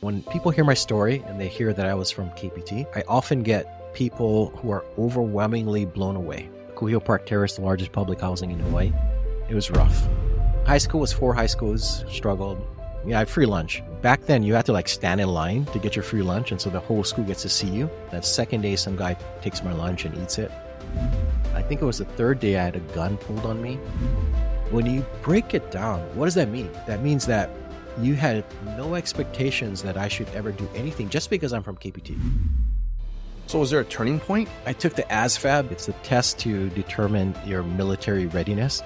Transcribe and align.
When 0.00 0.22
people 0.22 0.52
hear 0.52 0.62
my 0.62 0.74
story 0.74 1.24
and 1.26 1.40
they 1.40 1.48
hear 1.48 1.72
that 1.72 1.84
I 1.84 1.92
was 1.92 2.08
from 2.08 2.30
KPT, 2.30 2.86
I 2.94 3.02
often 3.08 3.42
get 3.42 3.92
people 3.94 4.50
who 4.50 4.70
are 4.70 4.84
overwhelmingly 4.96 5.86
blown 5.86 6.14
away. 6.14 6.48
Kuhio 6.76 7.04
Park 7.04 7.26
Terrace, 7.26 7.56
the 7.56 7.62
largest 7.62 7.90
public 7.90 8.20
housing 8.20 8.52
in 8.52 8.60
Hawaii, 8.60 8.92
it 9.48 9.56
was 9.56 9.72
rough. 9.72 10.06
High 10.64 10.78
school 10.78 11.00
was 11.00 11.12
four 11.12 11.34
high 11.34 11.48
schools, 11.48 12.04
struggled. 12.08 12.64
Yeah, 13.04 13.16
I 13.16 13.18
had 13.18 13.28
free 13.28 13.46
lunch. 13.46 13.82
Back 14.00 14.24
then, 14.26 14.44
you 14.44 14.54
had 14.54 14.66
to 14.66 14.72
like 14.72 14.86
stand 14.86 15.20
in 15.20 15.30
line 15.30 15.64
to 15.72 15.80
get 15.80 15.96
your 15.96 16.04
free 16.04 16.22
lunch, 16.22 16.52
and 16.52 16.60
so 16.60 16.70
the 16.70 16.78
whole 16.78 17.02
school 17.02 17.24
gets 17.24 17.42
to 17.42 17.48
see 17.48 17.66
you. 17.66 17.90
That 18.12 18.24
second 18.24 18.60
day, 18.60 18.76
some 18.76 18.94
guy 18.94 19.14
takes 19.42 19.64
my 19.64 19.72
lunch 19.72 20.04
and 20.04 20.16
eats 20.22 20.38
it. 20.38 20.52
I 21.54 21.62
think 21.62 21.82
it 21.82 21.84
was 21.84 21.98
the 21.98 22.04
third 22.04 22.38
day 22.38 22.56
I 22.56 22.62
had 22.62 22.76
a 22.76 22.80
gun 22.94 23.16
pulled 23.16 23.44
on 23.44 23.60
me. 23.60 23.74
When 24.70 24.86
you 24.86 25.04
break 25.22 25.54
it 25.54 25.72
down, 25.72 26.02
what 26.14 26.26
does 26.26 26.34
that 26.34 26.50
mean? 26.50 26.70
That 26.86 27.02
means 27.02 27.26
that 27.26 27.50
you 28.00 28.14
had 28.14 28.44
no 28.76 28.94
expectations 28.94 29.82
that 29.82 29.96
I 29.96 30.08
should 30.08 30.28
ever 30.30 30.52
do 30.52 30.68
anything 30.74 31.08
just 31.08 31.30
because 31.30 31.52
I'm 31.52 31.62
from 31.62 31.76
KPT. 31.76 32.18
So, 33.46 33.58
was 33.58 33.70
there 33.70 33.80
a 33.80 33.84
turning 33.84 34.20
point? 34.20 34.48
I 34.66 34.72
took 34.72 34.94
the 34.94 35.04
ASVAB, 35.04 35.70
it's 35.70 35.88
a 35.88 35.92
test 36.04 36.38
to 36.40 36.68
determine 36.70 37.34
your 37.46 37.62
military 37.62 38.26
readiness. 38.26 38.82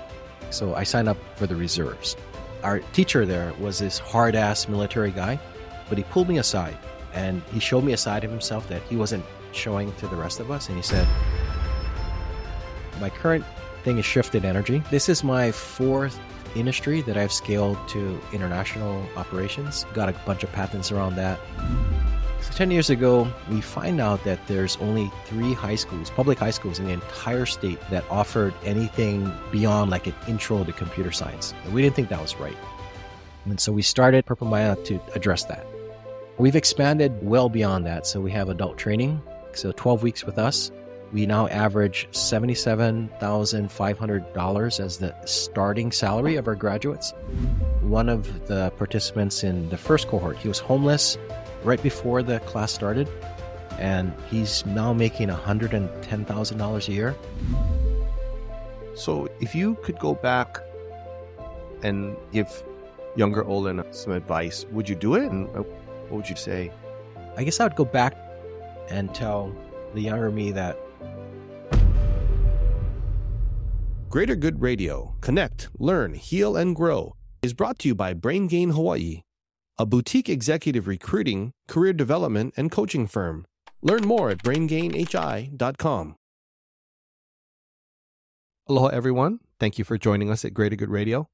So, 0.51 0.75
I 0.75 0.85
signed 0.85 1.09
up 1.09 1.19
for 1.37 1.47
the 1.47 1.57
reserves. 1.57 2.17
Our 2.63 2.79
teacher 2.93 3.27
there 3.27 3.53
was 3.59 3.81
this 3.81 3.99
hard 3.99 4.37
ass 4.37 4.69
military 4.69 5.11
guy, 5.11 5.41
but 5.89 5.99
he 5.99 6.05
pulled 6.05 6.29
me 6.29 6.39
aside 6.39 6.79
and 7.13 7.43
he 7.53 7.61
showed 7.61 7.85
me 7.85 7.93
a 7.93 7.97
side 7.97 8.25
of 8.25 8.31
himself 8.31 8.69
that 8.69 8.83
he 8.83 8.97
wasn't 8.97 9.25
showing 9.53 9.93
to 9.97 10.07
the 10.07 10.17
rest 10.17 10.41
of 10.41 10.51
us. 10.51 10.69
And 10.69 10.77
he 10.77 10.83
said, 10.83 11.07
My 13.01 13.11
current 13.11 13.45
thing 13.85 13.99
is 13.99 14.05
shifted 14.05 14.45
energy. 14.45 14.83
This 14.91 15.09
is 15.09 15.25
my 15.25 15.51
fourth 15.51 16.19
industry 16.55 17.01
that 17.03 17.17
I've 17.17 17.33
scaled 17.33 17.77
to 17.89 18.21
international 18.33 19.05
operations. 19.17 19.85
Got 19.95 20.09
a 20.09 20.13
bunch 20.25 20.43
of 20.45 20.53
patents 20.53 20.93
around 20.93 21.17
that. 21.17 21.39
So 22.43 22.53
10 22.55 22.73
years 22.73 22.91
ago, 22.91 23.33
we 23.51 23.61
find 23.61 24.01
out 24.01 24.25
that 24.25 24.45
there's 24.49 24.77
only 24.79 25.11
three 25.27 25.53
high 25.53 25.77
schools, 25.77 26.11
public 26.11 26.39
high 26.39 26.51
schools 26.51 26.81
in 26.81 26.87
the 26.87 26.93
entire 26.93 27.47
state 27.47 27.79
that 27.91 28.05
offered 28.11 28.53
anything 28.65 29.33
beyond 29.53 29.91
like 29.91 30.09
an 30.09 30.15
intro 30.27 30.65
to 30.65 30.73
computer 30.73 31.13
science. 31.13 31.55
And 31.65 31.73
we 31.73 31.83
didn't 31.83 31.95
think 31.95 32.09
that 32.09 32.21
was 32.21 32.35
right. 32.37 32.57
And 33.45 33.61
so 33.61 33.73
we 33.73 33.83
started 33.83 34.27
Purple 34.27 34.49
Mai'a 34.49 34.85
to 34.87 35.01
address 35.15 35.45
that. 35.45 35.67
We've 36.39 36.57
expanded 36.57 37.13
well 37.23 37.49
beyond 37.49 37.87
that. 37.87 38.07
So 38.07 38.21
we 38.21 38.33
have 38.33 38.49
adult 38.49 38.77
training. 38.77 39.23
So 39.55 39.71
12 39.73 40.03
weeks 40.03 40.25
with 40.25 40.39
us. 40.39 40.71
We 41.13 41.27
now 41.27 41.47
average 41.49 42.09
$77,500 42.13 44.81
as 44.81 44.97
the 44.97 45.15
starting 45.27 45.93
salary 45.93 46.37
of 46.37 46.49
our 46.49 46.55
graduates. 46.55 47.13
One 47.83 48.09
of 48.09 48.49
the 48.49 48.71
participants 48.79 49.45
in 49.45 49.69
the 49.69 49.77
first 49.77 50.09
cohort, 50.09 50.39
he 50.39 50.49
was 50.49 50.59
homeless 50.59 51.19
right 51.65 51.83
before 51.83 52.23
the 52.23 52.41
class 52.41 52.73
started, 52.73 53.11
and 53.79 54.15
he's 54.31 54.65
now 54.65 54.95
making 54.95 55.29
$110,000 55.29 56.89
a 56.89 56.93
year. 56.93 57.15
So, 58.95 59.29
if 59.41 59.55
you 59.55 59.75
could 59.83 59.99
go 59.99 60.15
back 60.15 60.61
and 61.83 62.17
give 62.33 62.65
younger 63.17 63.45
Olin 63.45 63.85
some 63.93 64.15
advice, 64.15 64.65
would 64.71 64.89
you 64.89 64.95
do 64.95 65.15
it? 65.15 65.31
And 65.31 65.53
what 65.53 65.67
would 66.11 66.31
you 66.31 66.37
say? 66.37 66.73
I 67.37 67.45
guess 67.45 67.61
I 67.61 67.65
would 67.65 67.77
go 67.77 67.85
back 67.85 68.17
and 68.89 69.15
tell 69.15 69.55
the 69.95 70.01
younger 70.01 70.31
me 70.31 70.53
that 70.53 70.79
Greater 74.13 74.37
Good 74.37 74.61
Radio, 74.61 75.17
connect, 75.23 75.71
learn, 75.79 76.13
heal, 76.13 76.55
and 76.55 76.77
grow 76.77 77.17
is 77.41 77.55
brought 77.55 77.79
to 77.79 77.89
you 77.89 77.95
by 77.95 78.13
Brain 78.13 78.47
Gain 78.47 78.73
Hawaii, 78.73 79.23
a 79.79 79.87
boutique 79.87 80.29
executive 80.29 80.87
recruiting, 80.87 81.55
career 81.67 81.95
development, 81.95 82.53
and 82.55 82.71
coaching 82.71 83.07
firm. 83.07 83.47
Learn 83.81 84.07
more 84.07 84.29
at 84.29 84.43
braingainhi.com. 84.43 86.17
Aloha, 88.69 88.89
everyone. 88.89 89.41
Thank 89.59 89.79
you 89.79 89.85
for 89.87 89.97
joining 89.97 90.29
us 90.29 90.45
at 90.45 90.53
Greater 90.53 90.77
Good 90.77 90.91
Radio. 90.91 91.31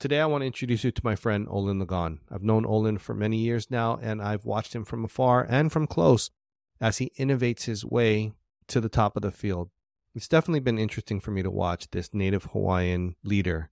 Today, 0.00 0.18
I 0.18 0.26
want 0.26 0.42
to 0.42 0.46
introduce 0.46 0.82
you 0.82 0.90
to 0.90 1.02
my 1.04 1.14
friend 1.14 1.46
Olin 1.48 1.78
Lagon. 1.78 2.18
I've 2.28 2.42
known 2.42 2.66
Olin 2.66 2.98
for 2.98 3.14
many 3.14 3.36
years 3.36 3.70
now, 3.70 4.00
and 4.02 4.20
I've 4.20 4.44
watched 4.44 4.74
him 4.74 4.84
from 4.84 5.04
afar 5.04 5.46
and 5.48 5.70
from 5.70 5.86
close 5.86 6.32
as 6.80 6.98
he 6.98 7.12
innovates 7.16 7.66
his 7.66 7.84
way 7.84 8.32
to 8.66 8.80
the 8.80 8.88
top 8.88 9.14
of 9.14 9.22
the 9.22 9.30
field. 9.30 9.70
It's 10.16 10.28
definitely 10.28 10.60
been 10.60 10.78
interesting 10.78 11.20
for 11.20 11.30
me 11.30 11.42
to 11.42 11.50
watch 11.50 11.90
this 11.90 12.14
native 12.14 12.44
Hawaiian 12.44 13.16
leader 13.22 13.70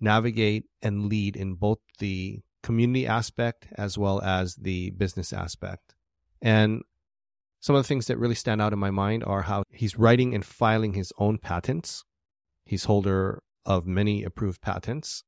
navigate 0.00 0.64
and 0.82 1.06
lead 1.06 1.36
in 1.36 1.54
both 1.54 1.78
the 2.00 2.40
community 2.64 3.06
aspect 3.06 3.68
as 3.76 3.96
well 3.96 4.20
as 4.22 4.56
the 4.56 4.90
business 4.90 5.32
aspect. 5.32 5.94
And 6.42 6.82
some 7.60 7.76
of 7.76 7.84
the 7.84 7.86
things 7.86 8.08
that 8.08 8.18
really 8.18 8.34
stand 8.34 8.60
out 8.60 8.72
in 8.72 8.80
my 8.80 8.90
mind 8.90 9.22
are 9.22 9.42
how 9.42 9.62
he's 9.70 9.96
writing 9.96 10.34
and 10.34 10.44
filing 10.44 10.94
his 10.94 11.12
own 11.16 11.38
patents. 11.38 12.02
He's 12.66 12.86
holder 12.86 13.44
of 13.64 13.86
many 13.86 14.24
approved 14.24 14.62
patents. 14.62 15.22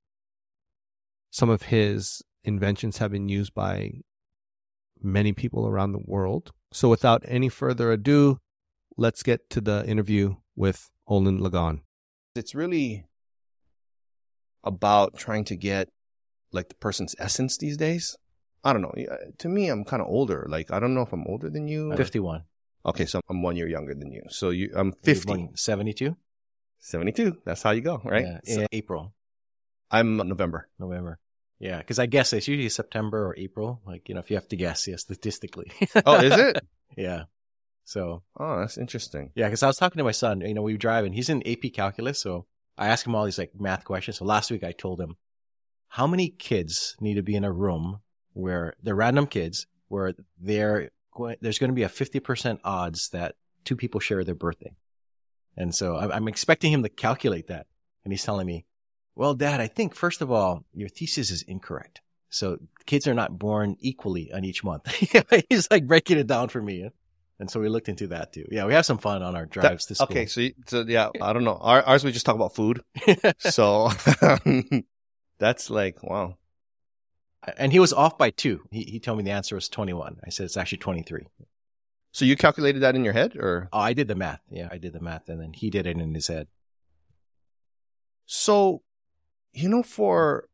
Some 1.30 1.48
of 1.48 1.62
his 1.62 2.22
inventions 2.42 2.98
have 2.98 3.12
been 3.12 3.28
used 3.28 3.54
by 3.54 4.00
many 5.00 5.32
people 5.32 5.64
around 5.68 5.92
the 5.92 6.02
world. 6.04 6.50
So 6.72 6.88
without 6.88 7.22
any 7.28 7.48
further 7.48 7.92
ado, 7.92 8.40
let's 8.96 9.22
get 9.22 9.50
to 9.50 9.60
the 9.60 9.84
interview 9.86 10.36
with 10.56 10.90
Olin 11.06 11.38
Lagon. 11.38 11.82
It's 12.34 12.54
really 12.54 13.06
about 14.62 15.16
trying 15.16 15.44
to 15.44 15.56
get 15.56 15.88
like 16.52 16.68
the 16.68 16.74
person's 16.76 17.14
essence 17.18 17.56
these 17.58 17.76
days. 17.76 18.16
I 18.62 18.72
don't 18.72 18.82
know. 18.82 18.94
To 19.38 19.48
me, 19.48 19.68
I'm 19.68 19.84
kind 19.84 20.00
of 20.00 20.08
older. 20.08 20.46
Like 20.48 20.70
I 20.70 20.80
don't 20.80 20.94
know 20.94 21.02
if 21.02 21.12
I'm 21.12 21.26
older 21.26 21.50
than 21.50 21.68
you. 21.68 21.92
or- 21.92 21.96
51. 21.96 22.44
Okay, 22.86 23.06
so 23.06 23.20
I'm 23.30 23.40
one 23.42 23.56
year 23.56 23.66
younger 23.68 23.94
than 23.94 24.12
you. 24.12 24.22
So 24.28 24.50
you, 24.50 24.70
I'm 24.76 24.92
50. 24.92 25.50
72? 25.54 26.16
72. 26.80 27.38
That's 27.46 27.62
how 27.62 27.70
you 27.70 27.80
go, 27.80 28.02
right? 28.04 28.26
Yeah, 28.26 28.40
So 28.56 28.66
April, 28.72 29.14
I'm 29.90 30.18
November. 30.18 30.68
November. 30.78 31.18
Yeah, 31.58 31.78
because 31.78 31.98
I 31.98 32.04
guess 32.04 32.34
it's 32.34 32.46
usually 32.46 32.68
September 32.68 33.26
or 33.26 33.34
April. 33.38 33.80
Like, 33.86 34.08
you 34.10 34.14
know, 34.14 34.20
if 34.20 34.28
you 34.30 34.36
have 34.36 34.48
to 34.48 34.56
guess, 34.56 34.86
yeah, 34.86 34.96
statistically. 34.96 35.70
Oh, 36.04 36.20
is 36.20 36.36
it? 36.38 36.58
yeah. 36.98 37.22
So, 37.84 38.22
Oh, 38.38 38.60
that's 38.60 38.78
interesting. 38.78 39.30
yeah, 39.34 39.46
because 39.46 39.62
I 39.62 39.66
was 39.66 39.76
talking 39.76 39.98
to 39.98 40.04
my 40.04 40.10
son, 40.12 40.40
you 40.40 40.54
know, 40.54 40.62
we 40.62 40.72
were 40.72 40.78
driving. 40.78 41.12
He's 41.12 41.28
in 41.28 41.46
AP 41.46 41.72
calculus. 41.74 42.20
So 42.20 42.46
I 42.78 42.88
asked 42.88 43.06
him 43.06 43.14
all 43.14 43.24
these 43.24 43.38
like 43.38 43.52
math 43.58 43.84
questions. 43.84 44.18
So 44.18 44.24
last 44.24 44.50
week 44.50 44.64
I 44.64 44.72
told 44.72 45.00
him, 45.00 45.16
how 45.88 46.06
many 46.06 46.28
kids 46.28 46.96
need 47.00 47.14
to 47.14 47.22
be 47.22 47.36
in 47.36 47.44
a 47.44 47.52
room 47.52 48.00
where 48.32 48.74
they're 48.82 48.96
random 48.96 49.26
kids, 49.26 49.66
where 49.88 50.14
they're 50.40 50.90
going, 51.14 51.36
there's 51.40 51.58
going 51.58 51.70
to 51.70 51.74
be 51.74 51.84
a 51.84 51.88
50% 51.88 52.58
odds 52.64 53.10
that 53.10 53.36
two 53.64 53.76
people 53.76 54.00
share 54.00 54.24
their 54.24 54.34
birthday. 54.34 54.74
And 55.56 55.72
so 55.72 55.96
I'm 55.96 56.26
expecting 56.26 56.72
him 56.72 56.82
to 56.82 56.88
calculate 56.88 57.46
that. 57.46 57.66
And 58.02 58.12
he's 58.12 58.24
telling 58.24 58.46
me, 58.46 58.66
well, 59.14 59.34
dad, 59.34 59.60
I 59.60 59.68
think 59.68 59.94
first 59.94 60.20
of 60.20 60.32
all, 60.32 60.64
your 60.74 60.88
thesis 60.88 61.30
is 61.30 61.42
incorrect. 61.42 62.00
So 62.28 62.58
kids 62.86 63.06
are 63.06 63.14
not 63.14 63.38
born 63.38 63.76
equally 63.78 64.32
on 64.32 64.44
each 64.44 64.64
month. 64.64 64.86
he's 65.48 65.68
like 65.70 65.86
breaking 65.86 66.18
it 66.18 66.26
down 66.26 66.48
for 66.48 66.60
me. 66.60 66.90
And 67.40 67.50
so 67.50 67.58
we 67.60 67.68
looked 67.68 67.88
into 67.88 68.06
that 68.08 68.32
too. 68.32 68.46
Yeah, 68.50 68.64
we 68.66 68.74
have 68.74 68.86
some 68.86 68.98
fun 68.98 69.22
on 69.22 69.34
our 69.34 69.44
drives 69.46 69.86
to 69.86 69.94
school. 69.96 70.06
Okay, 70.10 70.26
so, 70.26 70.40
you- 70.40 70.54
so 70.66 70.84
yeah, 70.86 71.08
I 71.20 71.32
don't 71.32 71.44
know. 71.44 71.58
Our, 71.60 71.82
ours 71.82 72.04
we 72.04 72.12
just 72.12 72.24
talk 72.26 72.36
about 72.36 72.54
food. 72.54 72.82
So 73.40 73.90
that's 75.38 75.68
like 75.70 76.02
wow. 76.02 76.36
and 77.56 77.72
he 77.72 77.80
was 77.80 77.92
off 77.92 78.16
by 78.16 78.30
two. 78.30 78.62
He, 78.70 78.82
he 78.84 79.00
told 79.00 79.18
me 79.18 79.24
the 79.24 79.32
answer 79.32 79.54
was 79.56 79.68
21. 79.68 80.18
I 80.24 80.30
said 80.30 80.44
it's 80.44 80.56
actually 80.56 80.78
23. 80.78 81.26
So 82.12 82.24
you 82.24 82.36
calculated 82.36 82.80
that 82.80 82.94
in 82.94 83.02
your 83.04 83.12
head, 83.12 83.36
or 83.36 83.68
Oh, 83.72 83.80
I 83.80 83.92
did 83.92 84.06
the 84.06 84.14
math. 84.14 84.40
Yeah, 84.48 84.68
I 84.70 84.78
did 84.78 84.92
the 84.92 85.00
math. 85.00 85.28
And 85.28 85.40
then 85.40 85.52
he 85.52 85.68
did 85.70 85.86
it 85.86 85.96
in 85.98 86.14
his 86.14 86.28
head. 86.28 86.46
so 88.26 88.82
you 89.52 89.68
know 89.68 89.82
for 89.82 90.48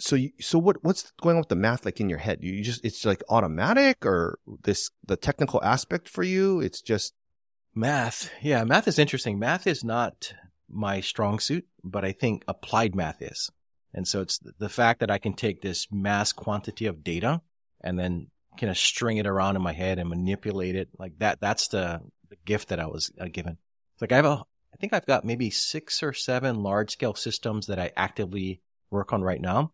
so 0.00 0.16
you, 0.16 0.30
so 0.40 0.58
what 0.58 0.82
what's 0.82 1.12
going 1.20 1.36
on 1.36 1.40
with 1.40 1.48
the 1.48 1.56
math 1.56 1.84
like 1.84 2.00
in 2.00 2.08
your 2.08 2.18
head? 2.18 2.38
You 2.42 2.62
just 2.62 2.84
it's 2.84 3.04
like 3.04 3.22
automatic, 3.28 4.04
or 4.04 4.38
this 4.64 4.90
the 5.06 5.16
technical 5.16 5.62
aspect 5.62 6.08
for 6.08 6.22
you? 6.22 6.60
It's 6.60 6.80
just 6.80 7.14
Math. 7.74 8.30
Yeah, 8.42 8.64
math 8.64 8.88
is 8.88 8.98
interesting. 8.98 9.38
Math 9.38 9.66
is 9.66 9.84
not 9.84 10.34
my 10.68 11.00
strong 11.00 11.38
suit, 11.38 11.66
but 11.84 12.04
I 12.04 12.12
think 12.12 12.44
applied 12.48 12.94
math 12.94 13.22
is. 13.22 13.50
And 13.94 14.06
so 14.06 14.20
it's 14.20 14.38
the 14.58 14.68
fact 14.68 15.00
that 15.00 15.10
I 15.10 15.18
can 15.18 15.34
take 15.34 15.62
this 15.62 15.86
mass 15.90 16.32
quantity 16.32 16.86
of 16.86 17.04
data 17.04 17.42
and 17.80 17.98
then 17.98 18.28
kind 18.58 18.70
of 18.70 18.78
string 18.78 19.18
it 19.18 19.26
around 19.26 19.56
in 19.56 19.62
my 19.62 19.72
head 19.72 19.98
and 19.98 20.08
manipulate 20.08 20.76
it 20.76 20.88
like 20.98 21.18
that. 21.18 21.40
That's 21.40 21.68
the, 21.68 22.00
the 22.28 22.36
gift 22.44 22.68
that 22.68 22.80
I 22.80 22.86
was 22.86 23.10
uh, 23.20 23.26
given. 23.26 23.58
It's 23.94 24.02
like 24.02 24.12
I 24.12 24.16
have 24.16 24.24
a, 24.24 24.44
I 24.72 24.76
think 24.80 24.92
I've 24.92 25.06
got 25.06 25.24
maybe 25.24 25.50
six 25.50 26.02
or 26.02 26.12
seven 26.12 26.62
large 26.62 26.90
scale 26.90 27.14
systems 27.14 27.66
that 27.66 27.78
I 27.78 27.92
actively 27.96 28.62
work 28.90 29.12
on 29.12 29.22
right 29.22 29.40
now. 29.40 29.72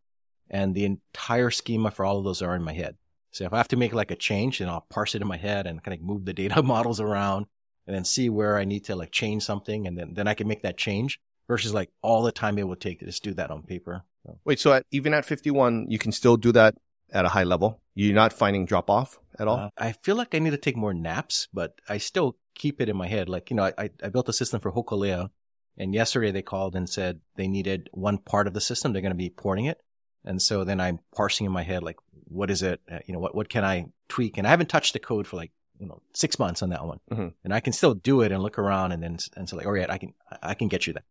And 0.50 0.75
the 0.75 0.84
entire 0.84 1.50
schema 1.50 1.90
for 1.90 2.04
all 2.04 2.19
of 2.19 2.25
those 2.25 2.43
are 2.43 2.54
in 2.54 2.62
my 2.62 2.72
head. 2.72 2.96
So 3.31 3.44
if 3.44 3.52
I 3.52 3.58
have 3.58 3.69
to 3.69 3.76
make 3.76 3.93
like 3.93 4.10
a 4.10 4.16
change, 4.16 4.58
then 4.60 4.69
I'll 4.69 4.87
parse 4.88 5.14
it 5.14 5.22
in 5.22 5.28
my 5.28 5.37
head 5.37 5.66
and 5.66 5.82
kind 5.82 5.94
of 5.98 6.04
move 6.04 6.25
the 6.25 6.32
data 6.32 6.62
models 6.64 7.00
around 7.00 7.46
and 7.87 7.94
then 7.94 8.04
see 8.04 8.28
where 8.28 8.56
I 8.56 8.64
need 8.64 8.84
to 8.84 8.96
like 8.96 9.10
change 9.10 9.43
something. 9.43 9.87
And 9.87 9.98
then, 9.98 10.14
then 10.14 10.28
I 10.28 10.34
can 10.34 10.48
make 10.48 10.62
that 10.62 10.76
change 10.76 11.20
versus 11.48 11.75
like 11.75 11.90
all 12.02 12.22
the 12.22 12.32
time 12.32 12.58
it 12.58 12.66
would 12.66 12.81
take 12.81 13.00
to 13.00 13.06
just 13.06 13.22
do 13.22 13.34
that 13.34 13.50
on 13.50 13.62
paper. 13.62 14.04
So, 14.25 14.38
wait. 14.44 14.58
So 14.58 14.72
at, 14.72 14.84
even 14.90 15.14
at 15.14 15.25
fifty 15.25 15.50
one, 15.50 15.87
you 15.88 15.98
can 15.98 16.12
still 16.12 16.37
do 16.37 16.52
that 16.52 16.75
at 17.12 17.25
a 17.25 17.28
high 17.28 17.44
level? 17.44 17.81
You're 17.94 18.14
not 18.14 18.32
finding 18.32 18.66
drop 18.66 18.90
off 18.90 19.19
at 19.38 19.48
all? 19.48 19.58
Uh, 19.58 19.69
I 19.78 19.93
feel 19.93 20.16
like 20.16 20.34
I 20.34 20.38
need 20.38 20.50
to 20.50 20.56
take 20.56 20.76
more 20.76 20.94
naps, 20.94 21.48
but 21.52 21.81
I 21.88 21.98
still 21.98 22.37
keep 22.54 22.81
it 22.81 22.88
in 22.88 22.96
my 22.96 23.06
head. 23.06 23.28
Like, 23.28 23.50
you 23.50 23.56
know, 23.56 23.70
I, 23.78 23.90
I 24.02 24.08
built 24.08 24.28
a 24.28 24.32
system 24.32 24.60
for 24.60 24.72
Hokulea 24.72 25.31
and 25.78 25.94
yesterday 25.94 26.31
they 26.31 26.43
called 26.43 26.75
and 26.75 26.88
said 26.88 27.20
they 27.37 27.48
needed 27.48 27.90
one 27.93 28.19
part 28.19 28.46
of 28.46 28.54
the 28.54 28.60
system. 28.60 28.93
They're 28.93 29.02
going 29.02 29.10
to 29.10 29.16
be 29.16 29.31
porting 29.31 29.66
it. 29.66 29.81
And 30.26 30.43
so 30.43 30.64
then 30.64 30.81
I'm 30.81 30.99
parsing 31.14 31.46
in 31.46 31.52
my 31.52 31.62
head, 31.62 31.82
like, 31.82 31.96
what 32.28 32.50
is 32.50 32.62
it? 32.62 32.81
Uh, 32.90 32.99
you 33.06 33.14
know, 33.14 33.20
what, 33.20 33.34
what 33.34 33.49
can 33.49 33.64
I 33.64 33.87
tweak? 34.08 34.38
And 34.38 34.46
I 34.46 34.50
haven't 34.50 34.69
touched 34.69 34.93
the 34.93 34.99
code 34.99 35.26
for 35.26 35.37
like, 35.37 35.52
you 35.78 35.87
know, 35.87 36.02
six 36.14 36.38
months 36.38 36.62
on 36.62 36.70
that 36.70 36.84
one. 36.84 36.99
Mhm. 37.11 37.34
And 37.44 37.55
I 37.55 37.61
can 37.61 37.73
still 37.73 37.94
do 37.94 38.23
it 38.23 38.32
and 38.32 38.43
look 38.43 38.58
around 38.58 38.93
and 38.93 39.02
then, 39.02 39.19
and 39.37 39.49
say 39.49 39.56
like, 39.56 39.67
all 39.67 39.73
right, 39.73 39.90
I 39.90 39.99
can, 39.99 40.14
I 40.43 40.55
can 40.55 40.69
get 40.69 40.87
you 40.87 40.94
that 40.94 41.05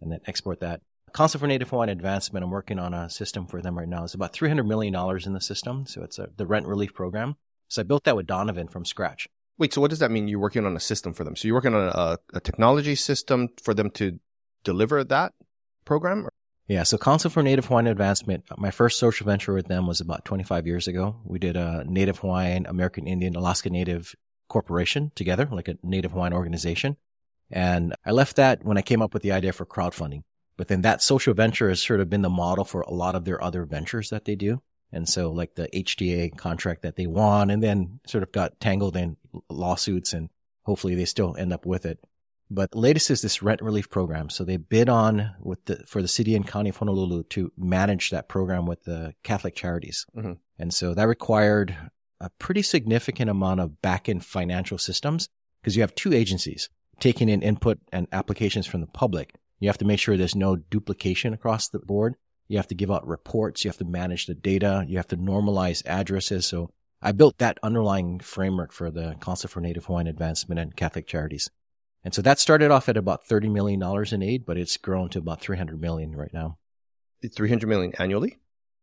and 0.00 0.12
then 0.12 0.20
export 0.26 0.60
that. 0.60 0.82
Council 1.14 1.38
for 1.38 1.46
Native 1.46 1.70
Hawaiian 1.70 1.90
Advancement, 1.90 2.44
I'm 2.44 2.50
working 2.50 2.78
on 2.78 2.92
a 2.92 3.08
system 3.08 3.46
for 3.46 3.62
them 3.62 3.78
right 3.78 3.88
now. 3.88 4.02
It's 4.04 4.14
about 4.14 4.32
$300 4.32 4.66
million 4.66 4.94
in 5.24 5.32
the 5.32 5.40
system. 5.40 5.86
So 5.86 6.02
it's 6.02 6.18
a, 6.18 6.28
the 6.36 6.44
rent 6.44 6.66
relief 6.66 6.92
program. 6.92 7.36
So 7.68 7.82
I 7.82 7.84
built 7.84 8.04
that 8.04 8.16
with 8.16 8.26
Donovan 8.26 8.68
from 8.68 8.84
scratch. 8.84 9.28
Wait, 9.56 9.72
so 9.72 9.80
what 9.80 9.90
does 9.90 10.00
that 10.00 10.10
mean? 10.10 10.26
You're 10.26 10.40
working 10.40 10.66
on 10.66 10.76
a 10.76 10.80
system 10.80 11.14
for 11.14 11.22
them. 11.22 11.36
So 11.36 11.46
you're 11.46 11.54
working 11.56 11.74
on 11.74 11.88
a, 11.94 12.18
a 12.36 12.40
technology 12.40 12.96
system 12.96 13.50
for 13.62 13.72
them 13.74 13.90
to 13.92 14.18
deliver 14.64 15.04
that 15.04 15.32
program? 15.84 16.26
Yeah, 16.66 16.84
so 16.84 16.96
Council 16.96 17.30
for 17.30 17.42
Native 17.42 17.66
Hawaiian 17.66 17.88
Advancement, 17.88 18.44
my 18.56 18.70
first 18.70 18.98
social 18.98 19.26
venture 19.26 19.52
with 19.52 19.68
them 19.68 19.86
was 19.86 20.00
about 20.00 20.24
25 20.24 20.66
years 20.66 20.88
ago. 20.88 21.16
We 21.24 21.38
did 21.38 21.56
a 21.56 21.84
Native 21.86 22.18
Hawaiian, 22.18 22.64
American 22.66 23.06
Indian, 23.06 23.36
Alaska 23.36 23.68
Native 23.68 24.14
corporation 24.48 25.12
together, 25.14 25.46
like 25.50 25.68
a 25.68 25.76
Native 25.82 26.12
Hawaiian 26.12 26.32
organization. 26.32 26.96
And 27.50 27.94
I 28.06 28.12
left 28.12 28.36
that 28.36 28.64
when 28.64 28.78
I 28.78 28.82
came 28.82 29.02
up 29.02 29.12
with 29.12 29.22
the 29.22 29.32
idea 29.32 29.52
for 29.52 29.66
crowdfunding. 29.66 30.22
But 30.56 30.68
then 30.68 30.82
that 30.82 31.02
social 31.02 31.34
venture 31.34 31.68
has 31.68 31.82
sort 31.82 32.00
of 32.00 32.08
been 32.08 32.22
the 32.22 32.30
model 32.30 32.64
for 32.64 32.80
a 32.80 32.94
lot 32.94 33.14
of 33.14 33.24
their 33.24 33.42
other 33.42 33.66
ventures 33.66 34.08
that 34.10 34.24
they 34.24 34.34
do. 34.34 34.62
And 34.90 35.08
so 35.08 35.30
like 35.30 35.56
the 35.56 35.68
HDA 35.68 36.36
contract 36.36 36.82
that 36.82 36.96
they 36.96 37.06
won 37.06 37.50
and 37.50 37.62
then 37.62 38.00
sort 38.06 38.22
of 38.22 38.32
got 38.32 38.60
tangled 38.60 38.96
in 38.96 39.16
lawsuits 39.50 40.12
and 40.12 40.30
hopefully 40.62 40.94
they 40.94 41.04
still 41.04 41.36
end 41.36 41.52
up 41.52 41.66
with 41.66 41.84
it. 41.84 41.98
But 42.50 42.72
the 42.72 42.78
latest 42.78 43.10
is 43.10 43.22
this 43.22 43.42
rent 43.42 43.62
relief 43.62 43.90
program. 43.90 44.28
So 44.30 44.44
they 44.44 44.58
bid 44.58 44.88
on 44.88 45.34
with 45.40 45.64
the, 45.64 45.82
for 45.86 46.02
the 46.02 46.08
city 46.08 46.34
and 46.34 46.46
county 46.46 46.70
of 46.70 46.76
Honolulu 46.76 47.24
to 47.30 47.52
manage 47.56 48.10
that 48.10 48.28
program 48.28 48.66
with 48.66 48.84
the 48.84 49.14
Catholic 49.22 49.54
charities. 49.54 50.06
Mhm. 50.14 50.38
And 50.58 50.72
so 50.72 50.94
that 50.94 51.08
required 51.08 51.76
a 52.20 52.30
pretty 52.38 52.62
significant 52.62 53.30
amount 53.30 53.60
of 53.60 53.80
back 53.82 54.08
end 54.08 54.24
financial 54.24 54.78
systems 54.78 55.28
because 55.60 55.74
you 55.74 55.82
have 55.82 55.94
two 55.94 56.12
agencies 56.12 56.68
taking 57.00 57.28
in 57.28 57.42
input 57.42 57.78
and 57.92 58.06
applications 58.12 58.66
from 58.66 58.80
the 58.80 58.86
public. 58.86 59.34
You 59.58 59.68
have 59.68 59.78
to 59.78 59.84
make 59.84 59.98
sure 59.98 60.16
there's 60.16 60.36
no 60.36 60.56
duplication 60.56 61.32
across 61.32 61.68
the 61.68 61.78
board. 61.78 62.14
You 62.48 62.58
have 62.58 62.68
to 62.68 62.74
give 62.74 62.90
out 62.90 63.06
reports. 63.06 63.64
You 63.64 63.70
have 63.70 63.78
to 63.78 63.84
manage 63.84 64.26
the 64.26 64.34
data. 64.34 64.84
You 64.86 64.98
have 64.98 65.08
to 65.08 65.16
normalize 65.16 65.82
addresses. 65.86 66.46
So 66.46 66.70
I 67.00 67.12
built 67.12 67.38
that 67.38 67.58
underlying 67.62 68.20
framework 68.20 68.72
for 68.72 68.90
the 68.90 69.16
Council 69.20 69.48
for 69.48 69.60
Native 69.60 69.86
Hawaiian 69.86 70.06
Advancement 70.06 70.58
and 70.58 70.76
Catholic 70.76 71.06
Charities. 71.06 71.50
And 72.04 72.12
so 72.14 72.20
that 72.22 72.38
started 72.38 72.70
off 72.70 72.88
at 72.88 72.96
about 72.96 73.26
$30 73.26 73.50
million 73.50 73.82
in 74.12 74.22
aid, 74.22 74.44
but 74.44 74.58
it's 74.58 74.76
grown 74.76 75.08
to 75.10 75.18
about 75.18 75.40
300 75.40 75.80
million 75.80 76.14
right 76.14 76.32
now. 76.34 76.58
300 77.34 77.66
million 77.66 77.92
annually? 77.98 78.38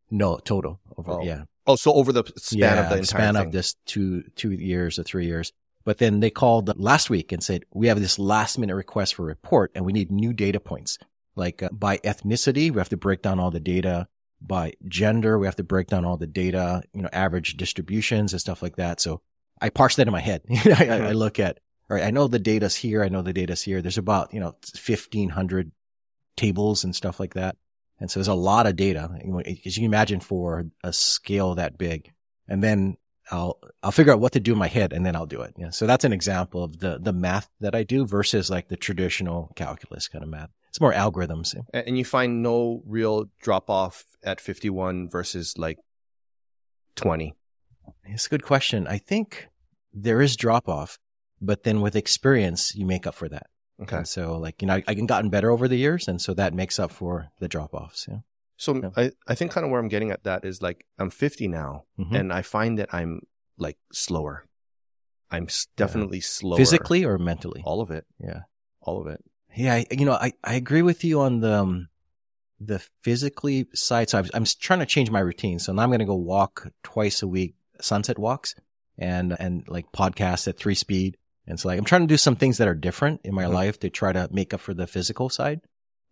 No, 0.10 0.38
total. 0.38 0.80
Over, 0.98 1.12
Oh, 1.12 1.24
yeah. 1.24 1.44
Oh, 1.68 1.76
so 1.76 1.94
over 1.94 2.12
the 2.12 2.24
span 2.38 2.58
yeah, 2.60 2.74
of 2.84 2.90
the 2.90 2.96
entire 2.98 3.04
span 3.04 3.34
thing. 3.36 3.46
of 3.46 3.52
this 3.52 3.76
two, 3.86 4.24
two 4.36 4.52
years 4.52 4.98
or 4.98 5.04
three 5.04 5.28
years. 5.28 5.54
But 5.86 6.00
then 6.00 6.20
they 6.20 6.32
called 6.32 6.76
last 6.80 7.10
week 7.12 7.32
and 7.32 7.44
said, 7.44 7.64
we 7.74 7.88
have 7.88 8.00
this 8.00 8.18
last 8.18 8.58
minute 8.58 8.76
request 8.76 9.16
for 9.16 9.24
report 9.24 9.72
and 9.76 9.86
we 9.86 9.94
need 9.94 10.12
new 10.12 10.34
data 10.34 10.60
points. 10.60 10.98
Like 11.36 11.62
uh, 11.64 11.70
by 11.72 11.98
ethnicity, 12.00 12.72
we 12.72 12.78
have 12.80 12.90
to 12.90 12.98
break 12.98 13.22
down 13.22 13.40
all 13.40 13.52
the 13.52 13.60
data. 13.60 14.08
By 14.42 14.74
gender, 14.88 15.38
we 15.38 15.46
have 15.46 15.56
to 15.58 15.64
break 15.64 15.88
down 15.88 16.04
all 16.04 16.18
the 16.18 16.28
data, 16.28 16.82
you 16.94 17.04
know, 17.04 17.10
average 17.14 17.58
distributions 17.58 18.34
and 18.34 18.42
stuff 18.42 18.64
like 18.64 18.78
that. 18.78 19.00
So 19.00 19.22
I 19.62 19.70
parse 19.70 19.96
that 19.98 20.08
in 20.08 20.12
my 20.12 20.20
head. 20.20 20.42
I, 20.50 20.88
I- 20.90 21.08
I 21.10 21.12
look 21.12 21.40
at, 21.40 21.60
all 21.90 21.98
right, 21.98 22.06
I 22.06 22.12
know 22.12 22.28
the 22.28 22.40
data's 22.40 22.76
here. 22.76 23.04
I 23.04 23.10
know 23.10 23.22
the 23.22 23.34
data's 23.34 23.62
here. 23.62 23.82
There's 23.82 23.98
about, 23.98 24.34
you 24.34 24.40
know, 24.40 24.56
1500 24.74 25.72
tables 26.38 26.84
and 26.84 26.96
stuff 26.96 27.20
like 27.20 27.34
that. 27.34 27.58
And 28.00 28.10
so 28.10 28.20
there's 28.20 28.28
a 28.28 28.34
lot 28.34 28.66
of 28.66 28.76
data 28.76 29.10
as 29.46 29.78
you 29.78 29.82
can 29.82 29.84
imagine 29.84 30.20
for 30.22 30.66
a 30.84 30.92
scale 30.92 31.56
that 31.56 31.78
big. 31.78 32.12
And 32.48 32.64
then 32.64 32.98
I'll, 33.30 33.60
I'll 33.84 33.92
figure 33.92 34.12
out 34.12 34.20
what 34.20 34.32
to 34.34 34.40
do 34.40 34.54
in 34.54 34.58
my 34.58 34.68
head 34.68 34.92
and 34.92 35.06
then 35.06 35.16
I'll 35.16 35.28
do 35.28 35.42
it. 35.42 35.54
Yeah. 35.58 35.70
So 35.70 35.86
that's 35.86 36.04
an 36.04 36.12
example 36.12 36.64
of 36.64 36.80
the, 36.80 36.98
the 37.00 37.14
math 37.14 37.50
that 37.60 37.76
I 37.76 37.84
do 37.84 38.06
versus 38.08 38.50
like 38.50 38.70
the 38.70 38.76
traditional 38.76 39.52
calculus 39.56 40.08
kind 40.08 40.24
of 40.24 40.30
math. 40.30 40.50
It's 40.70 40.82
more 40.82 40.94
algorithms. 40.94 41.54
And 41.74 41.98
you 41.98 42.06
find 42.06 42.42
no 42.42 42.82
real 42.86 43.26
drop 43.42 43.70
off 43.70 44.06
at 44.24 44.42
51 44.42 45.10
versus 45.10 45.58
like 45.58 45.78
20. 46.96 47.36
It's 48.06 48.26
a 48.26 48.30
good 48.30 48.44
question. 48.44 48.88
I 48.88 48.98
think 48.98 49.48
there 49.94 50.22
is 50.22 50.36
drop 50.36 50.68
off, 50.68 50.98
but 51.42 51.64
then 51.64 51.82
with 51.82 51.96
experience, 51.96 52.76
you 52.76 52.86
make 52.86 53.06
up 53.08 53.16
for 53.16 53.28
that. 53.30 53.48
Okay. 53.82 53.98
And 53.98 54.08
so 54.08 54.38
like, 54.38 54.62
you 54.62 54.68
know, 54.68 54.76
I, 54.76 54.84
I've 54.88 55.08
gotten 55.08 55.30
better 55.32 55.50
over 55.50 55.68
the 55.68 55.76
years. 55.76 56.08
And 56.08 56.22
so 56.22 56.34
that 56.36 56.54
makes 56.54 56.80
up 56.80 56.92
for 56.92 57.32
the 57.40 57.48
drop 57.48 57.74
offs. 57.74 58.08
Yeah. 58.10 58.20
So 58.58 58.76
Yeah. 58.76 58.90
I, 58.96 59.12
I 59.28 59.34
think 59.36 59.52
kind 59.52 59.66
of 59.66 59.72
where 59.72 59.80
I'm 59.80 59.88
getting 59.88 60.12
at 60.12 60.24
that 60.26 60.46
is 60.46 60.62
like 60.62 60.86
I'm 61.00 61.10
50 61.10 61.48
now 61.48 61.86
Mhm. 62.00 62.16
and 62.20 62.32
I 62.34 62.44
find 62.44 62.78
that 62.78 62.94
I'm 62.94 63.22
like 63.58 63.78
slower. 63.92 64.46
I'm 65.32 65.48
definitely 65.78 66.20
slower. 66.22 66.58
Physically 66.58 67.06
or 67.06 67.18
mentally? 67.18 67.64
All 67.66 67.82
of 67.82 67.90
it. 67.90 68.06
Yeah. 68.20 68.42
All 68.82 69.02
of 69.02 69.08
it. 69.08 69.24
Yeah, 69.56 69.74
I, 69.76 69.86
you 69.92 70.06
know, 70.06 70.14
I, 70.14 70.34
I 70.44 70.54
agree 70.56 70.82
with 70.82 71.04
you 71.04 71.20
on 71.22 71.40
the 71.42 71.54
um, 71.62 71.88
the 72.60 72.80
physically 73.02 73.68
side. 73.74 74.10
So 74.10 74.20
I'm, 74.20 74.26
I'm 74.34 74.46
trying 74.46 74.80
to 74.80 74.86
change 74.86 75.10
my 75.10 75.20
routine. 75.20 75.58
So 75.60 75.74
now 75.74 75.82
I'm 75.84 75.90
going 75.90 76.00
to 76.00 76.06
go 76.06 76.16
walk 76.16 76.72
twice 76.84 77.22
a 77.22 77.28
week, 77.28 77.56
sunset 77.82 78.18
walks, 78.20 78.56
and 78.98 79.36
and 79.40 79.64
like 79.68 79.92
podcasts 79.92 80.48
at 80.48 80.58
three 80.58 80.76
speed. 80.76 81.18
And 81.48 81.60
so 81.60 81.68
like 81.70 81.80
I'm 81.80 81.86
trying 81.86 82.02
to 82.02 82.08
do 82.08 82.18
some 82.18 82.36
things 82.36 82.58
that 82.60 82.68
are 82.68 82.76
different 82.76 83.22
in 83.24 83.34
my 83.34 83.46
Mhm. 83.46 83.54
life 83.54 83.80
to 83.82 83.90
try 83.90 84.14
to 84.14 84.28
make 84.32 84.54
up 84.54 84.60
for 84.62 84.74
the 84.74 84.88
physical 84.88 85.30
side. 85.30 85.62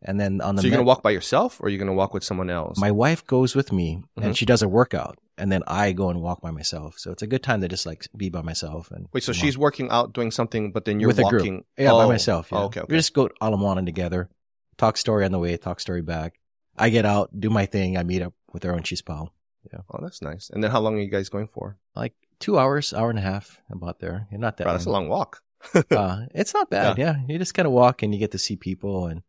And 0.01 0.19
then 0.19 0.39
on 0.41 0.55
the 0.55 0.61
So 0.61 0.67
you're 0.67 0.77
gonna 0.77 0.87
walk 0.87 1.03
by 1.03 1.11
yourself 1.11 1.59
or 1.59 1.65
are 1.65 1.69
you 1.69 1.77
going 1.77 1.87
to 1.89 1.93
walk 1.93 2.13
with 2.13 2.23
someone 2.23 2.49
else? 2.49 2.77
my 2.79 2.89
wife 2.91 3.25
goes 3.27 3.53
with 3.55 3.71
me 3.73 4.01
Mhm. 4.17 4.23
and 4.23 4.37
she 4.37 4.45
does 4.45 4.61
a 4.61 4.67
workout, 4.69 5.17
and 5.37 5.51
then 5.51 5.61
I 5.67 5.91
go 5.91 6.09
and 6.09 6.21
walk 6.21 6.41
by 6.41 6.51
myself. 6.51 6.97
So 6.97 7.11
it's 7.11 7.21
a 7.21 7.27
good 7.27 7.43
time 7.43 7.59
to 7.61 7.67
just 7.67 7.85
like 7.85 8.07
be 8.15 8.29
by 8.29 8.41
myself. 8.41 8.91
And 8.91 9.07
Wait, 9.13 9.23
so 9.23 9.33
she's 9.33 9.57
working 9.57 9.89
out 9.89 10.13
doing 10.13 10.31
something, 10.31 10.71
but 10.71 10.85
then 10.85 10.99
you're 11.01 11.07
With 11.07 11.19
a 11.19 11.23
group. 11.23 11.41
walking. 11.41 11.65
Yeah, 11.77 11.91
by 11.91 12.05
Oh, 12.05 12.07
myself. 12.07 12.47
Yeah. 12.51 12.59
oh, 12.59 12.63
okay, 12.65 12.79
okay. 12.81 12.87
We 12.93 12.97
just 12.97 13.13
go 13.13 13.29
Ala 13.43 13.57
Moana 13.57 13.83
together, 13.83 14.29
talk 14.77 14.95
story 14.97 15.25
on 15.25 15.31
the 15.33 15.39
way, 15.39 15.55
talk 15.57 15.79
story 15.81 16.01
back. 16.01 16.39
I 16.77 16.89
get 16.89 17.05
out, 17.05 17.37
do 17.37 17.49
my 17.49 17.65
thing. 17.65 17.97
I 17.97 18.03
meet 18.03 18.21
up 18.21 18.33
with 18.53 18.63
her 18.63 18.71
and 18.71 18.87
she's 18.87 19.01
pal. 19.01 19.33
Yeah. 19.73 19.79
Oh, 19.91 19.99
that's 20.01 20.21
nice. 20.21 20.49
And 20.49 20.63
then 20.63 20.71
how 20.71 20.79
long 20.79 20.95
are 20.97 21.01
you 21.01 21.09
guys 21.09 21.27
going 21.27 21.49
for? 21.49 21.77
Like 21.93 22.13
two 22.39 22.57
hours, 22.57 22.93
hour 22.93 23.09
and 23.09 23.19
a 23.19 23.23
half 23.23 23.61
about 23.71 23.99
there. 23.99 24.27
Yeah, 24.31 24.37
not 24.37 24.57
that 24.57 24.67
Wow, 24.67 24.73
that's 24.73 24.85
a 24.85 24.91
long 24.91 25.09
walk. 25.09 25.41
uh, 25.91 26.25
it's 26.33 26.53
not 26.53 26.69
bad. 26.69 26.97
Yeah. 26.97 27.15
You 27.27 27.37
just 27.37 27.53
kind 27.53 27.65
of 27.65 27.71
walk 27.71 28.03
and 28.03 28.13
you 28.13 28.19
get 28.19 28.31
to 28.31 28.37
see 28.37 28.55
people 28.55 29.07
and, 29.07 29.21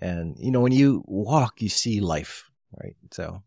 and, 0.00 0.36
you 0.38 0.50
know, 0.50 0.60
when 0.60 0.72
you 0.72 1.02
walk, 1.06 1.60
you 1.60 1.68
see 1.68 2.00
life, 2.00 2.50
right? 2.80 2.94
So 3.10 3.42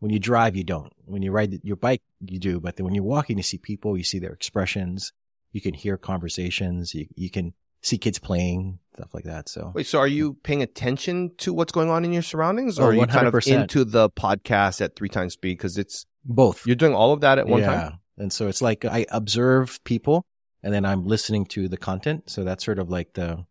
when 0.00 0.10
you 0.10 0.18
drive, 0.18 0.56
you 0.56 0.64
don't. 0.64 0.92
When 1.04 1.22
you 1.22 1.30
ride 1.30 1.60
your 1.62 1.76
bike, 1.76 2.02
you 2.26 2.40
do. 2.40 2.60
But 2.60 2.76
then 2.76 2.84
when 2.84 2.94
you're 2.94 3.04
walking, 3.04 3.36
you 3.36 3.42
see 3.42 3.58
people, 3.58 3.96
you 3.96 4.04
see 4.04 4.18
their 4.18 4.32
expressions, 4.32 5.12
you 5.52 5.60
can 5.60 5.74
hear 5.74 5.96
conversations, 5.96 6.94
you, 6.94 7.06
you 7.14 7.30
can 7.30 7.54
see 7.82 7.98
kids 7.98 8.18
playing, 8.18 8.78
stuff 8.94 9.14
like 9.14 9.24
that. 9.24 9.48
So 9.48 9.72
Wait, 9.74 9.86
so 9.86 9.98
are 9.98 10.08
you 10.08 10.34
paying 10.42 10.62
attention 10.62 11.32
to 11.38 11.52
what's 11.52 11.72
going 11.72 11.90
on 11.90 12.04
in 12.04 12.12
your 12.12 12.22
surroundings 12.22 12.78
or 12.78 12.84
Oh, 12.84 12.86
are 12.86 12.94
you 12.94 13.06
kind 13.06 13.26
of 13.26 13.34
100%. 13.34 13.62
into 13.62 13.84
the 13.84 14.10
podcast 14.10 14.80
at 14.80 14.96
three 14.96 15.08
times 15.08 15.34
speed? 15.34 15.56
Cause 15.56 15.78
it's, 15.78 16.06
both. 16.24 16.66
you're 16.66 16.76
doing 16.76 16.94
all 16.94 17.12
of 17.12 17.20
that 17.20 17.38
at 17.38 17.46
one 17.46 17.60
yeah. 17.60 17.66
time? 17.66 17.98
And 18.18 18.32
so 18.32 18.48
it's 18.48 18.62
like 18.62 18.84
I 18.84 19.06
observe 19.10 19.82
people 19.84 20.24
and 20.62 20.72
then 20.72 20.84
I'm 20.84 21.06
listening 21.06 21.46
to 21.46 21.68
the 21.68 21.76
content. 21.76 22.30
So 22.30 22.44
that's 22.44 22.64
sort 22.64 22.78
of 22.78 22.90
like 22.90 23.14
the, 23.14 23.44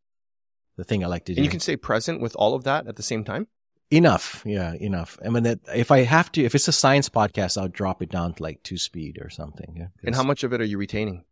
the 0.78 0.84
thing 0.84 1.04
I 1.04 1.08
like 1.08 1.26
to 1.26 1.34
do. 1.34 1.40
And 1.40 1.46
you 1.46 1.52
can 1.52 1.60
stay 1.60 1.76
present 1.76 2.22
with 2.22 2.36
all 2.36 2.54
of 2.54 2.64
that 2.64 2.88
at 2.88 2.96
the 2.96 3.04
same 3.04 3.24
time? 3.24 3.48
enough. 3.92 4.42
Yeah. 4.46 4.74
Enough. 4.74 5.20
I 5.24 5.30
mean, 5.30 5.44
that 5.44 5.60
if 5.76 5.92
I 5.92 6.04
have 6.04 6.32
to, 6.34 6.44
if 6.44 6.56
it's 6.56 6.68
a 6.68 6.72
science 6.72 7.10
podcast, 7.10 7.62
I'll 7.62 7.68
drop 7.68 8.02
it 8.02 8.10
down 8.10 8.34
to 8.34 8.44
like 8.44 8.64
two 8.64 8.78
speed 8.78 9.20
or 9.22 9.30
something. 9.30 9.76
Yeah, 9.78 9.88
And 10.04 10.16
how 10.16 10.24
much 10.24 10.44
of 10.44 10.54
it 10.54 10.62
are 10.62 10.66
you 10.66 10.78
retaining? 10.78 11.26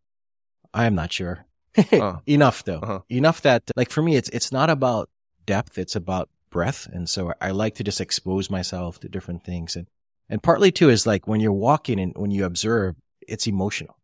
I'm 0.74 0.93
not 0.93 1.12
sure. 1.12 1.45
Uh. 1.91 2.17
Enough 2.27 2.63
though. 2.65 2.79
Uh-huh. 2.79 3.00
Enough 3.09 3.41
that 3.41 3.63
like 3.75 3.89
for 3.89 4.03
me, 4.03 4.15
it's, 4.15 4.29
it's 4.29 4.51
not 4.51 4.69
about 4.69 5.09
depth. 5.45 5.77
It's 5.77 5.95
about 5.95 6.29
breadth. 6.50 6.88
And 6.88 7.09
so 7.09 7.33
I 7.39 7.51
like 7.51 7.75
to 7.75 7.83
just 7.83 8.01
expose 8.01 8.50
myself 8.50 9.00
to 9.00 9.09
different 9.09 9.43
things. 9.43 9.75
And, 9.75 9.88
and 10.27 10.43
partly 10.43 10.71
too 10.71 10.89
is 10.89 11.07
like 11.07 11.27
when 11.27 11.39
you're 11.39 11.53
walking 11.53 12.00
and 12.00 12.13
when 12.15 12.31
you 12.31 12.45
observe, 12.45 12.95
it's 13.29 13.48
emotional. 13.48 13.98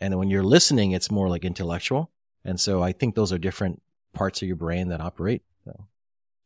And 0.00 0.16
when 0.18 0.30
you're 0.30 0.44
listening, 0.44 0.92
it's 0.92 1.10
more 1.10 1.28
like 1.28 1.44
intellectual. 1.44 2.10
And 2.44 2.60
so 2.60 2.82
I 2.82 2.92
think 2.92 3.14
those 3.14 3.32
are 3.32 3.38
different 3.38 3.82
parts 4.14 4.40
of 4.42 4.48
your 4.48 4.56
brain 4.56 4.88
that 4.88 5.00
operate. 5.00 5.42
So 5.64 5.86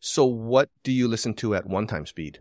So 0.01 0.25
what 0.25 0.71
do 0.83 0.91
you 0.93 1.07
listen 1.09 1.35
to 1.35 1.55
at 1.55 1.67
one 1.67 1.87
time 1.87 2.07
speed? 2.07 2.41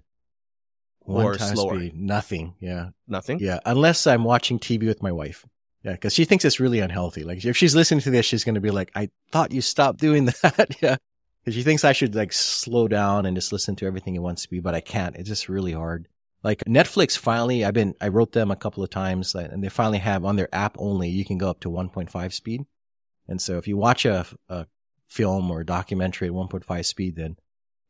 one 1.02 1.26
Or 1.26 1.36
time 1.36 1.56
slower. 1.56 1.76
speed, 1.78 1.96
nothing. 1.96 2.54
Yeah. 2.60 2.90
Nothing? 3.08 3.40
Yeah. 3.40 3.60
Unless 3.66 4.08
I'm 4.08 4.24
watching 4.24 4.60
TV 4.60 4.86
with 4.88 5.02
my 5.04 5.12
wife. 5.12 5.46
Yeah. 5.84 5.96
Cause 5.98 6.14
she 6.14 6.26
thinks 6.26 6.46
it's 6.46 6.60
really 6.60 6.80
unhealthy. 6.80 7.24
Like 7.24 7.44
if 7.44 7.58
she's 7.58 7.76
listening 7.76 8.02
to 8.02 8.12
this, 8.12 8.26
she's 8.26 8.44
going 8.44 8.56
to 8.56 8.62
be 8.62 8.72
like, 8.72 8.92
I 8.96 9.10
thought 9.32 9.52
you 9.52 9.62
stopped 9.62 10.00
doing 10.00 10.26
that. 10.44 10.78
yeah. 10.82 10.98
Cause 11.44 11.56
she 11.56 11.64
thinks 11.64 11.84
I 11.84 11.92
should 11.94 12.14
like 12.16 12.32
slow 12.34 12.88
down 12.88 13.26
and 13.26 13.36
just 13.36 13.52
listen 13.52 13.76
to 13.78 13.86
everything 13.88 14.16
at 14.16 14.22
one 14.22 14.38
speed, 14.38 14.62
but 14.64 14.76
I 14.76 14.80
can't. 14.82 15.16
It's 15.16 15.28
just 15.28 15.50
really 15.50 15.74
hard. 15.74 16.08
Like 16.44 16.64
Netflix 16.66 17.18
finally, 17.18 17.64
I've 17.64 17.74
been, 17.74 17.94
I 18.02 18.08
wrote 18.08 18.32
them 18.32 18.50
a 18.50 18.56
couple 18.56 18.84
of 18.84 18.90
times 18.90 19.36
and 19.36 19.64
they 19.64 19.70
finally 19.70 20.00
have 20.00 20.26
on 20.26 20.36
their 20.36 20.54
app 20.54 20.76
only, 20.80 21.10
you 21.10 21.24
can 21.24 21.38
go 21.38 21.50
up 21.50 21.60
to 21.62 21.70
1.5 21.70 22.34
speed. 22.34 22.66
And 23.28 23.42
so 23.42 23.58
if 23.58 23.68
you 23.68 23.78
watch 23.78 24.06
a, 24.06 24.26
a 24.50 24.66
film 25.08 25.52
or 25.52 25.62
a 25.62 25.66
documentary 25.66 26.30
at 26.30 26.34
1.5 26.34 26.86
speed, 26.86 27.16
then 27.16 27.38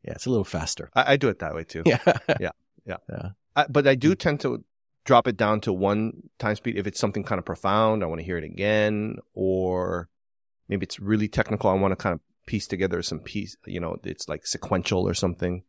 yeah, 0.02 0.12
it's 0.12 0.26
a 0.26 0.30
little 0.30 0.44
faster. 0.44 0.90
I, 0.94 1.12
I 1.12 1.16
do 1.16 1.28
it 1.28 1.38
that 1.38 1.54
way 1.54 1.64
too. 1.64 1.82
Yeah. 1.86 1.98
yeah. 2.40 2.50
Yeah. 2.84 2.96
yeah. 3.08 3.28
I, 3.56 3.66
but 3.68 3.86
I 3.86 3.94
do 3.94 4.14
mm. 4.14 4.18
tend 4.18 4.40
to 4.40 4.64
drop 5.04 5.26
it 5.26 5.36
down 5.36 5.60
to 5.62 5.72
one 5.72 6.12
time 6.38 6.56
speed 6.56 6.76
if 6.76 6.86
it's 6.86 7.00
something 7.00 7.24
kind 7.24 7.38
of 7.38 7.44
profound. 7.44 8.02
I 8.02 8.06
want 8.06 8.20
to 8.20 8.24
hear 8.24 8.38
it 8.38 8.44
again, 8.44 9.16
or 9.34 10.08
maybe 10.68 10.84
it's 10.84 11.00
really 11.00 11.28
technical. 11.28 11.70
I 11.70 11.74
want 11.74 11.92
to 11.92 11.96
kind 11.96 12.14
of 12.14 12.20
piece 12.46 12.66
together 12.66 13.02
some 13.02 13.20
piece, 13.20 13.56
you 13.66 13.80
know, 13.80 13.96
it's 14.04 14.28
like 14.28 14.46
sequential 14.46 15.08
or 15.08 15.14
something. 15.14 15.62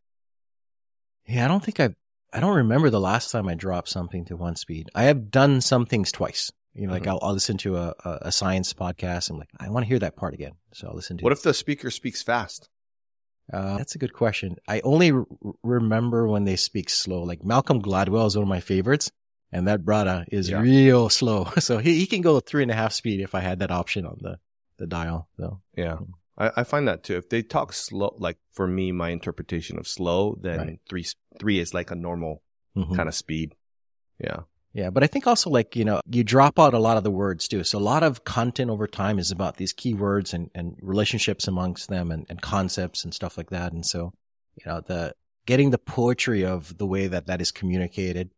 Yeah, 1.26 1.46
I 1.46 1.48
don't 1.48 1.64
think 1.64 1.80
I've, 1.80 1.96
I 2.34 2.40
don't 2.40 2.56
remember 2.56 2.90
the 2.90 3.00
last 3.00 3.32
time 3.32 3.48
I 3.48 3.54
dropped 3.54 3.90
something 3.90 4.26
to 4.26 4.36
one 4.36 4.56
speed. 4.56 4.90
I 4.96 5.04
have 5.04 5.30
done 5.30 5.62
some 5.62 5.86
things 5.86 6.12
twice. 6.12 6.52
You 6.74 6.88
know, 6.88 6.94
like 6.94 7.04
mm-hmm. 7.04 7.12
I'll, 7.12 7.20
I'll, 7.22 7.34
listen 7.34 7.58
to 7.60 7.78
a, 7.78 7.94
a 8.04 8.32
science 8.32 8.74
podcast. 8.74 9.30
I'm 9.30 9.38
like, 9.38 9.52
I 9.60 9.70
want 9.70 9.84
to 9.86 9.88
hear 9.88 10.00
that 10.00 10.16
part 10.16 10.34
again. 10.34 10.54
So 10.74 10.88
I'll 10.88 10.96
listen 10.96 11.18
to 11.18 11.24
What 11.24 11.32
it. 11.32 11.38
if 11.38 11.44
the 11.44 11.54
speaker 11.54 11.92
speaks 11.92 12.24
fast? 12.24 12.70
Uh, 13.52 13.78
that's 13.78 13.94
a 13.94 14.00
good 14.00 14.14
question. 14.14 14.56
I 14.68 14.80
only 14.82 15.12
r- 15.12 15.26
remember 15.62 16.28
when 16.28 16.46
they 16.46 16.56
speak 16.56 16.90
slow. 16.90 17.22
Like 17.22 17.44
Malcolm 17.44 17.82
Gladwell 17.82 18.26
is 18.26 18.36
one 18.36 18.44
of 18.44 18.50
my 18.50 18.62
favorites, 18.62 19.12
and 19.52 19.68
that 19.68 19.82
brada 19.82 20.26
is 20.32 20.50
yeah. 20.50 20.62
real 20.62 21.10
slow. 21.10 21.48
So 21.60 21.78
he, 21.78 22.00
he 22.00 22.08
can 22.08 22.22
go 22.22 22.40
three 22.40 22.64
and 22.64 22.72
a 22.72 22.76
half 22.76 22.94
speed 22.94 23.20
if 23.20 23.36
I 23.36 23.42
had 23.42 23.60
that 23.60 23.70
option 23.70 24.08
on 24.08 24.18
the, 24.22 24.40
the 24.78 24.88
dial. 24.88 25.28
So 25.38 25.62
yeah, 25.76 25.98
I, 26.38 26.52
I 26.58 26.64
find 26.64 26.88
that 26.88 27.04
too. 27.04 27.16
If 27.16 27.30
they 27.30 27.42
talk 27.42 27.74
slow, 27.74 28.16
like 28.18 28.38
for 28.52 28.68
me, 28.68 28.92
my 28.92 29.10
interpretation 29.10 29.78
of 29.78 29.88
slow, 29.88 30.38
then 30.42 30.58
right. 30.60 30.80
three 30.90 31.06
three 31.40 31.60
is 31.60 31.74
like 31.74 31.92
a 31.92 31.96
normal 31.96 32.42
mm-hmm. 32.76 32.96
kind 32.96 33.08
of 33.08 33.16
speed. 33.16 33.56
Yeah. 34.20 34.42
Yeah, 34.76 34.90
but 34.90 35.04
I 35.04 35.08
think 35.08 35.28
also 35.28 35.52
like, 35.52 35.76
you 35.76 35.86
know, 35.86 36.02
you 36.10 36.24
drop 36.24 36.58
out 36.58 36.74
a 36.74 36.80
lot 36.80 36.98
of 36.98 37.04
the 37.04 37.12
words 37.12 37.48
too. 37.48 37.64
So 37.64 37.78
a 37.78 37.80
lot 37.80 38.02
of 38.02 38.24
content 38.24 38.72
over 38.72 38.88
time 38.88 39.20
is 39.20 39.30
about 39.30 39.58
these 39.58 39.72
keywords 39.72 40.34
and, 40.34 40.50
and 40.56 40.76
relationships 40.82 41.48
amongst 41.48 41.90
them 41.90 42.12
and, 42.12 42.26
and 42.28 42.42
concepts 42.42 43.04
and 43.04 43.14
stuff 43.14 43.38
like 43.38 43.52
that. 43.52 43.72
And 43.72 43.86
so, 43.86 44.14
you 44.56 44.64
know, 44.66 44.82
the 44.82 45.14
getting 45.46 45.70
the 45.70 45.78
poetry 45.78 46.44
of 46.44 46.76
the 46.80 46.88
way 46.88 47.06
that 47.06 47.28
that 47.28 47.40
is 47.40 47.52
communicated 47.52 48.32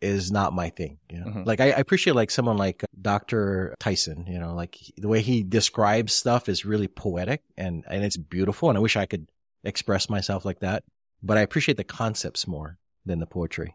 is 0.00 0.32
not 0.32 0.52
my 0.52 0.70
thing. 0.70 0.98
You 1.10 1.20
know? 1.20 1.26
mm-hmm. 1.26 1.42
Like 1.44 1.60
I, 1.60 1.66
I, 1.66 1.78
appreciate 1.78 2.14
like 2.14 2.30
someone 2.30 2.56
like 2.56 2.84
Dr. 3.00 3.74
Tyson, 3.78 4.26
you 4.26 4.38
know, 4.38 4.54
like 4.54 4.78
the 4.96 5.08
way 5.08 5.20
he 5.20 5.42
describes 5.42 6.12
stuff 6.12 6.48
is 6.48 6.64
really 6.64 6.88
poetic 6.88 7.42
and, 7.56 7.84
and 7.88 8.04
it's 8.04 8.16
beautiful. 8.16 8.68
And 8.68 8.78
I 8.78 8.80
wish 8.80 8.96
I 8.96 9.06
could 9.06 9.28
express 9.62 10.08
myself 10.08 10.44
like 10.44 10.60
that, 10.60 10.84
but 11.22 11.36
I 11.36 11.42
appreciate 11.42 11.76
the 11.76 11.84
concepts 11.84 12.46
more 12.46 12.78
than 13.04 13.18
the 13.18 13.26
poetry. 13.26 13.74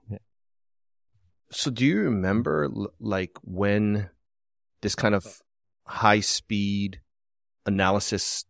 So 1.51 1.69
do 1.69 1.85
you 1.85 1.99
remember 1.99 2.69
like 2.99 3.37
when 3.43 4.09
this 4.81 4.95
kind 4.95 5.13
of 5.13 5.41
high 5.85 6.19
speed 6.21 7.01
analysis 7.65 8.45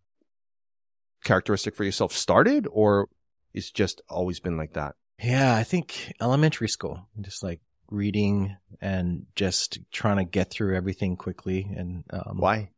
characteristic 1.24 1.76
for 1.76 1.84
yourself 1.84 2.14
started 2.14 2.68
or 2.72 3.10
it's 3.54 3.72
just 3.72 4.02
always 4.10 4.40
been 4.40 4.58
like 4.58 4.74
that? 4.74 4.96
Yeah, 5.20 5.56
I 5.56 5.64
think 5.64 6.14
elementary 6.22 6.68
school, 6.68 7.08
just 7.22 7.42
like 7.42 7.62
reading 7.90 8.58
and 8.82 9.26
just 9.36 9.80
trying 9.92 10.18
to 10.18 10.26
get 10.26 10.50
through 10.50 10.76
everything 10.76 11.16
quickly. 11.16 11.68
And 11.76 12.04
um, 12.10 12.38
why? 12.38 12.72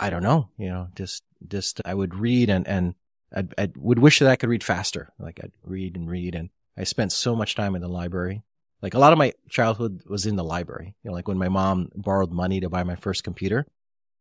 I 0.00 0.10
don't 0.10 0.22
know. 0.22 0.48
You 0.56 0.68
know, 0.68 0.88
just 0.94 1.22
just 1.46 1.80
I 1.84 1.94
would 1.94 2.14
read 2.14 2.50
and 2.50 2.66
and 2.66 2.94
I 3.34 3.44
I 3.58 3.72
would 3.76 3.98
wish 3.98 4.18
that 4.18 4.30
I 4.30 4.36
could 4.36 4.48
read 4.48 4.64
faster. 4.64 5.12
Like 5.18 5.40
I'd 5.42 5.52
read 5.62 5.96
and 5.96 6.08
read, 6.08 6.34
and 6.34 6.50
I 6.76 6.84
spent 6.84 7.12
so 7.12 7.36
much 7.36 7.54
time 7.54 7.74
in 7.74 7.82
the 7.82 7.88
library. 7.88 8.42
Like 8.80 8.94
a 8.94 8.98
lot 8.98 9.12
of 9.12 9.18
my 9.18 9.32
childhood 9.48 10.02
was 10.06 10.26
in 10.26 10.36
the 10.36 10.44
library. 10.44 10.94
You 11.02 11.10
know, 11.10 11.14
like 11.14 11.28
when 11.28 11.38
my 11.38 11.48
mom 11.48 11.90
borrowed 11.94 12.32
money 12.32 12.60
to 12.60 12.68
buy 12.68 12.82
my 12.82 12.96
first 12.96 13.24
computer, 13.24 13.66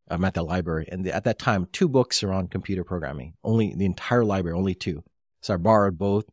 I'm 0.10 0.26
at 0.26 0.34
the 0.34 0.44
library, 0.44 0.88
and 0.92 1.08
at 1.08 1.24
that 1.24 1.40
time, 1.40 1.68
two 1.72 1.88
books 1.88 2.24
are 2.24 2.34
on 2.34 2.48
computer 2.48 2.84
programming. 2.84 3.34
Only 3.44 3.74
the 3.74 3.86
entire 3.86 4.26
library, 4.26 4.58
only 4.58 4.76
two. 4.76 5.04
So 5.42 5.54
I 5.54 5.58
borrowed 5.58 5.98
both 5.98 6.26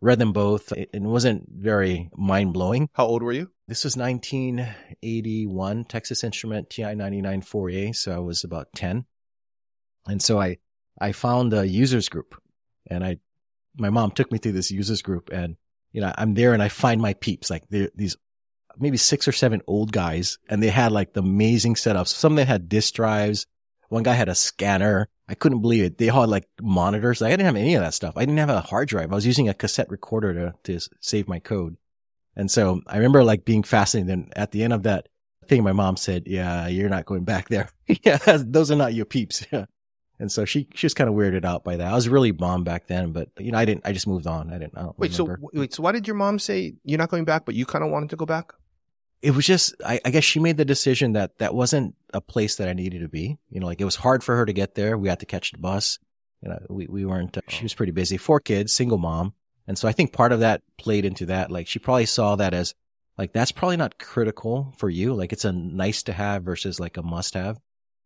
read 0.00 0.18
them 0.18 0.32
both. 0.32 0.72
It, 0.72 0.90
it 0.92 1.02
wasn't 1.02 1.48
very 1.50 2.10
mind 2.16 2.52
blowing. 2.52 2.88
How 2.92 3.06
old 3.06 3.22
were 3.22 3.32
you? 3.32 3.50
This 3.66 3.84
was 3.84 3.96
1981 3.96 5.84
Texas 5.84 6.24
Instrument 6.24 6.70
TI 6.70 6.94
99 6.94 7.42
4A. 7.42 7.96
So 7.96 8.14
I 8.14 8.18
was 8.18 8.44
about 8.44 8.68
10. 8.74 9.04
And 10.06 10.22
so 10.22 10.40
I, 10.40 10.58
I 11.00 11.12
found 11.12 11.52
a 11.52 11.66
users 11.66 12.08
group 12.08 12.40
and 12.88 13.04
I, 13.04 13.18
my 13.76 13.90
mom 13.90 14.10
took 14.10 14.32
me 14.32 14.38
through 14.38 14.52
this 14.52 14.70
users 14.70 15.02
group 15.02 15.30
and, 15.30 15.56
you 15.92 16.00
know, 16.00 16.12
I'm 16.16 16.34
there 16.34 16.54
and 16.54 16.62
I 16.62 16.68
find 16.68 17.00
my 17.00 17.14
peeps, 17.14 17.50
like 17.50 17.64
these 17.68 18.16
maybe 18.78 18.96
six 18.96 19.26
or 19.26 19.32
seven 19.32 19.60
old 19.66 19.92
guys 19.92 20.38
and 20.48 20.62
they 20.62 20.68
had 20.68 20.92
like 20.92 21.12
the 21.12 21.20
amazing 21.20 21.74
setups. 21.74 22.08
Some 22.08 22.32
of 22.32 22.36
them 22.36 22.46
had 22.46 22.68
disk 22.68 22.94
drives. 22.94 23.46
One 23.88 24.02
guy 24.02 24.14
had 24.14 24.28
a 24.28 24.34
scanner. 24.34 25.08
I 25.28 25.34
couldn't 25.34 25.60
believe 25.60 25.84
it. 25.84 25.98
They 25.98 26.08
all 26.08 26.22
had 26.22 26.30
like 26.30 26.48
monitors. 26.60 27.22
I 27.22 27.30
didn't 27.30 27.46
have 27.46 27.56
any 27.56 27.74
of 27.74 27.82
that 27.82 27.94
stuff. 27.94 28.14
I 28.16 28.20
didn't 28.20 28.38
have 28.38 28.50
a 28.50 28.60
hard 28.60 28.88
drive. 28.88 29.12
I 29.12 29.14
was 29.14 29.26
using 29.26 29.48
a 29.48 29.54
cassette 29.54 29.90
recorder 29.90 30.34
to, 30.34 30.54
to 30.64 30.88
save 31.00 31.28
my 31.28 31.38
code. 31.38 31.76
And 32.36 32.50
so 32.50 32.82
I 32.86 32.96
remember 32.96 33.24
like 33.24 33.44
being 33.44 33.62
fascinated. 33.62 34.10
And 34.10 34.32
at 34.36 34.52
the 34.52 34.62
end 34.62 34.72
of 34.72 34.84
that 34.84 35.08
thing, 35.48 35.62
my 35.62 35.72
mom 35.72 35.96
said, 35.96 36.24
yeah, 36.26 36.66
you're 36.68 36.88
not 36.88 37.06
going 37.06 37.24
back 37.24 37.48
there. 37.48 37.68
yeah, 38.02 38.18
those 38.38 38.70
are 38.70 38.76
not 38.76 38.94
your 38.94 39.06
peeps. 39.06 39.44
Yeah. 39.52 39.66
And 40.20 40.32
so 40.32 40.44
she, 40.44 40.66
she 40.74 40.84
was 40.84 40.94
kind 40.94 41.08
of 41.08 41.14
weirded 41.14 41.44
out 41.44 41.62
by 41.62 41.76
that. 41.76 41.86
I 41.86 41.94
was 41.94 42.08
really 42.08 42.32
bombed 42.32 42.64
back 42.64 42.88
then, 42.88 43.12
but 43.12 43.28
you 43.38 43.52
know, 43.52 43.58
I 43.58 43.64
didn't, 43.64 43.86
I 43.86 43.92
just 43.92 44.08
moved 44.08 44.26
on. 44.26 44.52
I 44.52 44.58
didn't, 44.58 44.76
I 44.76 44.86
wait, 44.96 45.16
remember. 45.16 45.38
so 45.40 45.50
wait, 45.60 45.72
so 45.72 45.82
why 45.84 45.92
did 45.92 46.08
your 46.08 46.16
mom 46.16 46.40
say 46.40 46.74
you're 46.82 46.98
not 46.98 47.08
going 47.08 47.24
back, 47.24 47.44
but 47.44 47.54
you 47.54 47.64
kind 47.64 47.84
of 47.84 47.92
wanted 47.92 48.10
to 48.10 48.16
go 48.16 48.26
back? 48.26 48.52
It 49.22 49.32
was 49.32 49.46
just, 49.46 49.74
I, 49.84 50.00
I, 50.04 50.10
guess 50.10 50.24
she 50.24 50.38
made 50.38 50.56
the 50.56 50.64
decision 50.64 51.12
that 51.12 51.38
that 51.38 51.54
wasn't 51.54 51.96
a 52.14 52.20
place 52.20 52.56
that 52.56 52.68
I 52.68 52.72
needed 52.72 53.00
to 53.00 53.08
be. 53.08 53.38
You 53.50 53.60
know, 53.60 53.66
like 53.66 53.80
it 53.80 53.84
was 53.84 53.96
hard 53.96 54.22
for 54.22 54.36
her 54.36 54.46
to 54.46 54.52
get 54.52 54.74
there. 54.74 54.96
We 54.96 55.08
had 55.08 55.20
to 55.20 55.26
catch 55.26 55.52
the 55.52 55.58
bus. 55.58 55.98
You 56.42 56.50
know, 56.50 56.58
we, 56.68 56.86
we 56.86 57.04
weren't, 57.04 57.36
uh, 57.36 57.40
she 57.48 57.64
was 57.64 57.74
pretty 57.74 57.92
busy. 57.92 58.16
Four 58.16 58.40
kids, 58.40 58.72
single 58.72 58.98
mom. 58.98 59.34
And 59.66 59.76
so 59.76 59.88
I 59.88 59.92
think 59.92 60.12
part 60.12 60.32
of 60.32 60.40
that 60.40 60.62
played 60.78 61.04
into 61.04 61.26
that. 61.26 61.50
Like 61.50 61.66
she 61.66 61.78
probably 61.78 62.06
saw 62.06 62.36
that 62.36 62.54
as 62.54 62.74
like, 63.16 63.32
that's 63.32 63.52
probably 63.52 63.76
not 63.76 63.98
critical 63.98 64.72
for 64.78 64.88
you. 64.88 65.14
Like 65.14 65.32
it's 65.32 65.44
a 65.44 65.52
nice 65.52 66.04
to 66.04 66.12
have 66.12 66.44
versus 66.44 66.78
like 66.78 66.96
a 66.96 67.02
must 67.02 67.34
have. 67.34 67.58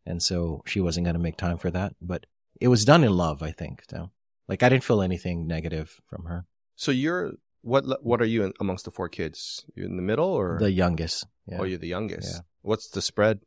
And 0.06 0.22
so 0.22 0.62
she 0.66 0.80
wasn't 0.80 1.04
going 1.04 1.14
to 1.14 1.20
make 1.20 1.36
time 1.36 1.58
for 1.58 1.70
that, 1.70 1.94
but 2.00 2.26
it 2.60 2.68
was 2.68 2.84
done 2.84 3.04
in 3.04 3.12
love, 3.12 3.42
I 3.42 3.52
think. 3.52 3.82
So 3.90 4.10
like 4.48 4.62
I 4.62 4.68
didn't 4.68 4.84
feel 4.84 5.02
anything 5.02 5.46
negative 5.46 6.00
from 6.06 6.24
her. 6.24 6.46
So 6.74 6.90
you're 6.90 7.34
what 7.62 8.04
what 8.04 8.20
are 8.20 8.26
you 8.26 8.44
in, 8.44 8.52
amongst 8.60 8.84
the 8.84 8.90
four 8.90 9.08
kids? 9.08 9.64
You're 9.74 9.86
in 9.86 9.96
the 9.96 10.02
middle 10.02 10.28
or 10.28 10.58
the 10.58 10.70
youngest? 10.70 11.26
Yeah. 11.46 11.58
Oh, 11.60 11.64
you're 11.64 11.78
the 11.78 11.88
youngest. 11.88 12.34
Yeah. 12.34 12.40
What's 12.62 12.88
the 12.90 13.02
spread? 13.02 13.40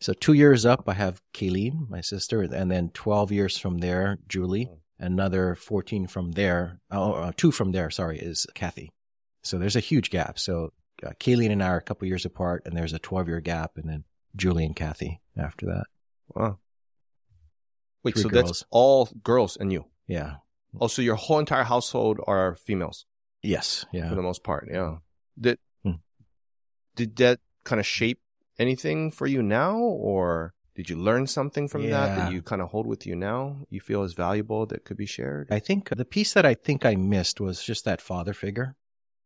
So 0.00 0.12
two 0.12 0.34
years 0.34 0.66
up, 0.66 0.88
I 0.88 0.94
have 0.94 1.20
Kayleen, 1.32 1.88
my 1.88 2.00
sister, 2.00 2.42
and 2.42 2.70
then 2.70 2.90
twelve 2.90 3.32
years 3.32 3.58
from 3.58 3.78
there, 3.78 4.18
Julie. 4.28 4.68
Oh. 4.70 4.78
Another 4.98 5.54
fourteen 5.54 6.06
from 6.06 6.32
there, 6.32 6.80
oh, 6.90 7.12
uh, 7.12 7.32
two 7.36 7.50
from 7.50 7.72
there. 7.72 7.90
Sorry, 7.90 8.18
is 8.18 8.46
Kathy. 8.54 8.92
So 9.42 9.58
there's 9.58 9.76
a 9.76 9.80
huge 9.80 10.10
gap. 10.10 10.38
So 10.38 10.72
uh, 11.04 11.10
Kayleen 11.20 11.52
and 11.52 11.62
I 11.62 11.68
are 11.68 11.76
a 11.76 11.82
couple 11.82 12.08
years 12.08 12.24
apart, 12.24 12.62
and 12.64 12.74
there's 12.74 12.94
a 12.94 12.98
twelve 12.98 13.28
year 13.28 13.40
gap, 13.40 13.72
and 13.76 13.88
then 13.88 14.04
Julie 14.34 14.64
and 14.64 14.74
Kathy 14.76 15.20
after 15.36 15.66
that. 15.66 15.84
Wow. 16.34 16.58
Wait, 18.02 18.14
Three 18.14 18.22
so 18.22 18.28
girls. 18.28 18.44
that's 18.44 18.64
all 18.70 19.08
girls 19.22 19.56
and 19.56 19.72
you? 19.72 19.86
Yeah. 20.06 20.36
Oh, 20.80 20.86
so 20.86 21.02
your 21.02 21.16
whole 21.16 21.38
entire 21.38 21.64
household 21.64 22.20
are 22.26 22.54
females? 22.54 23.06
Yes. 23.46 23.84
Yeah. 23.92 24.08
For 24.08 24.14
the 24.14 24.22
most 24.22 24.42
part. 24.42 24.68
Yeah. 24.70 24.96
Did, 25.38 25.58
hmm. 25.82 25.92
did 26.94 27.16
that 27.16 27.40
kind 27.64 27.80
of 27.80 27.86
shape 27.86 28.20
anything 28.58 29.10
for 29.10 29.26
you 29.26 29.42
now 29.42 29.76
or 29.78 30.54
did 30.76 30.90
you 30.90 30.96
learn 30.96 31.26
something 31.26 31.68
from 31.68 31.82
yeah. 31.82 31.90
that 31.90 32.16
that 32.16 32.32
you 32.32 32.42
kind 32.42 32.60
of 32.60 32.68
hold 32.68 32.86
with 32.86 33.06
you 33.06 33.16
now? 33.16 33.66
You 33.70 33.80
feel 33.80 34.02
is 34.02 34.12
valuable 34.12 34.66
that 34.66 34.84
could 34.84 34.98
be 34.98 35.06
shared? 35.06 35.48
I 35.50 35.58
think 35.58 35.88
the 35.88 36.04
piece 36.04 36.34
that 36.34 36.44
I 36.44 36.52
think 36.52 36.84
I 36.84 36.96
missed 36.96 37.40
was 37.40 37.64
just 37.64 37.86
that 37.86 38.02
father 38.02 38.34
figure. 38.34 38.76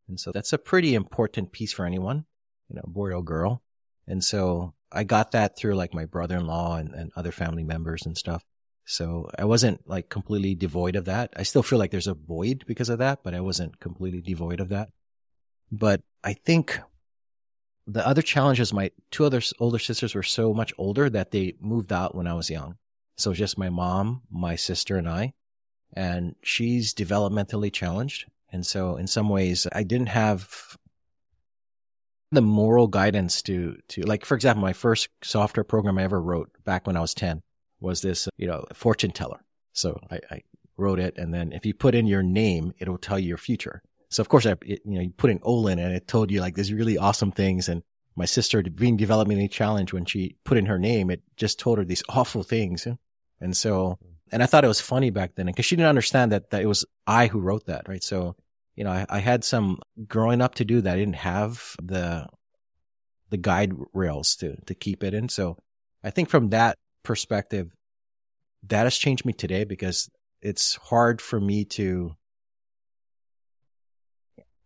And 0.08 0.18
so 0.18 0.30
that's 0.30 0.52
a 0.52 0.58
pretty 0.58 0.94
important 0.94 1.50
piece 1.50 1.72
for 1.72 1.84
anyone, 1.84 2.24
you 2.68 2.76
know, 2.76 2.84
boy 2.86 3.12
or 3.12 3.22
girl. 3.22 3.62
And 4.06 4.22
so 4.22 4.74
I 4.92 5.02
got 5.02 5.32
that 5.32 5.56
through 5.56 5.74
like 5.74 5.92
my 5.92 6.04
brother-in-law 6.04 6.76
and, 6.76 6.94
and 6.94 7.12
other 7.16 7.32
family 7.32 7.64
members 7.64 8.06
and 8.06 8.16
stuff. 8.16 8.44
So 8.90 9.30
I 9.38 9.44
wasn't 9.44 9.88
like 9.88 10.08
completely 10.08 10.56
devoid 10.56 10.96
of 10.96 11.04
that. 11.04 11.32
I 11.36 11.44
still 11.44 11.62
feel 11.62 11.78
like 11.78 11.92
there's 11.92 12.08
a 12.08 12.14
void 12.14 12.64
because 12.66 12.88
of 12.88 12.98
that, 12.98 13.20
but 13.22 13.34
I 13.34 13.40
wasn't 13.40 13.78
completely 13.78 14.20
devoid 14.20 14.58
of 14.58 14.70
that. 14.70 14.88
But 15.70 16.02
I 16.24 16.32
think 16.32 16.80
the 17.86 18.04
other 18.04 18.20
challenges, 18.20 18.72
my 18.72 18.90
two 19.12 19.24
other 19.24 19.42
older 19.60 19.78
sisters 19.78 20.12
were 20.12 20.24
so 20.24 20.52
much 20.52 20.72
older 20.76 21.08
that 21.08 21.30
they 21.30 21.54
moved 21.60 21.92
out 21.92 22.16
when 22.16 22.26
I 22.26 22.34
was 22.34 22.50
young. 22.50 22.78
So 23.16 23.32
just 23.32 23.56
my 23.56 23.68
mom, 23.70 24.22
my 24.28 24.56
sister 24.56 24.96
and 24.96 25.08
I, 25.08 25.34
and 25.92 26.34
she's 26.42 26.92
developmentally 26.92 27.72
challenged. 27.72 28.28
And 28.50 28.66
so 28.66 28.96
in 28.96 29.06
some 29.06 29.28
ways 29.28 29.68
I 29.72 29.84
didn't 29.84 30.08
have 30.08 30.76
the 32.32 32.42
moral 32.42 32.88
guidance 32.88 33.40
to, 33.42 33.76
to 33.90 34.02
like, 34.02 34.24
for 34.24 34.34
example, 34.34 34.62
my 34.62 34.72
first 34.72 35.10
software 35.22 35.62
program 35.62 35.96
I 35.96 36.02
ever 36.02 36.20
wrote 36.20 36.50
back 36.64 36.88
when 36.88 36.96
I 36.96 37.00
was 37.00 37.14
10 37.14 37.42
was 37.80 38.02
this, 38.02 38.28
you 38.36 38.46
know, 38.46 38.64
fortune 38.74 39.10
teller. 39.10 39.40
So 39.72 39.98
I, 40.10 40.20
I 40.30 40.42
wrote 40.76 40.98
it. 40.98 41.16
And 41.16 41.32
then 41.32 41.52
if 41.52 41.64
you 41.64 41.74
put 41.74 41.94
in 41.94 42.06
your 42.06 42.22
name, 42.22 42.72
it'll 42.78 42.98
tell 42.98 43.18
you 43.18 43.28
your 43.28 43.38
future. 43.38 43.82
So 44.10 44.20
of 44.20 44.28
course, 44.28 44.46
I, 44.46 44.52
it, 44.62 44.80
you 44.84 44.94
know, 44.94 45.00
you 45.00 45.10
put 45.16 45.30
in 45.30 45.40
Olin 45.42 45.78
and 45.78 45.94
it 45.94 46.08
told 46.08 46.30
you 46.30 46.40
like 46.40 46.54
these 46.54 46.72
really 46.72 46.98
awesome 46.98 47.30
things. 47.30 47.68
And 47.68 47.82
my 48.16 48.24
sister 48.24 48.62
being 48.62 48.98
developmentally 48.98 49.50
challenged 49.50 49.92
when 49.92 50.04
she 50.04 50.36
put 50.44 50.58
in 50.58 50.66
her 50.66 50.78
name, 50.78 51.10
it 51.10 51.22
just 51.36 51.58
told 51.58 51.78
her 51.78 51.84
these 51.84 52.02
awful 52.08 52.42
things. 52.42 52.86
And 53.40 53.56
so, 53.56 53.98
and 54.32 54.42
I 54.42 54.46
thought 54.46 54.64
it 54.64 54.68
was 54.68 54.80
funny 54.80 55.10
back 55.10 55.34
then 55.34 55.46
because 55.46 55.64
she 55.64 55.76
didn't 55.76 55.88
understand 55.88 56.32
that, 56.32 56.50
that 56.50 56.62
it 56.62 56.66
was 56.66 56.84
I 57.06 57.28
who 57.28 57.40
wrote 57.40 57.66
that. 57.66 57.88
Right. 57.88 58.02
So, 58.02 58.36
you 58.74 58.84
know, 58.84 58.90
I, 58.90 59.06
I 59.08 59.18
had 59.20 59.44
some 59.44 59.78
growing 60.06 60.40
up 60.40 60.56
to 60.56 60.64
do 60.64 60.80
that. 60.80 60.94
I 60.94 60.98
didn't 60.98 61.16
have 61.16 61.76
the, 61.82 62.26
the 63.30 63.36
guide 63.36 63.72
rails 63.92 64.36
to, 64.36 64.56
to 64.66 64.74
keep 64.74 65.04
it 65.04 65.14
in. 65.14 65.28
So 65.28 65.56
I 66.02 66.10
think 66.10 66.28
from 66.28 66.50
that 66.50 66.76
perspective, 67.02 67.74
that 68.64 68.84
has 68.84 68.96
changed 68.96 69.24
me 69.24 69.32
today 69.32 69.64
because 69.64 70.10
it's 70.42 70.76
hard 70.76 71.20
for 71.20 71.40
me 71.40 71.64
to 71.64 72.16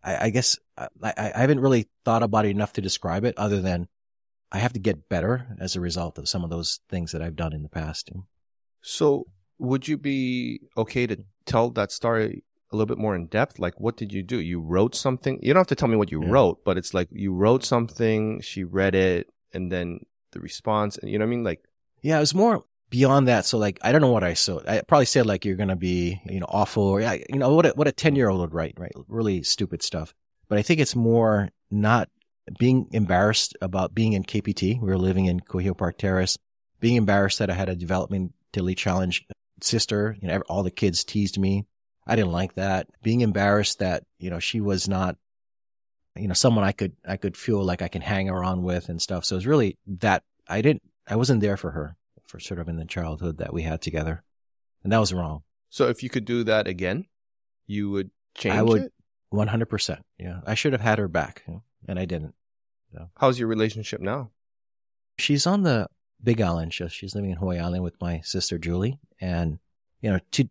I, 0.05 0.27
I 0.27 0.31
guess 0.31 0.59
I, 0.77 0.89
I 1.17 1.33
haven't 1.35 1.61
really 1.61 1.89
thought 2.05 2.23
about 2.23 2.45
it 2.45 2.51
enough 2.51 2.75
to 2.75 2.81
describe 2.81 3.25
it 3.25 3.35
other 3.39 3.61
than 3.61 3.89
I 4.53 4.59
have 4.59 4.75
to 4.75 4.81
get 4.81 5.09
better 5.09 5.57
as 5.59 5.75
a 5.75 5.81
result 5.81 6.19
of 6.19 6.29
some 6.29 6.45
of 6.45 6.51
those 6.51 6.81
things 6.89 7.13
that 7.13 7.23
I've 7.23 7.37
done 7.37 7.53
in 7.53 7.63
the 7.63 7.69
past. 7.69 8.11
So 8.83 9.27
would 9.59 9.89
you 9.89 9.97
be 9.97 10.61
okay 10.77 11.07
to 11.07 11.25
tell 11.47 11.71
that 11.71 11.91
story 11.91 12.45
a 12.71 12.77
little 12.77 12.87
bit 12.87 13.01
more 13.01 13.17
in 13.17 13.27
depth? 13.27 13.59
Like, 13.59 13.81
what 13.81 13.97
did 13.97 14.13
you 14.13 14.23
do? 14.23 14.41
You 14.41 14.61
wrote 14.61 14.95
something. 14.95 15.39
You 15.43 15.53
don't 15.53 15.61
have 15.61 15.67
to 15.69 15.75
tell 15.75 15.89
me 15.89 15.97
what 15.97 16.13
you 16.13 16.23
yeah. 16.23 16.31
wrote, 16.31 16.65
but 16.65 16.77
it's 16.77 16.95
like 16.95 17.09
you 17.11 17.33
wrote 17.33 17.65
something, 17.65 18.41
she 18.43 18.65
read 18.65 18.95
it, 18.95 19.29
and 19.53 19.73
then 19.73 20.01
the 20.33 20.41
response, 20.41 20.99
and 20.99 21.11
you 21.11 21.19
know 21.19 21.25
what 21.25 21.31
I 21.31 21.37
mean? 21.37 21.45
Like, 21.45 21.65
yeah, 22.05 22.19
it 22.19 22.21
was 22.21 22.35
more 22.35 22.63
beyond 22.91 23.27
that. 23.29 23.47
So 23.47 23.57
like, 23.57 23.79
I 23.83 23.91
don't 23.91 24.03
know 24.03 24.13
what 24.13 24.23
I 24.23 24.35
said. 24.35 24.59
I 24.69 24.83
probably 24.83 25.07
said 25.07 25.25
like, 25.25 25.47
you're 25.47 25.57
going 25.57 25.71
to 25.71 25.77
be, 25.77 26.21
you 26.27 26.39
know, 26.39 26.47
awful 26.49 26.83
or, 26.83 27.01
yeah, 27.01 27.15
you 27.15 27.39
know, 27.39 27.55
what 27.55 27.65
a, 27.65 27.71
what 27.71 27.89
a 27.89 27.93
10 27.93 28.15
year 28.15 28.29
old 28.29 28.41
would 28.41 28.53
write, 28.53 28.75
right? 28.79 28.93
Really 29.09 29.43
stupid 29.43 29.83
stuff. 29.83 30.15
But 30.47 30.59
I 30.59 30.63
think 30.63 30.81
it's 30.81 30.95
more 30.95 31.49
not 31.71 32.11
being 32.59 32.89
embarrassed 32.93 33.57
about 33.63 33.95
being 33.95 34.13
in 34.13 34.23
KPT. 34.23 34.79
We 34.79 34.87
were 34.87 34.99
living 34.99 35.25
in 35.25 35.41
Kuhio 35.41 35.77
Park 35.77 35.97
Terrace, 35.97 36.37
being 36.79 36.97
embarrassed 36.97 37.39
that 37.39 37.49
I 37.49 37.55
had 37.55 37.71
a 37.71 37.75
developmentally 37.75 38.77
challenged 38.77 39.25
sister. 39.63 40.19
You 40.21 40.29
know, 40.29 40.43
all 40.51 40.63
the 40.63 40.71
kids 40.71 41.05
teased 41.05 41.39
me. 41.39 41.65
I 42.07 42.17
didn't 42.17 42.33
like 42.33 42.55
that. 42.57 42.87
Being 43.03 43.23
embarrassed 43.23 43.79
that, 43.79 44.05
you 44.19 44.29
know, 44.29 44.41
she 44.41 44.61
was 44.61 44.89
not, 44.89 45.17
you 46.17 46.29
know, 46.29 46.35
someone 46.35 46.65
I 46.65 46.73
could, 46.73 46.93
I 47.09 47.17
could 47.17 47.35
feel 47.35 47.65
like 47.65 47.81
I 47.81 47.89
can 47.89 48.03
hang 48.03 48.29
around 48.29 48.63
with 48.63 48.91
and 48.91 49.01
stuff. 49.01 49.25
So 49.25 49.37
it's 49.37 49.47
really 49.47 49.79
that 49.87 50.23
I 50.47 50.61
didn't, 50.61 50.83
I 51.07 51.17
wasn't 51.17 51.41
there 51.41 51.57
for 51.57 51.73
her 51.73 51.97
for 52.27 52.41
sort 52.41 52.61
of 52.61 52.69
in 52.69 52.77
the 52.77 52.85
childhood 52.85 53.39
that 53.39 53.53
we 53.53 53.63
had 53.63 53.83
together. 53.83 54.23
And 54.83 54.93
that 54.93 54.99
was 54.99 55.13
wrong. 55.13 55.43
So 55.71 55.89
if 55.89 56.03
you 56.03 56.11
could 56.11 56.25
do 56.25 56.45
that 56.45 56.67
again, 56.67 57.07
you 57.67 57.91
would 57.91 58.11
change 58.35 58.55
I 58.57 58.63
would, 58.63 58.83
it? 58.83 58.93
100%. 59.33 59.99
Yeah. 60.19 60.41
I 60.47 60.55
should 60.55 60.73
have 60.73 60.83
had 60.83 60.99
her 60.99 61.09
back 61.09 61.45
and 61.87 61.99
I 61.99 62.05
didn't. 62.05 62.35
So. 62.93 63.11
How's 63.17 63.39
your 63.39 63.49
relationship 63.49 64.01
now? 64.01 64.31
She's 65.19 65.47
on 65.47 65.63
the 65.63 65.89
Big 66.23 66.41
Island. 66.41 66.73
She's 66.73 67.15
living 67.15 67.31
in 67.31 67.37
Hawaii 67.37 67.59
Island 67.59 67.83
with 67.83 68.01
my 68.01 68.21
sister 68.21 68.59
Julie. 68.59 68.99
And, 69.21 69.59
you 70.01 70.11
know, 70.11 70.21
to 70.33 70.49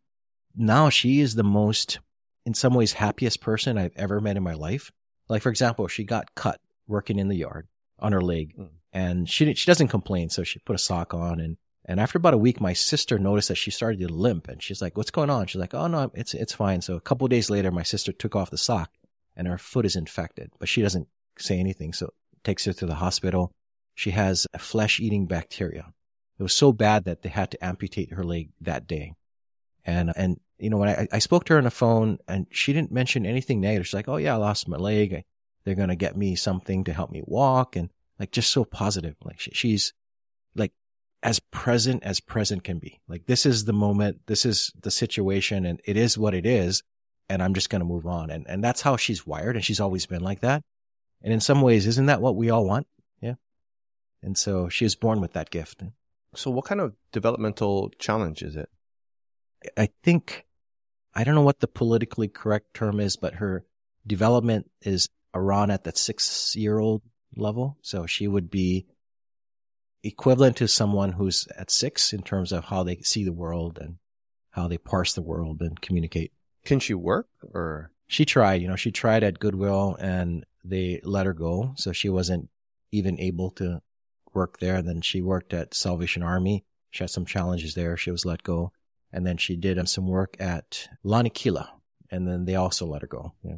now 0.56 0.90
she 0.90 1.20
is 1.20 1.36
the 1.36 1.44
most, 1.44 2.00
in 2.46 2.54
some 2.54 2.74
ways, 2.74 2.94
happiest 2.94 3.42
person 3.42 3.78
I've 3.78 3.96
ever 3.96 4.22
met 4.22 4.38
in 4.38 4.44
my 4.44 4.54
life. 4.54 4.92
Like, 5.30 5.42
for 5.42 5.50
example, 5.50 5.88
she 5.88 6.04
got 6.04 6.36
cut 6.36 6.60
working 6.88 7.18
in 7.18 7.28
the 7.28 7.38
yard 7.38 7.68
on 8.00 8.12
her 8.12 8.22
leg 8.22 8.54
mm. 8.58 8.70
And 8.94 9.30
she, 9.30 9.54
she 9.56 9.66
doesn't 9.66 9.88
complain. 9.90 10.30
So 10.30 10.44
she 10.44 10.60
put 10.60 10.76
a 10.76 10.80
sock 10.80 11.14
on 11.14 11.40
and 11.40 11.58
and 11.86 12.00
after 12.00 12.18
about 12.18 12.34
a 12.34 12.38
week, 12.38 12.62
my 12.62 12.74
sister 12.74 13.20
noticed 13.20 13.50
that 13.50 13.56
she 13.56 13.72
started 13.72 14.00
to 14.00 14.08
limp 14.08 14.48
and 14.48 14.64
she's 14.64 14.82
like, 14.82 14.96
what's 14.96 15.12
going 15.12 15.30
on? 15.30 15.48
She's 15.48 15.60
like, 15.60 15.74
oh 15.74 15.88
no, 15.88 16.12
it's, 16.14 16.34
it's 16.34 16.54
fine. 16.54 16.82
So 16.82 16.96
a 16.96 17.02
couple 17.02 17.28
days 17.28 17.50
later, 17.50 17.72
my 17.72 17.84
sister 17.84 18.14
took 18.14 18.36
off 18.36 18.52
the 18.52 18.58
sock 18.58 18.92
and 19.36 19.48
her 19.48 19.58
foot 19.58 19.86
is 19.86 19.96
infected, 19.96 20.52
but 20.60 20.70
she 20.70 20.82
doesn't 20.82 21.08
say 21.38 21.60
anything. 21.60 21.92
So 21.92 22.14
takes 22.44 22.66
her 22.66 22.74
to 22.74 22.86
the 22.86 22.96
hospital. 22.96 23.52
She 23.96 24.12
has 24.12 24.48
a 24.54 24.60
flesh 24.60 25.00
eating 25.00 25.26
bacteria. 25.26 25.94
It 26.40 26.44
was 26.44 26.54
so 26.54 26.72
bad 26.72 27.04
that 27.04 27.22
they 27.22 27.30
had 27.30 27.52
to 27.52 27.64
amputate 27.64 28.13
her 28.13 28.24
leg 28.24 28.52
that 28.62 28.88
day. 28.88 29.13
And, 29.86 30.13
and, 30.15 30.39
you 30.58 30.70
know, 30.70 30.78
when 30.78 30.89
I, 30.89 31.08
I 31.12 31.20
spoke 31.20 31.44
to 31.46 31.54
her 31.54 31.58
on 31.58 31.65
the 31.65 31.72
phone 31.72 32.17
and 32.30 32.48
she 32.50 32.72
didn't 32.72 32.94
mention 32.94 33.26
anything 33.26 33.60
negative. 33.60 33.88
She's 33.88 33.94
like, 33.94 34.08
Oh 34.08 34.17
yeah, 34.17 34.36
I 34.36 34.38
lost 34.38 34.70
my 34.70 34.78
leg. 34.78 35.26
They're 35.65 35.76
going 35.76 35.89
to 35.89 35.96
get 35.96 36.15
me 36.15 36.36
something 36.36 36.86
to 36.86 36.94
help 36.94 37.12
me 37.12 37.24
walk 37.26 37.76
and 37.76 37.89
like 38.19 38.32
just 38.32 38.52
so 38.52 38.63
positive. 38.65 39.15
Like 39.23 39.39
she, 39.39 39.52
she's 39.52 39.93
like 40.56 40.71
as 41.21 41.39
present 41.39 42.04
as 42.04 42.19
present 42.19 42.63
can 42.63 42.80
be. 42.80 43.02
Like 43.08 43.26
this 43.26 43.45
is 43.45 43.65
the 43.65 43.73
moment, 43.73 44.21
this 44.28 44.45
is 44.45 44.71
the 44.80 44.91
situation 44.91 45.65
and 45.65 45.82
it 45.86 45.97
is 45.97 46.17
what 46.17 46.34
it 46.34 46.45
is. 46.45 46.84
And 47.30 47.41
I'm 47.41 47.54
just 47.54 47.69
going 47.69 47.80
to 47.80 47.86
move 47.86 48.06
on. 48.06 48.30
And, 48.30 48.45
and 48.47 48.63
that's 48.63 48.82
how 48.82 48.97
she's 48.97 49.26
wired. 49.26 49.56
And 49.56 49.63
she's 49.63 49.80
always 49.80 50.06
been 50.06 50.21
like 50.21 50.41
that. 50.41 50.63
And 51.21 51.32
in 51.34 51.39
some 51.39 51.62
ways, 51.62 51.88
isn't 51.88 52.08
that 52.08 52.21
what 52.21 52.36
we 52.36 52.49
all 52.49 52.65
want? 52.65 52.86
Yeah. 53.21 53.36
And 54.21 54.38
so 54.38 54.67
she 54.67 54.86
is 54.86 54.95
born 54.95 55.21
with 55.21 55.34
that 55.34 55.49
gift. 55.49 55.82
So 56.36 56.52
what 56.52 56.65
kind 56.65 56.82
of 56.82 56.93
developmental 57.12 57.91
challenge 57.97 58.41
is 58.43 58.56
it? 58.58 58.69
I 59.78 59.88
think, 60.04 60.45
I 61.15 61.23
don't 61.23 61.36
know 61.36 61.41
what 61.41 61.62
the 61.62 61.67
politically 61.67 62.28
correct 62.28 62.73
term 62.73 62.99
is, 62.99 63.15
but 63.15 63.36
her 63.36 63.65
development 64.06 64.69
is 64.82 65.08
around 65.34 65.71
at 65.71 65.86
that 65.86 65.97
six 65.97 66.56
year 66.56 66.78
old 66.78 67.02
level. 67.36 67.78
So 67.82 68.06
she 68.06 68.28
would 68.28 68.50
be 68.50 68.86
equivalent 70.04 70.58
to 70.58 70.67
someone 70.67 71.13
who's 71.13 71.48
at 71.58 71.72
six 71.72 72.13
in 72.13 72.22
terms 72.22 72.52
of 72.52 72.65
how 72.65 72.84
they 72.84 72.98
see 72.98 73.24
the 73.24 73.34
world 73.34 73.78
and 73.80 73.98
how 74.52 74.67
they 74.67 74.78
parse 74.78 75.13
the 75.13 75.22
world 75.22 75.62
and 75.62 75.82
communicate. 75.82 76.34
Can 76.65 76.80
she 76.80 76.93
work 76.93 77.28
or? 77.54 77.91
She 78.08 78.26
tried, 78.26 78.62
you 78.62 78.67
know, 78.67 78.76
she 78.76 78.91
tried 78.91 79.24
at 79.24 79.39
Goodwill 79.39 79.96
and 80.00 80.46
they 80.63 81.00
let 81.04 81.26
her 81.26 81.34
go. 81.34 81.74
So 81.78 81.91
she 81.91 82.10
wasn't 82.10 82.50
even 82.91 83.19
able 83.19 83.50
to 83.52 83.82
work 84.34 84.60
there. 84.60 84.82
Then 84.82 85.02
she 85.02 85.22
worked 85.22 85.54
at 85.54 85.74
Salvation 85.74 86.22
Army. 86.22 86.65
She 86.91 87.04
had 87.04 87.10
some 87.10 87.26
challenges 87.26 87.74
there. 87.74 87.98
She 87.98 88.12
was 88.12 88.26
let 88.26 88.43
go. 88.43 88.72
And 89.12 89.26
then 89.26 89.38
she 89.38 89.56
did 89.56 89.88
some 89.89 90.08
work 90.08 90.36
at 90.39 90.89
Lanakila 91.04 91.69
and 92.13 92.28
then 92.28 92.46
they 92.46 92.56
also 92.56 92.86
let 92.86 93.02
her 93.02 93.08
go. 93.08 93.34
Yeah. 93.43 93.56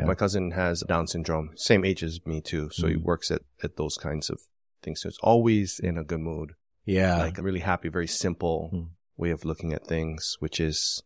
Yeah. 0.00 0.06
My 0.06 0.14
cousin 0.14 0.52
has 0.52 0.82
Down 0.82 1.06
syndrome, 1.06 1.50
same 1.56 1.84
age 1.84 2.02
as 2.02 2.20
me 2.26 2.40
too. 2.40 2.70
So 2.72 2.84
mm-hmm. 2.84 2.90
he 2.90 2.96
works 2.96 3.30
at, 3.30 3.42
at 3.62 3.76
those 3.76 3.96
kinds 3.96 4.30
of 4.30 4.40
things. 4.82 5.02
So 5.02 5.08
it's 5.08 5.18
always 5.22 5.78
in 5.78 5.98
a 5.98 6.04
good 6.04 6.20
mood. 6.20 6.52
Yeah. 6.84 7.18
Like 7.18 7.38
a 7.38 7.42
really 7.42 7.60
happy, 7.60 7.88
very 7.88 8.06
simple 8.06 8.70
mm. 8.72 8.88
way 9.16 9.30
of 9.30 9.44
looking 9.44 9.72
at 9.72 9.86
things, 9.86 10.36
which 10.40 10.58
is, 10.58 11.02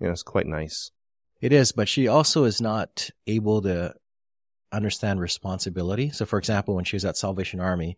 you 0.00 0.06
know, 0.06 0.12
it's 0.12 0.22
quite 0.22 0.46
nice. 0.46 0.90
It 1.40 1.52
is, 1.52 1.72
but 1.72 1.88
she 1.88 2.08
also 2.08 2.44
is 2.44 2.60
not 2.60 3.10
able 3.26 3.62
to 3.62 3.94
understand 4.72 5.20
responsibility. 5.20 6.10
So 6.10 6.24
for 6.24 6.38
example, 6.38 6.74
when 6.74 6.84
she 6.84 6.96
was 6.96 7.04
at 7.04 7.16
Salvation 7.16 7.60
Army, 7.60 7.96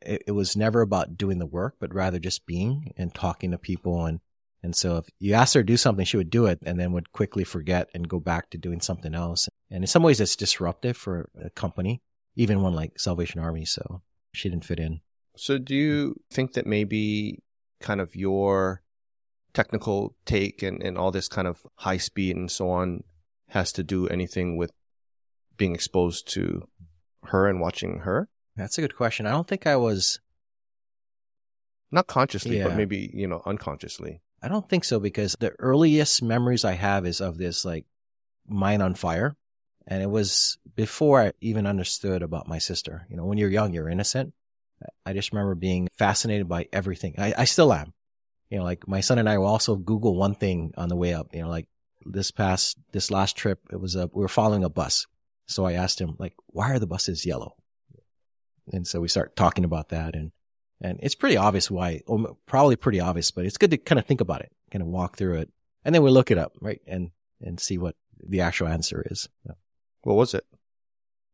it, 0.00 0.24
it 0.28 0.32
was 0.32 0.56
never 0.56 0.80
about 0.80 1.16
doing 1.16 1.38
the 1.38 1.46
work, 1.46 1.76
but 1.78 1.94
rather 1.94 2.18
just 2.18 2.46
being 2.46 2.92
and 2.96 3.14
talking 3.14 3.50
to 3.52 3.58
people. 3.58 4.06
And, 4.06 4.20
and 4.62 4.76
so 4.76 4.98
if 4.98 5.06
you 5.18 5.34
asked 5.34 5.54
her 5.54 5.62
to 5.62 5.66
do 5.66 5.76
something, 5.76 6.04
she 6.04 6.16
would 6.16 6.30
do 6.30 6.46
it 6.46 6.58
and 6.64 6.78
then 6.78 6.92
would 6.92 7.12
quickly 7.12 7.44
forget 7.44 7.88
and 7.94 8.08
go 8.08 8.20
back 8.20 8.50
to 8.50 8.58
doing 8.58 8.80
something 8.80 9.14
else. 9.14 9.48
And 9.70 9.82
in 9.82 9.88
some 9.88 10.02
ways, 10.02 10.20
it's 10.20 10.36
disruptive 10.36 10.96
for 10.96 11.30
a 11.42 11.50
company, 11.50 12.02
even 12.36 12.60
one 12.60 12.74
like 12.74 12.98
Salvation 12.98 13.40
Army. 13.40 13.64
So 13.64 14.02
she 14.32 14.50
didn't 14.50 14.66
fit 14.66 14.78
in. 14.78 15.00
So, 15.36 15.58
do 15.58 15.74
you 15.74 16.20
think 16.30 16.52
that 16.54 16.66
maybe 16.66 17.42
kind 17.80 18.00
of 18.00 18.14
your 18.14 18.82
technical 19.54 20.14
take 20.26 20.62
and, 20.62 20.82
and 20.82 20.98
all 20.98 21.10
this 21.10 21.28
kind 21.28 21.48
of 21.48 21.66
high 21.76 21.96
speed 21.96 22.36
and 22.36 22.50
so 22.50 22.68
on 22.70 23.04
has 23.48 23.72
to 23.72 23.82
do 23.82 24.06
anything 24.08 24.56
with 24.56 24.72
being 25.56 25.74
exposed 25.74 26.28
to 26.32 26.68
her 27.24 27.48
and 27.48 27.60
watching 27.60 28.00
her? 28.00 28.28
That's 28.56 28.76
a 28.76 28.82
good 28.82 28.96
question. 28.96 29.26
I 29.26 29.30
don't 29.30 29.48
think 29.48 29.66
I 29.66 29.76
was. 29.76 30.20
Not 31.92 32.06
consciously, 32.06 32.58
yeah. 32.58 32.68
but 32.68 32.76
maybe, 32.76 33.10
you 33.12 33.26
know, 33.26 33.42
unconsciously. 33.44 34.20
I 34.42 34.48
don't 34.48 34.68
think 34.68 34.84
so 34.84 34.98
because 34.98 35.36
the 35.38 35.52
earliest 35.58 36.22
memories 36.22 36.64
I 36.64 36.72
have 36.72 37.06
is 37.06 37.20
of 37.20 37.36
this 37.36 37.64
like 37.64 37.84
mine 38.48 38.80
on 38.80 38.94
fire. 38.94 39.36
And 39.86 40.02
it 40.02 40.10
was 40.10 40.58
before 40.76 41.20
I 41.20 41.32
even 41.40 41.66
understood 41.66 42.22
about 42.22 42.48
my 42.48 42.58
sister. 42.58 43.06
You 43.10 43.16
know, 43.16 43.24
when 43.24 43.38
you're 43.38 43.50
young, 43.50 43.72
you're 43.72 43.88
innocent. 43.88 44.32
I 45.04 45.12
just 45.12 45.32
remember 45.32 45.54
being 45.54 45.88
fascinated 45.98 46.48
by 46.48 46.68
everything. 46.72 47.16
I, 47.18 47.34
I 47.36 47.44
still 47.44 47.72
am. 47.72 47.92
You 48.50 48.58
know, 48.58 48.64
like 48.64 48.88
my 48.88 49.00
son 49.00 49.18
and 49.18 49.28
I 49.28 49.38
will 49.38 49.46
also 49.46 49.76
Google 49.76 50.16
one 50.16 50.34
thing 50.34 50.72
on 50.76 50.88
the 50.88 50.96
way 50.96 51.12
up. 51.12 51.34
You 51.34 51.42
know, 51.42 51.48
like 51.48 51.66
this 52.06 52.30
past, 52.30 52.78
this 52.92 53.10
last 53.10 53.36
trip, 53.36 53.60
it 53.70 53.80
was 53.80 53.94
a, 53.94 54.08
we 54.12 54.22
were 54.22 54.28
following 54.28 54.64
a 54.64 54.70
bus. 54.70 55.06
So 55.46 55.66
I 55.66 55.72
asked 55.72 56.00
him, 56.00 56.16
like, 56.18 56.34
why 56.46 56.70
are 56.70 56.78
the 56.78 56.86
buses 56.86 57.26
yellow? 57.26 57.56
And 58.72 58.86
so 58.86 59.00
we 59.00 59.08
start 59.08 59.36
talking 59.36 59.64
about 59.64 59.88
that 59.90 60.14
and, 60.14 60.32
and 60.80 60.98
it's 61.02 61.14
pretty 61.14 61.36
obvious 61.36 61.70
why, 61.70 62.02
probably 62.46 62.76
pretty 62.76 63.00
obvious, 63.00 63.30
but 63.30 63.44
it's 63.44 63.58
good 63.58 63.70
to 63.70 63.78
kind 63.78 63.98
of 63.98 64.06
think 64.06 64.20
about 64.20 64.40
it, 64.40 64.52
kind 64.70 64.82
of 64.82 64.88
walk 64.88 65.16
through 65.16 65.38
it. 65.38 65.50
And 65.84 65.94
then 65.94 66.02
we 66.02 66.10
look 66.10 66.30
it 66.30 66.38
up, 66.38 66.52
right? 66.60 66.80
And, 66.86 67.10
and 67.40 67.58
see 67.58 67.78
what 67.78 67.96
the 68.26 68.40
actual 68.40 68.68
answer 68.68 69.06
is. 69.10 69.28
Yeah. 69.46 69.54
What 70.02 70.16
was 70.16 70.34
it? 70.34 70.44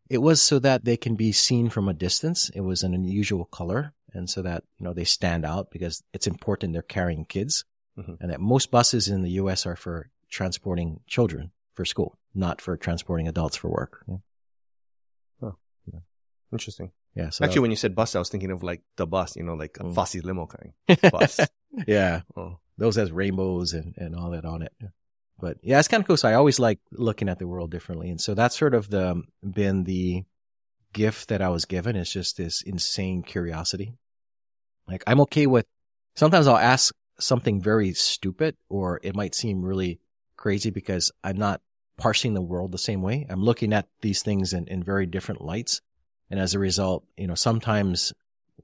It 0.08 0.18
was 0.18 0.40
so 0.40 0.58
that 0.60 0.84
they 0.84 0.96
can 0.96 1.16
be 1.16 1.32
seen 1.32 1.68
from 1.68 1.88
a 1.88 1.94
distance. 1.94 2.48
It 2.50 2.60
was 2.60 2.82
an 2.82 2.94
unusual 2.94 3.44
color. 3.44 3.92
And 4.12 4.30
so 4.30 4.42
that, 4.42 4.64
you 4.78 4.84
know, 4.84 4.92
they 4.92 5.04
stand 5.04 5.44
out 5.44 5.70
because 5.70 6.02
it's 6.12 6.26
important 6.26 6.72
they're 6.72 6.82
carrying 6.82 7.24
kids 7.24 7.64
mm-hmm. 7.98 8.14
and 8.20 8.30
that 8.30 8.40
most 8.40 8.70
buses 8.70 9.08
in 9.08 9.22
the 9.22 9.30
US 9.30 9.66
are 9.66 9.76
for 9.76 10.10
transporting 10.30 11.00
children 11.06 11.50
for 11.74 11.84
school. 11.84 12.18
not 12.34 12.60
for 12.60 12.76
transporting 12.76 13.26
adults 13.26 13.56
for 13.56 13.68
work. 13.68 14.04
Yeah. 15.92 16.00
Interesting. 16.52 16.92
Yeah. 17.16 17.30
So 17.30 17.44
Actually, 17.44 17.62
when 17.62 17.70
you 17.70 17.76
said 17.76 17.94
bus, 17.94 18.14
I 18.14 18.18
was 18.18 18.28
thinking 18.28 18.50
of 18.50 18.62
like 18.62 18.82
the 18.96 19.06
bus, 19.06 19.36
you 19.36 19.42
know, 19.42 19.54
like 19.54 19.76
a 19.80 19.84
Mm. 19.84 19.94
Fossey 19.94 20.22
limo 20.22 20.46
kind 20.46 20.72
bus. 21.12 21.40
yeah, 21.86 22.20
oh. 22.36 22.58
those 22.78 22.96
has 22.96 23.10
rainbows 23.10 23.72
and, 23.72 23.94
and 23.96 24.14
all 24.14 24.30
that 24.30 24.44
on 24.44 24.62
it. 24.62 24.72
But 25.40 25.56
yeah, 25.62 25.78
it's 25.78 25.88
kind 25.88 26.02
of 26.02 26.06
cool. 26.06 26.16
So 26.16 26.28
I 26.28 26.34
always 26.34 26.58
like 26.58 26.78
looking 26.92 27.28
at 27.28 27.38
the 27.38 27.46
world 27.46 27.70
differently. 27.70 28.10
And 28.10 28.20
so 28.20 28.34
that's 28.34 28.56
sort 28.58 28.74
of 28.74 28.90
the, 28.90 29.22
been 29.42 29.84
the 29.84 30.24
gift 30.92 31.28
that 31.28 31.42
I 31.42 31.48
was 31.48 31.64
given 31.64 31.96
is 31.96 32.10
just 32.10 32.36
this 32.36 32.62
insane 32.62 33.22
curiosity. 33.22 33.94
Like 34.86 35.02
I'm 35.06 35.20
okay 35.22 35.46
with, 35.46 35.66
sometimes 36.14 36.46
I'll 36.46 36.56
ask 36.56 36.94
something 37.18 37.60
very 37.62 37.92
stupid 37.94 38.56
or 38.68 39.00
it 39.02 39.16
might 39.16 39.34
seem 39.34 39.62
really 39.62 40.00
crazy 40.36 40.70
because 40.70 41.10
I'm 41.24 41.36
not 41.36 41.60
parsing 41.98 42.34
the 42.34 42.42
world 42.42 42.72
the 42.72 42.78
same 42.78 43.00
way. 43.02 43.26
I'm 43.28 43.42
looking 43.42 43.72
at 43.72 43.88
these 44.02 44.22
things 44.22 44.52
in, 44.52 44.66
in 44.68 44.82
very 44.82 45.06
different 45.06 45.40
lights. 45.42 45.80
And 46.30 46.40
as 46.40 46.54
a 46.54 46.58
result, 46.58 47.04
you 47.16 47.26
know, 47.26 47.34
sometimes 47.34 48.12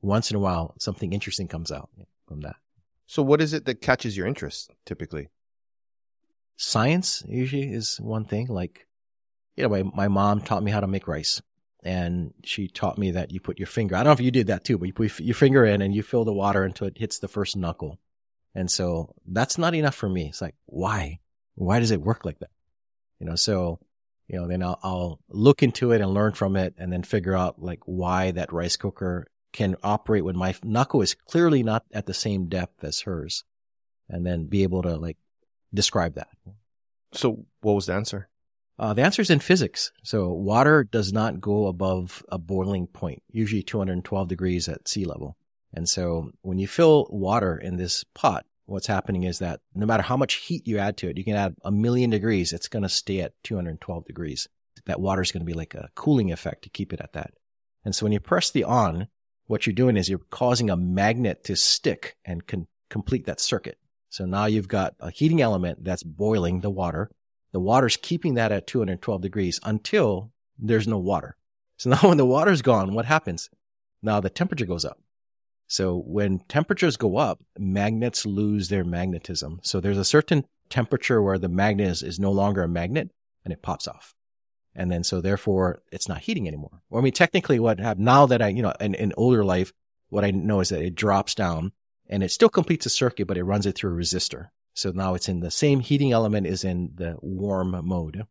once 0.01 0.31
in 0.31 0.37
a 0.37 0.41
while, 0.41 0.75
something 0.79 1.13
interesting 1.13 1.49
comes 1.49 1.71
out 1.71 1.91
from 2.27 2.41
that. 2.41 2.57
So, 3.07 3.23
what 3.23 3.41
is 3.41 3.53
it 3.53 3.67
that 3.67 3.81
catches 3.81 4.17
your 4.17 4.27
interest 4.27 4.71
typically? 4.85 5.29
science 6.63 7.25
usually 7.27 7.73
is 7.73 7.99
one 8.01 8.25
thing. 8.25 8.47
Like, 8.47 8.87
you 9.57 9.65
know, 9.65 9.69
my, 9.69 9.83
my 9.83 10.09
mom 10.09 10.41
taught 10.41 10.63
me 10.63 10.71
how 10.71 10.81
to 10.81 10.87
make 10.87 11.09
rice 11.09 11.43
and 11.85 12.33
she 12.45 12.69
taught 12.69 12.99
me 12.99 13.11
that 13.11 13.33
you 13.33 13.41
put 13.41 13.59
your 13.59 13.67
finger, 13.67 13.97
I 13.97 13.99
don't 13.99 14.07
know 14.07 14.13
if 14.13 14.21
you 14.21 14.31
did 14.31 14.47
that 14.47 14.65
too, 14.65 14.79
but 14.79 14.87
you 14.87 14.93
put 14.93 15.21
your 15.21 15.35
finger 15.35 15.65
in 15.65 15.83
and 15.83 15.95
you 15.95 16.03
fill 16.03 16.25
the 16.25 16.33
water 16.33 16.63
until 16.63 16.87
it 16.87 16.99
hits 16.99 17.19
the 17.19 17.29
first 17.29 17.57
knuckle. 17.57 17.99
And 18.55 18.71
so 18.71 19.15
that's 19.27 19.59
not 19.59 19.75
enough 19.75 19.95
for 19.95 20.09
me. 20.09 20.29
It's 20.29 20.41
like, 20.41 20.55
why? 20.67 21.19
Why 21.55 21.81
does 21.81 21.91
it 21.91 22.01
work 22.01 22.25
like 22.25 22.39
that? 22.39 22.51
You 23.19 23.27
know, 23.27 23.35
so, 23.35 23.81
you 24.29 24.39
know, 24.39 24.47
then 24.47 24.63
I'll, 24.63 24.79
I'll 24.83 25.21
look 25.29 25.63
into 25.63 25.93
it 25.93 26.01
and 26.01 26.13
learn 26.13 26.33
from 26.33 26.57
it 26.57 26.75
and 26.79 26.93
then 26.93 27.03
figure 27.03 27.37
out 27.37 27.61
like 27.61 27.81
why 27.85 28.31
that 28.33 28.53
rice 28.53 28.77
cooker 28.77 29.27
can 29.53 29.77
operate 29.83 30.25
when 30.25 30.37
my 30.37 30.55
knuckle 30.63 31.03
is 31.03 31.15
clearly 31.15 31.63
not 31.63 31.85
at 31.93 32.07
the 32.07 32.15
same 32.15 32.49
depth 32.49 32.83
as 32.83 33.01
hers 33.01 33.45
and 34.09 34.25
then 34.27 34.47
be 34.47 34.63
able 34.63 34.83
to 34.83 34.97
like 34.97 35.19
describe 35.73 36.15
that. 36.15 36.29
So, 37.13 37.45
what 37.61 37.75
was 37.75 37.87
the 37.87 37.95
answer? 37.95 38.29
Uh, 38.79 38.95
the 38.95 39.03
answer 39.03 39.23
is 39.23 39.31
in 39.31 39.39
physics. 39.39 39.93
So 40.03 40.31
water 40.31 40.83
does 40.83 41.13
not 41.13 41.41
go 41.41 41.67
above 41.67 42.25
a 42.31 42.39
boiling 42.39 42.87
point, 42.87 43.23
usually 43.31 43.63
212 43.63 44.29
degrees 44.29 44.69
at 44.69 44.89
sea 44.89 45.05
level. 45.05 45.37
And 45.75 45.89
so 45.89 46.31
when 46.41 46.59
you 46.59 46.67
fill 46.67 47.07
water 47.11 47.57
in 47.57 47.77
this 47.77 48.05
pot, 48.15 48.45
what's 48.73 48.87
happening 48.87 49.25
is 49.25 49.39
that 49.39 49.61
no 49.75 49.87
matter 49.87 50.03
how 50.03 50.17
much 50.17 50.35
heat 50.35 50.67
you 50.67 50.79
add 50.79 50.97
to 50.99 51.09
it, 51.09 51.17
you 51.17 51.25
can 51.25 51.37
add 51.37 51.55
a 51.65 51.71
million 51.71 52.11
degrees, 52.11 52.53
it's 52.53 52.69
going 52.69 52.83
to 52.83 52.89
stay 52.89 53.21
at 53.21 53.35
212 53.45 54.05
degrees. 54.05 54.49
That 54.87 55.01
water 55.01 55.23
is 55.23 55.31
going 55.31 55.43
to 55.43 55.47
be 55.47 55.53
like 55.53 55.75
a 55.75 55.91
cooling 55.95 56.33
effect 56.33 56.63
to 56.63 56.71
keep 56.71 56.93
it 56.93 57.01
at 57.01 57.13
that. 57.13 57.35
And 57.85 57.95
so 57.95 58.05
when 58.05 58.13
you 58.13 58.21
press 58.21 58.51
the 58.51 58.65
on, 58.65 59.09
what 59.47 59.67
you're 59.67 59.75
doing 59.75 59.97
is 59.97 60.09
you're 60.09 60.21
causing 60.31 60.71
a 60.71 60.77
magnet 60.77 61.45
to 61.45 61.57
stick 61.57 62.17
and 62.25 62.47
can 62.47 62.67
complete 62.91 63.27
that 63.27 63.41
circuit. 63.41 63.79
So 64.09 64.25
now 64.25 64.47
you've 64.47 64.69
got 64.69 64.95
a 65.01 65.11
heating 65.11 65.41
element 65.41 65.85
that's 65.85 66.03
boiling 66.03 66.61
the 66.61 66.71
water. 66.71 67.11
The 67.53 67.61
water's 67.61 67.97
keeping 67.97 68.35
that 68.35 68.53
at 68.53 68.67
212 68.67 69.21
degrees 69.21 69.61
until 69.63 70.33
there's 70.59 70.89
no 70.89 70.99
water. 70.99 71.37
So 71.77 71.91
now 71.91 72.09
when 72.09 72.17
the 72.17 72.27
water's 72.27 72.63
gone, 72.63 72.95
what 72.95 73.07
happens? 73.07 73.51
Now 74.03 74.21
the 74.21 74.31
temperature 74.31 74.67
goes 74.67 74.85
up. 74.85 74.99
So 75.73 76.03
when 76.07 76.41
temperatures 76.51 76.99
go 76.99 77.17
up, 77.17 77.41
magnets 77.59 78.27
lose 78.27 78.69
their 78.69 78.85
magnetism. 78.85 79.61
So 79.63 79.81
there's 79.81 79.97
a 79.97 80.05
certain 80.05 80.45
temperature 80.69 81.23
where 81.23 81.39
the 81.39 81.49
magnet 81.49 81.89
is, 81.89 82.03
is 82.03 82.21
no 82.21 82.31
longer 82.31 82.63
a 82.63 82.69
magnet 82.69 83.09
and 83.43 83.55
it 83.55 83.63
pops 83.63 83.89
off. 83.89 84.15
And 84.75 84.93
then 84.93 85.03
so 85.03 85.23
therefore 85.23 85.81
it's 85.91 86.11
not 86.11 86.21
heating 86.21 86.47
anymore. 86.47 86.83
Well, 86.91 87.01
I 87.01 87.03
mean, 87.03 87.15
technically 87.15 87.59
what 87.59 87.81
happened 87.81 88.05
now 88.05 88.27
that 88.27 88.43
I, 88.43 88.49
you 88.49 88.61
know, 88.61 88.75
in, 88.81 88.95
in 88.95 89.15
older 89.17 89.47
life, 89.47 89.73
what 90.11 90.27
I 90.27 90.31
know 90.31 90.61
is 90.61 90.69
that 90.69 90.83
it 90.83 90.95
drops 90.95 91.35
down 91.35 91.73
and 92.07 92.23
it 92.23 92.31
still 92.31 92.51
completes 92.51 92.85
a 92.85 92.91
circuit, 92.91 93.27
but 93.27 93.39
it 93.39 93.45
runs 93.45 93.65
it 93.65 93.75
through 93.75 93.95
a 93.95 93.99
resistor. 93.99 94.49
So 94.75 94.91
now 94.91 95.15
it's 95.15 95.31
in 95.31 95.41
the 95.41 95.51
same 95.51 95.81
heating 95.81 96.13
element 96.13 96.47
is 96.47 96.65
in 96.65 96.91
the 96.97 97.17
warm 97.23 97.81
mode. 97.83 98.27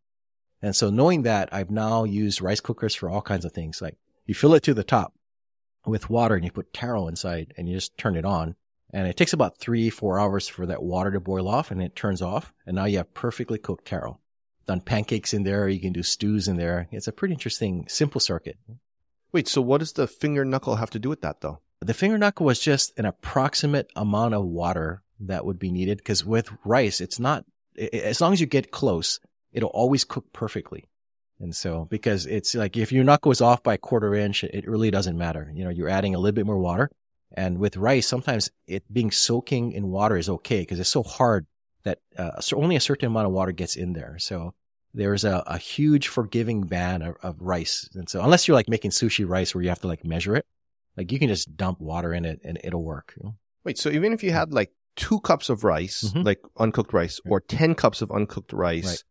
And 0.61 0.75
so 0.75 0.91
knowing 0.91 1.23
that 1.23 1.49
I've 1.51 1.71
now 1.71 2.03
used 2.03 2.39
rice 2.39 2.59
cookers 2.59 2.93
for 2.93 3.09
all 3.09 3.23
kinds 3.23 3.45
of 3.45 3.51
things. 3.51 3.81
Like 3.81 3.97
you 4.27 4.35
fill 4.35 4.53
it 4.53 4.61
to 4.61 4.75
the 4.75 4.83
top 4.83 5.15
with 5.85 6.09
water 6.09 6.35
and 6.35 6.45
you 6.45 6.51
put 6.51 6.73
taro 6.73 7.07
inside 7.07 7.53
and 7.57 7.67
you 7.67 7.75
just 7.75 7.97
turn 7.97 8.15
it 8.15 8.25
on. 8.25 8.55
And 8.93 9.07
it 9.07 9.15
takes 9.15 9.33
about 9.33 9.57
three, 9.57 9.89
four 9.89 10.19
hours 10.19 10.47
for 10.47 10.65
that 10.65 10.83
water 10.83 11.11
to 11.11 11.19
boil 11.19 11.47
off 11.47 11.71
and 11.71 11.81
it 11.81 11.95
turns 11.95 12.21
off. 12.21 12.53
And 12.65 12.75
now 12.75 12.85
you 12.85 12.97
have 12.97 13.13
perfectly 13.13 13.57
cooked 13.57 13.85
taro. 13.85 14.19
Done 14.67 14.81
pancakes 14.81 15.33
in 15.33 15.43
there. 15.43 15.67
You 15.69 15.79
can 15.79 15.93
do 15.93 16.03
stews 16.03 16.47
in 16.47 16.57
there. 16.57 16.87
It's 16.91 17.07
a 17.07 17.11
pretty 17.11 17.33
interesting, 17.33 17.85
simple 17.87 18.19
circuit. 18.19 18.57
Wait, 19.31 19.47
so 19.47 19.61
what 19.61 19.79
does 19.79 19.93
the 19.93 20.07
finger 20.07 20.43
knuckle 20.43 20.75
have 20.75 20.89
to 20.91 20.99
do 20.99 21.09
with 21.09 21.21
that 21.21 21.41
though? 21.41 21.59
The 21.79 21.93
finger 21.93 22.17
knuckle 22.17 22.45
was 22.45 22.59
just 22.59 22.97
an 22.99 23.05
approximate 23.05 23.91
amount 23.95 24.35
of 24.35 24.45
water 24.45 25.01
that 25.21 25.45
would 25.45 25.57
be 25.57 25.71
needed 25.71 25.97
because 25.97 26.25
with 26.25 26.51
rice, 26.65 27.01
it's 27.01 27.19
not, 27.19 27.45
as 27.93 28.21
long 28.21 28.33
as 28.33 28.41
you 28.41 28.45
get 28.45 28.71
close, 28.71 29.19
it'll 29.51 29.69
always 29.69 30.03
cook 30.03 30.31
perfectly. 30.33 30.89
And 31.41 31.55
so, 31.55 31.85
because 31.89 32.25
it's 32.27 32.53
like 32.55 32.77
if 32.77 32.91
your 32.91 33.03
knuckle 33.03 33.31
is 33.31 33.41
off 33.41 33.63
by 33.63 33.73
a 33.73 33.77
quarter 33.77 34.13
inch, 34.13 34.43
it 34.43 34.67
really 34.67 34.91
doesn't 34.91 35.17
matter. 35.17 35.51
You 35.53 35.63
know, 35.63 35.69
you're 35.71 35.89
adding 35.89 36.13
a 36.15 36.19
little 36.19 36.35
bit 36.35 36.45
more 36.45 36.59
water. 36.59 36.89
And 37.33 37.57
with 37.57 37.77
rice, 37.77 38.07
sometimes 38.07 38.51
it 38.67 38.83
being 38.93 39.09
soaking 39.11 39.71
in 39.71 39.87
water 39.87 40.17
is 40.17 40.29
okay 40.29 40.59
because 40.61 40.79
it's 40.79 40.89
so 40.89 41.01
hard 41.03 41.47
that 41.83 41.99
uh, 42.17 42.39
so 42.41 42.57
only 42.61 42.75
a 42.75 42.79
certain 42.81 43.07
amount 43.07 43.25
of 43.27 43.33
water 43.33 43.51
gets 43.53 43.75
in 43.75 43.93
there. 43.93 44.17
So 44.19 44.53
there's 44.93 45.23
a, 45.23 45.41
a 45.47 45.57
huge 45.57 46.09
forgiving 46.09 46.61
ban 46.67 47.01
of, 47.01 47.15
of 47.23 47.37
rice. 47.39 47.89
And 47.95 48.07
so 48.09 48.21
unless 48.21 48.47
you're 48.47 48.55
like 48.55 48.69
making 48.69 48.91
sushi 48.91 49.27
rice 49.27 49.55
where 49.55 49.63
you 49.63 49.69
have 49.69 49.79
to 49.81 49.87
like 49.87 50.03
measure 50.05 50.35
it, 50.35 50.45
like 50.97 51.11
you 51.11 51.17
can 51.19 51.29
just 51.29 51.55
dump 51.55 51.79
water 51.79 52.13
in 52.13 52.25
it 52.25 52.41
and 52.43 52.59
it'll 52.63 52.83
work. 52.83 53.13
you 53.17 53.23
know? 53.23 53.35
Wait, 53.63 53.77
so 53.79 53.89
even 53.89 54.11
if 54.13 54.21
you 54.23 54.31
had 54.31 54.51
like 54.53 54.73
two 54.97 55.19
cups 55.21 55.49
of 55.49 55.63
rice, 55.63 56.11
Mhm. 56.13 56.25
like 56.25 56.41
uncooked 56.57 56.91
rice, 56.93 57.19
or 57.25 57.39
10 57.39 57.75
cups 57.75 58.01
of 58.01 58.11
uncooked 58.11 58.51
rice, 58.51 58.85
Right. 58.85 59.03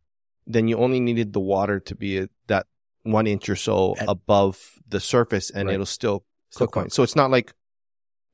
Then 0.47 0.69
you 0.69 0.77
only 0.79 1.01
needed 1.01 1.33
the 1.33 1.41
water 1.41 1.81
to 1.81 1.95
be 1.95 2.29
that 2.47 2.67
one 3.03 3.27
inch 3.27 3.49
or 3.49 3.57
so 3.57 3.95
At- 3.99 4.09
above 4.09 4.79
the 4.89 5.01
surface 5.01 5.51
and 5.51 5.67
Right. 5.69 5.75
it'll 5.75 5.87
still 5.87 6.25
Still 6.51 6.67
cook 6.67 6.75
fine. 6.75 6.91
So 6.91 7.03
it's 7.03 7.17
not 7.17 7.31
like, 7.31 7.53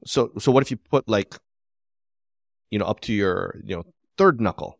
so, 0.05 0.31
so 0.39 0.51
what 0.53 0.63
if 0.63 0.71
you 0.71 0.77
put 0.77 1.09
like, 1.09 1.35
you 2.71 2.79
know, 2.79 2.85
up 2.87 3.01
to 3.01 3.13
your, 3.13 3.61
you 3.65 3.77
know, 3.77 3.85
third 4.17 4.41
knuckle? 4.41 4.79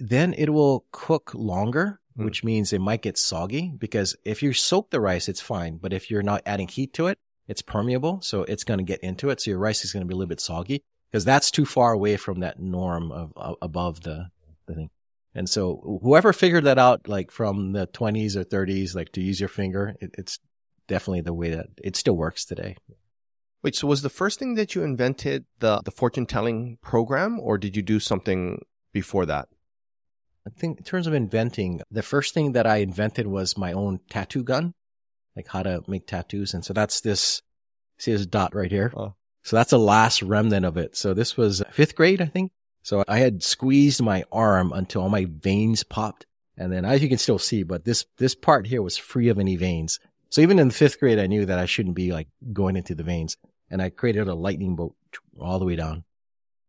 then 0.00 0.32
it 0.34 0.50
will 0.50 0.86
cook 0.92 1.32
longer, 1.34 1.98
Mm. 2.16 2.24
which 2.24 2.44
means 2.44 2.72
it 2.72 2.80
might 2.80 3.02
get 3.02 3.18
soggy 3.18 3.72
because 3.76 4.14
if 4.24 4.44
you 4.44 4.52
soak 4.52 4.90
the 4.90 5.00
rice, 5.00 5.28
it's 5.28 5.40
fine. 5.40 5.76
But 5.78 5.92
if 5.92 6.08
you're 6.08 6.22
not 6.22 6.40
adding 6.46 6.68
heat 6.68 6.92
to 6.94 7.08
it, 7.08 7.18
it's 7.48 7.62
permeable. 7.62 8.20
So 8.22 8.42
it's 8.44 8.62
going 8.62 8.78
to 8.78 8.84
get 8.84 9.00
into 9.00 9.28
it. 9.30 9.40
So 9.40 9.50
your 9.50 9.58
rice 9.58 9.84
is 9.84 9.92
going 9.92 10.02
to 10.02 10.06
be 10.06 10.12
a 10.12 10.16
little 10.16 10.28
bit 10.28 10.40
soggy 10.40 10.84
because 11.10 11.24
that's 11.24 11.50
too 11.50 11.64
far 11.66 11.92
away 11.92 12.16
from 12.16 12.38
that 12.40 12.60
norm 12.60 13.10
of, 13.10 13.32
of 13.34 13.56
above 13.60 14.02
the, 14.02 14.28
the 14.66 14.74
thing. 14.74 14.90
And 15.34 15.48
so 15.48 16.00
whoever 16.02 16.32
figured 16.32 16.64
that 16.64 16.78
out, 16.78 17.08
like 17.08 17.30
from 17.30 17.72
the 17.72 17.86
twenties 17.86 18.36
or 18.36 18.44
thirties, 18.44 18.94
like 18.94 19.12
to 19.12 19.20
use 19.20 19.40
your 19.40 19.48
finger, 19.48 19.94
it, 20.00 20.10
it's 20.18 20.38
definitely 20.88 21.20
the 21.20 21.34
way 21.34 21.50
that 21.50 21.66
it 21.82 21.96
still 21.96 22.16
works 22.16 22.44
today. 22.44 22.76
Wait, 23.62 23.74
so 23.74 23.86
was 23.86 24.02
the 24.02 24.08
first 24.08 24.38
thing 24.38 24.54
that 24.54 24.74
you 24.74 24.82
invented 24.82 25.44
the, 25.58 25.82
the 25.84 25.90
fortune 25.90 26.26
telling 26.26 26.78
program 26.80 27.38
or 27.40 27.58
did 27.58 27.76
you 27.76 27.82
do 27.82 28.00
something 28.00 28.62
before 28.92 29.26
that? 29.26 29.48
I 30.46 30.50
think 30.50 30.78
in 30.78 30.84
terms 30.84 31.06
of 31.06 31.12
inventing, 31.12 31.82
the 31.90 32.02
first 32.02 32.32
thing 32.32 32.52
that 32.52 32.66
I 32.66 32.76
invented 32.76 33.26
was 33.26 33.58
my 33.58 33.72
own 33.72 34.00
tattoo 34.08 34.42
gun, 34.42 34.74
like 35.36 35.48
how 35.48 35.62
to 35.62 35.82
make 35.86 36.06
tattoos. 36.06 36.54
And 36.54 36.64
so 36.64 36.72
that's 36.72 37.00
this, 37.00 37.42
see 37.98 38.12
this 38.12 38.26
dot 38.26 38.54
right 38.54 38.70
here. 38.70 38.92
Oh. 38.96 39.14
So 39.42 39.56
that's 39.56 39.70
the 39.70 39.78
last 39.78 40.22
remnant 40.22 40.64
of 40.64 40.76
it. 40.76 40.96
So 40.96 41.12
this 41.12 41.36
was 41.36 41.62
fifth 41.70 41.94
grade, 41.94 42.22
I 42.22 42.26
think. 42.26 42.52
So 42.88 43.04
I 43.06 43.18
had 43.18 43.42
squeezed 43.42 44.00
my 44.00 44.24
arm 44.32 44.72
until 44.72 45.02
all 45.02 45.10
my 45.10 45.26
veins 45.28 45.82
popped. 45.82 46.24
And 46.56 46.72
then 46.72 46.86
as 46.86 47.02
you 47.02 47.08
can 47.10 47.18
still 47.18 47.38
see, 47.38 47.62
but 47.62 47.84
this, 47.84 48.06
this 48.16 48.34
part 48.34 48.66
here 48.66 48.80
was 48.80 48.96
free 48.96 49.28
of 49.28 49.38
any 49.38 49.56
veins. 49.56 50.00
So 50.30 50.40
even 50.40 50.58
in 50.58 50.68
the 50.68 50.74
fifth 50.74 50.98
grade, 50.98 51.18
I 51.18 51.26
knew 51.26 51.44
that 51.44 51.58
I 51.58 51.66
shouldn't 51.66 51.96
be 51.96 52.12
like 52.12 52.28
going 52.50 52.76
into 52.76 52.94
the 52.94 53.02
veins. 53.02 53.36
And 53.70 53.82
I 53.82 53.90
created 53.90 54.26
a 54.26 54.34
lightning 54.34 54.74
bolt 54.74 54.96
all 55.38 55.58
the 55.58 55.66
way 55.66 55.76
down. 55.76 56.04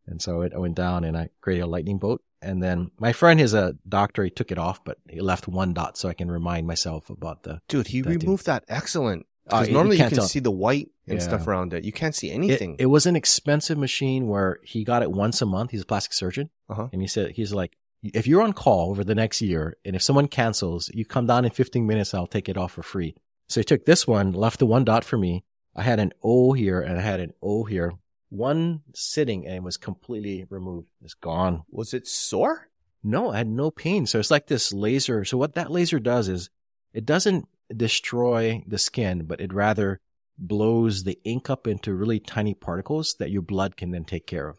And 0.08 0.22
so 0.22 0.42
it 0.42 0.52
went 0.60 0.76
down 0.76 1.06
and 1.06 1.18
I 1.18 1.30
created 1.40 1.64
a 1.64 1.68
lightning 1.68 2.00
bolt. 2.00 2.22
And 2.42 2.62
then 2.62 2.92
my 3.00 3.14
friend 3.14 3.40
is 3.40 3.54
a 3.54 3.78
doctor. 3.88 4.26
He 4.26 4.30
took 4.30 4.52
it 4.52 4.58
off, 4.58 4.84
but 4.84 4.98
he 5.10 5.22
left 5.22 5.48
one 5.48 5.74
dot 5.74 5.98
so 5.98 6.10
I 6.10 6.14
can 6.14 6.30
remind 6.30 6.68
myself 6.68 7.10
about 7.10 7.44
the. 7.44 7.62
Dude, 7.70 7.88
he 7.88 8.02
That 8.02 8.10
dude. 8.10 8.24
removed 8.24 8.46
that 8.46 8.66
excellent. 8.68 9.26
Uh, 9.52 9.58
Because 9.60 9.68
you 9.68 9.74
normally 9.74 9.96
you 9.98 10.02
can't 10.02 10.10
can 10.12 10.20
tell. 10.20 10.28
see 10.28 10.40
the 10.40 10.52
white 10.52 10.90
and 11.08 11.20
Yeah. 11.20 11.24
stuff 11.24 11.48
around 11.48 11.74
it. 11.74 11.84
You 11.84 11.92
can't 11.92 12.14
see 12.16 12.30
It, 12.32 12.36
anything. 12.36 12.76
it 12.80 12.86
was 12.88 13.06
an 13.06 13.16
expensive 13.16 13.78
machine 13.78 14.28
where 14.28 14.60
he 14.64 14.84
got 14.84 15.02
it 15.02 15.12
once 15.12 15.42
a 15.42 15.46
month. 15.46 15.72
He's 15.72 15.82
a 15.82 15.86
plastic 15.86 16.14
surgeon. 16.14 16.50
Uh-huh. 16.70 16.88
And 16.94 17.02
he 17.02 17.08
said, 17.08 17.32
he's 17.32 17.54
like, 17.54 17.76
if 18.04 18.28
you're 18.28 18.42
on 18.42 18.54
call 18.54 18.92
over 18.92 19.04
the 19.04 19.16
next 19.16 19.42
year 19.42 19.76
and 19.84 19.96
if 19.96 20.02
someone 20.02 20.28
cancels, 20.28 20.90
you 20.94 21.04
come 21.06 21.26
down 21.26 21.44
in 21.46 21.52
15 21.52 21.86
minutes, 21.86 22.14
I'll 22.14 22.28
take 22.28 22.48
it 22.48 22.58
off 22.58 22.72
for 22.74 22.84
free. 22.84 23.16
So 23.48 23.60
he 23.60 23.66
took 23.66 23.86
this 23.86 24.08
one, 24.08 24.32
left 24.32 24.60
the 24.60 24.66
one 24.66 24.86
dot 24.86 25.04
for 25.04 25.18
me. 25.18 25.44
I 25.76 25.84
had 25.84 26.00
an 26.00 26.14
O 26.24 26.54
here 26.54 26.80
and 26.82 26.98
I 26.98 27.02
had 27.02 27.20
an 27.20 27.34
O 27.42 27.64
here. 27.64 27.94
One 28.30 28.82
sitting 28.94 29.46
and 29.48 29.56
it 29.56 29.64
was 29.64 29.78
completely 29.78 30.46
removed. 30.50 30.88
It's 31.04 31.16
gone. 31.16 31.64
was 31.72 31.94
it 31.94 32.08
sore? 32.08 32.68
No, 33.04 33.32
I 33.32 33.38
had 33.38 33.48
no 33.48 33.72
pain. 33.72 34.06
So 34.06 34.20
it's 34.20 34.30
like 34.30 34.48
this 34.48 34.72
laser. 34.74 35.26
So 35.26 35.38
what 35.38 35.56
that 35.56 35.72
laser 35.72 36.00
does 36.00 36.28
is 36.30 36.50
it 36.94 37.06
doesn't 37.06 37.48
destroy 37.76 38.64
the 38.68 38.78
skin, 38.78 39.26
but 39.26 39.40
it 39.42 39.54
rather 39.54 40.00
blows 40.38 41.04
the 41.04 41.20
ink 41.24 41.50
up 41.50 41.68
into 41.68 41.94
really 41.94 42.20
tiny 42.20 42.54
particles 42.54 43.16
that 43.20 43.30
your 43.32 43.42
blood 43.42 43.76
can 43.78 43.92
then 43.92 44.06
take 44.06 44.26
care 44.26 44.48
of. 44.48 44.58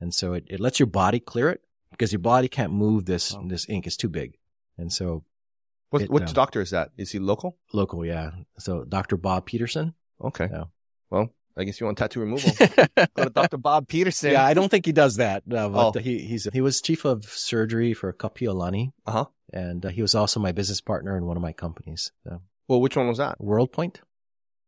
And 0.00 0.12
so 0.14 0.34
it, 0.34 0.44
it 0.48 0.60
lets 0.60 0.78
your 0.78 0.86
body 0.86 1.18
clear 1.20 1.48
it 1.50 1.62
because 1.90 2.12
your 2.12 2.18
body 2.20 2.48
can't 2.48 2.72
move 2.72 3.06
this, 3.06 3.34
Oh. 3.34 3.42
this 3.46 3.66
ink. 3.68 3.86
It's 3.86 3.96
too 3.96 4.08
big. 4.08 4.34
And 4.76 4.92
so 4.92 5.24
What 5.90 6.02
It, 6.02 6.10
what 6.10 6.22
um, 6.28 6.32
doctor 6.34 6.60
is 6.60 6.70
that? 6.70 6.90
Is 6.98 7.12
he 7.12 7.18
local? 7.18 7.56
local, 7.72 8.04
yeah. 8.04 8.30
So 8.58 8.84
Dr. 8.84 9.16
Bob 9.16 9.46
Peterson. 9.46 9.94
Okay. 10.20 10.48
Yeah. 10.50 10.64
Well, 11.10 11.30
I 11.56 11.62
guess 11.64 11.78
you 11.80 11.86
want 11.86 11.98
tattoo 11.98 12.20
removal. 12.20 12.50
Go 13.16 13.24
to 13.24 13.30
Dr. 13.30 13.58
Bob 13.58 13.86
Peterson. 13.86 14.32
Yeah, 14.32 14.44
I 14.44 14.54
don't 14.54 14.68
think 14.68 14.84
he 14.86 14.92
does 14.92 15.16
that. 15.16 15.46
No, 15.46 15.70
Oh. 15.72 15.92
he 15.98 16.18
he's 16.18 16.48
he 16.52 16.60
was 16.60 16.80
chief 16.82 17.04
of 17.04 17.24
surgery 17.24 17.94
for 17.94 18.12
Kapiolani, 18.12 18.90
Uh-huh. 19.06 19.26
And 19.54 19.86
uh, 19.86 19.88
he 19.88 20.02
was 20.02 20.14
also 20.14 20.38
my 20.40 20.52
business 20.52 20.80
partner 20.82 21.16
in 21.16 21.24
one 21.24 21.36
of 21.38 21.42
my 21.42 21.52
companies, 21.52 22.12
so, 22.24 22.42
Well, 22.68 22.80
which 22.82 22.96
one 22.96 23.08
was 23.08 23.18
that? 23.18 23.38
WorldPoint. 23.38 23.96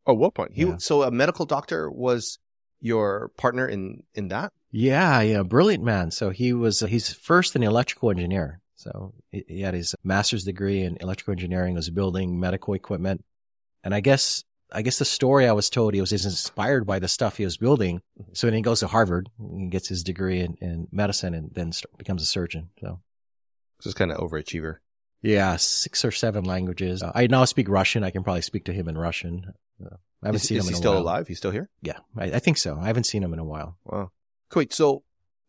Oh, 0.06 0.14
what 0.14 0.34
point? 0.34 0.52
He 0.54 0.62
Yeah. 0.62 0.76
so 0.78 1.02
a 1.02 1.10
medical 1.10 1.44
doctor 1.46 1.90
was 1.90 2.38
your 2.80 3.30
partner 3.36 3.66
in 3.66 4.04
in 4.14 4.28
that? 4.28 4.52
Yeah, 4.70 5.20
yeah, 5.20 5.42
brilliant 5.42 5.82
man. 5.82 6.10
So 6.10 6.30
he 6.30 6.52
was 6.52 6.80
he's 6.80 7.12
first 7.12 7.56
an 7.56 7.62
electrical 7.62 8.10
engineer. 8.10 8.60
So 8.76 9.14
he 9.32 9.44
he 9.48 9.60
had 9.62 9.74
his 9.74 9.94
master's 10.04 10.44
degree 10.44 10.82
in 10.82 10.96
electrical 11.00 11.32
engineering, 11.32 11.74
was 11.74 11.90
building 11.90 12.38
medical 12.38 12.74
equipment, 12.74 13.24
and 13.82 13.94
I 13.94 14.00
guess 14.00 14.44
I 14.70 14.82
guess 14.82 14.98
the 14.98 15.04
story 15.04 15.48
I 15.48 15.52
was 15.52 15.70
told 15.70 15.94
he 15.94 16.00
was 16.00 16.12
inspired 16.12 16.86
by 16.86 16.98
the 16.98 17.08
stuff 17.08 17.36
he 17.38 17.44
was 17.44 17.56
building. 17.56 18.00
So 18.32 18.46
then 18.46 18.54
he 18.54 18.62
goes 18.62 18.80
to 18.80 18.88
Harvard, 18.88 19.28
and 19.38 19.70
gets 19.70 19.88
his 19.88 20.02
degree 20.04 20.40
in, 20.40 20.56
in 20.60 20.88
medicine, 20.92 21.34
and 21.34 21.50
then 21.54 21.72
becomes 21.98 22.22
a 22.22 22.26
surgeon. 22.26 22.70
So. 22.80 23.00
Is 23.84 23.94
kind 23.94 24.10
of 24.12 24.18
overachiever. 24.18 24.76
Yeah, 25.22 25.56
six 25.56 26.04
or 26.04 26.10
seven 26.10 26.44
languages. 26.44 27.02
Uh, 27.02 27.12
I 27.14 27.26
now 27.26 27.44
speak 27.44 27.68
Russian. 27.68 28.04
I 28.04 28.10
can 28.10 28.22
probably 28.22 28.42
speak 28.42 28.64
to 28.66 28.72
him 28.72 28.88
in 28.88 28.96
Russian. 28.98 29.52
Uh, 29.84 29.96
I 30.22 30.26
haven't 30.28 30.36
Is, 30.42 30.48
seen 30.48 30.58
is 30.58 30.64
him 30.66 30.72
he 30.72 30.76
still 30.76 30.92
while. 30.92 31.02
alive? 31.02 31.28
He's 31.28 31.38
still 31.38 31.50
here? 31.50 31.68
Yeah, 31.82 31.98
I, 32.16 32.24
I 32.32 32.38
think 32.38 32.58
so. 32.58 32.78
I 32.80 32.86
haven't 32.86 33.04
seen 33.04 33.22
him 33.22 33.32
in 33.32 33.38
a 33.38 33.44
while. 33.44 33.76
Wow. 33.84 34.10
Wait, 34.54 34.72
so 34.72 35.02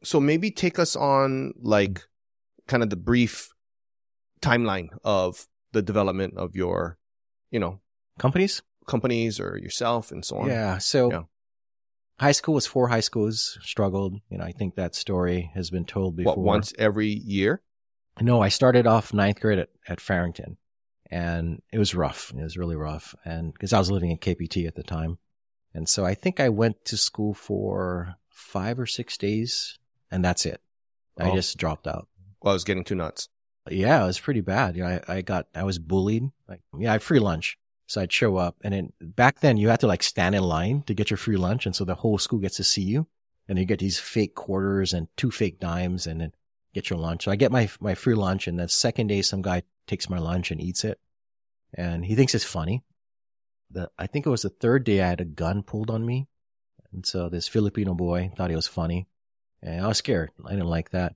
so 0.03 0.19
maybe 0.19 0.51
take 0.51 0.77
us 0.79 0.95
on 0.95 1.53
like 1.61 2.01
kind 2.67 2.83
of 2.83 2.89
the 2.89 2.95
brief 2.95 3.49
timeline 4.41 4.89
of 5.03 5.47
the 5.71 5.81
development 5.81 6.35
of 6.37 6.55
your, 6.55 6.97
you 7.51 7.59
know, 7.59 7.79
Companies? 8.19 8.61
companies 8.87 9.39
or 9.39 9.57
yourself 9.57 10.11
and 10.11 10.23
so 10.23 10.37
on. 10.37 10.47
Yeah. 10.47 10.77
So 10.79 11.11
Yeah. 11.11 11.23
high 12.19 12.31
school 12.31 12.55
was 12.55 12.65
four 12.65 12.87
high 12.87 13.01
schools, 13.01 13.57
struggled. 13.61 14.15
You 14.29 14.37
know, 14.37 14.43
I 14.45 14.51
think 14.53 14.75
that 14.75 14.95
story 14.95 15.51
has 15.55 15.69
been 15.69 15.85
told 15.85 16.15
before. 16.15 16.35
What 16.35 16.39
once 16.43 16.73
every 16.79 17.09
year? 17.09 17.61
No, 18.21 18.41
I 18.41 18.49
started 18.49 18.87
off 18.87 19.13
ninth 19.13 19.39
grade 19.39 19.59
at, 19.59 19.69
at 19.87 20.01
Farrington 20.01 20.57
and 21.11 21.61
it 21.71 21.79
was 21.79 21.95
rough. 21.95 22.31
It 22.37 22.41
was 22.43 22.57
really 22.57 22.75
rough. 22.75 23.15
And 23.23 23.53
because 23.53 23.73
I 23.73 23.79
was 23.79 23.91
living 23.91 24.11
in 24.11 24.17
KPT 24.17 24.67
at 24.67 24.75
the 24.75 24.83
time. 24.83 25.17
And 25.73 25.87
so 25.87 26.05
I 26.05 26.15
think 26.15 26.39
I 26.39 26.49
went 26.49 26.83
to 26.85 26.97
school 26.97 27.33
for 27.33 28.15
five 28.29 28.79
or 28.79 28.85
six 28.85 29.17
days 29.17 29.77
and 30.11 30.23
that's 30.23 30.45
it. 30.45 30.61
I 31.19 31.29
Oh. 31.29 31.35
just 31.35 31.57
dropped 31.57 31.87
out. 31.87 32.07
Well, 32.41 32.51
I 32.51 32.55
was 32.55 32.63
getting 32.63 32.83
too 32.83 32.95
nuts. 32.95 33.29
Yeah, 33.69 34.03
it 34.03 34.07
was 34.07 34.19
pretty 34.19 34.41
bad. 34.41 34.75
You 34.77 34.83
know, 34.83 34.99
I, 35.07 35.17
I 35.17 35.21
got, 35.21 35.47
I 35.53 35.63
was 35.63 35.77
bullied. 35.79 36.23
Like, 36.47 36.61
yeah, 36.77 36.89
I 36.89 36.93
had 36.93 37.01
free 37.01 37.19
lunch. 37.19 37.57
So 37.87 38.01
I'd 38.01 38.11
show 38.11 38.35
up 38.35 38.57
and 38.63 38.73
then 38.73 38.91
back 38.99 39.39
then 39.39 39.55
you 39.55 39.69
had 39.69 39.79
to 39.79 39.87
like 39.87 40.03
stand 40.03 40.35
in 40.35 40.43
line 40.43 40.83
to 40.87 40.93
get 40.93 41.09
your 41.09 41.17
free 41.17 41.37
lunch. 41.37 41.65
And 41.65 41.75
so 41.75 41.85
the 41.85 41.95
whole 41.95 42.17
school 42.17 42.39
gets 42.39 42.57
to 42.57 42.63
see 42.63 42.81
you 42.81 43.07
and 43.47 43.57
you 43.57 43.63
get 43.65 43.79
these 43.79 43.97
fake 43.99 44.35
quarters 44.35 44.91
and 44.93 45.07
two 45.15 45.31
fake 45.31 45.59
dimes 45.61 46.05
and 46.05 46.19
then 46.19 46.33
get 46.77 46.91
your 46.91 46.99
lunch. 46.99 47.23
So 47.23 47.31
I 47.31 47.35
get 47.35 47.51
my, 47.51 47.67
my 47.79 47.95
free 47.95 48.13
lunch 48.13 48.47
and 48.47 48.59
the 48.59 48.69
second 48.69 49.07
day 49.07 49.23
some 49.23 49.41
guy 49.41 49.63
takes 49.87 50.09
my 50.09 50.19
lunch 50.19 50.51
and 50.51 50.61
eats 50.61 50.83
it 50.83 50.99
and 51.73 52.05
he 52.05 52.15
thinks 52.15 52.35
it's 52.35 52.45
funny. 52.45 52.83
The, 53.71 53.89
I 53.97 54.05
think 54.05 54.25
it 54.25 54.29
was 54.29 54.43
the 54.43 54.49
third 54.49 54.83
day 54.83 55.01
I 55.01 55.07
had 55.07 55.21
a 55.21 55.25
gun 55.25 55.63
pulled 55.63 55.89
on 55.89 56.05
me. 56.05 56.27
And 56.93 57.03
so 57.03 57.29
this 57.29 57.47
Filipino 57.47 57.95
boy 57.95 58.31
thought 58.37 58.51
it 58.51 58.55
was 58.55 58.67
funny 58.67 59.07
and 59.63 59.83
I 59.83 59.87
was 59.87 59.97
scared. 59.97 60.29
I 60.45 60.51
didn't 60.51 60.69
like 60.69 60.91
that. 60.91 61.15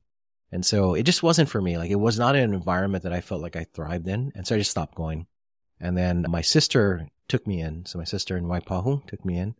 And 0.52 0.65
so 0.65 0.95
it 0.95 1.04
just 1.04 1.21
wasn't 1.21 1.47
for 1.47 1.62
me. 1.62 1.78
Like 1.78 1.91
it 1.91 2.00
was 2.00 2.17
not 2.17 2.36
an 2.36 2.56
environment 2.56 3.04
that 3.04 3.13
I 3.13 3.21
felt 3.21 3.41
like 3.41 3.56
I 3.56 3.65
thrived 3.65 4.08
in. 4.08 4.32
And 4.36 4.47
so 4.47 4.56
I 4.56 4.58
just 4.58 4.71
stopped 4.71 4.95
going. 4.95 5.28
And 5.80 5.95
then 5.95 6.26
my 6.28 6.41
sister 6.41 7.08
took 7.28 7.45
me 7.45 7.62
in. 7.62 7.86
So 7.86 8.00
my 8.00 8.04
sister 8.04 8.36
in 8.36 8.45
Waipahu 8.45 9.06
took 9.06 9.24
me 9.24 9.38
in. 9.38 9.54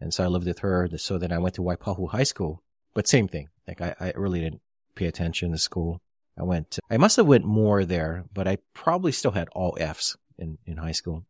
And 0.00 0.14
so 0.14 0.22
I 0.22 0.28
lived 0.28 0.46
with 0.46 0.60
her. 0.60 0.88
So 0.96 1.18
then 1.18 1.32
I 1.32 1.38
went 1.38 1.56
to 1.56 1.62
Waipahu 1.62 2.10
High 2.10 2.22
School, 2.22 2.62
but 2.94 3.08
same 3.08 3.26
thing. 3.26 3.48
Like 3.66 3.80
I, 3.80 3.94
I 4.00 4.12
really 4.14 4.40
didn't 4.40 4.62
pay 4.98 5.06
attention 5.06 5.52
to 5.52 5.58
school. 5.58 6.00
I 6.38 6.42
went, 6.42 6.72
to, 6.72 6.80
I 6.90 6.96
must 6.96 7.16
have 7.16 7.26
went 7.26 7.44
more 7.44 7.84
there, 7.84 8.24
but 8.32 8.46
I 8.46 8.58
probably 8.74 9.12
still 9.12 9.32
had 9.32 9.48
all 9.50 9.76
F's 9.80 10.16
in, 10.38 10.58
in 10.66 10.76
high 10.76 10.92
school. 10.92 11.24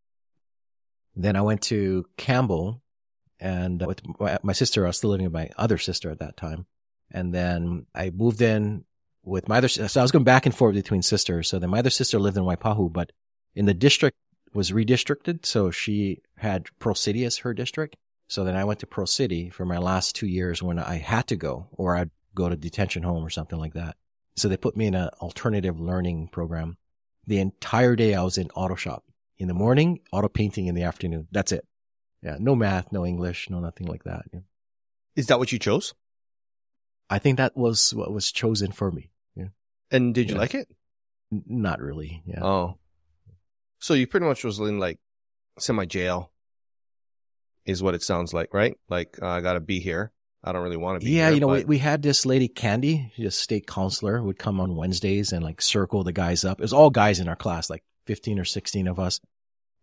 Then 1.14 1.36
I 1.36 1.42
went 1.42 1.62
to 1.62 2.04
Campbell 2.16 2.82
and 3.40 3.84
with 3.86 4.02
my, 4.42 4.52
sister, 4.52 4.84
I 4.84 4.88
was 4.88 4.98
still 4.98 5.10
living 5.10 5.26
with 5.26 5.32
my 5.32 5.50
other 5.56 5.78
sister 5.78 6.10
at 6.10 6.18
that 6.18 6.36
time. 6.36 6.66
And 7.10 7.32
then 7.32 7.86
I 7.94 8.10
moved 8.10 8.42
in 8.42 8.84
with 9.22 9.48
my 9.48 9.58
other, 9.58 9.68
so 9.68 10.00
I 10.00 10.02
was 10.02 10.10
going 10.10 10.24
back 10.24 10.44
and 10.44 10.54
forth 10.54 10.74
between 10.74 11.02
sisters. 11.02 11.48
So 11.48 11.58
then 11.58 11.70
my 11.70 11.78
other 11.78 11.90
sister 11.90 12.18
lived 12.18 12.36
in 12.36 12.42
Waipahu, 12.42 12.92
but 12.92 13.12
in 13.54 13.66
the 13.66 13.74
district 13.74 14.16
was 14.52 14.72
redistricted. 14.72 15.46
So 15.46 15.70
she 15.70 16.20
had 16.36 16.66
Pearl 16.78 16.94
City 16.94 17.24
as 17.24 17.38
her 17.38 17.54
district. 17.54 17.96
So 18.28 18.44
then 18.44 18.56
I 18.56 18.64
went 18.64 18.80
to 18.80 18.86
Pearl 18.86 19.06
City 19.06 19.48
for 19.50 19.64
my 19.64 19.78
last 19.78 20.16
two 20.16 20.26
years 20.26 20.62
when 20.62 20.78
I 20.78 20.96
had 20.96 21.26
to 21.28 21.36
go 21.36 21.68
or 21.72 21.96
I'd 21.96 22.10
go 22.38 22.48
to 22.48 22.56
detention 22.56 23.02
home 23.02 23.24
or 23.24 23.30
something 23.30 23.58
like 23.58 23.74
that. 23.74 23.96
So 24.36 24.48
they 24.48 24.56
put 24.56 24.76
me 24.76 24.86
in 24.86 24.94
an 24.94 25.08
alternative 25.20 25.80
learning 25.80 26.28
program. 26.28 26.76
The 27.26 27.40
entire 27.40 27.96
day 27.96 28.14
I 28.14 28.22
was 28.22 28.38
in 28.38 28.48
auto 28.54 28.76
shop 28.76 29.04
in 29.38 29.48
the 29.48 29.54
morning, 29.54 30.00
auto 30.12 30.28
painting 30.28 30.66
in 30.66 30.74
the 30.74 30.84
afternoon. 30.84 31.28
That's 31.32 31.52
it. 31.52 31.66
Yeah. 32.22 32.36
No 32.38 32.54
math, 32.54 32.90
no 32.92 33.04
English, 33.04 33.50
no 33.50 33.60
nothing 33.60 33.86
like 33.86 34.04
that. 34.04 34.22
Yeah. 34.32 34.40
Is 35.16 35.26
that 35.26 35.38
what 35.38 35.52
you 35.52 35.58
chose? 35.58 35.94
I 37.10 37.18
think 37.18 37.36
that 37.38 37.56
was 37.56 37.92
what 37.94 38.12
was 38.12 38.30
chosen 38.32 38.70
for 38.72 38.90
me. 38.92 39.10
Yeah. 39.34 39.48
And 39.90 40.14
did 40.14 40.28
you 40.28 40.34
Yeah. 40.36 40.40
like 40.40 40.54
it? 40.54 40.68
N- 41.32 41.44
Not 41.46 41.80
really. 41.80 42.22
Yeah. 42.26 42.44
Oh. 42.44 42.78
So 43.80 43.94
you 43.94 44.06
pretty 44.06 44.26
much 44.26 44.44
was 44.44 44.58
in 44.58 44.78
like 44.78 44.98
semi 45.58 45.84
jail 45.86 46.30
is 47.64 47.82
what 47.82 47.94
it 47.94 48.02
sounds 48.02 48.32
like, 48.32 48.54
right? 48.54 48.76
Like 48.88 49.18
uh, 49.20 49.26
I 49.28 49.40
got 49.40 49.54
to 49.54 49.60
be 49.60 49.80
here. 49.80 50.12
I 50.42 50.52
don't 50.52 50.62
really 50.62 50.76
want 50.76 51.00
to 51.00 51.04
be 51.04 51.12
yeah, 51.12 51.26
here. 51.26 51.34
you 51.34 51.40
know, 51.40 51.48
we, 51.48 51.58
but- 51.60 51.66
we 51.66 51.78
had 51.78 52.02
this 52.02 52.24
lady 52.24 52.48
Candy, 52.48 53.12
she's 53.16 53.26
a 53.26 53.30
state 53.30 53.66
counselor, 53.66 54.22
would 54.22 54.38
come 54.38 54.60
on 54.60 54.76
Wednesdays 54.76 55.32
and 55.32 55.44
like 55.44 55.60
circle 55.60 56.04
the 56.04 56.12
guys 56.12 56.44
up. 56.44 56.60
It 56.60 56.64
was 56.64 56.72
all 56.72 56.90
guys 56.90 57.20
in 57.20 57.28
our 57.28 57.36
class, 57.36 57.68
like 57.68 57.82
15 58.06 58.38
or 58.38 58.44
16 58.44 58.86
of 58.86 58.98
us. 58.98 59.20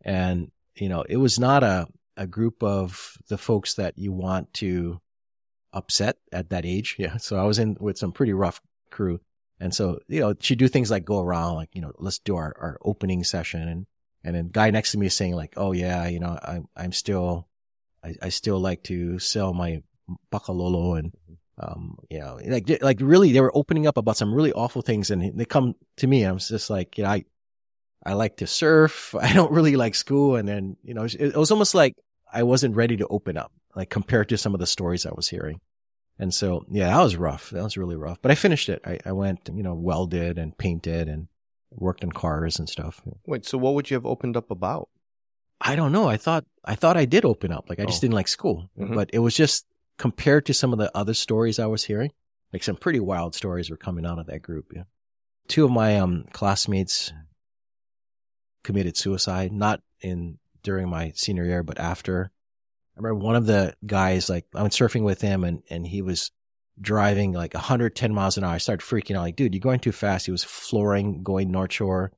And, 0.01 0.51
you 0.75 0.89
know, 0.89 1.03
it 1.07 1.17
was 1.17 1.39
not 1.39 1.63
a, 1.63 1.87
a 2.15 2.25
group 2.25 2.63
of 2.63 3.17
the 3.27 3.37
folks 3.37 3.75
that 3.75 3.97
you 3.97 4.13
want 4.13 4.53
to 4.55 5.01
upset 5.73 6.17
at 6.31 6.49
that 6.49 6.65
age. 6.65 6.95
Yeah. 6.99 7.17
So 7.17 7.37
I 7.37 7.43
was 7.43 7.59
in 7.59 7.75
with 7.79 7.97
some 7.97 8.11
pretty 8.11 8.33
rough 8.33 8.61
crew. 8.91 9.19
And 9.59 9.73
so, 9.73 9.99
you 10.07 10.21
know, 10.21 10.35
she'd 10.39 10.57
do 10.57 10.67
things 10.67 10.91
like 10.91 11.05
go 11.05 11.21
around, 11.21 11.55
like, 11.55 11.69
you 11.73 11.81
know, 11.81 11.91
let's 11.97 12.19
do 12.19 12.35
our, 12.35 12.55
our 12.59 12.77
opening 12.83 13.23
session. 13.23 13.67
And, 13.67 13.85
and 14.23 14.35
then 14.35 14.49
guy 14.49 14.71
next 14.71 14.91
to 14.91 14.97
me 14.97 15.07
is 15.07 15.15
saying 15.15 15.33
like, 15.33 15.53
oh 15.57 15.71
yeah, 15.71 16.07
you 16.07 16.19
know, 16.19 16.37
I'm, 16.41 16.67
I'm 16.75 16.91
still, 16.91 17.47
I, 18.03 18.15
I 18.21 18.29
still 18.29 18.59
like 18.59 18.83
to 18.83 19.19
sell 19.19 19.53
my 19.53 19.83
pakalolo 20.31 20.97
and, 20.99 21.13
um, 21.57 21.97
you 22.09 22.19
know, 22.19 22.39
like, 22.45 22.69
like 22.81 22.97
really 23.01 23.31
they 23.31 23.41
were 23.41 23.55
opening 23.55 23.87
up 23.87 23.97
about 23.97 24.17
some 24.17 24.33
really 24.33 24.51
awful 24.53 24.81
things 24.81 25.09
and 25.11 25.37
they 25.37 25.45
come 25.45 25.75
to 25.97 26.07
me 26.07 26.23
and 26.23 26.29
I 26.29 26.33
was 26.33 26.47
just 26.49 26.69
like, 26.69 26.97
you 26.97 27.03
know, 27.03 27.11
I, 27.11 27.25
I 28.05 28.13
like 28.13 28.37
to 28.37 28.47
surf. 28.47 29.15
I 29.19 29.33
don't 29.33 29.51
really 29.51 29.75
like 29.75 29.95
school. 29.95 30.35
And 30.35 30.47
then, 30.47 30.77
you 30.83 30.93
know, 30.93 31.03
it, 31.05 31.15
it 31.19 31.35
was 31.37 31.51
almost 31.51 31.73
like 31.75 31.95
I 32.31 32.43
wasn't 32.43 32.75
ready 32.75 32.97
to 32.97 33.07
open 33.07 33.37
up, 33.37 33.51
like 33.75 33.89
compared 33.89 34.29
to 34.29 34.37
some 34.37 34.53
of 34.53 34.59
the 34.59 34.67
stories 34.67 35.05
I 35.05 35.11
was 35.15 35.29
hearing. 35.29 35.59
And 36.19 36.33
so, 36.33 36.65
yeah, 36.69 36.87
that 36.87 37.03
was 37.03 37.15
rough. 37.17 37.49
That 37.49 37.63
was 37.63 37.77
really 37.77 37.95
rough, 37.97 38.21
but 38.21 38.31
I 38.31 38.35
finished 38.35 38.69
it. 38.69 38.81
I, 38.85 38.99
I 39.05 39.11
went, 39.11 39.49
you 39.53 39.63
know, 39.63 39.73
welded 39.73 40.37
and 40.37 40.57
painted 40.57 41.09
and 41.09 41.27
worked 41.71 42.03
on 42.05 42.11
cars 42.11 42.57
and 42.57 42.69
stuff. 42.69 43.01
Wait, 43.25 43.45
so 43.45 43.57
what 43.57 43.73
would 43.73 43.89
you 43.89 43.95
have 43.95 44.05
opened 44.05 44.37
up 44.37 44.49
about? 44.49 44.87
I 45.59 45.75
don't 45.75 45.91
know. 45.91 46.07
I 46.07 46.15
thought, 46.17 46.45
I 46.63 46.75
thought 46.75 46.95
I 46.95 47.03
did 47.05 47.25
open 47.25 47.51
up. 47.51 47.65
Like 47.69 47.79
I 47.79 47.85
just 47.85 47.99
Oh. 47.99 48.01
didn't 48.01 48.13
like 48.13 48.27
school, 48.29 48.69
Mhm. 48.79 48.95
but 48.95 49.09
it 49.13 49.19
was 49.19 49.35
just 49.35 49.65
compared 49.97 50.45
to 50.45 50.53
some 50.53 50.73
of 50.73 50.79
the 50.79 50.95
other 50.95 51.13
stories 51.13 51.59
I 51.59 51.67
was 51.67 51.85
hearing, 51.85 52.11
like 52.53 52.63
some 52.63 52.75
pretty 52.75 52.99
wild 52.99 53.35
stories 53.35 53.69
were 53.69 53.77
coming 53.77 54.05
out 54.05 54.19
of 54.19 54.27
that 54.27 54.41
group. 54.41 54.71
Yeah. 54.75 54.83
Two 55.47 55.65
of 55.65 55.71
my, 55.71 55.97
um, 55.99 56.25
classmates 56.31 57.13
committed 58.63 58.97
suicide, 58.97 59.51
not 59.51 59.81
in 60.01 60.39
during 60.63 60.89
my 60.89 61.11
senior 61.15 61.45
year, 61.45 61.63
but 61.63 61.79
after. 61.79 62.31
I 62.97 62.99
remember 62.99 63.23
one 63.23 63.35
of 63.35 63.45
the 63.45 63.75
guys, 63.85 64.29
like 64.29 64.45
I 64.55 64.61
went 64.61 64.73
surfing 64.73 65.03
with 65.03 65.21
him 65.21 65.43
and, 65.43 65.61
and 65.69 65.85
he 65.85 66.01
was 66.01 66.31
driving 66.79 67.33
like 67.33 67.53
110 67.53 68.13
miles 68.13 68.37
an 68.37 68.43
hour. 68.43 68.53
I 68.53 68.57
started 68.57 68.85
freaking 68.85 69.15
out 69.15 69.21
like, 69.21 69.35
dude, 69.35 69.53
you're 69.53 69.59
going 69.59 69.79
too 69.79 69.91
fast. 69.91 70.25
He 70.25 70.31
was 70.31 70.43
flooring 70.43 71.23
going 71.23 71.51
North 71.51 71.73
Shore. 71.73 72.11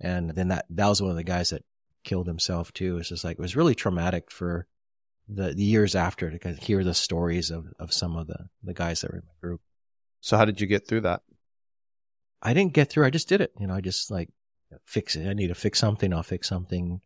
And 0.00 0.30
then 0.30 0.48
that, 0.48 0.66
that 0.70 0.88
was 0.88 1.00
one 1.00 1.10
of 1.10 1.16
the 1.16 1.24
guys 1.24 1.50
that 1.50 1.64
killed 2.02 2.26
himself 2.26 2.72
too. 2.72 2.98
It's 2.98 3.10
just 3.10 3.24
like, 3.24 3.38
it 3.38 3.42
was 3.42 3.56
really 3.56 3.74
traumatic 3.74 4.30
for 4.30 4.66
the, 5.28 5.54
the 5.54 5.62
years 5.62 5.94
after 5.94 6.30
to 6.30 6.38
kind 6.38 6.56
of 6.56 6.62
hear 6.62 6.84
the 6.84 6.94
stories 6.94 7.50
of, 7.50 7.66
of 7.78 7.92
some 7.92 8.16
of 8.16 8.26
the, 8.26 8.48
the 8.62 8.74
guys 8.74 9.00
that 9.00 9.10
were 9.10 9.18
in 9.18 9.24
my 9.26 9.34
group. 9.40 9.60
So 10.20 10.36
how 10.36 10.44
did 10.44 10.60
you 10.60 10.66
get 10.66 10.86
through 10.86 11.02
that? 11.02 11.22
I 12.42 12.54
didn't 12.54 12.72
get 12.72 12.90
through. 12.90 13.06
I 13.06 13.10
just 13.10 13.28
did 13.28 13.40
it. 13.40 13.52
You 13.58 13.66
know, 13.66 13.74
I 13.74 13.80
just 13.80 14.10
like 14.10 14.28
fix 14.84 15.16
it. 15.16 15.28
I 15.28 15.32
need 15.32 15.48
to 15.48 15.54
fix 15.54 15.78
something. 15.78 16.12
I'll 16.12 16.22
fix 16.22 16.48
something. 16.48 17.00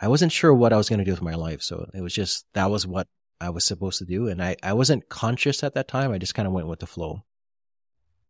I 0.00 0.08
wasn't 0.08 0.32
sure 0.32 0.54
what 0.54 0.72
I 0.72 0.76
was 0.76 0.88
going 0.88 1.00
to 1.00 1.04
do 1.04 1.10
with 1.10 1.22
my 1.22 1.34
life. 1.34 1.62
So 1.62 1.88
it 1.92 2.00
was 2.00 2.14
just, 2.14 2.46
that 2.54 2.70
was 2.70 2.86
what 2.86 3.08
I 3.40 3.50
was 3.50 3.64
supposed 3.64 3.98
to 3.98 4.04
do. 4.04 4.28
And 4.28 4.42
I, 4.42 4.56
I 4.62 4.72
wasn't 4.72 5.08
conscious 5.08 5.62
at 5.62 5.74
that 5.74 5.88
time. 5.88 6.12
I 6.12 6.18
just 6.18 6.34
kind 6.34 6.46
of 6.46 6.54
went 6.54 6.68
with 6.68 6.80
the 6.80 6.86
flow. 6.86 7.24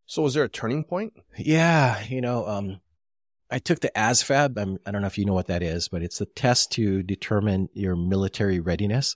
So 0.06 0.22
was 0.22 0.34
there 0.34 0.44
a 0.44 0.48
turning 0.48 0.84
point? 0.84 1.12
Yeah. 1.36 2.02
You 2.04 2.20
know, 2.20 2.46
um, 2.46 2.80
I 3.50 3.58
took 3.58 3.80
the 3.80 3.92
ASVAB. 3.94 4.58
I'm, 4.58 4.78
I 4.86 4.90
do 4.90 4.92
not 4.92 5.00
know 5.00 5.06
if 5.06 5.18
you 5.18 5.24
know 5.24 5.34
what 5.34 5.48
that 5.48 5.62
is, 5.62 5.88
but 5.88 6.02
it's 6.02 6.18
the 6.18 6.26
test 6.26 6.72
to 6.72 7.02
determine 7.02 7.68
your 7.72 7.96
military 7.96 8.60
readiness. 8.60 9.14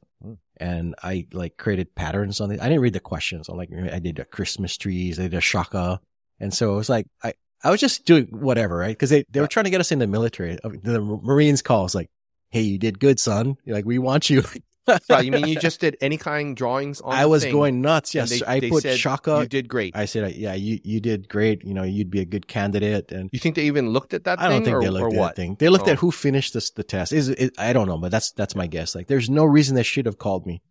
And 0.63 0.95
I 1.03 1.27
like 1.33 1.57
created 1.57 1.93
patterns 1.97 2.41
on 2.41 2.53
it. 2.53 2.61
I 2.61 2.69
didn't 2.69 2.83
read 2.83 2.93
the 2.93 3.01
questions. 3.01 3.49
I 3.49 3.55
like, 3.55 3.71
I 3.73 3.99
did 3.99 4.15
the 4.15 4.25
Christmas 4.25 4.77
trees. 4.77 5.19
I 5.19 5.23
did 5.23 5.35
a 5.35 5.41
shaka. 5.41 6.01
And 6.39 6.55
so 6.55 6.73
it 6.73 6.77
was 6.77 6.89
like, 6.89 7.07
I, 7.25 7.35
I 7.65 7.71
was 7.71 7.81
just 7.81 8.05
doing 8.07 8.27
whatever, 8.31 8.77
right? 8.77 8.97
Cause 8.97 9.11
they, 9.11 9.25
they 9.29 9.41
were 9.41 9.49
trying 9.49 9.65
to 9.65 9.71
get 9.71 9.81
us 9.81 9.91
in 9.91 9.99
the 9.99 10.07
military. 10.07 10.59
The 10.63 11.01
Marines 11.01 11.63
call 11.63 11.85
us 11.85 11.97
like, 11.97 12.11
Hey, 12.51 12.61
you 12.61 12.79
did 12.79 13.01
good, 13.01 13.19
son. 13.19 13.57
like, 13.67 13.85
we 13.87 13.99
want 13.99 14.31
you. 14.31 14.45
so 15.03 15.19
you 15.21 15.31
mean 15.33 15.47
you 15.47 15.57
just 15.59 15.81
did 15.81 15.97
any 16.01 16.17
kind 16.17 16.51
of 16.51 16.55
drawings 16.57 17.01
on 17.01 17.13
I 17.15 17.27
was 17.27 17.43
thing, 17.45 17.53
going 17.53 17.81
nuts. 17.81 18.15
Yes. 18.15 18.31
they- 18.31 18.45
I 18.47 18.61
they 18.61 18.71
put 18.71 18.83
said 18.83 18.99
shaka. 18.99 19.41
You 19.43 19.47
did 19.49 19.69
great. 19.69 19.97
I 19.97 20.05
said, 20.07 20.35
yeah, 20.35 20.55
you, 20.55 20.81
you 20.83 21.01
did 21.01 21.29
great. 21.29 21.65
You 21.65 21.75
know, 21.75 21.83
you'd 21.85 22.11
be 22.11 22.21
a 22.21 22.25
good 22.25 22.47
candidate. 22.49 23.13
And 23.13 23.31
you 23.33 23.39
think 23.39 23.55
they 23.57 23.65
even 23.65 23.91
looked 23.91 24.13
at 24.15 24.25
that 24.25 24.41
I 24.41 24.49
don't 24.49 24.65
think 24.65 24.77
or, 24.77 24.81
they 24.83 24.91
looked 24.91 25.15
at 25.15 25.19
what? 25.19 25.29
that 25.29 25.37
thing. 25.37 25.57
They 25.59 25.69
looked 25.69 25.89
Oh. 25.89 25.93
at 25.93 25.99
who 25.99 26.11
finished 26.11 26.55
this, 26.55 26.71
the 26.71 26.83
test. 26.85 27.13
Is 27.13 27.29
it, 27.29 27.55
I 27.59 27.73
don't 27.73 27.87
know, 27.87 27.99
but 27.99 28.11
that's 28.11 28.33
that's 28.33 28.55
my 28.57 28.67
guess. 28.67 28.95
Like, 28.95 29.07
there's 29.07 29.31
no 29.31 29.45
reason 29.45 29.75
they 29.77 29.83
should 29.83 30.07
have 30.07 30.19
called 30.19 30.47
me, 30.47 30.63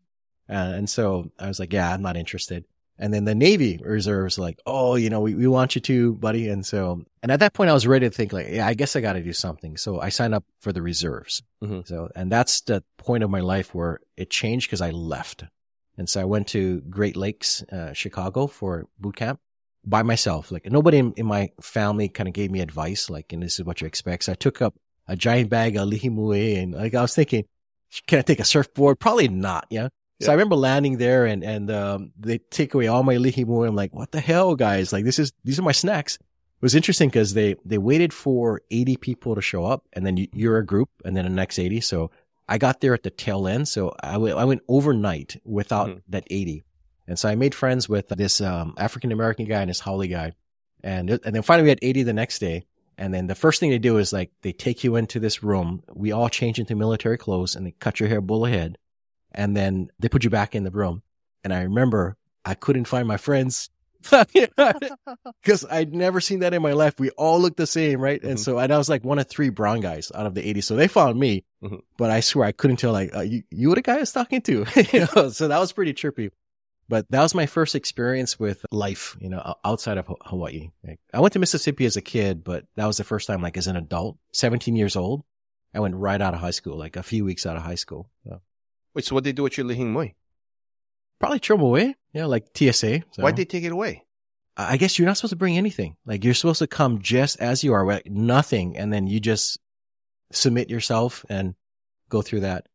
uh, 0.49 0.53
and 0.53 0.89
so 0.89 1.31
I 1.39 1.47
was 1.47 1.59
like, 1.59 1.71
yeah, 1.73 1.93
I'm 1.93 2.01
not 2.01 2.17
interested. 2.17 2.65
And 3.01 3.11
then 3.11 3.25
the 3.25 3.33
Navy 3.33 3.79
reserves 3.83 4.37
like, 4.37 4.59
oh, 4.67 4.95
you 4.95 5.09
know, 5.09 5.21
we, 5.21 5.33
we 5.33 5.47
want 5.47 5.73
you 5.73 5.81
to, 5.81 6.13
buddy. 6.13 6.47
And 6.47 6.63
so, 6.63 7.03
and 7.23 7.31
at 7.31 7.39
that 7.39 7.53
point, 7.53 7.71
I 7.71 7.73
was 7.73 7.87
ready 7.87 8.07
to 8.07 8.15
think 8.15 8.31
like, 8.31 8.47
yeah, 8.49 8.67
I 8.67 8.75
guess 8.75 8.95
I 8.95 9.01
got 9.01 9.13
to 9.13 9.23
do 9.23 9.33
something. 9.33 9.75
So 9.75 9.99
I 9.99 10.09
signed 10.09 10.35
up 10.35 10.45
for 10.59 10.71
the 10.71 10.83
reserves. 10.83 11.41
Mhm. 11.63 11.87
So, 11.87 12.09
and 12.15 12.31
that's 12.31 12.61
the 12.61 12.83
point 12.97 13.23
of 13.23 13.31
my 13.31 13.39
life 13.39 13.73
where 13.73 13.99
it 14.17 14.29
changed 14.29 14.67
because 14.67 14.81
I 14.81 14.91
left. 14.91 15.43
And 15.97 16.07
so 16.07 16.21
I 16.21 16.25
went 16.25 16.47
to 16.49 16.81
Great 16.81 17.17
Lakes, 17.17 17.63
uh, 17.63 17.93
Chicago 17.93 18.45
for 18.45 18.87
boot 18.99 19.15
camp 19.15 19.39
by 19.83 20.03
myself. 20.03 20.51
Like 20.51 20.71
nobody 20.71 20.99
in, 20.99 21.13
in 21.13 21.25
my 21.25 21.49
family 21.59 22.07
kind 22.07 22.29
of 22.29 22.35
gave 22.35 22.51
me 22.51 22.61
advice, 22.61 23.09
like, 23.09 23.33
and 23.33 23.41
this 23.41 23.59
is 23.59 23.65
what 23.65 23.81
you 23.81 23.87
expect. 23.87 24.25
So 24.25 24.33
I 24.33 24.35
took 24.35 24.61
up 24.61 24.75
a 25.07 25.15
giant 25.15 25.49
bag 25.49 25.75
of 25.75 25.87
li 25.87 25.97
hing 25.97 26.15
mui 26.15 26.61
and 26.61 26.75
like 26.75 26.93
I 26.93 27.01
was 27.01 27.15
thinking, 27.15 27.45
can 28.05 28.19
I 28.19 28.21
take 28.21 28.39
a 28.39 28.45
surfboard? 28.45 28.99
Probably 28.99 29.27
not. 29.27 29.65
Yeah. 29.71 29.89
So 30.21 30.31
I 30.31 30.35
remember 30.35 30.55
landing 30.55 30.97
there 30.97 31.25
and, 31.25 31.43
and, 31.43 31.69
um, 31.71 32.11
they 32.19 32.37
take 32.37 32.73
away 32.73 32.87
all 32.87 33.03
my 33.03 33.17
li 33.17 33.31
hing 33.31 33.47
mui. 33.47 33.67
I'm 33.67 33.75
like, 33.75 33.93
what 33.93 34.11
the 34.11 34.19
hell, 34.19 34.55
guys? 34.55 34.91
Like 34.93 35.05
this 35.05 35.19
is, 35.19 35.31
these 35.43 35.59
are 35.59 35.63
my 35.63 35.71
snacks. 35.71 36.15
It 36.15 36.61
was 36.61 36.75
interesting 36.75 37.09
because 37.09 37.33
they, 37.33 37.55
they 37.65 37.77
waited 37.77 38.13
for 38.13 38.61
80 38.69 38.97
people 38.97 39.35
to 39.35 39.41
show 39.41 39.65
up 39.65 39.87
and 39.93 40.05
then 40.05 40.17
you, 40.17 40.27
you're 40.33 40.57
a 40.57 40.65
group 40.65 40.89
and 41.03 41.15
then 41.17 41.25
the 41.25 41.31
next 41.31 41.57
80. 41.57 41.81
So 41.81 42.11
I 42.47 42.57
got 42.57 42.81
there 42.81 42.93
at 42.93 43.03
the 43.03 43.09
tail 43.09 43.47
end. 43.47 43.67
So 43.67 43.95
I 44.01 44.17
went- 44.17 44.37
I 44.37 44.45
went 44.45 44.61
overnight 44.67 45.37
without 45.43 45.89
Mhm. 45.89 46.01
that 46.09 46.23
80. 46.29 46.63
And 47.07 47.17
so 47.17 47.29
I 47.29 47.35
made 47.35 47.55
friends 47.55 47.89
with 47.89 48.09
this, 48.09 48.41
um, 48.41 48.75
African 48.77 49.11
American 49.11 49.45
guy 49.45 49.61
and 49.61 49.69
this 49.69 49.79
haole 49.79 50.05
guy. 50.05 50.33
And, 50.83 51.09
and 51.09 51.35
then 51.35 51.41
finally 51.41 51.63
we 51.63 51.69
had 51.69 51.79
80 51.81 52.03
the 52.03 52.13
next 52.13 52.39
day. 52.39 52.65
And 52.97 53.11
then 53.13 53.25
the 53.27 53.35
first 53.35 53.59
thing 53.59 53.71
they 53.71 53.79
do 53.79 53.97
is 53.97 54.13
like, 54.13 54.31
they 54.43 54.51
take 54.51 54.83
you 54.83 54.95
into 54.95 55.19
this 55.19 55.41
room. 55.41 55.81
We 55.93 56.11
all 56.11 56.29
change 56.29 56.59
into 56.59 56.75
military 56.75 57.17
clothes 57.17 57.55
and 57.55 57.65
they 57.65 57.71
cut 57.79 57.99
your 57.99 58.09
hair 58.09 58.21
bull 58.21 58.45
ahead. 58.45 58.77
And 59.33 59.55
then 59.55 59.89
they 59.99 60.09
put 60.09 60.23
you 60.23 60.29
back 60.29 60.55
in 60.55 60.63
the 60.63 60.71
room. 60.71 61.01
And 61.43 61.53
I 61.53 61.61
remember 61.63 62.17
I 62.45 62.53
couldn't 62.55 62.85
find 62.85 63.07
my 63.07 63.17
friends. 63.17 63.69
Cause 65.45 65.65
I'd 65.69 65.93
never 65.93 66.19
seen 66.21 66.39
that 66.39 66.53
in 66.53 66.61
my 66.61 66.73
life. 66.73 66.95
We 66.99 67.09
all 67.11 67.39
looked 67.39 67.57
the 67.57 67.67
same, 67.67 67.99
right? 67.99 68.21
And 68.23 68.37
Mhm. 68.37 68.39
so, 68.43 68.57
and 68.59 68.71
I 68.73 68.77
was 68.77 68.89
like 68.89 69.03
one 69.03 69.19
of 69.19 69.27
three 69.27 69.49
brown 69.49 69.79
guys 69.81 70.11
out 70.13 70.25
of 70.25 70.33
the 70.35 70.47
80. 70.47 70.61
So 70.61 70.75
they 70.75 70.87
found 70.87 71.19
me, 71.19 71.43
Mhm. 71.63 71.81
but 71.97 72.09
I 72.09 72.19
swear 72.21 72.45
I 72.47 72.51
couldn't 72.51 72.77
tell 72.77 72.91
like, 72.93 73.15
uh, 73.15 73.21
you, 73.21 73.43
you 73.51 73.69
were 73.69 73.75
the 73.75 73.81
guy 73.81 73.97
I 73.97 73.99
was 73.99 74.11
talking 74.11 74.41
to, 74.41 74.65
you 74.93 75.07
know? 75.15 75.29
So 75.29 75.47
that 75.47 75.59
was 75.59 75.71
pretty 75.71 75.93
trippy. 75.93 76.31
But 76.89 77.05
that 77.11 77.21
was 77.21 77.33
my 77.33 77.45
first 77.45 77.73
experience 77.75 78.37
with 78.39 78.65
life, 78.71 79.15
you 79.21 79.29
know, 79.29 79.55
outside 79.63 79.97
of 79.97 80.11
Hawaii. 80.25 80.71
Like, 80.85 80.99
I 81.13 81.19
went 81.21 81.33
to 81.33 81.39
Mississippi 81.39 81.85
as 81.85 81.95
a 81.95 82.01
kid, 82.01 82.43
but 82.43 82.65
that 82.75 82.85
was 82.85 82.97
the 82.97 83.05
first 83.05 83.27
time, 83.27 83.41
like 83.41 83.55
as 83.55 83.67
an 83.67 83.77
adult, 83.77 84.17
17 84.33 84.75
years 84.75 84.95
old. 84.95 85.23
I 85.73 85.79
went 85.79 85.95
right 85.95 86.19
out 86.19 86.33
of 86.33 86.41
high 86.41 86.51
school, 86.51 86.77
like 86.77 86.97
a 86.97 87.03
few 87.03 87.23
weeks 87.23 87.45
out 87.45 87.55
of 87.55 87.61
high 87.63 87.75
school. 87.75 88.09
So, 88.27 88.41
Wait, 88.93 89.05
so 89.05 89.15
what 89.15 89.23
they 89.23 89.31
do 89.31 89.43
with 89.43 89.57
your 89.57 89.65
Li 89.65 89.75
Hing 89.75 89.93
Mui? 89.93 90.13
probably 91.21 91.39
throw 91.39 91.55
'em 91.55 91.61
away. 91.61 91.95
Yeah, 92.13 92.25
like 92.25 92.47
TSA. 92.53 93.03
So. 93.11 93.23
Why'd 93.23 93.35
they 93.35 93.45
take 93.45 93.63
it 93.63 93.71
away? 93.71 94.05
I 94.57 94.75
guess 94.77 94.99
you're 94.99 95.05
not 95.05 95.17
supposed 95.17 95.31
to 95.31 95.37
bring 95.37 95.57
anything. 95.57 95.95
Like 96.05 96.25
you're 96.25 96.33
supposed 96.33 96.59
to 96.59 96.67
come 96.67 96.99
just 97.01 97.39
as 97.39 97.63
you 97.63 97.73
are, 97.73 97.85
with 97.85 98.05
nothing, 98.07 98.75
and 98.77 98.91
then 98.91 99.07
you 99.07 99.19
just 99.19 99.59
submit 100.31 100.69
yourself 100.69 101.23
and 101.29 101.55
go 102.09 102.21
through 102.21 102.41
that. 102.41 102.67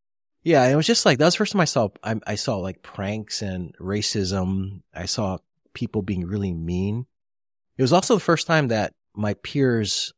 Yeah, 0.43 0.65
it 0.67 0.75
was 0.75 0.87
just 0.87 1.05
like 1.05 1.19
that 1.19 1.25
was 1.25 1.33
the 1.35 1.39
first 1.39 1.51
time 1.51 1.61
I 1.61 1.65
saw 1.65 1.89
I, 2.03 2.15
I 2.25 2.35
saw 2.35 2.57
like 2.57 2.81
pranks 2.81 3.41
and 3.41 3.75
racism. 3.79 4.81
I 4.93 5.05
saw 5.05 5.37
people 5.73 6.01
being 6.01 6.25
really 6.25 6.53
mean. 6.53 7.05
It 7.77 7.81
was 7.81 7.93
also 7.93 8.15
the 8.15 8.21
first 8.21 8.47
time 8.47 8.69
that 8.69 8.93
my 9.13 9.35
peers 9.35 10.13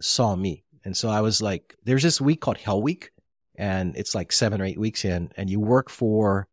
saw 0.00 0.34
me, 0.34 0.64
and 0.84 0.96
so 0.96 1.08
I 1.10 1.20
was 1.20 1.40
like, 1.40 1.76
"There's 1.84 2.02
this 2.02 2.20
week 2.20 2.40
called 2.40 2.58
Hell 2.58 2.82
Week, 2.82 3.10
and 3.56 3.96
it's 3.96 4.14
like 4.14 4.32
seven 4.32 4.60
or 4.60 4.64
eight 4.64 4.78
weeks 4.78 5.04
in, 5.04 5.30
and 5.36 5.48
you 5.48 5.60
work 5.60 5.90
for 5.90 6.48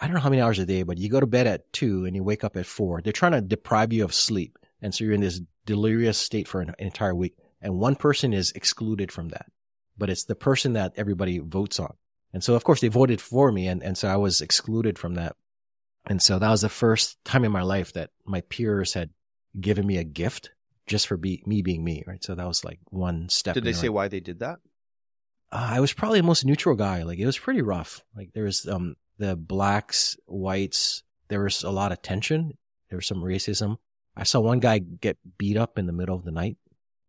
I 0.00 0.06
don't 0.06 0.14
know 0.14 0.20
how 0.20 0.30
many 0.30 0.40
hours 0.40 0.58
a 0.58 0.64
day, 0.64 0.82
but 0.82 0.96
you 0.96 1.10
go 1.10 1.20
to 1.20 1.26
bed 1.26 1.46
at 1.46 1.70
two 1.74 2.06
and 2.06 2.16
you 2.16 2.24
wake 2.24 2.42
up 2.42 2.56
at 2.56 2.64
four. 2.64 3.02
They're 3.02 3.12
trying 3.12 3.32
to 3.32 3.42
deprive 3.42 3.92
you 3.92 4.02
of 4.02 4.14
sleep. 4.14 4.58
And 4.80 4.94
so 4.94 5.04
you're 5.04 5.12
in 5.12 5.20
this 5.20 5.42
delirious 5.66 6.16
state 6.16 6.48
for 6.48 6.62
an, 6.62 6.70
an 6.70 6.86
entire 6.86 7.14
week. 7.14 7.36
And 7.60 7.78
one 7.78 7.96
person 7.96 8.32
is 8.32 8.50
excluded 8.52 9.12
from 9.12 9.28
that, 9.28 9.46
but 9.98 10.08
it's 10.08 10.24
the 10.24 10.34
person 10.34 10.72
that 10.72 10.94
everybody 10.96 11.38
votes 11.38 11.78
on. 11.78 11.92
And 12.32 12.42
so 12.42 12.54
of 12.54 12.64
course 12.64 12.80
they 12.80 12.88
voted 12.88 13.20
for 13.20 13.52
me. 13.52 13.68
And, 13.68 13.82
and 13.82 13.98
so 13.98 14.08
I 14.08 14.16
was 14.16 14.40
excluded 14.40 14.98
from 14.98 15.16
that. 15.16 15.36
And 16.06 16.22
so 16.22 16.38
that 16.38 16.48
was 16.48 16.62
the 16.62 16.70
first 16.70 17.22
time 17.26 17.44
in 17.44 17.52
my 17.52 17.62
life 17.62 17.92
that 17.92 18.08
my 18.24 18.40
peers 18.40 18.94
had 18.94 19.10
given 19.60 19.86
me 19.86 19.98
a 19.98 20.04
gift 20.04 20.50
just 20.86 21.08
for 21.08 21.18
be, 21.18 21.42
me 21.44 21.60
being 21.60 21.84
me. 21.84 22.04
Right. 22.06 22.24
So 22.24 22.34
that 22.34 22.46
was 22.46 22.64
like 22.64 22.80
one 22.86 23.28
step. 23.28 23.52
Did 23.52 23.64
they 23.64 23.74
say 23.74 23.88
right- 23.88 23.94
why 23.94 24.08
they 24.08 24.20
did 24.20 24.38
that? 24.38 24.60
Uh, 25.52 25.68
I 25.72 25.80
was 25.80 25.92
probably 25.92 26.20
the 26.20 26.26
most 26.26 26.44
neutral 26.44 26.76
guy. 26.76 27.02
Like 27.02 27.18
it 27.18 27.26
was 27.26 27.38
pretty 27.38 27.62
rough. 27.62 28.02
Like 28.16 28.32
there 28.32 28.44
was 28.44 28.66
um 28.66 28.96
the 29.18 29.36
blacks, 29.36 30.16
whites. 30.26 31.02
There 31.28 31.42
was 31.42 31.62
a 31.62 31.70
lot 31.70 31.92
of 31.92 32.02
tension. 32.02 32.56
There 32.88 32.96
was 32.96 33.06
some 33.06 33.22
racism. 33.22 33.76
I 34.16 34.24
saw 34.24 34.40
one 34.40 34.60
guy 34.60 34.78
get 34.78 35.18
beat 35.38 35.56
up 35.56 35.78
in 35.78 35.86
the 35.86 35.92
middle 35.92 36.16
of 36.16 36.24
the 36.24 36.32
night. 36.32 36.56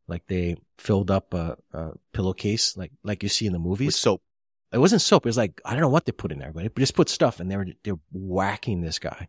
Like 0.08 0.28
they 0.28 0.58
filled 0.78 1.10
up 1.10 1.34
a, 1.34 1.58
a 1.74 1.92
pillowcase, 2.14 2.76
like 2.78 2.92
like 3.04 3.24
you 3.24 3.30
see 3.30 3.46
in 3.48 3.54
the 3.54 3.60
With 3.60 3.80
movies. 3.80 3.96
soap. 3.96 4.22
It 4.74 4.78
wasn't 4.78 5.02
soap. 5.02 5.26
It 5.26 5.30
was 5.30 5.38
like 5.38 5.60
I 5.66 5.72
don't 5.72 5.82
know 5.82 5.90
what 5.90 6.06
they 6.06 6.12
put 6.12 6.32
in 6.32 6.40
there, 6.40 6.54
but 6.54 6.66
it 6.66 6.76
just 6.76 6.96
put 6.96 7.10
stuff, 7.10 7.40
and 7.40 7.50
they 7.50 7.58
were 7.58 7.68
they 7.84 7.92
were 7.92 8.00
whacking 8.12 8.82
this 8.82 9.00
guy. 9.00 9.28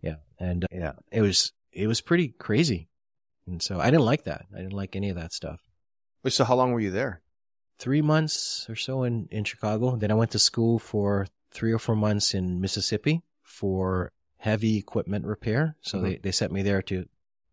Yeah, 0.00 0.16
and 0.38 0.64
uh, 0.64 0.68
yeah, 0.70 0.92
it 1.10 1.22
was 1.22 1.52
it 1.72 1.86
was 1.86 2.00
pretty 2.00 2.28
crazy, 2.28 2.88
and 3.46 3.62
so 3.62 3.80
I 3.80 3.90
didn't 3.90 4.04
like 4.04 4.24
that. 4.24 4.46
I 4.54 4.58
didn't 4.58 4.72
like 4.72 4.96
any 4.96 5.10
of 5.10 5.16
that 5.16 5.32
stuff 5.32 5.60
Wait, 6.22 6.32
so 6.32 6.44
how 6.44 6.56
long 6.56 6.72
were 6.72 6.80
you 6.80 6.90
there? 6.90 7.20
Three 7.78 8.02
months 8.02 8.66
or 8.68 8.76
so 8.76 9.02
in, 9.02 9.28
in 9.30 9.44
Chicago. 9.44 9.96
Then 9.96 10.10
I 10.10 10.14
went 10.14 10.30
to 10.32 10.38
school 10.38 10.78
for 10.78 11.26
three 11.50 11.72
or 11.72 11.78
four 11.78 11.96
months 11.96 12.34
in 12.34 12.60
Mississippi 12.60 13.22
for 13.42 14.12
heavy 14.38 14.78
equipment 14.78 15.24
repair. 15.26 15.76
So 15.80 15.98
Mhm. 15.98 16.02
they, 16.02 16.16
they 16.16 16.32
sent 16.32 16.52
me 16.52 16.62
there 16.62 16.82
to 16.82 17.06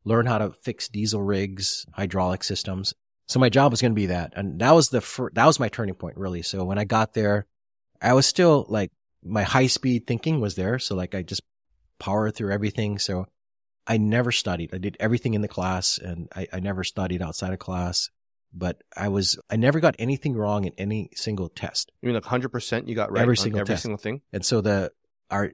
learn 0.05 0.25
how 0.25 0.37
to 0.37 0.51
fix 0.51 0.87
diesel 0.89 1.21
rigs, 1.21 1.85
hydraulic 1.93 2.43
systems. 2.43 2.93
So 3.27 3.39
my 3.39 3.49
job 3.49 3.71
was 3.71 3.81
going 3.81 3.91
to 3.93 3.95
be 3.95 4.07
that. 4.07 4.33
And 4.35 4.59
that 4.59 4.71
was 4.71 4.89
the 4.89 5.01
fir- 5.01 5.31
that 5.33 5.45
was 5.45 5.59
my 5.59 5.69
turning 5.69 5.95
point 5.95 6.17
really. 6.17 6.41
So 6.41 6.63
when 6.65 6.77
I 6.77 6.83
got 6.83 7.13
there, 7.13 7.45
I 8.01 8.13
was 8.13 8.25
still 8.25 8.65
like 8.67 8.91
my 9.23 9.43
high 9.43 9.67
speed 9.67 10.05
thinking 10.05 10.41
was 10.41 10.55
there. 10.55 10.77
So 10.79 10.95
like 10.95 11.15
I 11.15 11.21
just 11.21 11.41
powered 11.99 12.35
through 12.35 12.51
everything. 12.51 12.99
So 12.99 13.27
I 13.87 13.97
never 13.97 14.31
studied. 14.31 14.73
I 14.73 14.77
did 14.77 14.97
everything 14.99 15.33
in 15.33 15.41
the 15.41 15.47
class 15.47 15.97
and 15.97 16.27
I, 16.35 16.47
I 16.51 16.59
never 16.59 16.83
studied 16.83 17.21
outside 17.21 17.53
of 17.53 17.59
class 17.59 18.09
but 18.53 18.81
I 18.95 19.07
was, 19.09 19.39
I 19.49 19.55
never 19.55 19.79
got 19.79 19.95
anything 19.99 20.35
wrong 20.35 20.65
in 20.65 20.73
any 20.77 21.09
single 21.15 21.49
test. 21.49 21.91
You 22.01 22.07
mean 22.07 22.15
like 22.15 22.23
100% 22.23 22.87
you 22.87 22.95
got 22.95 23.11
right 23.11 23.21
Every 23.21 23.33
on 23.33 23.43
single 23.43 23.61
every 23.61 23.73
test. 23.73 23.83
single 23.83 23.97
thing? 23.97 24.21
And 24.31 24.45
so 24.45 24.61
the, 24.61 24.91
our 25.31 25.51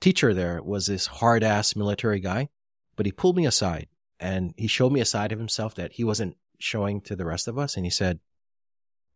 teacher 0.00 0.32
there 0.32 0.62
was 0.62 0.86
this 0.86 1.06
hard 1.06 1.42
ass 1.42 1.76
military 1.76 2.20
guy, 2.20 2.48
but 2.96 3.06
he 3.06 3.12
pulled 3.12 3.36
me 3.36 3.46
aside 3.46 3.88
and 4.20 4.54
he 4.56 4.66
showed 4.68 4.92
me 4.92 5.00
a 5.00 5.04
side 5.04 5.32
of 5.32 5.38
himself 5.38 5.74
that 5.74 5.92
he 5.92 6.04
wasn't 6.04 6.36
showing 6.58 7.00
to 7.02 7.16
the 7.16 7.24
rest 7.24 7.48
of 7.48 7.58
us. 7.58 7.76
And 7.76 7.84
he 7.84 7.90
said, 7.90 8.20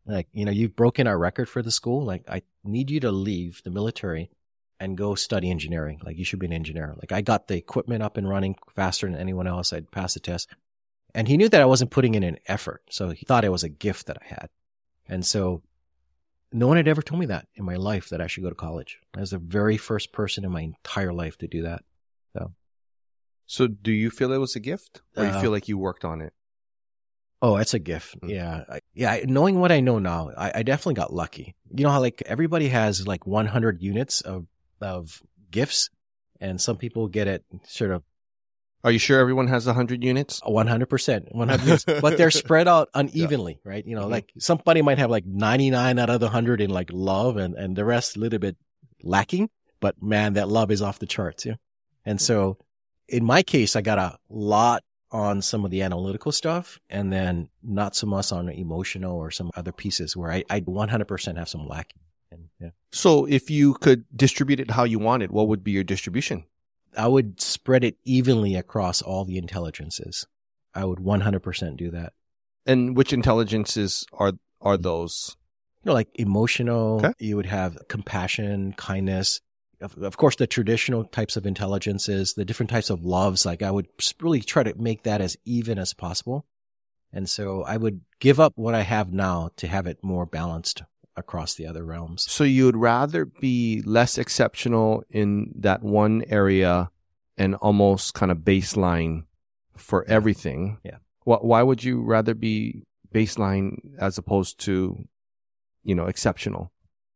like, 0.06 0.26
you 0.32 0.44
know, 0.44 0.50
you've 0.50 0.74
broken 0.74 1.06
our 1.06 1.18
record 1.18 1.48
for 1.48 1.62
the 1.62 1.70
school. 1.70 2.04
Like, 2.04 2.24
I 2.28 2.42
need 2.64 2.90
you 2.90 3.00
to 3.00 3.12
leave 3.12 3.62
the 3.62 3.70
military 3.70 4.30
and 4.80 4.96
go 4.96 5.14
study 5.14 5.50
engineering. 5.50 6.00
Like, 6.02 6.16
you 6.16 6.24
should 6.24 6.38
be 6.38 6.46
an 6.46 6.52
engineer. 6.52 6.94
Like, 6.96 7.12
I 7.12 7.20
got 7.20 7.46
the 7.46 7.56
equipment 7.56 8.02
up 8.02 8.16
and 8.16 8.28
running 8.28 8.56
faster 8.74 9.06
than 9.06 9.18
anyone 9.18 9.46
else. 9.46 9.72
I'd 9.72 9.90
pass 9.90 10.14
the 10.14 10.20
test. 10.20 10.48
And 11.14 11.26
he 11.26 11.36
knew 11.36 11.48
that 11.48 11.60
I 11.60 11.66
wasn't 11.66 11.90
putting 11.90 12.14
in 12.14 12.22
an 12.22 12.38
effort. 12.46 12.82
So 12.90 13.10
he 13.10 13.24
thought 13.24 13.44
it 13.44 13.52
was 13.52 13.64
a 13.64 13.68
gift 13.68 14.06
that 14.06 14.18
I 14.20 14.26
had. 14.26 14.48
And 15.08 15.24
so 15.24 15.62
no 16.52 16.66
one 16.66 16.76
had 16.76 16.88
ever 16.88 17.02
told 17.02 17.20
me 17.20 17.26
that 17.26 17.46
in 17.54 17.64
my 17.64 17.76
life 17.76 18.08
that 18.10 18.20
I 18.20 18.26
should 18.26 18.42
go 18.42 18.50
to 18.50 18.54
college. 18.54 18.98
I 19.16 19.20
was 19.20 19.30
the 19.30 19.38
very 19.38 19.76
first 19.76 20.12
person 20.12 20.44
in 20.44 20.52
my 20.52 20.60
entire 20.60 21.12
life 21.12 21.36
to 21.38 21.48
do 21.48 21.62
that. 21.62 21.82
So 22.36 22.52
so 23.46 23.66
do 23.66 23.90
you 23.90 24.10
feel 24.10 24.32
it 24.32 24.38
was 24.38 24.54
a 24.56 24.60
gift 24.60 25.00
or 25.16 25.24
you 25.24 25.30
Uh, 25.30 25.40
feel 25.40 25.50
like 25.50 25.68
you 25.68 25.78
worked 25.78 26.04
on 26.04 26.20
it? 26.20 26.32
Oh, 27.40 27.56
it's 27.56 27.72
a 27.72 27.78
gift. 27.78 28.20
Mm. 28.20 28.30
Yeah. 28.30 28.64
I, 28.68 28.80
yeah. 28.94 29.20
Knowing 29.24 29.60
what 29.60 29.72
I 29.72 29.80
know 29.80 29.98
now, 29.98 30.30
I, 30.36 30.52
I 30.56 30.62
definitely 30.62 30.94
got 30.94 31.12
lucky. 31.14 31.54
You 31.74 31.84
know 31.84 31.90
how 31.90 32.00
like 32.00 32.22
everybody 32.26 32.68
has 32.68 33.06
like 33.06 33.26
100 33.26 33.80
units 33.80 34.20
of, 34.20 34.46
of 34.80 35.22
gifts 35.50 35.88
and 36.40 36.60
some 36.60 36.76
people 36.76 37.08
get 37.08 37.26
it 37.28 37.44
sort 37.64 37.90
of 37.92 38.02
Are 38.84 38.92
you 38.92 38.98
sure 38.98 39.18
everyone 39.18 39.48
has 39.48 39.66
100 39.66 40.04
units? 40.04 40.40
100%, 40.42 41.34
100, 41.34 41.84
but 42.00 42.16
they're 42.16 42.30
spread 42.30 42.68
out 42.68 42.88
unevenly, 42.94 43.58
right? 43.64 43.84
You 43.84 43.96
know, 43.96 44.06
Mhm. 44.06 44.10
like 44.10 44.32
somebody 44.38 44.82
might 44.82 44.98
have 44.98 45.10
like 45.10 45.26
99 45.26 45.98
out 45.98 46.10
of 46.10 46.20
the 46.20 46.26
100 46.26 46.60
in 46.60 46.70
like 46.70 46.90
love 46.92 47.36
and, 47.36 47.54
and 47.54 47.74
the 47.76 47.84
rest 47.84 48.16
a 48.16 48.20
little 48.20 48.38
bit 48.38 48.56
lacking, 49.02 49.50
but 49.80 50.00
man, 50.02 50.34
that 50.34 50.48
love 50.48 50.70
is 50.70 50.80
off 50.82 50.98
the 51.00 51.06
charts. 51.06 51.44
Yeah. 51.44 51.54
And 52.04 52.20
so 52.20 52.58
in 53.08 53.24
my 53.24 53.42
case, 53.42 53.74
I 53.74 53.80
got 53.80 53.98
a 53.98 54.18
lot 54.28 54.84
on 55.10 55.40
some 55.42 55.64
of 55.64 55.70
the 55.70 55.82
analytical 55.82 56.30
stuff 56.30 56.78
and 56.90 57.12
then 57.12 57.48
not 57.62 57.96
so 57.96 58.06
much 58.06 58.30
on 58.30 58.46
the 58.46 58.52
emotional 58.52 59.16
or 59.16 59.30
some 59.30 59.50
other 59.56 59.72
pieces 59.72 60.16
where 60.16 60.30
I, 60.30 60.44
I 60.50 60.60
100% 60.60 61.36
have 61.38 61.48
some 61.48 61.66
lacking. 61.66 62.00
And 62.30 62.48
yeah, 62.60 62.70
So 62.92 63.24
if 63.24 63.50
you 63.50 63.74
could 63.74 64.04
distribute 64.14 64.60
it 64.60 64.70
how 64.70 64.84
you 64.84 64.98
wanted, 64.98 65.30
what 65.32 65.48
would 65.48 65.64
be 65.64 65.72
your 65.72 65.84
distribution? 65.84 66.44
I 66.96 67.08
would 67.08 67.40
spread 67.40 67.84
it 67.84 67.96
evenly 68.04 68.54
across 68.54 69.02
all 69.02 69.24
the 69.24 69.38
intelligences. 69.38 70.26
I 70.74 70.84
would 70.84 70.98
100% 70.98 71.76
do 71.76 71.90
that. 71.90 72.12
And 72.66 72.96
which 72.96 73.12
intelligences 73.12 74.04
are 74.12 74.32
are 74.60 74.76
those? 74.76 75.36
you 75.84 75.90
know, 75.90 75.94
like 75.94 76.08
emotional, 76.14 76.98
Okay. 76.98 77.12
you 77.20 77.36
would 77.36 77.46
have 77.46 77.78
compassion, 77.88 78.72
kindness. 78.72 79.40
Of, 79.80 79.96
of 80.02 80.16
course, 80.16 80.34
the 80.34 80.48
traditional 80.48 81.04
types 81.04 81.36
of 81.36 81.46
intelligences, 81.46 82.34
the 82.34 82.44
different 82.44 82.68
types 82.70 82.90
of 82.90 83.04
loves, 83.04 83.46
like 83.46 83.62
I 83.62 83.70
would 83.70 83.86
really 84.20 84.40
try 84.40 84.64
to 84.64 84.74
make 84.76 85.04
that 85.04 85.20
as 85.20 85.36
even 85.44 85.78
as 85.78 85.94
possible. 85.94 86.46
And 87.12 87.30
so 87.30 87.62
I 87.62 87.76
would 87.76 88.00
give 88.18 88.40
up 88.40 88.54
what 88.56 88.74
I 88.74 88.82
have 88.82 89.12
now 89.12 89.50
to 89.56 89.68
have 89.68 89.86
it 89.86 90.02
more 90.02 90.26
balanced 90.26 90.82
across 91.18 91.54
the 91.54 91.66
other 91.66 91.84
realms. 91.84 92.30
So 92.30 92.44
you 92.44 92.66
would 92.66 92.76
rather 92.76 93.24
be 93.24 93.82
less 93.84 94.18
exceptional 94.18 95.04
in 95.10 95.52
that 95.56 95.82
one 95.82 96.24
area 96.28 96.90
and 97.36 97.54
almost 97.56 98.14
kind 98.14 98.32
of 98.32 98.38
baseline 98.38 99.24
for 99.76 100.04
everything. 100.08 100.78
Yeah. 100.84 100.96
Why, 101.24 101.36
why 101.36 101.62
would 101.62 101.84
you 101.84 102.02
rather 102.02 102.34
be 102.34 102.82
baseline 103.12 103.78
as 103.98 104.18
opposed 104.18 104.58
to, 104.60 105.06
you 105.84 105.94
know, 105.94 106.06
exceptional? 106.06 106.72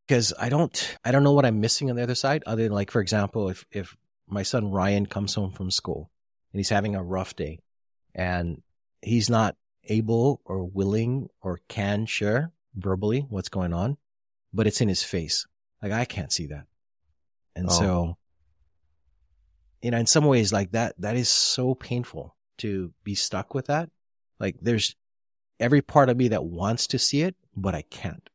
Because 0.06 0.32
I 0.38 0.48
don't, 0.48 0.96
I 1.04 1.12
don't 1.12 1.24
know 1.24 1.32
what 1.32 1.46
I'm 1.46 1.60
missing 1.60 1.90
on 1.90 1.96
the 1.96 2.02
other 2.02 2.14
side, 2.14 2.42
other 2.46 2.64
than 2.64 2.72
like, 2.72 2.90
for 2.90 3.00
example, 3.00 3.48
if, 3.48 3.64
if 3.70 3.96
my 4.26 4.42
son 4.42 4.70
Ryan 4.70 5.06
comes 5.06 5.34
home 5.34 5.52
from 5.52 5.70
school 5.70 6.10
and 6.52 6.58
he's 6.58 6.68
having 6.68 6.94
a 6.94 7.02
rough 7.02 7.34
day 7.36 7.60
and 8.14 8.62
he's 9.00 9.30
not 9.30 9.56
able 9.84 10.40
or 10.44 10.64
willing 10.64 11.28
or 11.40 11.60
can 11.68 12.06
share 12.06 12.52
verbally 12.74 13.26
what's 13.28 13.48
going 13.48 13.72
on, 13.72 13.96
but 14.52 14.66
it's 14.66 14.80
in 14.80 14.88
his 14.88 15.02
face. 15.02 15.46
Like 15.82 15.92
I 15.92 16.04
can't 16.04 16.32
see 16.32 16.46
that. 16.46 16.66
And 17.54 17.66
Oh. 17.68 17.72
so, 17.72 18.16
you 19.82 19.90
know, 19.90 19.98
in 19.98 20.06
some 20.06 20.24
ways 20.24 20.52
like 20.52 20.72
that, 20.72 20.94
that 20.98 21.16
is 21.16 21.28
so 21.28 21.74
painful 21.74 22.36
to 22.58 22.92
be 23.04 23.14
stuck 23.14 23.54
with 23.54 23.66
that. 23.66 23.90
Like 24.38 24.56
there's 24.60 24.94
every 25.58 25.82
part 25.82 26.08
of 26.08 26.16
me 26.16 26.28
that 26.28 26.44
wants 26.44 26.86
to 26.88 26.98
see 26.98 27.22
it, 27.22 27.36
but 27.56 27.74
I 27.74 27.82
can't. 27.82 28.28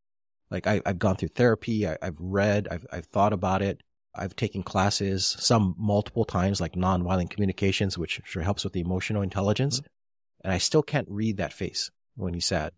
Like 0.52 0.68
I, 0.68 0.82
I've 0.86 1.00
gone 1.00 1.16
through 1.16 1.30
therapy. 1.30 1.88
I, 1.88 1.98
I've 2.02 2.20
read, 2.20 2.68
I've, 2.70 2.86
I've 2.92 3.06
thought 3.06 3.34
about 3.34 3.62
it. 3.62 3.82
I've 4.16 4.36
taken 4.36 4.64
classes, 4.64 5.36
some 5.40 5.76
multiple 5.78 6.26
times, 6.26 6.60
like 6.60 6.74
nonviolent 6.74 7.30
communications, 7.30 7.98
which 7.98 8.20
sure 8.26 8.42
helps 8.42 8.64
with 8.64 8.74
the 8.74 8.80
emotional 8.82 9.22
intelligence. 9.22 9.80
Mm-hmm. 9.80 9.88
And 10.46 10.54
I 10.54 10.58
still 10.58 10.82
can't 10.82 11.08
read 11.10 11.38
that 11.38 11.54
face 11.54 11.92
when 12.16 12.34
he's 12.34 12.46
sad. 12.46 12.72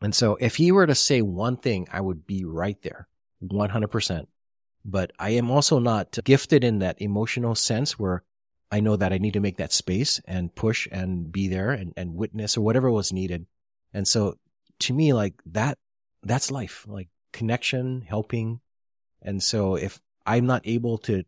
And 0.00 0.14
so 0.14 0.36
if 0.40 0.56
he 0.56 0.72
were 0.72 0.86
to 0.86 0.94
say 0.94 1.22
one 1.22 1.56
thing, 1.56 1.86
I 1.92 2.00
would 2.00 2.26
be 2.26 2.44
right 2.44 2.80
there, 2.82 3.08
100%. 3.42 4.26
But 4.84 5.12
I 5.18 5.30
am 5.30 5.50
also 5.50 5.78
not 5.78 6.18
gifted 6.24 6.64
in 6.64 6.78
that 6.78 7.00
emotional 7.02 7.54
sense 7.54 7.98
where 7.98 8.22
I 8.72 8.80
know 8.80 8.96
that 8.96 9.12
I 9.12 9.18
need 9.18 9.34
to 9.34 9.40
make 9.40 9.58
that 9.58 9.72
space 9.72 10.20
and 10.26 10.54
push 10.54 10.88
and 10.90 11.30
be 11.30 11.48
there 11.48 11.70
and, 11.70 11.92
and 11.96 12.14
witness 12.14 12.56
or 12.56 12.62
whatever 12.62 12.90
was 12.90 13.12
needed. 13.12 13.46
And 13.92 14.06
so 14.06 14.36
to 14.80 14.94
me, 14.94 15.12
like 15.12 15.34
that, 15.46 15.76
that's 16.22 16.50
life, 16.50 16.86
like 16.88 17.08
connection, 17.32 18.02
helping. 18.02 18.60
And 19.20 19.42
so 19.42 19.74
if 19.74 20.00
I'm 20.24 20.46
not 20.46 20.62
able 20.64 20.98
to 20.98 21.24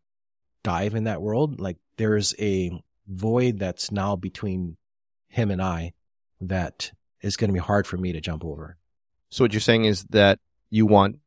dive 0.63 0.95
in 0.95 1.05
that 1.05 1.21
world, 1.21 1.61
like 1.61 1.77
there's 1.97 2.35
a 2.39 2.71
void 3.09 3.59
that's 3.59 3.91
now 3.91 4.17
between 4.17 4.77
him 5.29 5.51
and 5.51 5.61
I 5.61 5.93
that 6.41 6.93
is 7.23 7.37
going 7.37 7.49
to 7.49 7.55
be 7.55 7.61
hard 7.61 7.87
for 7.87 7.97
me 7.97 8.13
to 8.13 8.21
jump 8.21 8.45
over. 8.45 8.77
So 9.31 9.45
what 9.45 9.53
you're 9.53 9.61
saying 9.61 9.85
is 9.87 10.05
that 10.11 10.39
you 10.71 10.87
want 10.87 11.19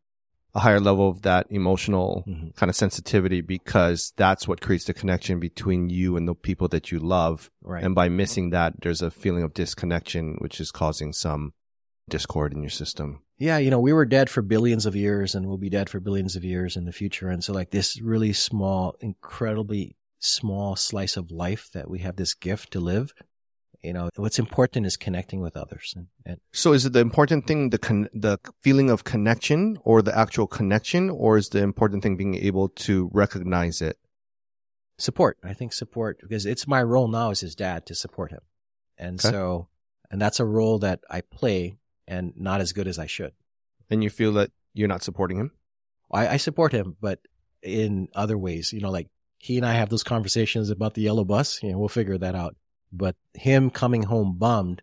a 0.53 0.59
higher 0.59 0.79
level 0.79 1.09
of 1.09 1.21
that 1.23 1.47
emotional 1.49 2.23
Mhm. 2.27 2.55
kind 2.55 2.69
of 2.69 2.75
sensitivity 2.77 3.41
because 3.41 4.13
that's 4.15 4.47
what 4.47 4.61
creates 4.61 4.85
the 4.85 4.93
connection 4.93 5.39
between 5.39 5.89
you 5.89 6.15
and 6.15 6.27
the 6.27 6.35
people 6.35 6.67
that 6.69 6.91
you 6.91 6.99
love. 6.99 7.51
Right. 7.61 7.83
And 7.83 7.93
by 7.93 8.07
missing 8.07 8.51
that, 8.51 8.75
there's 8.81 9.01
a 9.01 9.11
feeling 9.11 9.43
of 9.43 9.53
disconnection, 9.53 10.35
which 10.39 10.61
is 10.61 10.71
causing 10.71 11.11
some 11.11 11.53
discord 12.09 12.53
in 12.53 12.61
your 12.61 12.69
system. 12.69 13.21
yeah, 13.37 13.57
you 13.57 13.69
know, 13.69 13.81
we 13.81 13.91
were 13.91 14.05
dead 14.05 14.29
for 14.29 14.41
billions 14.41 14.85
of 14.85 14.95
years 14.95 15.35
and 15.35 15.45
we'll 15.45 15.57
be 15.57 15.69
dead 15.69 15.89
for 15.89 15.99
billions 15.99 16.37
of 16.37 16.45
years 16.45 16.77
in 16.77 16.85
the 16.85 16.93
future. 16.93 17.27
And 17.27 17.43
so 17.43 17.51
like 17.51 17.71
this 17.71 17.99
really 17.99 18.31
small, 18.31 18.95
incredibly 19.01 19.97
small 20.19 20.77
slice 20.77 21.17
of 21.17 21.31
life 21.31 21.69
that 21.73 21.89
we 21.89 21.99
have 21.99 22.15
this 22.15 22.33
gift 22.33 22.71
to 22.71 22.79
live, 22.79 23.13
you 23.85 23.93
know, 23.93 24.09
what's 24.15 24.39
important 24.39 24.85
is 24.85 24.97
connecting 24.97 25.39
with 25.41 25.55
others 25.55 25.93
and, 25.95 26.07
and 26.25 26.37
So 26.51 26.73
is 26.73 26.85
it 26.85 26.93
the 26.93 26.99
important 26.99 27.45
thing, 27.47 27.69
the 27.69 27.77
con- 27.77 28.09
the 28.13 28.37
feeling 28.61 28.89
of 28.89 29.03
connection 29.03 29.77
or 29.83 30.01
the 30.01 30.17
actual 30.17 30.47
connection, 30.47 31.09
or 31.09 31.37
is 31.37 31.49
the 31.49 31.61
important 31.71 32.03
thing 32.03 32.17
being 32.17 32.35
able 32.35 32.67
to 32.87 33.09
recognize 33.13 33.81
it? 33.81 33.97
support. 34.97 35.37
I 35.43 35.53
think 35.53 35.73
support 35.73 36.19
because 36.21 36.45
it's 36.45 36.67
my 36.67 36.81
role 36.81 37.09
now 37.09 37.31
as 37.31 37.41
his 37.41 37.53
dad 37.55 37.85
to 37.87 37.95
support 37.95 38.31
him. 38.31 38.39
And 38.97 39.19
Okay. 39.19 39.29
so, 39.29 39.67
and 40.09 40.21
that's 40.21 40.39
a 40.39 40.45
role 40.45 40.79
that 40.79 41.01
I 41.09 41.19
play 41.21 41.77
and 42.07 42.31
not 42.37 42.61
as 42.61 42.71
good 42.71 42.87
as 42.87 42.97
I 42.97 43.05
should. 43.05 43.33
And 43.89 44.01
you 44.03 44.09
feel 44.09 44.31
that 44.33 44.51
you're 44.73 44.87
not 44.87 45.03
supporting 45.03 45.37
him? 45.37 45.51
I, 46.11 46.27
I 46.29 46.37
support 46.37 46.71
him, 46.71 46.95
but 47.01 47.19
in 47.61 48.07
other 48.15 48.37
ways, 48.37 48.71
you 48.71 48.79
know, 48.79 48.89
like 48.89 49.09
he 49.37 49.57
and 49.57 49.65
I 49.65 49.73
have 49.73 49.89
those 49.89 50.03
conversations 50.03 50.69
about 50.69 50.93
the 50.93 51.01
yellow 51.01 51.25
bus. 51.25 51.61
You 51.61 51.71
know, 51.73 51.77
we'll 51.77 51.89
figure 51.89 52.17
that 52.17 52.35
out. 52.35 52.55
But 52.91 53.15
him 53.33 53.69
coming 53.69 54.03
home 54.03 54.37
bummed, 54.37 54.81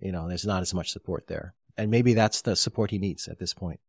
you 0.00 0.12
know, 0.12 0.28
there's 0.28 0.46
not 0.46 0.62
as 0.62 0.74
much 0.74 0.90
support 0.90 1.26
there. 1.26 1.54
And 1.76 1.90
maybe 1.90 2.14
that's 2.14 2.42
the 2.42 2.56
support 2.56 2.90
he 2.90 2.98
needs 2.98 3.28
at 3.28 3.38
this 3.38 3.54
point. 3.54 3.80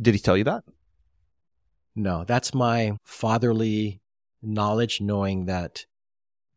Did 0.00 0.14
he 0.14 0.20
tell 0.20 0.36
you 0.36 0.44
that? 0.44 0.64
No, 1.96 2.24
that's 2.24 2.54
my 2.54 2.96
fatherly 3.04 4.00
knowledge, 4.42 5.00
knowing 5.00 5.46
that 5.46 5.86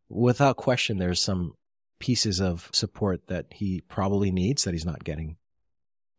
without 0.08 0.56
question, 0.56 0.98
there's 0.98 1.20
some 1.20 1.54
pieces 1.98 2.40
of 2.40 2.68
support 2.72 3.26
that 3.28 3.46
he 3.50 3.80
probably 3.80 4.30
needs 4.30 4.64
that 4.64 4.74
he's 4.74 4.84
not 4.84 5.04
getting. 5.04 5.36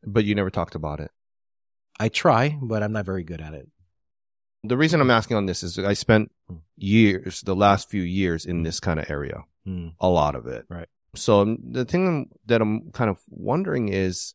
But 0.06 0.26
you 0.26 0.36
never 0.36 0.50
talked 0.50 0.76
about 0.76 1.00
it. 1.00 1.12
I 2.00 2.10
try, 2.10 2.58
but 2.62 2.84
I'm 2.84 2.92
not 2.92 3.06
very 3.06 3.24
good 3.24 3.40
at 3.40 3.54
it. 3.54 3.70
The 4.64 4.78
reason 4.78 5.02
I'm 5.02 5.12
asking 5.12 5.38
on 5.38 5.46
this 5.46 5.62
is 5.64 5.78
I 5.78 5.94
spent 5.94 6.32
years, 6.78 7.42
the 7.42 7.56
last 7.56 7.90
few 7.90 8.02
years 8.02 8.46
in 8.46 8.64
this 8.64 8.80
kind 8.80 9.00
of 9.00 9.10
area, 9.10 9.44
Hmm. 9.66 9.90
a 10.00 10.10
lot 10.10 10.36
of 10.36 10.46
it. 10.48 10.66
Right. 10.70 10.88
So 11.16 11.42
um, 11.42 11.58
the 11.72 11.86
thing 11.86 12.30
that 12.46 12.62
I'm 12.62 12.92
kind 12.92 13.10
of 13.10 13.20
wondering 13.30 13.90
is, 13.90 14.34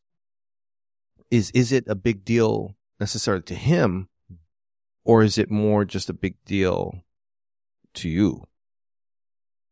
is, 1.31 1.51
is 1.53 1.73
it 1.73 1.85
a 1.89 1.95
big 1.95 2.25
deal 2.25 2.77
necessarily 3.01 3.43
to 3.45 3.55
him 3.55 4.09
or 5.05 5.23
is 5.23 5.39
it 5.39 5.51
more 5.51 5.85
just 5.85 6.09
a 6.11 6.15
big 6.15 6.37
deal 6.45 7.03
to 7.95 8.09
you? 8.09 8.45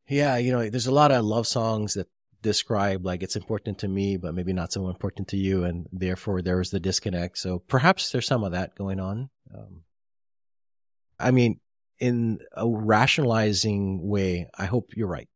Yeah, 0.08 0.36
you 0.36 0.52
know, 0.52 0.68
there's 0.70 0.86
a 0.86 0.92
lot 0.92 1.10
of 1.12 1.24
love 1.24 1.46
songs 1.46 1.94
that 1.94 2.08
describe 2.42 3.04
like 3.04 3.22
it's 3.22 3.36
important 3.36 3.78
to 3.80 3.88
me, 3.88 4.16
but 4.16 4.34
maybe 4.34 4.52
not 4.52 4.72
so 4.72 4.88
important 4.88 5.28
to 5.28 5.36
you, 5.36 5.64
and 5.64 5.88
therefore 5.92 6.42
there 6.42 6.60
is 6.60 6.70
the 6.70 6.78
disconnect. 6.80 7.38
So 7.38 7.58
perhaps 7.66 8.10
there's 8.10 8.26
some 8.26 8.44
of 8.44 8.52
that 8.52 8.76
going 8.76 9.00
on. 9.00 9.30
Um, 9.52 9.82
I 11.18 11.30
mean, 11.30 11.60
in 11.98 12.40
a 12.52 12.68
rationalizing 12.68 14.06
way, 14.06 14.48
I 14.56 14.66
hope 14.66 14.90
you're 14.96 15.08
right. 15.08 15.28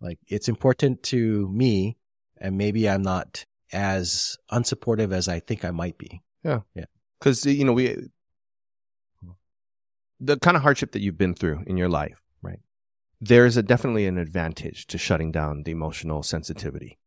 Like 0.00 0.18
it's 0.28 0.48
important 0.48 1.02
to 1.04 1.48
me, 1.48 1.96
and 2.40 2.56
maybe 2.58 2.88
I'm 2.88 3.02
not 3.02 3.44
as 3.72 4.36
unsupportive 4.52 5.12
as 5.12 5.26
I 5.28 5.40
think 5.40 5.64
I 5.64 5.70
might 5.72 5.98
be. 5.98 6.22
Yeah. 6.44 6.60
Yeah. 6.74 6.84
Cause, 7.20 7.44
you 7.46 7.64
know, 7.64 7.72
we, 7.72 7.96
the 10.20 10.38
kind 10.38 10.56
of 10.56 10.62
hardship 10.62 10.92
that 10.92 11.00
you've 11.00 11.18
been 11.18 11.34
through 11.34 11.64
in 11.66 11.76
your 11.76 11.88
life. 11.88 12.22
Right. 12.42 12.60
There's 13.20 13.56
a 13.56 13.62
definitely 13.62 14.06
an 14.06 14.18
advantage 14.18 14.86
to 14.88 14.98
shutting 14.98 15.32
down 15.32 15.62
the 15.64 15.72
emotional 15.72 16.22
sensitivity. 16.22 16.98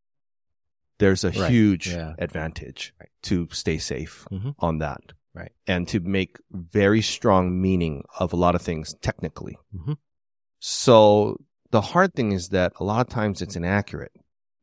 There's 0.98 1.24
a 1.24 1.30
Right. 1.32 1.50
huge 1.50 1.88
Yeah. 1.88 2.14
advantage 2.20 2.94
Right. 3.00 3.10
to 3.24 3.48
stay 3.52 3.78
safe 3.78 4.26
Mhm. 4.32 4.56
on 4.60 4.80
that. 4.80 5.14
Right. 5.34 5.52
And 5.68 5.88
to 5.90 6.00
make 6.00 6.38
very 6.52 7.02
strong 7.02 7.62
meaning 7.62 8.04
of 8.20 8.34
a 8.34 8.36
lot 8.36 8.56
of 8.56 8.62
things 8.62 8.96
technically. 9.02 9.58
Mhm. 9.76 9.98
So 10.60 11.38
the 11.72 11.82
hard 11.82 12.14
thing 12.14 12.32
is 12.32 12.50
that 12.50 12.74
a 12.80 12.84
lot 12.84 13.02
of 13.02 13.14
times 13.14 13.42
it's 13.42 13.56
inaccurate. 13.56 14.12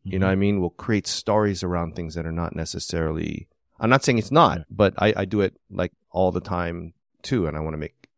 You 0.03 0.21
know 0.21 0.27
what 0.27 0.33
I 0.33 0.37
mean? 0.37 0.61
We'll 0.61 0.71
create 0.71 1.09
stories 1.09 1.65
around 1.65 1.97
things 1.97 2.15
that 2.15 2.27
are 2.27 2.33
not 2.33 2.55
necessarily. 2.55 3.49
I'm 3.81 3.91
not 3.91 4.05
saying 4.05 4.19
it's 4.19 4.31
not, 4.31 4.61
but 4.71 4.95
I, 4.99 5.13
I 5.17 5.25
do 5.25 5.41
it 5.41 5.59
like 5.69 5.93
all 6.13 6.31
the 6.31 6.41
time 6.41 6.95
too, 7.23 7.49
and 7.49 7.57
I 7.57 7.61
want 7.61 7.75
to 7.75 7.79
make 7.79 8.09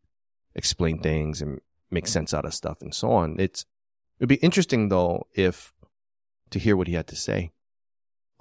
explain 0.54 1.00
things 1.00 1.40
and 1.40 1.60
make 1.90 2.06
sense 2.06 2.34
out 2.34 2.44
of 2.44 2.52
stuff 2.52 2.82
and 2.82 2.94
so 2.94 3.12
on. 3.12 3.40
It's 3.40 3.64
it'd 4.18 4.28
be 4.28 4.34
interesting 4.36 4.90
though 4.90 5.26
if 5.32 5.72
to 6.50 6.58
hear 6.58 6.76
what 6.76 6.88
he 6.88 6.94
had 6.94 7.06
to 7.06 7.16
say 7.16 7.52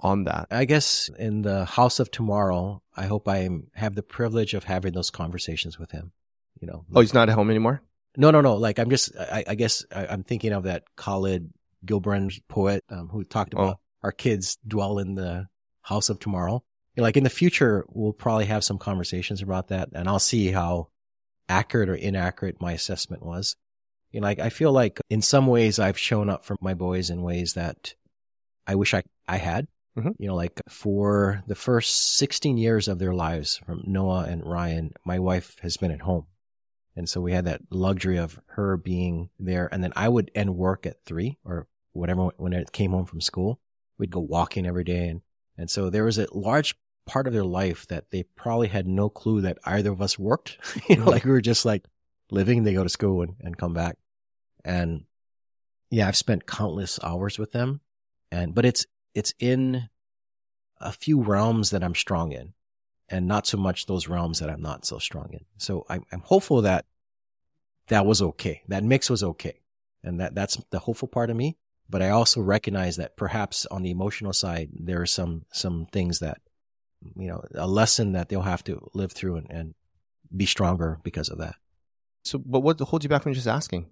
on 0.00 0.24
that. 0.24 0.48
I 0.50 0.64
guess 0.64 1.10
in 1.18 1.42
the 1.42 1.64
house 1.64 2.00
of 2.00 2.10
tomorrow, 2.10 2.82
I 2.96 3.06
hope 3.06 3.28
I 3.28 3.48
have 3.74 3.94
the 3.94 4.02
privilege 4.02 4.54
of 4.54 4.64
having 4.64 4.92
those 4.92 5.10
conversations 5.10 5.78
with 5.78 5.90
him. 5.90 6.12
You 6.60 6.68
know. 6.68 6.84
Oh, 6.94 7.00
he's 7.00 7.14
not 7.14 7.28
at 7.28 7.34
home 7.34 7.50
anymore. 7.50 7.82
No, 8.16 8.30
no, 8.30 8.40
no. 8.40 8.56
Like 8.56 8.78
I'm 8.78 8.90
just, 8.90 9.16
I, 9.16 9.44
I 9.46 9.54
guess 9.54 9.84
I, 9.94 10.06
am 10.06 10.24
thinking 10.24 10.52
of 10.52 10.64
that 10.64 10.84
Khalil 10.96 11.40
Gibran 11.84 12.40
poet 12.48 12.84
um, 12.90 13.08
who 13.08 13.22
talked 13.24 13.54
about 13.54 13.76
oh. 13.76 13.80
our 14.02 14.12
kids 14.12 14.58
dwell 14.66 14.98
in 14.98 15.14
the 15.14 15.48
house 15.82 16.08
of 16.08 16.18
tomorrow. 16.18 16.62
Like 16.96 17.16
in 17.16 17.22
the 17.22 17.30
future, 17.30 17.84
we'll 17.88 18.12
probably 18.12 18.46
have 18.46 18.64
some 18.64 18.78
conversations 18.78 19.40
about 19.40 19.68
that, 19.68 19.90
and 19.92 20.08
I'll 20.08 20.18
see 20.18 20.48
how 20.48 20.88
accurate 21.48 21.88
or 21.88 21.94
inaccurate 21.94 22.60
my 22.60 22.72
assessment 22.72 23.24
was. 23.24 23.54
You 24.10 24.20
know, 24.20 24.26
like 24.26 24.40
I 24.40 24.48
feel 24.48 24.72
like 24.72 24.98
in 25.08 25.22
some 25.22 25.46
ways 25.46 25.78
I've 25.78 25.98
shown 25.98 26.28
up 26.28 26.44
for 26.44 26.56
my 26.60 26.74
boys 26.74 27.10
in 27.10 27.22
ways 27.22 27.54
that 27.54 27.94
I 28.66 28.74
wish 28.74 28.94
I 28.94 29.04
I 29.28 29.36
had. 29.36 29.68
Mm-hmm. 29.98 30.10
You 30.18 30.28
know, 30.28 30.34
like 30.36 30.60
for 30.68 31.42
the 31.46 31.54
first 31.54 32.16
16 32.16 32.56
years 32.56 32.88
of 32.88 32.98
their 32.98 33.14
lives, 33.14 33.60
from 33.66 33.82
Noah 33.84 34.24
and 34.24 34.44
Ryan, 34.44 34.92
my 35.04 35.18
wife 35.18 35.56
has 35.62 35.76
been 35.76 35.90
at 35.90 36.02
home. 36.02 36.26
And 36.96 37.08
so 37.08 37.20
we 37.20 37.32
had 37.32 37.44
that 37.44 37.62
luxury 37.70 38.16
of 38.16 38.40
her 38.46 38.76
being 38.76 39.30
there. 39.38 39.68
And 39.70 39.82
then 39.82 39.92
I 39.94 40.08
would 40.08 40.30
end 40.34 40.56
work 40.56 40.86
at 40.86 41.04
three 41.04 41.38
or 41.44 41.68
whatever 41.92 42.30
when 42.36 42.52
it 42.52 42.72
came 42.72 42.90
home 42.90 43.06
from 43.06 43.20
school. 43.20 43.60
We'd 43.98 44.10
go 44.10 44.20
walking 44.20 44.66
every 44.66 44.84
day. 44.84 45.08
And, 45.08 45.22
and 45.56 45.70
so 45.70 45.90
there 45.90 46.04
was 46.04 46.18
a 46.18 46.26
large 46.32 46.76
part 47.06 47.26
of 47.26 47.32
their 47.32 47.44
life 47.44 47.86
that 47.86 48.10
they 48.10 48.22
probably 48.22 48.68
had 48.68 48.86
no 48.86 49.08
clue 49.08 49.40
that 49.42 49.58
either 49.64 49.92
of 49.92 50.02
us 50.02 50.18
worked. 50.18 50.58
you 50.88 50.96
know, 50.96 51.04
like 51.04 51.24
we 51.24 51.30
were 51.30 51.40
just 51.40 51.64
like 51.64 51.84
living, 52.30 52.62
they 52.62 52.74
go 52.74 52.82
to 52.82 52.88
school 52.88 53.22
and, 53.22 53.34
and 53.40 53.56
come 53.56 53.74
back. 53.74 53.96
And 54.64 55.04
yeah, 55.90 56.08
I've 56.08 56.16
spent 56.16 56.46
countless 56.46 56.98
hours 57.02 57.38
with 57.38 57.52
them. 57.52 57.80
And, 58.30 58.54
but 58.54 58.66
it's, 58.66 58.86
it's 59.14 59.34
in 59.38 59.88
a 60.80 60.92
few 60.92 61.20
realms 61.22 61.70
that 61.70 61.82
I'm 61.82 61.94
strong 61.94 62.32
in 62.32 62.54
and 63.08 63.26
not 63.26 63.46
so 63.46 63.56
much 63.56 63.86
those 63.86 64.08
realms 64.08 64.40
that 64.40 64.50
I'm 64.50 64.62
not 64.62 64.84
so 64.84 64.98
strong 64.98 65.30
in. 65.32 65.44
So 65.56 65.86
I'm, 65.88 66.04
I'm 66.12 66.20
hopeful 66.20 66.62
that 66.62 66.84
that 67.88 68.06
was 68.06 68.20
okay. 68.20 68.62
That 68.68 68.84
mix 68.84 69.08
was 69.08 69.22
okay. 69.22 69.60
And 70.04 70.20
that, 70.20 70.34
that's 70.34 70.56
the 70.70 70.78
hopeful 70.78 71.08
part 71.08 71.30
of 71.30 71.36
me. 71.36 71.56
But 71.90 72.02
I 72.02 72.10
also 72.10 72.40
recognize 72.42 72.96
that 72.96 73.16
perhaps 73.16 73.66
on 73.66 73.82
the 73.82 73.90
emotional 73.90 74.34
side, 74.34 74.68
there 74.74 75.00
are 75.00 75.06
some, 75.06 75.46
some 75.52 75.86
things 75.90 76.18
that, 76.18 76.38
you 77.16 77.28
know, 77.28 77.42
a 77.54 77.66
lesson 77.66 78.12
that 78.12 78.28
they'll 78.28 78.42
have 78.42 78.62
to 78.64 78.90
live 78.92 79.12
through 79.12 79.36
and, 79.36 79.50
and 79.50 79.74
be 80.36 80.44
stronger 80.44 80.98
because 81.02 81.30
of 81.30 81.38
that. 81.38 81.54
So, 82.24 82.38
but 82.38 82.60
what 82.60 82.78
holds 82.78 83.04
you 83.04 83.08
back 83.08 83.22
from 83.22 83.32
just 83.32 83.46
asking? 83.46 83.86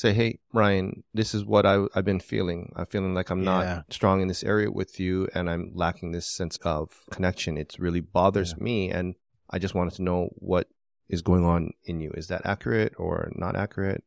Say, 0.00 0.12
hey, 0.12 0.38
Ryan, 0.52 1.04
this 1.12 1.34
is 1.34 1.44
what 1.44 1.66
I, 1.66 1.84
have 1.94 2.04
been 2.04 2.20
feeling. 2.20 2.72
I'm 2.76 2.86
feeling 2.86 3.14
like 3.14 3.30
I'm 3.30 3.44
not 3.44 3.64
yeah. 3.64 3.82
strong 3.90 4.20
in 4.20 4.28
this 4.28 4.42
area 4.42 4.70
with 4.70 4.98
you 4.98 5.28
and 5.34 5.48
I'm 5.48 5.72
lacking 5.74 6.12
this 6.12 6.26
sense 6.26 6.58
of 6.62 6.90
connection. 7.10 7.58
It 7.58 7.76
really 7.78 8.00
bothers 8.00 8.54
yeah. 8.56 8.64
me. 8.64 8.90
And 8.90 9.14
I 9.50 9.58
just 9.58 9.74
wanted 9.74 9.94
to 9.94 10.02
know 10.02 10.30
what 10.36 10.68
is 11.08 11.22
going 11.22 11.44
on 11.44 11.72
in 11.84 12.00
you. 12.00 12.12
Is 12.14 12.28
that 12.28 12.42
accurate 12.44 12.94
or 12.96 13.30
not 13.34 13.56
accurate? 13.56 14.02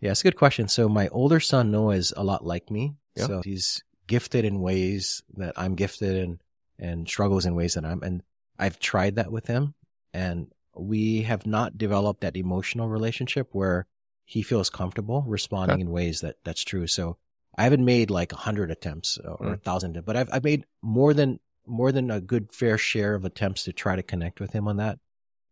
Yeah, 0.00 0.10
it's 0.10 0.20
a 0.20 0.24
good 0.24 0.36
question. 0.36 0.68
So 0.68 0.88
my 0.88 1.08
older 1.08 1.40
son 1.40 1.70
Noah 1.70 1.96
is 1.96 2.12
a 2.16 2.24
lot 2.24 2.44
like 2.44 2.70
me. 2.70 2.96
Yeah. 3.16 3.26
So 3.26 3.42
he's 3.42 3.82
gifted 4.06 4.44
in 4.44 4.60
ways 4.60 5.22
that 5.36 5.54
I'm 5.56 5.74
gifted 5.74 6.16
and 6.16 6.40
and 6.78 7.08
struggles 7.08 7.46
in 7.46 7.54
ways 7.54 7.74
that 7.74 7.84
I'm 7.84 8.02
and 8.02 8.22
I've 8.58 8.78
tried 8.80 9.16
that 9.16 9.30
with 9.30 9.46
him 9.46 9.74
and 10.12 10.48
we 10.74 11.22
have 11.22 11.46
not 11.46 11.78
developed 11.78 12.22
that 12.22 12.36
emotional 12.36 12.88
relationship 12.88 13.48
where 13.52 13.86
he 14.24 14.42
feels 14.42 14.70
comfortable 14.70 15.24
responding 15.26 15.74
okay. 15.74 15.82
in 15.82 15.90
ways 15.90 16.20
that 16.20 16.36
that's 16.44 16.62
true. 16.64 16.86
So 16.86 17.16
I 17.56 17.64
haven't 17.64 17.84
made 17.84 18.10
like 18.10 18.32
a 18.32 18.36
hundred 18.36 18.70
attempts 18.70 19.18
or 19.18 19.46
mm. 19.46 19.54
a 19.54 19.56
thousand, 19.58 20.02
but 20.06 20.16
I've, 20.16 20.28
I've 20.32 20.44
made 20.44 20.64
more 20.80 21.12
than, 21.12 21.38
more 21.66 21.92
than 21.92 22.10
a 22.10 22.20
good 22.20 22.52
fair 22.52 22.78
share 22.78 23.14
of 23.14 23.24
attempts 23.24 23.64
to 23.64 23.72
try 23.72 23.94
to 23.96 24.02
connect 24.02 24.40
with 24.40 24.52
him 24.52 24.68
on 24.68 24.78
that. 24.78 24.98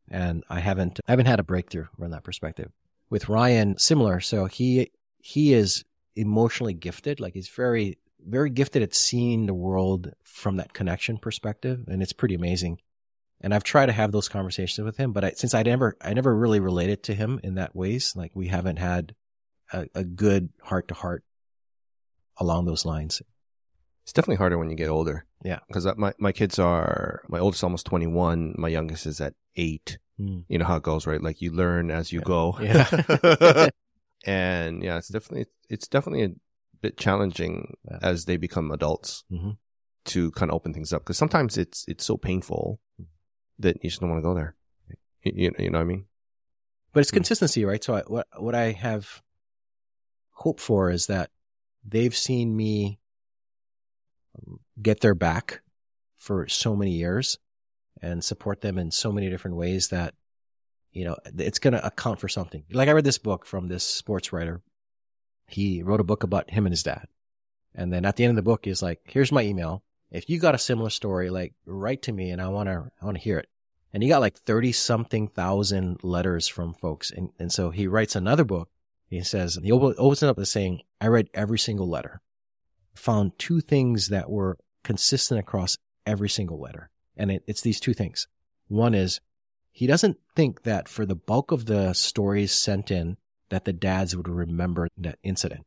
And 0.09 0.43
I 0.49 0.61
haven't, 0.61 0.99
I 1.07 1.13
haven't 1.13 1.27
had 1.27 1.41
a 1.41 1.45
breakthrough 1.45 1.87
from 1.99 2.11
that 2.11 2.25
perspective. 2.25 2.73
With 3.11 3.29
Ryan, 3.29 3.77
similar. 3.79 4.21
So 4.21 4.47
he, 4.47 4.91
he 5.19 5.53
is 5.53 5.85
emotionally 6.17 6.75
gifted. 6.75 7.21
Like 7.21 7.35
he's 7.35 7.49
very, 7.49 7.99
very 8.27 8.51
gifted 8.51 8.83
at 8.83 8.95
seeing 8.95 9.47
the 9.47 9.55
world 9.55 10.13
from 10.25 10.57
that 10.57 10.73
connection 10.73 11.19
perspective. 11.19 11.85
And 11.87 12.03
it's 12.03 12.13
pretty 12.13 12.35
amazing. 12.35 12.79
And 13.41 13.55
I've 13.55 13.65
tried 13.65 13.87
to 13.87 13.93
have 13.93 14.13
those 14.13 14.29
conversations 14.29 14.85
with 14.85 14.97
him, 14.97 15.13
but 15.13 15.25
I, 15.25 15.31
since 15.31 15.55
I 15.55 15.63
never, 15.63 15.97
I 16.01 16.13
never 16.13 16.37
really 16.37 16.61
related 16.61 17.03
to 17.05 17.15
him 17.15 17.41
in 17.43 17.55
that 17.55 17.75
ways, 17.75 18.15
like 18.15 18.33
we 18.35 18.49
haven't 18.49 18.79
had 18.79 19.15
a, 19.73 19.87
a 19.95 20.05
good 20.05 20.51
heart 20.63 20.89
to 20.89 20.95
heart 20.95 21.25
along 22.37 22.67
those 22.67 22.85
lines. 22.85 23.23
It's 24.03 24.13
definitely 24.13 24.37
harder 24.37 24.59
when 24.59 24.71
you 24.71 24.77
get 24.77 24.89
older. 24.89 25.25
Yeah. 25.43 25.61
Because 25.69 25.87
my, 25.97 26.13
my 26.19 26.33
kids 26.33 26.59
are, 26.59 27.23
my 27.29 27.39
oldest 27.39 27.65
almost 27.65 27.87
21. 27.87 28.57
My 28.59 28.69
youngest 28.69 29.07
is 29.07 29.21
at 29.21 29.35
eight. 29.57 29.99
Mm. 30.21 30.45
You 30.49 30.59
know 30.59 30.65
how 30.65 30.77
it 30.77 30.83
goes, 30.83 31.07
right? 31.07 31.23
Like 31.23 31.41
you 31.41 31.53
learn 31.53 31.91
as 31.91 32.13
you 32.13 32.21
yeah. 32.21 32.25
go. 32.25 32.59
Yeah. 32.61 33.69
and 34.27 34.83
yeah, 34.83 34.99
it's 34.99 35.09
definitely, 35.09 35.47
it's 35.69 35.89
definitely 35.89 36.25
a 36.25 36.31
bit 36.83 36.99
challenging 36.99 37.77
yeah. 37.91 37.99
as 38.03 38.27
they 38.27 38.37
become 38.37 38.71
adults 38.71 39.25
mm-hmm. 39.33 39.51
to 40.07 40.31
kind 40.33 40.51
of 40.51 40.57
open 40.57 40.75
things 40.75 40.93
up. 40.93 41.05
Cause 41.05 41.17
sometimes 41.17 41.57
it's, 41.57 41.85
it's 41.89 42.05
so 42.05 42.17
painful 42.17 42.81
that 43.61 43.83
you 43.83 43.91
just 43.91 44.01
don't 44.01 44.11
want 44.11 44.21
to 44.21 44.29
go 44.29 44.35
there. 44.35 44.55
You, 45.23 45.53
you 45.59 45.71
know 45.71 45.79
what 45.79 45.85
I 45.85 45.89
mean? 45.89 46.07
But 46.93 47.01
it's 47.01 47.11
hmm. 47.11 47.17
consistency, 47.17 47.65
right? 47.65 47.83
So 47.83 47.95
I, 47.97 48.03
what 48.07 48.27
what 48.39 48.55
I 48.55 48.73
have 48.73 49.23
hope 50.33 50.61
for 50.61 50.91
is 50.91 51.07
that 51.07 51.31
they've 51.87 52.17
seen 52.17 52.57
me 52.57 52.99
um, 54.37 54.61
get 54.81 55.01
their 55.01 55.15
back 55.15 55.61
for 56.17 56.49
so 56.49 56.75
many 56.75 56.93
years 56.93 57.39
and 58.03 58.25
support 58.25 58.61
them 58.61 58.79
in 58.79 58.91
so 58.91 59.13
many 59.13 59.29
different 59.29 59.57
ways 59.57 59.89
that 59.89 60.15
you 60.93 61.05
know 61.05 61.17
it's 61.39 61.59
going 61.59 61.75
to 61.75 61.87
account 61.87 62.19
for 62.19 62.29
something. 62.29 62.65
Like 62.73 62.89
I 62.89 62.93
read 62.93 63.05
this 63.05 63.19
book 63.19 63.47
from 63.47 63.69
this 63.69 63.85
sports 63.85 64.33
writer. 64.33 64.63
He 65.47 65.83
wrote 65.83 66.01
a 66.01 66.05
book 66.05 66.23
about 66.23 66.51
him 66.51 66.65
and 66.65 66.73
his 66.73 66.83
dad. 66.83 67.07
And 67.75 67.93
then 67.93 68.05
at 68.05 68.17
the 68.17 68.25
end 68.25 68.31
of 68.31 68.37
the 68.37 68.49
book, 68.49 68.65
he's 68.65 68.83
like, 68.83 69.01
here's 69.05 69.33
my 69.33 69.43
email 69.43 69.83
if 70.11 70.29
you 70.29 70.39
got 70.39 70.55
a 70.55 70.59
similar 70.59 70.91
story, 70.91 71.31
like 71.31 71.55
write 71.67 72.03
to 72.03 72.13
me 72.13 72.31
and 72.31 72.41
I 72.41 72.49
want 72.49 72.69
to, 72.69 72.91
I 73.01 73.05
want 73.05 73.17
to 73.17 73.23
hear 73.23 73.39
it. 73.39 73.49
And 73.93 74.03
he 74.03 74.09
got 74.09 74.21
like 74.21 74.37
30 74.37 74.73
something 74.73 75.29
thousand 75.29 76.03
letters 76.03 76.47
from 76.47 76.75
folks. 76.75 77.11
And, 77.11 77.31
and 77.39 77.53
so 77.53 77.71
he 77.71 77.87
writes 77.87 78.15
another 78.15 78.45
book. 78.45 78.69
He 79.09 79.23
says, 79.23 79.59
he 79.63 79.73
opens 79.73 80.23
it 80.23 80.29
up 80.29 80.39
as 80.39 80.51
saying, 80.51 80.83
I 81.01 81.09
read 81.09 81.29
every 81.35 81.59
single 81.59 81.89
letter, 81.89 82.21
found 82.95 83.39
two 83.39 83.61
things 83.61 84.09
that 84.09 84.31
were 84.31 84.57
consistent 84.85 85.41
across 85.41 85.77
every 86.07 86.29
single 86.29 86.61
letter. 86.61 86.91
And 87.17 87.33
it, 87.33 87.43
it's 87.47 87.63
these 87.63 87.81
two 87.81 87.95
things. 87.95 88.29
One 88.69 88.95
is 88.95 89.21
he 89.73 89.89
doesn't 89.89 90.19
think 90.37 90.63
that 90.63 90.89
for 90.89 91.05
the 91.05 91.17
bulk 91.17 91.51
of 91.51 91.67
the 91.67 91.93
stories 91.93 92.53
sent 92.53 92.91
in 92.91 93.17
that 93.49 93.65
the 93.65 93.73
dads 93.73 94.17
would 94.17 94.29
remember 94.29 94.89
that 94.99 95.19
incident. 95.25 95.67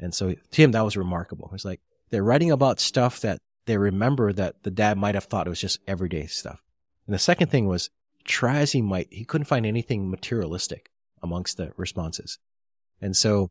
And 0.00 0.12
so 0.12 0.34
to 0.34 0.62
him, 0.62 0.72
that 0.72 0.84
was 0.84 0.96
remarkable. 0.96 1.50
It's 1.54 1.64
like 1.64 1.80
they're 2.10 2.24
writing 2.24 2.50
about 2.50 2.80
stuff 2.80 3.20
that 3.20 3.38
they 3.66 3.76
remember 3.76 4.32
that 4.32 4.62
the 4.62 4.70
dad 4.70 4.98
might 4.98 5.14
have 5.14 5.24
thought 5.24 5.46
it 5.46 5.50
was 5.50 5.60
just 5.60 5.80
everyday 5.86 6.26
stuff. 6.26 6.62
And 7.06 7.14
the 7.14 7.18
second 7.18 7.50
thing 7.50 7.66
was, 7.66 7.90
try 8.24 8.58
as 8.58 8.72
he 8.72 8.82
might, 8.82 9.08
he 9.10 9.24
couldn't 9.24 9.46
find 9.46 9.66
anything 9.66 10.10
materialistic 10.10 10.90
amongst 11.22 11.56
the 11.56 11.72
responses. 11.76 12.38
And 13.00 13.16
so 13.16 13.50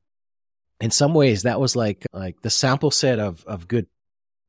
in 0.79 0.91
some 0.91 1.13
ways 1.13 1.43
that 1.43 1.59
was 1.59 1.75
like, 1.75 2.05
like 2.13 2.41
the 2.41 2.49
sample 2.49 2.91
set 2.91 3.19
of, 3.19 3.43
of 3.45 3.67
good, 3.67 3.87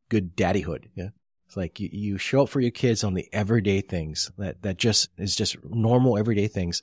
good 0.08 0.36
daddyhood. 0.36 0.86
Yeah. 0.94 1.08
It's 1.46 1.56
like 1.56 1.80
you, 1.80 1.88
you 1.92 2.18
show 2.18 2.42
up 2.42 2.48
for 2.48 2.60
your 2.60 2.70
kids 2.70 3.04
on 3.04 3.14
the 3.14 3.28
everyday 3.32 3.80
things 3.80 4.30
that, 4.38 4.62
that 4.62 4.78
just 4.78 5.10
is 5.18 5.36
just 5.36 5.56
normal 5.64 6.16
everyday 6.16 6.46
things. 6.46 6.82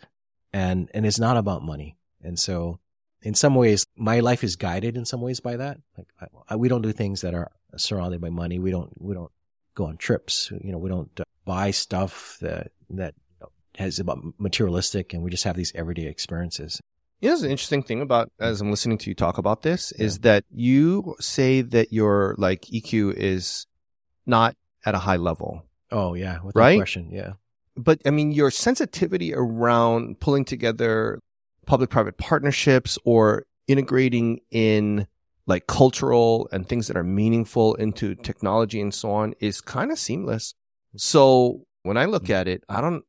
And, 0.53 0.89
and 0.93 1.05
it's 1.05 1.19
not 1.19 1.37
about 1.37 1.63
money. 1.63 1.97
And 2.21 2.37
so 2.37 2.79
in 3.21 3.33
some 3.33 3.55
ways, 3.55 3.85
my 3.95 4.19
life 4.19 4.43
is 4.43 4.55
guided 4.55 4.97
in 4.97 5.05
some 5.05 5.21
ways 5.21 5.39
by 5.39 5.57
that. 5.57 5.79
Like 5.97 6.07
I, 6.49 6.55
we 6.55 6.69
don't 6.69 6.81
do 6.81 6.91
things 6.91 7.21
that 7.21 7.33
are 7.33 7.51
surrounded 7.77 8.21
by 8.21 8.29
money. 8.29 8.59
We 8.59 8.71
don't 8.71 8.91
we 9.01 9.13
don't 9.13 9.31
go 9.75 9.85
on 9.85 9.97
trips. 9.97 10.51
You 10.63 10.71
know, 10.71 10.77
we 10.77 10.89
don't 10.89 11.09
uh, 11.19 11.23
buy 11.45 11.71
stuff 11.71 12.37
that 12.41 12.71
that 12.91 13.15
has 13.75 13.99
about 13.99 14.19
materialistic, 14.37 15.13
and 15.13 15.23
we 15.23 15.31
just 15.31 15.43
have 15.43 15.55
these 15.55 15.71
everyday 15.75 16.05
experiences. 16.05 16.79
You 17.21 17.29
know, 17.29 17.39
the 17.39 17.49
interesting 17.49 17.83
thing 17.83 18.01
about 18.01 18.31
as 18.39 18.61
I'm 18.61 18.71
listening 18.71 18.97
to 18.99 19.09
you 19.09 19.15
talk 19.15 19.37
about 19.37 19.61
this 19.61 19.91
yeah. 19.97 20.05
is 20.05 20.19
that 20.19 20.45
you 20.51 21.15
say 21.19 21.61
that 21.61 21.91
your 21.91 22.35
like 22.37 22.61
EQ 22.61 23.13
is 23.15 23.65
not 24.25 24.55
at 24.85 24.95
a 24.95 24.99
high 24.99 25.17
level. 25.17 25.65
Oh 25.91 26.13
yeah, 26.13 26.39
right? 26.55 26.77
question, 26.77 27.09
yeah. 27.11 27.33
But 27.75 28.01
I 28.05 28.11
mean, 28.11 28.31
your 28.31 28.51
sensitivity 28.51 29.33
around 29.33 30.19
pulling 30.19 30.45
together 30.45 31.19
public 31.65 31.89
private 31.89 32.17
partnerships 32.17 32.97
or 33.05 33.45
integrating 33.67 34.39
in 34.51 35.07
like 35.49 35.65
cultural 35.65 36.47
and 36.51 36.69
things 36.69 36.87
that 36.87 36.95
are 36.95 37.03
meaningful 37.03 37.73
into 37.75 38.13
technology 38.13 38.79
and 38.79 38.93
so 38.93 39.11
on 39.11 39.33
is 39.39 39.61
kind 39.61 39.91
of 39.91 39.97
seamless. 39.97 40.53
So 40.95 41.65
when 41.81 41.97
I 41.97 42.05
look 42.05 42.25
mm. 42.25 42.35
at 42.35 42.47
it, 42.47 42.63
I 42.69 42.81
don't, 42.81 43.03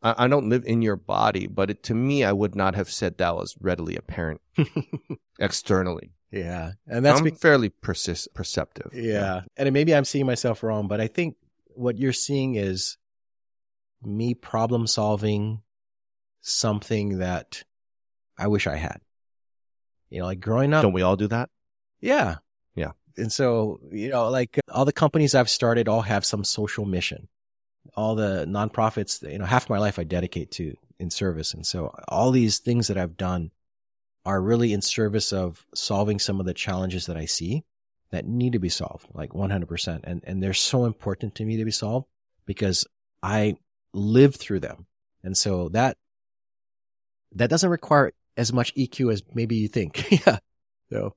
I, 0.00 0.24
I 0.24 0.28
don't 0.28 0.48
live 0.48 0.64
in 0.64 0.82
your 0.82 0.94
body, 0.94 1.48
but 1.48 1.68
it, 1.68 1.82
to 1.84 1.94
me, 1.94 2.22
I 2.22 2.32
would 2.32 2.54
not 2.54 2.76
have 2.76 2.88
said 2.88 3.18
that 3.18 3.34
was 3.34 3.56
readily 3.60 3.96
apparent 3.96 4.40
externally. 5.40 6.12
Yeah. 6.30 6.72
And 6.86 7.04
that's 7.04 7.18
I'm 7.18 7.24
be- 7.24 7.30
fairly 7.32 7.70
persist, 7.70 8.32
perceptive. 8.34 8.92
yeah. 8.94 9.42
And 9.56 9.72
maybe 9.72 9.92
I'm 9.92 10.04
seeing 10.04 10.26
myself 10.26 10.62
wrong, 10.62 10.86
but 10.86 11.00
I 11.00 11.08
think 11.08 11.34
what 11.74 11.98
you're 11.98 12.12
seeing 12.12 12.54
is 12.54 12.98
me 14.00 14.34
problem 14.34 14.86
solving 14.86 15.62
something 16.40 17.18
that 17.18 17.64
I 18.38 18.46
wish 18.46 18.68
I 18.68 18.76
had. 18.76 19.00
You 20.08 20.20
know, 20.20 20.26
like 20.26 20.40
growing 20.40 20.72
up. 20.72 20.82
Don't 20.82 20.92
we 20.92 21.02
all 21.02 21.16
do 21.16 21.26
that? 21.28 21.50
Yeah. 22.00 22.36
Yeah. 22.74 22.92
And 23.16 23.32
so, 23.32 23.80
you 23.90 24.08
know, 24.08 24.28
like 24.30 24.58
all 24.70 24.84
the 24.84 24.92
companies 24.92 25.34
I've 25.34 25.50
started 25.50 25.88
all 25.88 26.02
have 26.02 26.24
some 26.24 26.44
social 26.44 26.84
mission. 26.84 27.28
All 27.96 28.14
the 28.14 28.46
nonprofits, 28.48 29.28
you 29.30 29.38
know, 29.38 29.44
half 29.44 29.70
my 29.70 29.78
life 29.78 29.98
I 29.98 30.04
dedicate 30.04 30.50
to 30.52 30.76
in 30.98 31.10
service. 31.10 31.54
And 31.54 31.66
so 31.66 31.94
all 32.08 32.30
these 32.30 32.58
things 32.58 32.88
that 32.88 32.98
I've 32.98 33.16
done 33.16 33.50
are 34.24 34.40
really 34.40 34.72
in 34.72 34.82
service 34.82 35.32
of 35.32 35.64
solving 35.74 36.18
some 36.18 36.40
of 36.40 36.46
the 36.46 36.54
challenges 36.54 37.06
that 37.06 37.16
I 37.16 37.24
see 37.24 37.64
that 38.10 38.26
need 38.26 38.52
to 38.52 38.58
be 38.58 38.68
solved, 38.68 39.06
like 39.14 39.30
100%. 39.30 40.00
And, 40.04 40.22
and 40.24 40.42
they're 40.42 40.52
so 40.52 40.84
important 40.84 41.34
to 41.36 41.44
me 41.44 41.56
to 41.56 41.64
be 41.64 41.70
solved 41.70 42.06
because 42.44 42.86
I 43.22 43.56
live 43.92 44.36
through 44.36 44.60
them. 44.60 44.86
And 45.22 45.36
so 45.36 45.68
that, 45.70 45.96
that 47.32 47.50
doesn't 47.50 47.70
require 47.70 48.12
as 48.36 48.52
much 48.52 48.74
EQ 48.74 49.12
as 49.12 49.22
maybe 49.32 49.56
you 49.56 49.68
think. 49.68 50.10
yeah. 50.26 50.38
So, 50.90 51.14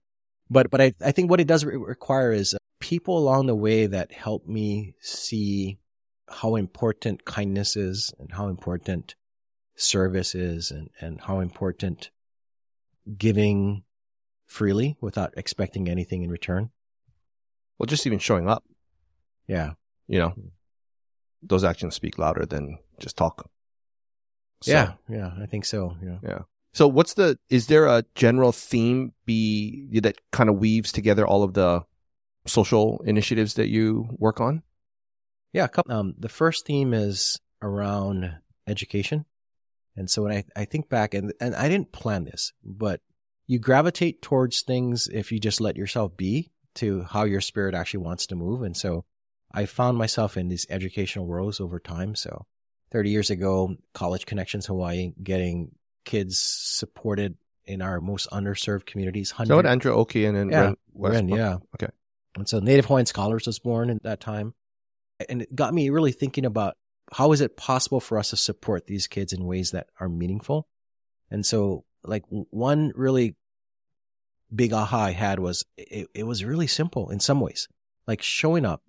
but, 0.54 0.70
but 0.72 0.82
I, 0.82 0.94
I 1.04 1.12
think 1.12 1.30
what 1.30 1.40
it 1.42 1.48
does 1.48 1.66
re- 1.66 1.76
require 1.76 2.32
is 2.32 2.54
uh, 2.54 2.58
people 2.80 3.18
along 3.18 3.48
the 3.48 3.56
way 3.56 3.86
that 3.88 4.12
help 4.12 4.48
me 4.48 4.96
see 5.00 5.78
how 6.30 6.56
important 6.56 7.26
kindness 7.26 7.76
is 7.76 8.14
and 8.20 8.32
how 8.32 8.48
important 8.48 9.16
service 9.76 10.36
is 10.36 10.72
and, 10.72 10.90
and 11.02 11.22
how 11.22 11.40
important 11.40 12.12
giving 13.18 13.84
freely 14.46 14.96
without 15.02 15.34
expecting 15.36 15.90
anything 15.90 16.24
in 16.24 16.30
return. 16.30 16.70
Well, 17.78 17.88
just 17.88 18.06
even 18.06 18.20
showing 18.20 18.48
up, 18.48 18.64
Yeah. 19.48 19.74
you 20.08 20.20
know, 20.20 20.34
those 21.42 21.64
actions 21.64 21.96
speak 21.96 22.18
louder 22.18 22.46
than 22.46 22.78
just 23.00 23.18
talk. 23.18 23.50
So- 24.62 24.72
yeah. 24.72 24.94
Yeah. 25.10 25.32
I 25.42 25.46
think 25.48 25.66
so. 25.66 25.98
Yeah. 26.02 26.20
Yeah. 26.24 26.40
So 26.74 26.88
what's 26.88 27.14
the, 27.14 27.38
is 27.50 27.68
there 27.68 27.86
a 27.86 28.04
general 28.16 28.52
theme 28.52 29.14
be 29.26 30.00
that 30.00 30.20
kind 30.32 30.50
of 30.50 30.58
weaves 30.58 30.92
together 30.92 31.26
all 31.26 31.44
of 31.44 31.54
the 31.54 31.84
social 32.46 33.02
initiatives 33.06 33.54
that 33.56 33.70
you 33.70 34.08
work 34.18 34.42
on? 34.42 34.64
Yeah. 35.54 35.68
couple- 35.68 35.94
Um, 35.94 36.16
the 36.18 36.30
first 36.30 36.66
theme 36.66 36.94
is 36.94 37.40
around 37.62 38.36
education. 38.68 39.26
And 39.96 40.10
so 40.10 40.24
when 40.24 40.32
I, 40.32 40.44
I 40.56 40.66
think 40.66 40.90
back 40.90 41.14
and, 41.14 41.32
and 41.40 41.56
I 41.56 41.70
didn't 41.70 41.92
plan 41.92 42.24
this, 42.26 42.52
but 42.64 43.02
you 43.46 43.60
gravitate 43.60 44.22
towards 44.24 44.62
things 44.62 45.08
if 45.08 45.32
you 45.32 45.40
just 45.40 45.62
let 45.62 45.78
yourself 45.78 46.18
be 46.18 46.52
to 46.76 47.04
how 47.04 47.24
your 47.26 47.42
spirit 47.42 47.76
actually 47.76 48.04
wants 48.04 48.26
to 48.28 48.36
move. 48.36 48.64
And 48.64 48.76
so 48.76 49.06
I 49.52 49.68
found 49.68 49.98
myself 50.00 50.38
in 50.38 50.48
these 50.48 50.66
educational 50.72 51.28
roles 51.28 51.60
over 51.60 51.80
time. 51.80 52.16
So 52.16 52.48
30 52.92 53.12
years 53.12 53.30
ago, 53.30 53.76
College 53.94 54.26
Connections 54.26 54.66
Hawaii, 54.66 55.12
getting 55.22 55.76
kids 56.04 56.40
supported 56.40 57.38
in 57.66 57.82
our 57.82 58.02
most 58.02 58.30
underserved 58.30 58.86
communities. 58.86 59.34
That 59.38 59.56
what 59.56 59.66
Andrew 59.66 59.94
Oki 59.94 60.26
and, 60.26 60.38
and 60.38 60.52
Yeah, 60.52 60.74
Ren 60.94 61.12
Ren, 61.12 61.28
yeah. 61.30 61.58
Okay. 61.76 61.92
And 62.36 62.48
so 62.48 62.60
Native 62.60 62.86
Hawaiian 62.86 63.06
Scholars 63.06 63.46
was 63.46 63.60
born 63.60 63.90
at 63.90 64.04
that 64.04 64.20
time. 64.20 64.54
And 65.30 65.44
it 65.44 65.56
got 65.56 65.74
me 65.74 65.90
really 65.90 66.12
thinking 66.12 66.46
about 66.46 66.76
how 67.12 67.32
is 67.32 67.42
it 67.42 67.56
possible 67.56 68.00
for 68.00 68.18
us 68.18 68.32
to 68.32 68.38
support 68.38 68.88
these 68.88 69.08
kids 69.08 69.34
in 69.34 69.46
ways 69.46 69.72
that 69.72 69.88
are 70.00 70.10
meaningful? 70.10 70.68
And 71.30 71.46
so 71.46 71.86
like 72.04 72.24
one 72.28 72.92
really 72.96 73.36
big 74.54 74.74
aha 74.74 75.06
I 75.06 75.12
had 75.12 75.40
was 75.40 75.66
it, 75.78 76.08
it 76.14 76.24
was 76.24 76.44
really 76.44 76.68
simple 76.68 77.10
in 77.10 77.20
some 77.20 77.40
ways, 77.40 77.68
like 78.08 78.22
showing 78.22 78.66
up 78.66 78.82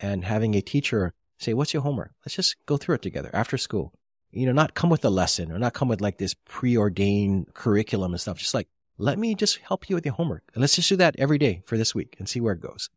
and 0.00 0.24
having 0.24 0.54
a 0.54 0.60
teacher 0.60 1.14
say, 1.38 1.54
what's 1.54 1.74
your 1.74 1.82
homework? 1.82 2.12
Let's 2.24 2.34
just 2.36 2.56
go 2.66 2.76
through 2.76 2.96
it 2.96 3.02
together 3.02 3.30
after 3.32 3.58
school. 3.58 3.92
You 4.36 4.46
know, 4.46 4.52
not 4.52 4.74
come 4.74 4.90
with 4.90 5.04
a 5.04 5.10
lesson 5.10 5.50
or 5.50 5.58
not 5.58 5.72
come 5.72 5.88
with 5.88 6.00
like 6.00 6.18
this 6.18 6.34
preordained 6.44 7.54
curriculum 7.54 8.12
and 8.12 8.20
stuff. 8.20 8.38
Just 8.38 8.52
like, 8.52 8.68
let 8.98 9.18
me 9.18 9.34
just 9.34 9.58
help 9.58 9.88
you 9.88 9.96
with 9.96 10.04
your 10.04 10.14
homework. 10.14 10.42
And 10.54 10.60
let's 10.60 10.76
just 10.76 10.88
do 10.88 10.96
that 10.96 11.16
every 11.18 11.38
day 11.38 11.62
for 11.64 11.78
this 11.78 11.94
week 11.94 12.16
and 12.18 12.28
see 12.28 12.40
where 12.40 12.52
it 12.52 12.60
goes. 12.60 12.90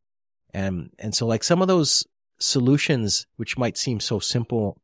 And, 0.53 0.91
and 0.99 1.15
so 1.15 1.25
like 1.25 1.43
some 1.43 1.61
of 1.61 1.67
those 1.67 2.05
solutions, 2.39 3.25
which 3.37 3.57
might 3.57 3.77
seem 3.77 3.99
so 3.99 4.19
simple, 4.19 4.81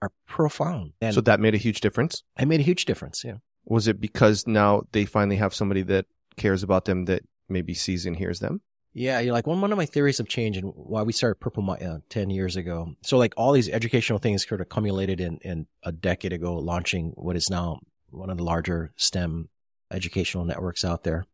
are 0.00 0.12
profound. 0.26 0.92
And 1.00 1.14
So 1.14 1.20
that 1.22 1.40
made 1.40 1.54
a 1.54 1.58
huge 1.58 1.80
difference. 1.80 2.22
I 2.36 2.44
made 2.44 2.60
a 2.60 2.64
huge 2.64 2.84
difference. 2.84 3.24
Yeah. 3.24 3.38
Was 3.64 3.88
it 3.88 4.00
because 4.00 4.46
now 4.46 4.82
they 4.92 5.04
finally 5.04 5.36
have 5.36 5.54
somebody 5.54 5.82
that 5.82 6.06
cares 6.36 6.62
about 6.62 6.84
them 6.84 7.06
that 7.06 7.22
maybe 7.48 7.74
sees 7.74 8.06
and 8.06 8.16
hears 8.16 8.38
them? 8.38 8.60
Yeah, 8.98 9.20
you're 9.20 9.32
like 9.32 9.46
one 9.46 9.60
one 9.60 9.70
of 9.70 9.78
my 9.78 9.86
theories 9.86 10.18
of 10.18 10.28
change 10.28 10.56
and 10.56 10.72
why 10.74 11.02
we 11.02 11.12
started 11.12 11.36
Purple 11.36 11.70
uh, 11.70 11.98
ten 12.08 12.30
years 12.30 12.56
ago. 12.56 12.96
So 13.02 13.16
like 13.16 13.32
all 13.36 13.52
these 13.52 13.68
educational 13.68 14.18
things 14.18 14.46
sort 14.46 14.60
of 14.60 14.66
accumulated 14.66 15.20
in 15.20 15.38
in 15.42 15.68
a 15.84 15.92
decade 15.92 16.32
ago, 16.32 16.56
launching 16.56 17.12
what 17.14 17.36
is 17.36 17.48
now 17.48 17.78
one 18.10 18.28
of 18.28 18.38
the 18.38 18.42
larger 18.42 18.92
STEM 18.96 19.50
educational 19.92 20.44
networks 20.44 20.84
out 20.84 21.04
there. 21.04 21.24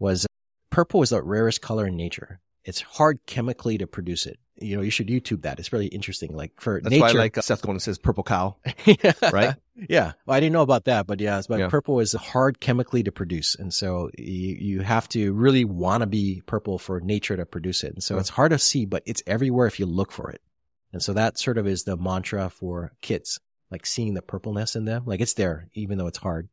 Was 0.00 0.26
purple 0.70 1.02
is 1.02 1.10
the 1.10 1.22
rarest 1.22 1.62
color 1.62 1.86
in 1.86 1.96
nature. 1.96 2.40
It's 2.64 2.80
hard 2.80 3.20
chemically 3.24 3.78
to 3.78 3.86
produce 3.86 4.26
it. 4.26 4.40
You 4.60 4.76
know, 4.76 4.82
you 4.82 4.90
should 4.90 5.08
YouTube 5.08 5.42
that. 5.42 5.58
It's 5.58 5.72
really 5.72 5.86
interesting. 5.86 6.34
Like 6.34 6.60
for 6.60 6.80
That's 6.80 6.90
nature, 6.90 7.02
why 7.02 7.10
I 7.10 7.12
like 7.12 7.38
uh, 7.38 7.42
Seth 7.42 7.62
Godin 7.62 7.80
says 7.80 7.98
purple 7.98 8.24
cow, 8.24 8.56
right? 9.32 9.54
Yeah. 9.88 10.12
Well, 10.26 10.36
I 10.36 10.40
didn't 10.40 10.52
know 10.52 10.62
about 10.62 10.84
that, 10.84 11.06
but 11.06 11.20
yeah, 11.20 11.40
but 11.48 11.58
Yeah. 11.58 11.68
purple 11.68 12.00
is 12.00 12.12
hard 12.12 12.60
chemically 12.60 13.02
to 13.04 13.12
produce. 13.12 13.54
And 13.54 13.72
so 13.72 14.10
you, 14.18 14.56
you 14.60 14.80
have 14.80 15.08
to 15.10 15.32
really 15.32 15.64
want 15.64 16.02
to 16.02 16.06
be 16.06 16.42
purple 16.46 16.78
for 16.78 17.00
nature 17.00 17.36
to 17.36 17.46
produce 17.46 17.82
it. 17.84 17.94
And 17.94 18.02
so 18.02 18.14
Yeah. 18.14 18.20
it's 18.20 18.28
hard 18.30 18.50
to 18.50 18.58
see, 18.58 18.84
but 18.84 19.02
it's 19.06 19.22
everywhere 19.26 19.66
if 19.66 19.80
you 19.80 19.86
look 19.86 20.12
for 20.12 20.30
it. 20.30 20.42
And 20.92 21.02
so 21.02 21.12
that 21.14 21.38
sort 21.38 21.56
of 21.56 21.66
is 21.66 21.84
the 21.84 21.96
mantra 21.96 22.50
for 22.50 22.92
kids, 23.00 23.40
like 23.70 23.86
seeing 23.86 24.14
the 24.14 24.22
purpleness 24.22 24.76
in 24.76 24.84
them. 24.84 25.04
Like 25.06 25.20
it's 25.20 25.34
there, 25.34 25.68
even 25.72 25.96
though 25.98 26.08
it's 26.08 26.18
hard. 26.18 26.48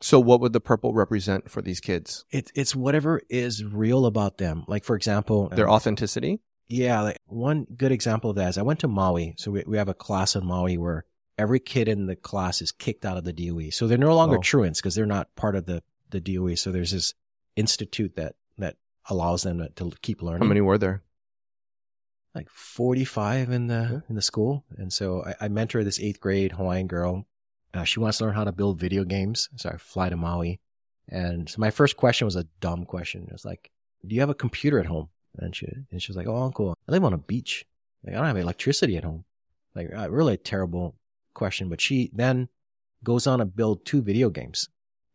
So 0.00 0.20
what 0.20 0.40
would 0.40 0.52
the 0.52 0.60
purple 0.60 0.92
represent 0.92 1.50
for 1.50 1.62
these 1.62 1.80
kids? 1.80 2.24
It, 2.30 2.50
it's 2.54 2.74
whatever 2.76 3.22
is 3.30 3.64
real 3.64 4.04
about 4.04 4.36
them. 4.36 4.64
Like, 4.68 4.84
for 4.84 4.94
example, 4.94 5.48
Their 5.48 5.68
um, 5.68 5.74
authenticity? 5.74 6.40
Yeah, 6.68 7.00
like 7.02 7.18
one 7.26 7.64
good 7.76 7.92
example 7.92 8.30
of 8.30 8.36
that 8.36 8.48
is 8.50 8.58
I 8.58 8.62
went 8.62 8.80
to 8.80 8.88
Maui. 8.88 9.34
So 9.38 9.50
we, 9.52 9.64
we 9.66 9.76
have 9.78 9.88
a 9.88 9.94
class 9.94 10.34
in 10.34 10.44
Maui 10.44 10.76
where 10.76 11.04
every 11.38 11.60
kid 11.60 11.86
in 11.88 12.06
the 12.06 12.16
class 12.16 12.60
is 12.62 12.72
kicked 12.72 13.04
out 13.04 13.16
of 13.16 13.24
the 13.24 13.32
DOE. 13.32 13.70
So 13.70 13.86
they're 13.86 13.98
no 13.98 14.14
longer 14.16 14.38
Oh. 14.38 14.42
truants 14.42 14.80
because 14.80 14.94
they're 14.94 15.06
not 15.06 15.34
part 15.36 15.54
of 15.54 15.66
the, 15.66 15.82
the 16.10 16.20
DOE. 16.20 16.54
So 16.56 16.72
there's 16.72 16.90
this 16.92 17.14
institute 17.54 18.16
that, 18.16 18.34
that 18.58 18.76
allows 19.08 19.42
them 19.44 19.58
to, 19.58 19.68
to 19.76 19.92
keep 20.02 20.22
learning. 20.22 20.42
How 20.42 20.48
many 20.48 20.60
were 20.60 20.78
there? 20.78 21.02
Like 22.34 22.50
45 22.50 23.50
in 23.50 23.66
the, 23.68 23.88
Yeah. 23.92 24.00
in 24.08 24.14
the 24.14 24.22
school. 24.22 24.64
And 24.76 24.92
so 24.92 25.24
I, 25.24 25.44
I 25.46 25.48
mentor 25.48 25.84
this 25.84 26.00
eighth 26.00 26.20
grade 26.20 26.52
Hawaiian 26.52 26.86
girl. 26.86 27.26
Uh, 27.72 27.84
she 27.84 28.00
wants 28.00 28.18
to 28.18 28.24
learn 28.24 28.34
how 28.34 28.44
to 28.44 28.52
build 28.52 28.80
video 28.80 29.04
games. 29.04 29.48
So 29.56 29.70
I 29.70 29.76
fly 29.76 30.08
to 30.08 30.16
Maui. 30.16 30.60
And 31.08 31.48
so 31.48 31.56
my 31.60 31.70
first 31.70 31.96
question 31.96 32.24
was 32.24 32.36
a 32.36 32.44
dumb 32.60 32.84
question. 32.84 33.24
It 33.28 33.32
was 33.32 33.44
like, 33.44 33.70
do 34.06 34.14
you 34.14 34.20
have 34.20 34.30
a 34.30 34.34
computer 34.34 34.78
at 34.80 34.86
home? 34.86 35.08
And 35.38 35.54
she, 35.54 35.66
and 35.90 36.02
she 36.02 36.10
was 36.10 36.16
like, 36.16 36.26
oh, 36.26 36.42
uncle, 36.42 36.76
I 36.88 36.92
live 36.92 37.04
on 37.04 37.12
a 37.12 37.18
beach. 37.18 37.64
Like, 38.04 38.14
I 38.14 38.18
don't 38.18 38.26
have 38.26 38.36
electricity 38.36 38.96
at 38.96 39.04
home. 39.04 39.24
Like, 39.74 39.90
uh, 39.94 40.10
really 40.10 40.34
a 40.34 40.38
terrible 40.38 40.96
question. 41.34 41.68
But 41.68 41.80
she 41.80 42.10
then 42.14 42.48
goes 43.04 43.26
on 43.26 43.38
to 43.40 43.44
build 43.44 43.84
two 43.84 44.02
video 44.02 44.30
games. 44.30 44.68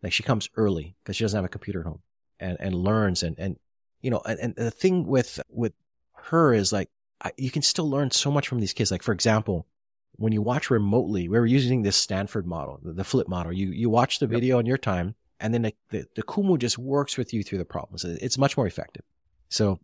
Like 0.03 0.13
she 0.13 0.23
comes 0.23 0.49
early 0.55 0.95
because 1.03 1.15
she 1.15 1.23
doesn't 1.23 1.37
have 1.37 1.45
a 1.45 1.49
computer 1.49 1.81
at 1.81 1.85
home 1.85 2.01
and, 2.39 2.57
and 2.59 2.75
learns. 2.75 3.23
And, 3.23 3.37
and, 3.37 3.57
you 4.01 4.09
know, 4.09 4.21
and, 4.25 4.39
and 4.39 4.55
the 4.55 4.71
thing 4.71 5.05
with, 5.05 5.39
with 5.49 5.73
her 6.15 6.53
is 6.53 6.71
like, 6.71 6.89
I, 7.23 7.31
you 7.37 7.51
can 7.51 7.61
still 7.61 7.89
learn 7.89 8.11
so 8.11 8.31
much 8.31 8.47
from 8.47 8.59
these 8.59 8.73
kids. 8.73 8.91
Like, 8.91 9.03
for 9.03 9.11
example, 9.11 9.67
when 10.13 10.33
you 10.33 10.41
watch 10.41 10.69
remotely, 10.69 11.27
we 11.27 11.39
were 11.39 11.45
using 11.45 11.83
this 11.83 11.97
Stanford 11.97 12.47
model, 12.47 12.79
the, 12.83 12.93
the 12.93 13.03
flip 13.03 13.27
model. 13.27 13.53
You, 13.53 13.71
you 13.71 13.89
watch 13.89 14.19
the 14.19 14.25
Yep. 14.25 14.31
video 14.31 14.59
in 14.59 14.65
your 14.65 14.77
time 14.77 15.15
and 15.39 15.53
then 15.53 15.63
the, 15.63 15.73
the, 15.89 16.05
the 16.15 16.23
Kumu 16.23 16.57
just 16.57 16.77
works 16.77 17.17
with 17.17 17.33
you 17.33 17.43
through 17.43 17.57
the 17.57 17.65
problems. 17.65 18.05
It's 18.05 18.37
much 18.37 18.57
more 18.57 18.67
effective. 18.67 19.03
So 19.49 19.79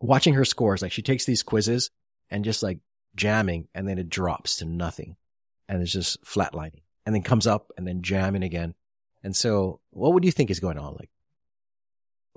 watching 0.00 0.34
her 0.34 0.44
scores, 0.44 0.82
like 0.82 0.92
she 0.92 1.02
takes 1.02 1.24
these 1.24 1.42
quizzes 1.42 1.90
and 2.30 2.44
just 2.44 2.62
like 2.62 2.78
jamming 3.14 3.68
and 3.74 3.88
then 3.88 3.98
it 3.98 4.08
drops 4.08 4.56
to 4.56 4.64
nothing 4.64 5.16
and 5.68 5.80
it's 5.82 5.92
just 5.92 6.22
flatlining 6.24 6.82
and 7.06 7.14
then 7.14 7.22
comes 7.22 7.46
up 7.46 7.70
and 7.76 7.86
then 7.86 8.02
jamming 8.02 8.42
again. 8.42 8.74
And 9.22 9.34
so 9.34 9.80
what 9.90 10.12
would 10.12 10.24
you 10.24 10.32
think 10.32 10.50
is 10.50 10.60
going 10.60 10.78
on? 10.78 10.94
Like, 10.94 11.10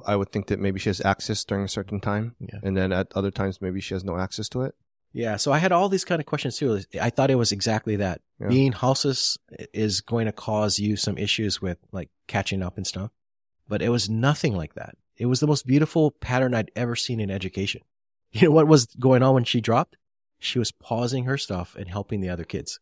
I 0.05 0.16
would 0.16 0.32
think 0.32 0.47
that 0.47 0.60
maybe 0.60 0.80
she 0.80 0.89
has 0.89 1.01
access 1.01 1.43
during 1.43 1.66
a 1.66 1.68
certain 1.70 1.99
time, 1.99 2.36
Yeah. 2.39 2.60
and 2.62 2.78
then 2.78 2.91
at 2.91 3.08
other 3.16 3.32
times 3.32 3.62
maybe 3.62 3.82
she 3.82 3.95
has 3.95 4.03
no 4.03 4.18
access 4.18 4.47
to 4.49 4.62
it. 4.62 4.76
Yeah. 5.12 5.38
So 5.38 5.51
I 5.51 5.58
had 5.58 5.72
all 5.72 5.89
these 5.89 6.05
kind 6.05 6.20
of 6.22 6.28
questions 6.28 6.58
too. 6.58 6.82
I 7.01 7.10
thought 7.10 7.32
it 7.32 7.36
was 7.36 7.51
exactly 7.51 7.95
that. 7.95 8.22
Yeah. 8.39 8.49
Being 8.49 8.72
houseless 8.74 9.38
is 9.74 10.01
going 10.01 10.28
to 10.28 10.32
cause 10.32 10.78
you 10.78 10.95
some 10.97 11.18
issues 11.18 11.60
with 11.62 11.80
like 11.91 12.10
catching 12.28 12.62
up 12.62 12.78
and 12.78 12.86
stuff. 12.86 13.10
But 13.68 13.82
it 13.82 13.89
was 13.89 14.10
nothing 14.10 14.55
like 14.55 14.76
that. 14.76 14.95
It 15.18 15.26
was 15.26 15.39
the 15.39 15.47
most 15.47 15.65
beautiful 15.65 16.11
pattern 16.11 16.53
I'd 16.53 16.72
ever 16.76 16.95
seen 16.95 17.20
in 17.20 17.32
education. 17.32 17.82
You 18.32 18.49
know 18.49 18.51
what 18.51 18.68
was 18.68 18.88
going 18.99 19.24
on 19.24 19.36
when 19.36 19.45
she 19.45 19.61
dropped? 19.61 19.95
She 20.38 20.59
was 20.59 20.72
pausing 20.72 21.24
her 21.26 21.38
stuff 21.38 21.76
and 21.76 21.89
helping 21.89 22.20
the 22.20 22.30
other 22.30 22.43
kids. 22.43 22.80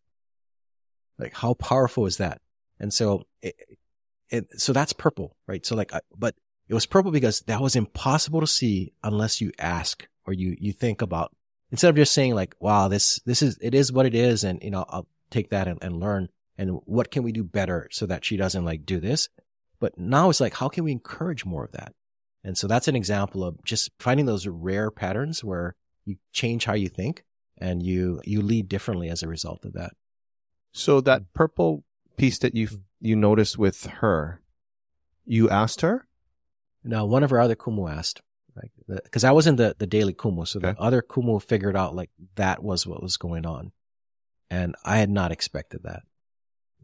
Like 1.20 1.36
how 1.36 1.54
powerful 1.54 2.08
is 2.08 2.18
that? 2.18 2.42
And 2.80 2.94
so 2.94 3.26
it, 3.42 3.56
it 4.30 4.60
so 4.60 4.74
that's 4.74 4.92
purple, 4.92 5.36
right? 5.48 5.66
So 5.66 5.76
like, 5.76 5.92
but 6.18 6.36
it 6.68 6.74
was 6.74 6.86
purple 6.86 7.12
because 7.12 7.42
that 7.42 7.62
was 7.62 7.76
impossible 7.76 8.42
to 8.42 8.48
see 8.48 8.94
unless 9.04 9.40
you 9.40 9.52
ask 9.60 10.08
or 10.26 10.34
you, 10.34 10.58
you 10.60 10.74
think 10.74 11.02
about 11.02 11.32
instead 11.72 11.90
of 11.90 11.96
just 11.96 12.14
saying 12.14 12.34
like, 12.36 12.56
wow, 12.60 12.88
this, 12.88 13.20
this 13.26 13.42
is, 13.42 13.58
it 13.62 13.76
is 13.76 13.92
what 13.92 14.06
it 14.06 14.16
is. 14.16 14.44
And, 14.44 14.62
you 14.64 14.72
know, 14.72 14.86
I'll 14.90 15.08
take 15.30 15.52
that 15.52 15.68
and, 15.68 15.78
and 15.82 16.00
learn. 16.00 16.30
And 16.58 16.80
what 16.86 17.12
can 17.12 17.24
we 17.24 17.32
do 17.32 17.44
better 17.44 17.88
so 17.92 18.06
that 18.08 18.26
she 18.26 18.36
doesn't 18.36 18.66
like 18.66 18.86
do 18.86 19.00
this? 19.00 19.30
But 19.80 19.98
now 19.98 20.30
it's 20.30 20.42
like, 20.42 20.56
how 20.56 20.70
can 20.70 20.84
we 20.84 20.92
encourage 20.92 21.46
more 21.46 21.66
of 21.66 21.72
that? 21.74 21.94
And 22.46 22.56
so 22.56 22.68
that's 22.68 22.88
an 22.88 22.96
example 22.96 23.44
of 23.44 23.62
just 23.66 23.90
finding 24.00 24.28
those 24.28 24.46
rare 24.46 24.92
patterns 24.92 25.44
where 25.44 25.76
you 26.06 26.18
change 26.32 26.66
how 26.66 26.74
you 26.74 26.90
think 26.90 27.24
and 27.58 27.82
you, 27.82 28.22
you 28.24 28.44
lead 28.44 28.70
differently 28.70 29.10
as 29.10 29.24
a 29.24 29.28
result 29.28 29.66
of 29.66 29.74
that. 29.74 29.94
So 30.72 31.02
that 31.02 31.22
mm. 31.22 31.26
purple 31.34 31.84
piece 32.18 32.38
that 32.40 32.54
you 32.54 32.68
mm. 32.68 32.82
you 33.02 33.16
noticed 33.16 33.58
with 33.58 33.86
her, 33.86 34.42
you 35.26 35.50
asked 35.50 35.82
her. 35.82 36.08
No, 36.84 37.04
one 37.06 37.24
of 37.24 37.32
our 37.32 37.40
other 37.40 37.56
kumu 37.56 37.92
asked, 37.92 38.22
like, 38.56 38.72
because 38.88 39.24
I 39.24 39.32
was 39.32 39.48
in 39.48 39.56
the, 39.56 39.76
the 39.80 39.88
daily 39.88 40.14
kumu. 40.14 40.48
So 40.48 40.60
Okay. 40.60 40.74
the 40.74 40.80
other 40.80 41.02
kumu 41.02 41.42
figured 41.42 41.76
out 41.76 41.96
like 41.96 42.12
that 42.36 42.62
was 42.62 42.86
what 42.86 43.02
was 43.02 43.18
going 43.18 43.48
on. 43.48 43.72
And 44.52 44.76
I 44.86 44.98
had 44.98 45.10
not 45.10 45.32
expected 45.32 45.82
that. 45.84 46.04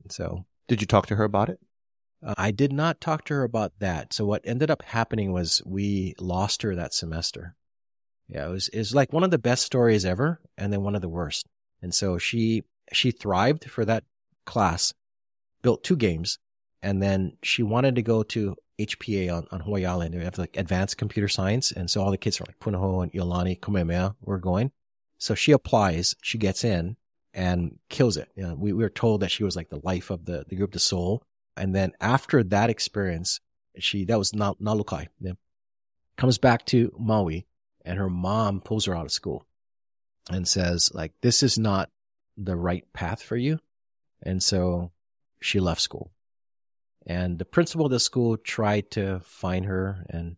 So 0.09 0.45
Did 0.67 0.81
you 0.81 0.87
talk 0.87 1.05
to 1.07 1.17
her 1.17 1.23
about 1.23 1.49
it? 1.49 1.59
Uh, 2.23 2.35
I 2.37 2.51
did 2.51 2.71
not 2.71 3.01
talk 3.01 3.25
to 3.25 3.33
her 3.35 3.43
about 3.43 3.73
that. 3.79 4.13
So 4.13 4.25
what 4.25 4.41
ended 4.45 4.69
up 4.69 4.83
happening 4.83 5.31
was 5.31 5.61
we 5.65 6.13
lost 6.19 6.61
her 6.61 6.75
that 6.75 6.93
semester. 6.93 7.55
Yeah, 8.27 8.47
it 8.47 8.51
was, 8.51 8.67
it 8.69 8.77
was 8.77 8.95
like 8.95 9.11
one 9.11 9.23
of 9.23 9.31
the 9.31 9.37
best 9.37 9.65
stories 9.65 10.05
ever 10.05 10.39
and 10.57 10.71
then 10.71 10.83
one 10.83 10.95
of 10.95 11.01
the 11.01 11.09
worst. 11.09 11.47
And 11.81 11.93
so 11.93 12.17
she, 12.17 12.63
she 12.93 13.11
thrived 13.11 13.69
for 13.69 13.83
that 13.85 14.03
class, 14.45 14.93
built 15.61 15.83
two 15.83 15.95
games, 15.95 16.39
and 16.81 17.01
then 17.01 17.37
she 17.43 17.63
wanted 17.63 17.95
to 17.95 18.01
go 18.01 18.23
to 18.23 18.55
HPA 18.79 19.35
on, 19.35 19.47
on 19.51 19.59
Hawaii 19.61 19.85
Island. 19.85 20.13
They 20.13 20.23
have 20.23 20.37
like 20.37 20.57
advanced 20.57 20.97
computer 20.97 21.27
science. 21.27 21.71
And 21.71 21.89
so 21.89 22.01
all 22.01 22.11
the 22.11 22.17
kids 22.17 22.37
from 22.37 22.47
like 22.47 22.59
Punahou 22.59 23.03
and 23.03 23.11
Iolani, 23.11 23.59
Kamehameha 23.59 24.15
were 24.21 24.39
going. 24.39 24.71
So 25.17 25.35
she 25.35 25.51
applies, 25.51 26.15
she 26.21 26.37
gets 26.37 26.63
in 26.63 26.97
and 27.33 27.77
kills 27.89 28.17
it. 28.17 28.29
You 28.35 28.43
know, 28.43 28.55
we, 28.55 28.73
we 28.73 28.83
were 28.83 28.89
told 28.89 29.21
that 29.21 29.31
she 29.31 29.43
was 29.43 29.55
like 29.55 29.69
the 29.69 29.81
life 29.83 30.09
of 30.09 30.25
the, 30.25 30.45
the 30.47 30.55
group, 30.55 30.71
the 30.71 30.79
soul. 30.79 31.23
And 31.57 31.75
then 31.75 31.91
after 31.99 32.43
that 32.45 32.69
experience, 32.69 33.39
she, 33.77 34.05
that 34.05 34.17
was 34.17 34.33
Na- 34.33 34.53
Nalukai, 34.61 35.07
yeah, 35.19 35.33
comes 36.17 36.37
back 36.37 36.65
to 36.67 36.93
Maui 36.97 37.45
and 37.83 37.97
her 37.97 38.09
mom 38.09 38.61
pulls 38.61 38.85
her 38.85 38.95
out 38.95 39.05
of 39.05 39.11
school 39.11 39.45
and 40.29 40.47
says 40.47 40.91
like, 40.93 41.13
this 41.21 41.43
is 41.43 41.57
not 41.57 41.89
the 42.37 42.55
right 42.55 42.85
path 42.93 43.21
for 43.21 43.35
you. 43.35 43.59
And 44.23 44.41
so 44.41 44.91
she 45.41 45.59
left 45.59 45.81
school 45.81 46.11
and 47.05 47.39
the 47.39 47.45
principal 47.45 47.85
of 47.85 47.91
the 47.91 47.99
school 47.99 48.37
tried 48.37 48.91
to 48.91 49.19
find 49.23 49.65
her. 49.65 50.05
And 50.09 50.37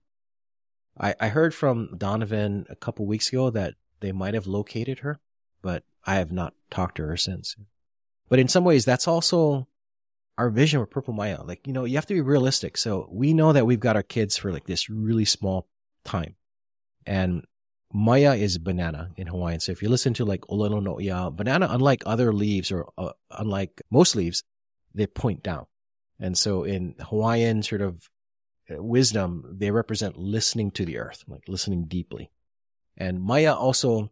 I, 0.98 1.16
I 1.20 1.28
heard 1.30 1.54
from 1.54 1.98
Donovan 1.98 2.66
a 2.70 2.76
couple 2.76 3.06
weeks 3.06 3.30
ago 3.30 3.50
that 3.50 3.76
they 4.00 4.12
might 4.12 4.34
have 4.34 4.48
located 4.48 5.00
her, 5.00 5.20
but 5.62 5.84
I 6.06 6.16
have 6.16 6.32
not 6.32 6.54
talked 6.70 6.98
to 6.98 7.06
her 7.06 7.18
since. 7.18 7.56
But 8.30 8.40
in 8.40 8.48
some 8.48 8.64
ways, 8.64 8.86
that's 8.86 9.08
also 9.08 9.68
our 10.38 10.50
vision 10.50 10.80
with 10.80 10.90
Purple 10.90 11.14
Mai'a. 11.14 11.48
Like, 11.48 11.68
you 11.68 11.74
know, 11.74 11.86
you 11.86 11.96
have 11.96 12.06
to 12.08 12.14
be 12.14 12.22
realistic. 12.22 12.78
So 12.78 13.08
we 13.12 13.34
know 13.34 13.54
that 13.54 13.66
we've 13.66 13.80
got 13.80 13.96
our 13.96 14.04
kids 14.04 14.38
for 14.38 14.52
like 14.52 14.66
this 14.66 14.90
really 14.90 15.26
small 15.26 15.68
time. 16.04 16.36
And 17.06 17.46
Mai'a 17.94 18.40
is 18.40 18.58
banana 18.58 19.12
in 19.18 19.28
Hawaiian. 19.28 19.60
So 19.60 19.72
if 19.72 19.84
you 19.84 19.90
listen 19.90 20.14
to 20.16 20.26
like 20.26 20.42
Olelo 20.42 20.82
No'eau, 20.82 21.30
banana, 21.30 21.68
unlike 21.70 22.04
other 22.06 22.34
leaves 22.34 22.72
or 22.72 22.92
uh, 22.98 23.12
unlike 23.30 23.82
most 23.92 24.16
leaves, 24.16 24.44
they 24.96 25.06
point 25.06 25.44
down. 25.44 25.66
And 26.20 26.38
so 26.38 26.64
in 26.64 26.96
Hawaiian 27.00 27.62
sort 27.62 27.82
of 27.82 28.10
uh, 28.72 28.82
wisdom, 28.82 29.44
they 29.58 29.72
represent 29.72 30.18
listening 30.18 30.72
to 30.72 30.86
the 30.86 30.98
earth, 30.98 31.24
like 31.28 31.44
listening 31.48 31.86
deeply. 31.86 32.32
And 32.98 33.20
Mai'a 33.20 33.56
also, 33.56 34.12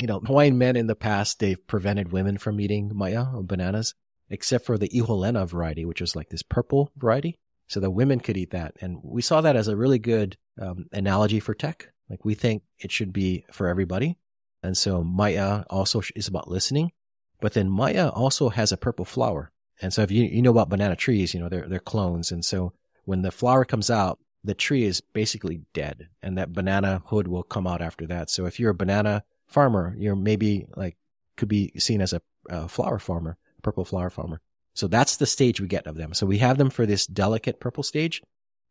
you 0.00 0.06
know, 0.06 0.20
Hawaiian 0.20 0.58
men 0.58 0.76
in 0.76 0.86
the 0.86 0.96
past, 0.96 1.38
they've 1.38 1.66
prevented 1.66 2.12
women 2.12 2.36
from 2.36 2.60
eating 2.60 2.90
Mai'a 2.90 3.34
or 3.34 3.42
bananas, 3.42 3.94
except 4.30 4.64
for 4.64 4.78
the 4.78 4.88
Iholena 4.88 5.48
variety, 5.48 5.84
which 5.84 6.00
was 6.00 6.16
like 6.16 6.30
this 6.30 6.42
purple 6.42 6.90
variety. 6.96 7.38
So 7.68 7.80
the 7.80 7.90
women 7.90 8.20
could 8.20 8.36
eat 8.36 8.50
that. 8.50 8.76
And 8.80 8.98
we 9.02 9.22
saw 9.22 9.40
that 9.40 9.56
as 9.56 9.68
a 9.68 9.76
really 9.76 9.98
good 9.98 10.36
um, 10.60 10.86
analogy 10.92 11.40
for 11.40 11.54
tech. 11.54 11.88
Like 12.08 12.24
we 12.24 12.34
think 12.34 12.62
it 12.78 12.92
should 12.92 13.12
be 13.12 13.44
for 13.52 13.66
everybody. 13.66 14.18
And 14.62 14.76
so 14.76 15.02
Mai'a 15.02 15.64
also 15.68 16.02
is 16.14 16.28
about 16.28 16.48
listening, 16.48 16.92
but 17.40 17.52
then 17.52 17.68
Mai'a 17.68 18.16
also 18.16 18.48
has 18.48 18.72
a 18.72 18.76
purple 18.76 19.04
flower. 19.04 19.52
And 19.82 19.92
so 19.92 20.02
if 20.02 20.10
you, 20.10 20.24
you 20.24 20.42
know 20.42 20.50
about 20.50 20.68
banana 20.68 20.96
trees, 20.96 21.34
you 21.34 21.40
know, 21.40 21.48
they're, 21.48 21.68
they're 21.68 21.78
clones. 21.78 22.32
And 22.32 22.44
so 22.44 22.72
when 23.04 23.22
the 23.22 23.30
flower 23.30 23.64
comes 23.64 23.90
out, 23.90 24.18
the 24.42 24.54
tree 24.54 24.84
is 24.84 25.00
basically 25.00 25.62
dead 25.74 26.08
and 26.22 26.38
that 26.38 26.52
banana 26.52 27.02
hood 27.06 27.26
will 27.28 27.42
come 27.42 27.66
out 27.66 27.82
after 27.82 28.06
that. 28.06 28.30
So 28.30 28.46
if 28.46 28.58
you're 28.58 28.70
a 28.70 28.74
banana 28.74 29.24
farmer, 29.46 29.94
you're 29.98 30.16
maybe 30.16 30.66
like, 30.76 30.96
could 31.36 31.48
be 31.48 31.72
seen 31.78 32.00
as 32.00 32.12
a, 32.12 32.22
a 32.48 32.68
flower 32.68 32.98
farmer, 32.98 33.36
purple 33.66 33.84
flower 33.84 34.10
farmer. 34.10 34.40
So 34.74 34.86
that's 34.86 35.16
the 35.16 35.26
stage 35.26 35.60
we 35.60 35.66
get 35.66 35.88
of 35.88 35.96
them. 35.96 36.14
So 36.14 36.24
we 36.24 36.38
have 36.38 36.56
them 36.56 36.70
for 36.70 36.86
this 36.86 37.04
delicate 37.04 37.58
purple 37.58 37.82
stage 37.82 38.22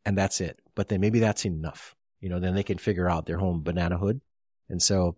and 0.05 0.17
that's 0.17 0.39
it. 0.39 0.57
But 0.73 0.87
then 0.87 1.01
maybe 1.01 1.19
that's 1.19 1.45
enough. 1.45 1.93
You 2.21 2.29
know, 2.29 2.39
then 2.39 2.55
they 2.55 2.63
can 2.63 2.77
figure 2.77 3.09
out 3.09 3.25
their 3.25 3.37
home 3.37 3.61
banana 3.61 3.97
hood. 3.97 4.21
And 4.69 4.81
so 4.81 5.17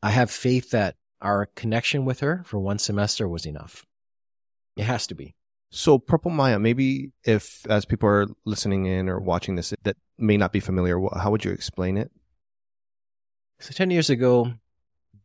I 0.00 0.10
have 0.10 0.30
faith 0.30 0.70
that 0.70 0.94
our 1.20 1.46
connection 1.56 2.04
with 2.04 2.20
her 2.20 2.44
for 2.46 2.60
one 2.60 2.78
semester 2.78 3.28
was 3.28 3.46
enough. 3.46 3.84
It 4.76 4.84
has 4.84 5.08
to 5.08 5.16
be. 5.16 5.34
So 5.70 5.98
Purple 5.98 6.30
Mai'a, 6.30 6.60
maybe 6.60 7.10
if 7.24 7.66
as 7.68 7.84
people 7.84 8.08
are 8.08 8.28
listening 8.44 8.86
in 8.86 9.08
or 9.08 9.18
watching 9.18 9.56
this 9.56 9.74
that 9.82 9.96
may 10.18 10.36
not 10.36 10.52
be 10.52 10.60
familiar, 10.60 11.00
how 11.16 11.32
would 11.32 11.44
you 11.44 11.50
explain 11.50 11.96
it? 11.96 12.12
So 13.58 13.72
10 13.72 13.90
years 13.90 14.08
ago, 14.08 14.52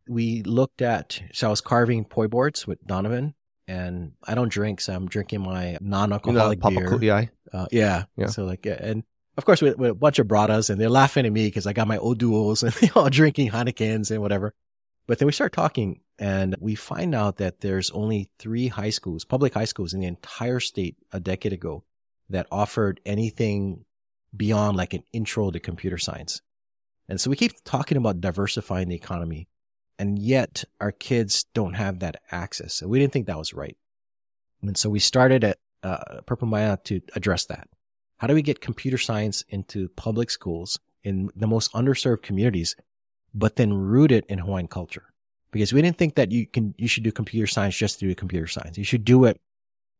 we 0.07 0.41
looked 0.41 0.81
at, 0.81 1.21
so 1.33 1.47
I 1.47 1.49
was 1.51 1.61
carving 1.61 2.03
poi 2.03 2.27
boards 2.27 2.65
with 2.65 2.83
Donovan 2.87 3.35
and 3.69 4.13
I 4.27 4.33
don't 4.33 4.51
drink. 4.51 4.81
So 4.81 4.93
I'm 4.93 5.07
drinking 5.07 5.41
my 5.41 5.77
non-alcoholic 5.79 6.59
Papa 6.59 6.75
beer. 6.75 6.89
Uh, 7.53 7.67
yeah. 7.71 8.05
Yeah. 8.17 8.27
So 8.27 8.45
like, 8.45 8.65
yeah, 8.65 8.77
and 8.79 9.03
of 9.37 9.45
course 9.45 9.61
with, 9.61 9.77
with 9.77 9.91
a 9.91 9.95
bunch 9.95 10.17
of 10.17 10.27
bradas 10.27 10.69
and 10.69 10.81
they're 10.81 10.89
laughing 10.89 11.25
at 11.25 11.31
me 11.31 11.45
because 11.45 11.67
I 11.67 11.73
got 11.73 11.87
my 11.87 11.97
O'Douls 11.97 12.63
and 12.63 12.73
they're 12.73 12.91
all 12.95 13.09
drinking 13.09 13.51
Heinekens 13.51 14.09
and 14.09 14.21
whatever. 14.21 14.53
But 15.07 15.19
then 15.19 15.27
we 15.27 15.31
start 15.31 15.53
talking 15.53 16.01
and 16.17 16.55
we 16.59 16.75
find 16.75 17.13
out 17.13 17.37
that 17.37 17.61
there's 17.61 17.91
only 17.91 18.31
three 18.39 18.67
high 18.67 18.89
schools, 18.89 19.23
public 19.23 19.53
high 19.53 19.65
schools 19.65 19.93
in 19.93 20.01
the 20.01 20.07
entire 20.07 20.59
state 20.59 20.97
a 21.11 21.19
decade 21.19 21.53
ago 21.53 21.83
that 22.29 22.47
offered 22.51 22.99
anything 23.05 23.85
beyond 24.35 24.77
like 24.77 24.93
an 24.93 25.03
intro 25.13 25.51
to 25.51 25.59
computer 25.59 25.97
science. 25.97 26.41
And 27.07 27.21
so 27.21 27.29
we 27.29 27.35
keep 27.35 27.53
talking 27.63 27.97
about 27.97 28.21
diversifying 28.21 28.89
the 28.89 28.95
economy 28.95 29.47
and 29.99 30.17
yet 30.17 30.63
our 30.79 30.93
kids 30.93 31.43
don't 31.53 31.73
have 31.73 31.99
that 31.99 32.21
access. 32.31 32.73
So 32.73 32.87
we 32.87 32.99
didn't 32.99 33.13
think 33.13 33.27
that 33.27 33.37
was 33.37 33.53
right. 33.53 33.77
And 34.61 34.77
so 34.77 34.89
we 34.89 34.99
started 34.99 35.43
at 35.43 35.59
uh, 35.83 36.21
Purple 36.25 36.47
Mai'a 36.47 36.81
to 36.85 37.01
address 37.15 37.45
that. 37.45 37.67
How 38.17 38.27
do 38.27 38.33
we 38.33 38.41
get 38.41 38.61
computer 38.61 38.97
science 38.97 39.43
into 39.49 39.89
public 39.89 40.31
schools 40.31 40.79
in 41.03 41.29
the 41.35 41.47
most 41.47 41.71
underserved 41.73 42.21
communities, 42.21 42.75
but 43.33 43.57
then 43.57 43.73
root 43.73 44.11
it 44.11 44.25
in 44.27 44.39
Hawaiian 44.39 44.67
culture? 44.67 45.13
Because 45.51 45.73
we 45.73 45.81
didn't 45.81 45.97
think 45.97 46.15
that 46.15 46.31
you 46.31 46.47
can, 46.47 46.75
you 46.77 46.87
should 46.87 47.03
do 47.03 47.11
computer 47.11 47.47
science 47.47 47.75
just 47.75 47.99
to 47.99 48.07
do 48.07 48.15
computer 48.15 48.47
science. 48.47 48.77
You 48.77 48.83
should 48.83 49.05
do 49.05 49.25
it 49.25 49.39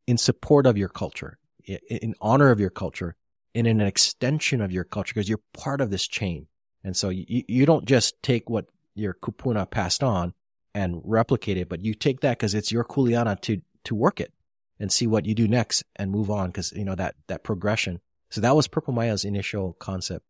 in 0.08 0.18
support 0.18 0.66
of 0.66 0.78
your 0.78 0.90
culture, 0.90 1.38
in 1.66 2.16
honor 2.22 2.52
of 2.52 2.60
your 2.60 2.70
culture, 2.70 3.16
in 3.54 3.66
an 3.66 3.82
extension 3.82 4.62
of 4.62 4.72
your 4.72 4.84
culture, 4.84 5.14
because 5.14 5.30
you're 5.30 5.42
part 5.54 5.82
of 5.82 5.92
this 5.92 6.08
chain. 6.08 6.48
And 6.84 6.96
so 6.96 7.10
you, 7.10 7.44
you 7.48 7.66
don't 7.66 7.86
just 7.86 8.22
take 8.22 8.50
what 8.50 8.66
your 9.00 9.14
kupuna 9.14 9.70
passed 9.70 10.04
on 10.04 10.34
and 10.74 11.02
replicate 11.04 11.58
it, 11.58 11.70
but 11.70 11.84
you 11.84 11.94
take 11.94 12.22
that 12.22 12.38
because 12.38 12.54
it's 12.54 12.72
your 12.72 12.84
kuleana 12.84 13.40
to, 13.42 13.62
to 13.86 13.96
work 13.96 14.20
it 14.20 14.34
and 14.80 14.92
see 14.92 15.08
what 15.08 15.26
you 15.26 15.34
do 15.34 15.48
next 15.48 15.84
and 15.96 16.12
move 16.12 16.30
on. 16.30 16.52
Cause 16.52 16.72
you 16.76 16.86
know, 16.86 16.96
that, 16.96 17.16
that 17.28 17.44
progression. 17.44 18.00
So 18.30 18.42
that 18.42 18.56
was 18.56 18.68
Purple 18.68 18.94
Mai'a's 18.94 19.26
initial 19.26 19.74
concept. 19.74 20.26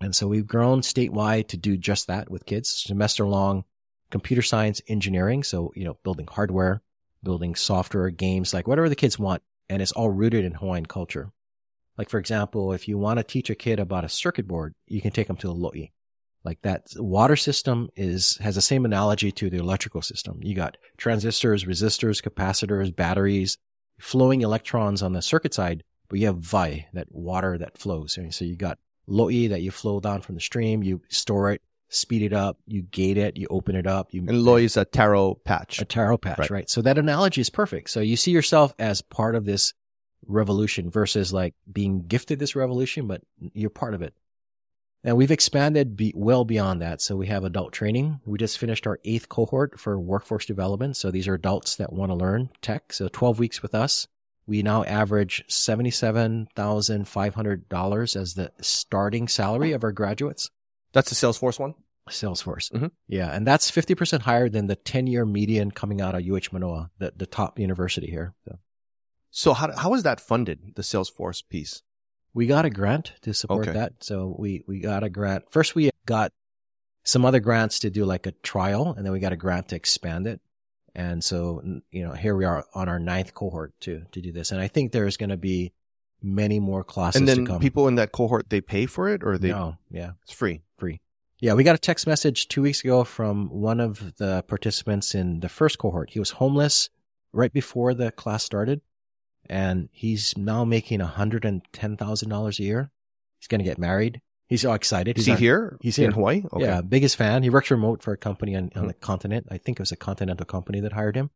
And 0.00 0.14
so 0.14 0.26
we've 0.26 0.46
grown 0.46 0.80
statewide 0.80 1.48
to 1.48 1.56
do 1.56 1.76
just 1.76 2.08
that 2.08 2.28
with 2.28 2.44
kids, 2.44 2.68
semester 2.68 3.26
long 3.26 3.64
computer 4.10 4.42
science 4.42 4.80
engineering. 4.86 5.42
So, 5.42 5.72
you 5.74 5.84
know, 5.84 5.96
building 6.04 6.28
hardware, 6.30 6.82
building 7.22 7.54
software, 7.54 8.10
games, 8.10 8.52
like 8.52 8.68
whatever 8.68 8.88
the 8.88 8.96
kids 8.96 9.18
want. 9.18 9.42
And 9.68 9.80
it's 9.80 9.92
all 9.92 10.10
rooted 10.10 10.44
in 10.44 10.52
Hawaiian 10.54 10.86
culture. 10.86 11.32
Like, 11.96 12.10
for 12.10 12.18
example, 12.18 12.72
if 12.72 12.88
you 12.88 12.98
want 12.98 13.18
to 13.18 13.24
teach 13.24 13.48
a 13.50 13.54
kid 13.54 13.78
about 13.78 14.04
a 14.04 14.08
circuit 14.08 14.46
board, 14.46 14.74
you 14.86 15.00
can 15.00 15.12
take 15.12 15.28
them 15.28 15.36
to 15.38 15.50
a 15.50 15.54
lo'i. 15.54 15.90
Like 16.44 16.60
that 16.62 16.88
water 16.96 17.36
system 17.36 17.88
is, 17.94 18.36
has 18.38 18.56
the 18.56 18.62
same 18.62 18.84
analogy 18.84 19.30
to 19.32 19.48
the 19.48 19.58
electrical 19.58 20.02
system. 20.02 20.40
You 20.42 20.54
got 20.54 20.76
transistors, 20.96 21.64
resistors, 21.64 22.22
capacitors, 22.22 22.94
batteries, 22.94 23.58
flowing 23.98 24.40
electrons 24.40 25.02
on 25.02 25.12
the 25.12 25.22
circuit 25.22 25.54
side, 25.54 25.84
but 26.08 26.18
you 26.18 26.26
have 26.26 26.52
wai, 26.52 26.86
that 26.94 27.06
water 27.10 27.56
that 27.58 27.78
flows. 27.78 28.16
And 28.16 28.34
so 28.34 28.44
you 28.44 28.56
got 28.56 28.78
Lo'i 29.08 29.48
that 29.50 29.62
you 29.62 29.70
flow 29.70 30.00
down 30.00 30.20
from 30.22 30.34
the 30.34 30.40
stream, 30.40 30.82
you 30.82 31.00
store 31.08 31.52
it, 31.52 31.62
speed 31.88 32.22
it 32.22 32.32
up, 32.32 32.58
you 32.66 32.82
gate 32.82 33.18
it, 33.18 33.36
you 33.36 33.46
open 33.50 33.76
it 33.76 33.86
up. 33.86 34.12
You 34.12 34.20
And 34.22 34.30
Lo'i 34.44 34.64
is 34.64 34.76
a 34.76 34.84
taro 34.84 35.34
patch. 35.44 35.80
a 35.80 35.84
taro 35.84 36.16
patch, 36.18 36.38
Right. 36.38 36.50
right. 36.50 36.70
So 36.70 36.82
that 36.82 36.98
analogy 36.98 37.40
is 37.40 37.50
perfect. 37.50 37.90
So 37.90 38.00
you 38.00 38.16
see 38.16 38.30
yourself 38.32 38.74
as 38.78 39.00
part 39.02 39.36
of 39.36 39.44
this 39.44 39.74
revolution 40.26 40.90
versus 40.90 41.32
like 41.32 41.54
being 41.70 42.02
gifted 42.06 42.38
this 42.38 42.56
revolution, 42.56 43.06
but 43.06 43.22
you're 43.38 43.70
part 43.70 43.94
of 43.94 44.02
it. 44.02 44.14
And 45.04 45.16
we've 45.16 45.32
expanded 45.32 45.96
be, 45.96 46.12
well 46.14 46.44
beyond 46.44 46.80
that. 46.80 47.00
So 47.00 47.16
we 47.16 47.26
have 47.26 47.42
adult 47.44 47.72
training. 47.72 48.20
We 48.24 48.38
just 48.38 48.58
finished 48.58 48.86
our 48.86 49.00
eighth 49.04 49.28
cohort 49.28 49.80
for 49.80 49.98
workforce 49.98 50.46
development. 50.46 50.96
So 50.96 51.10
these 51.10 51.26
are 51.26 51.34
adults 51.34 51.74
that 51.76 51.92
want 51.92 52.10
to 52.10 52.16
learn 52.16 52.50
tech. 52.60 52.92
So 52.92 53.08
12 53.08 53.40
weeks 53.40 53.62
with 53.62 53.74
us. 53.74 54.06
We 54.46 54.62
now 54.62 54.84
average 54.84 55.44
$77,500 55.48 58.16
as 58.16 58.34
the 58.34 58.52
starting 58.60 59.28
salary 59.28 59.72
of 59.72 59.84
our 59.84 59.92
graduates. 59.92 60.50
That's 60.92 61.08
the 61.10 61.16
Salesforce 61.16 61.58
one. 61.58 61.74
Salesforce. 62.10 62.70
Mhm. 62.72 62.90
Yeah. 63.06 63.32
And 63.32 63.46
that's 63.46 63.70
50% 63.70 64.22
higher 64.22 64.48
than 64.48 64.66
the 64.66 64.74
10 64.76 65.06
year 65.06 65.24
median 65.24 65.70
coming 65.70 66.00
out 66.00 66.16
of 66.16 66.22
UH 66.22 66.50
Manoa, 66.52 66.90
the, 66.98 67.12
the 67.16 67.26
top 67.26 67.58
university 67.58 68.10
here. 68.10 68.34
So 68.44 68.58
So 69.30 69.52
how 69.54 69.72
how 69.76 69.94
is 69.94 70.02
that 70.02 70.20
funded? 70.20 70.74
The 70.74 70.82
Salesforce 70.82 71.42
piece. 71.48 71.82
We 72.34 72.46
got 72.46 72.64
a 72.64 72.70
grant 72.70 73.12
to 73.22 73.34
support 73.34 73.68
Okay. 73.68 73.78
that. 73.78 73.92
So 74.00 74.34
we, 74.38 74.64
we 74.66 74.80
got 74.80 75.04
a 75.04 75.10
grant. 75.10 75.44
First, 75.50 75.74
we 75.74 75.90
got 76.06 76.32
some 77.04 77.24
other 77.24 77.40
grants 77.40 77.78
to 77.80 77.90
do 77.90 78.04
like 78.04 78.26
a 78.26 78.32
trial 78.42 78.94
and 78.96 79.04
then 79.04 79.12
we 79.12 79.20
got 79.20 79.32
a 79.32 79.36
grant 79.36 79.68
to 79.68 79.76
expand 79.76 80.26
it. 80.26 80.40
And 80.94 81.24
so, 81.24 81.62
you 81.90 82.02
know, 82.06 82.12
here 82.12 82.36
we 82.36 82.44
are 82.44 82.64
on 82.74 82.88
our 82.88 82.98
ninth 82.98 83.34
cohort 83.34 83.72
to, 83.80 84.02
to 84.12 84.20
do 84.20 84.30
this. 84.32 84.52
And 84.52 84.60
I 84.60 84.68
think 84.68 84.92
there's 84.92 85.16
going 85.16 85.30
to 85.30 85.36
be 85.36 85.72
many 86.22 86.60
more 86.60 86.84
classes 86.84 87.20
and 87.20 87.28
to 87.28 87.34
then 87.34 87.46
come. 87.46 87.60
people 87.60 87.88
in 87.88 87.96
that 87.96 88.12
cohort 88.12 88.48
they 88.48 88.60
pay 88.60 88.86
for 88.86 89.08
it 89.08 89.24
or 89.24 89.38
they 89.38 89.48
no, 89.48 89.76
yeah. 89.90 90.12
it's 90.22 90.32
free, 90.32 90.62
free. 90.78 91.00
Yeah, 91.40 91.54
we 91.54 91.64
got 91.64 91.74
a 91.74 91.78
text 91.78 92.06
message 92.06 92.46
two 92.46 92.62
weeks 92.62 92.84
ago 92.84 93.02
from 93.02 93.48
one 93.50 93.80
of 93.80 94.16
the 94.18 94.44
participants 94.46 95.14
in 95.14 95.40
the 95.40 95.48
first 95.48 95.78
cohort. 95.78 96.10
He 96.10 96.20
was 96.20 96.30
homeless 96.32 96.88
right 97.32 97.52
before 97.52 97.94
the 97.94 98.12
class 98.12 98.44
started, 98.44 98.80
and 99.48 99.88
he's 99.92 100.36
now 100.36 100.64
making 100.64 101.00
$110,000 101.00 102.58
a 102.58 102.62
year. 102.62 102.90
He's 103.38 103.48
going 103.48 103.58
to 103.60 103.64
get 103.64 103.78
married. 103.78 104.20
He's 104.48 104.64
all 104.66 104.74
excited. 104.74 105.16
Is 105.18 105.24
He's 105.24 105.26
he 105.26 105.32
our- 105.32 105.38
here? 105.38 105.78
he's 105.80 105.96
here. 105.96 106.08
in. 106.08 106.12
Hawaii. 106.12 106.44
Okay. 106.52 106.64
Yeah, 106.64 106.80
biggest 106.82 107.16
fan. 107.16 107.42
He 107.42 107.50
works 107.50 107.70
remote 107.70 108.02
for 108.02 108.12
a 108.12 108.16
company 108.18 108.54
on, 108.54 108.70
on 108.76 108.86
the 108.86 108.92
continent. 108.94 109.46
I 109.50 109.56
think 109.58 109.78
it 109.78 109.82
was 109.82 109.92
a 109.92 109.96
continental 109.96 110.44
company 110.44 110.80
that 110.80 110.92
hired 110.92 111.16
him. 111.16 111.30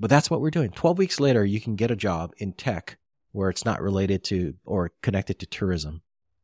But 0.00 0.08
that's 0.10 0.30
what 0.30 0.40
we're 0.40 0.50
doing. 0.50 0.70
12 0.70 0.96
weeks 0.96 1.20
later, 1.20 1.44
you 1.44 1.60
can 1.60 1.76
get 1.76 1.90
a 1.90 1.96
job 1.96 2.32
in 2.38 2.52
tech 2.52 2.96
where 3.32 3.50
it's 3.50 3.64
not 3.64 3.82
related 3.82 4.24
to 4.24 4.54
or 4.64 4.92
connected 5.02 5.38
to 5.40 5.46
tourism. 5.46 6.02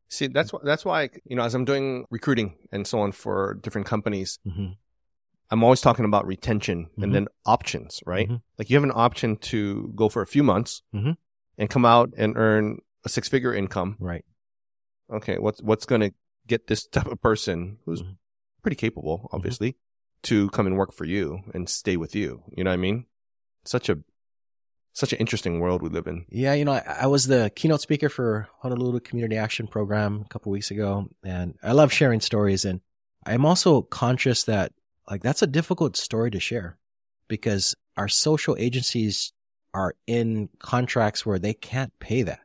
See, 0.09 0.27
that's 0.27 0.53
why 0.53 0.61
that's 0.63 0.85
why 0.85 1.09
you 1.25 1.35
know 1.35 1.43
as 1.45 1.55
I'm 1.55 1.65
doing 1.65 2.05
recruiting 2.11 2.57
and 2.71 2.87
so 2.87 3.01
on 3.01 3.13
for 3.13 3.59
different 3.63 3.87
companies, 3.87 4.39
hmm 4.45 4.73
I'm 5.55 5.63
always 5.63 5.81
talking 5.81 6.05
about 6.05 6.27
retention 6.27 6.89
Mhm. 6.99 7.03
and 7.05 7.15
then 7.15 7.27
options, 7.47 8.03
right? 8.07 8.29
Mhm. 8.29 8.43
Like 8.59 8.69
you 8.71 8.77
have 8.77 8.83
an 8.85 8.91
option 9.07 9.37
to 9.53 9.93
go 9.95 10.09
for 10.09 10.21
a 10.23 10.27
few 10.27 10.43
months 10.43 10.83
Mhm. 10.93 11.17
and 11.59 11.71
come 11.71 11.85
out 11.85 12.11
and 12.17 12.37
earn 12.37 12.79
a 13.05 13.09
six 13.09 13.29
figure 13.29 13.55
income. 13.55 13.97
Right. 14.01 14.25
Okay, 15.11 15.39
what's 15.39 15.63
what's 15.63 15.87
going 15.87 16.01
to 16.01 16.13
get 16.47 16.67
this 16.67 16.87
type 16.97 17.07
of 17.07 17.21
person 17.21 17.79
who's 17.85 18.03
Mhm. 18.03 18.17
pretty 18.63 18.77
capable, 18.77 19.29
obviously, 19.33 19.77
to 20.23 20.49
come 20.51 20.67
and 20.67 20.77
work 20.77 20.93
for 20.93 21.05
you 21.05 21.25
and 21.55 21.69
stay 21.69 21.97
with 21.97 22.15
you? 22.17 22.43
You 22.57 22.65
know 22.65 22.71
what 22.71 22.81
I 22.81 22.89
mean? 22.89 23.07
Such 23.65 23.89
a 23.89 23.97
such 24.97 25.13
an 25.13 25.19
interesting 25.19 25.59
world 25.61 25.83
we 25.83 25.89
live 25.89 26.07
in. 26.07 26.25
Yeah, 26.31 26.55
you 26.55 26.65
know, 26.65 26.73
I, 26.73 26.83
I 27.03 27.07
was 27.07 27.27
the 27.27 27.51
keynote 27.57 27.81
speaker 27.81 28.09
for 28.09 28.49
Honolulu 28.63 29.01
Community 29.01 29.37
Action 29.37 29.67
Program 29.67 30.23
a 30.25 30.29
couple 30.29 30.53
weeks 30.53 30.71
ago, 30.71 31.09
and 31.25 31.59
I 31.65 31.73
love 31.73 31.93
sharing 31.93 32.21
stories. 32.21 32.65
And 32.65 32.81
I'm 33.27 33.45
also 33.45 33.83
conscious 33.83 34.45
that 34.45 34.73
like 35.11 35.23
that's 35.23 35.43
a 35.43 35.47
difficult 35.47 35.97
story 35.97 36.31
to 36.31 36.41
share 36.41 36.77
because 37.29 37.75
our 37.97 38.09
social 38.09 38.57
agencies 38.59 39.33
are 39.73 39.95
in 40.07 40.49
contracts 40.59 41.27
where 41.27 41.39
they 41.39 41.55
can't 41.55 41.99
pay 41.99 42.23
that. 42.23 42.41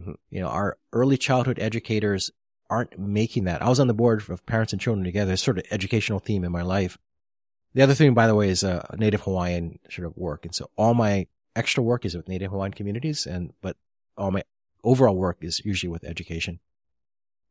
Mhm. 0.00 0.16
You 0.30 0.40
know, 0.40 0.48
our 0.48 0.78
early 0.92 1.18
childhood 1.18 1.58
educators 1.58 2.30
aren't 2.70 2.98
making 2.98 3.44
that. 3.44 3.62
I 3.62 3.68
was 3.68 3.78
on 3.78 3.88
the 3.88 3.94
board 3.94 4.28
of 4.28 4.46
Parents 4.46 4.72
and 4.72 4.80
Children 4.80 5.04
Together, 5.04 5.36
sort 5.36 5.58
of 5.58 5.64
educational 5.70 6.18
theme 6.18 6.44
in 6.44 6.52
my 6.52 6.62
life. 6.62 6.96
The 7.74 7.82
other 7.82 7.94
thing, 7.94 8.14
by 8.14 8.26
the 8.26 8.34
way, 8.34 8.48
is 8.48 8.62
a 8.62 8.94
Native 8.98 9.22
Hawaiian 9.22 9.78
sort 9.90 10.06
of 10.06 10.16
work. 10.16 10.44
And 10.44 10.54
so 10.54 10.70
all 10.76 10.94
my 10.94 11.26
extra 11.54 11.82
work 11.82 12.04
is 12.04 12.16
with 12.16 12.28
Native 12.28 12.50
Hawaiian 12.50 12.72
communities 12.72 13.26
and, 13.26 13.52
but 13.60 13.76
all 14.16 14.30
my 14.30 14.42
overall 14.84 15.16
work 15.16 15.38
is 15.42 15.60
usually 15.64 15.90
with 15.90 16.04
education. 16.04 16.60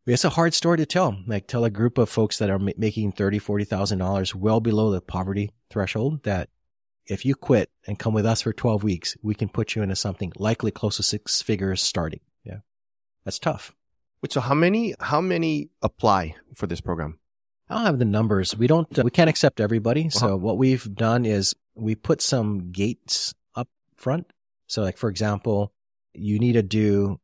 It's 0.06 0.26
a 0.26 0.30
hard 0.30 0.54
story 0.54 0.78
to 0.78 0.86
tell. 0.86 1.16
Like 1.28 1.48
tell 1.48 1.64
a 1.64 1.70
group 1.70 1.98
of 1.98 2.10
folks 2.10 2.38
that 2.40 2.50
are 2.50 2.60
ma- 2.60 2.72
making 2.78 3.12
thirty, 3.14 3.40
forty 3.40 3.66
thousand 3.66 4.00
dollars, 4.00 4.34
well 4.34 4.60
below 4.60 4.92
the 4.92 5.02
poverty 5.02 5.52
threshold, 5.70 6.24
that 6.24 6.50
if 7.06 7.26
you 7.26 7.36
quit 7.36 7.70
and 7.88 8.00
come 8.00 8.14
with 8.14 8.26
us 8.26 8.42
for 8.42 8.52
twelve 8.54 8.84
weeks, 8.84 9.16
we 9.22 9.36
can 9.36 9.48
put 9.50 9.76
you 9.76 9.84
into 9.84 9.96
something 9.96 10.32
likely 10.38 10.72
close 10.72 10.98
to 10.98 11.04
six 11.04 11.42
figures 11.42 11.82
starting. 11.82 12.20
Yeah, 12.44 12.60
that's 13.26 13.40
tough. 13.40 13.76
Wait, 14.24 14.32
so 14.32 14.42
how 14.42 14.56
many 14.56 14.96
how 15.00 15.22
many 15.22 15.70
apply 15.82 16.36
for 16.56 16.66
this 16.68 16.82
program? 16.82 17.20
I 17.70 17.76
don't 17.76 17.86
have 17.86 18.00
the 18.00 18.06
numbers. 18.06 18.58
We 18.58 18.68
don't. 18.68 18.98
Uh, 18.98 19.04
we 19.04 19.12
can't 19.12 19.30
accept 19.30 19.60
everybody. 19.62 20.10
So 20.10 20.26
Uh-huh. 20.28 20.38
what 20.38 20.58
we've 20.58 20.94
done 20.96 21.26
is 21.26 21.56
we 21.76 21.96
put 21.96 22.22
some 22.22 22.72
gates 22.72 23.34
up 23.56 23.70
front. 23.98 24.32
So 24.68 24.82
like 24.82 24.98
for 24.98 25.10
example, 25.10 25.72
you 26.14 26.40
need 26.40 26.54
to 26.54 26.64
do 26.64 27.20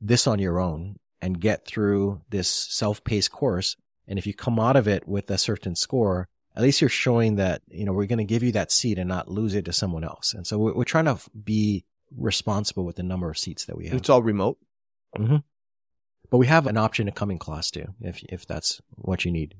this 0.00 0.26
on 0.26 0.38
your 0.38 0.58
own 0.60 0.96
and 1.20 1.40
get 1.40 1.66
through 1.66 2.20
this 2.30 2.48
self-paced 2.48 3.30
course. 3.30 3.76
And 4.06 4.18
if 4.18 4.26
you 4.26 4.34
come 4.34 4.60
out 4.60 4.76
of 4.76 4.86
it 4.86 5.08
with 5.08 5.30
a 5.30 5.38
certain 5.38 5.74
score, 5.74 6.28
at 6.54 6.62
least 6.62 6.80
you're 6.80 6.88
showing 6.88 7.36
that 7.36 7.62
you 7.68 7.84
know 7.84 7.92
we're 7.92 8.06
going 8.06 8.18
to 8.18 8.24
give 8.24 8.42
you 8.42 8.52
that 8.52 8.72
seat 8.72 8.98
and 8.98 9.08
not 9.08 9.28
lose 9.28 9.54
it 9.54 9.64
to 9.66 9.72
someone 9.72 10.04
else. 10.04 10.32
And 10.32 10.46
so 10.46 10.58
we're, 10.58 10.74
we're 10.74 10.84
trying 10.84 11.06
to 11.06 11.18
be 11.44 11.84
responsible 12.16 12.84
with 12.84 12.96
the 12.96 13.02
number 13.02 13.28
of 13.30 13.38
seats 13.38 13.64
that 13.66 13.76
we 13.76 13.88
have. 13.88 13.96
It's 13.96 14.08
all 14.08 14.22
remote. 14.22 14.58
Mm-hmm. 15.18 15.36
But 16.30 16.38
we 16.38 16.46
have 16.46 16.66
an 16.66 16.76
option 16.76 17.06
to 17.06 17.12
come 17.12 17.30
in 17.30 17.38
class 17.38 17.70
too, 17.70 17.86
if 18.00 18.22
if 18.28 18.46
that's 18.46 18.80
what 18.90 19.24
you 19.24 19.32
need. 19.32 19.54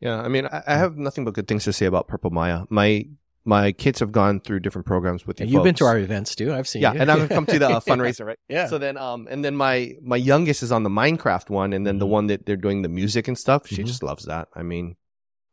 Yeah, 0.00 0.20
I 0.20 0.28
mean, 0.28 0.46
I, 0.46 0.62
I 0.66 0.76
have 0.76 0.96
nothing 0.96 1.24
but 1.24 1.34
good 1.34 1.48
things 1.48 1.64
to 1.64 1.72
say 1.72 1.86
about 1.86 2.08
Purple 2.08 2.30
Mai'a. 2.30 2.66
My 2.70 3.04
my 3.48 3.72
kids 3.72 4.00
have 4.00 4.12
gone 4.12 4.40
through 4.40 4.60
different 4.60 4.86
programs 4.86 5.26
with 5.26 5.40
you. 5.40 5.46
You've 5.46 5.64
been 5.64 5.74
to 5.76 5.86
our 5.86 5.98
events 5.98 6.34
too. 6.34 6.52
I've 6.52 6.68
seen 6.68 6.82
yeah, 6.82 6.92
you. 6.92 7.00
and 7.00 7.10
I've 7.10 7.28
come 7.30 7.46
to 7.46 7.58
the 7.58 7.68
uh, 7.68 7.80
fundraiser, 7.88 8.26
right? 8.26 8.38
Yeah. 8.48 8.66
So 8.66 8.76
then, 8.78 8.96
um, 8.98 9.26
and 9.30 9.42
then 9.44 9.56
my 9.56 9.94
my 10.02 10.16
youngest 10.16 10.62
is 10.62 10.70
on 10.70 10.82
the 10.82 10.90
Minecraft 10.90 11.48
one, 11.48 11.72
and 11.72 11.86
then 11.86 11.98
the 11.98 12.06
Mhm. 12.06 12.10
one 12.18 12.26
that 12.28 12.44
they're 12.46 12.56
doing 12.68 12.82
the 12.82 12.88
music 13.00 13.26
and 13.26 13.36
stuff. 13.38 13.66
She 13.66 13.82
Mhm. 13.82 13.86
just 13.86 14.02
loves 14.02 14.24
that. 14.26 14.48
I 14.54 14.62
mean, 14.62 14.96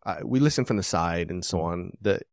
I, 0.06 0.24
we 0.24 0.40
listen 0.40 0.66
from 0.66 0.78
the 0.78 0.84
side 0.84 1.30
and 1.32 1.42
Mm-hmm. 1.42 1.58
so 1.58 1.62
on. 1.62 1.92
That 2.02 2.24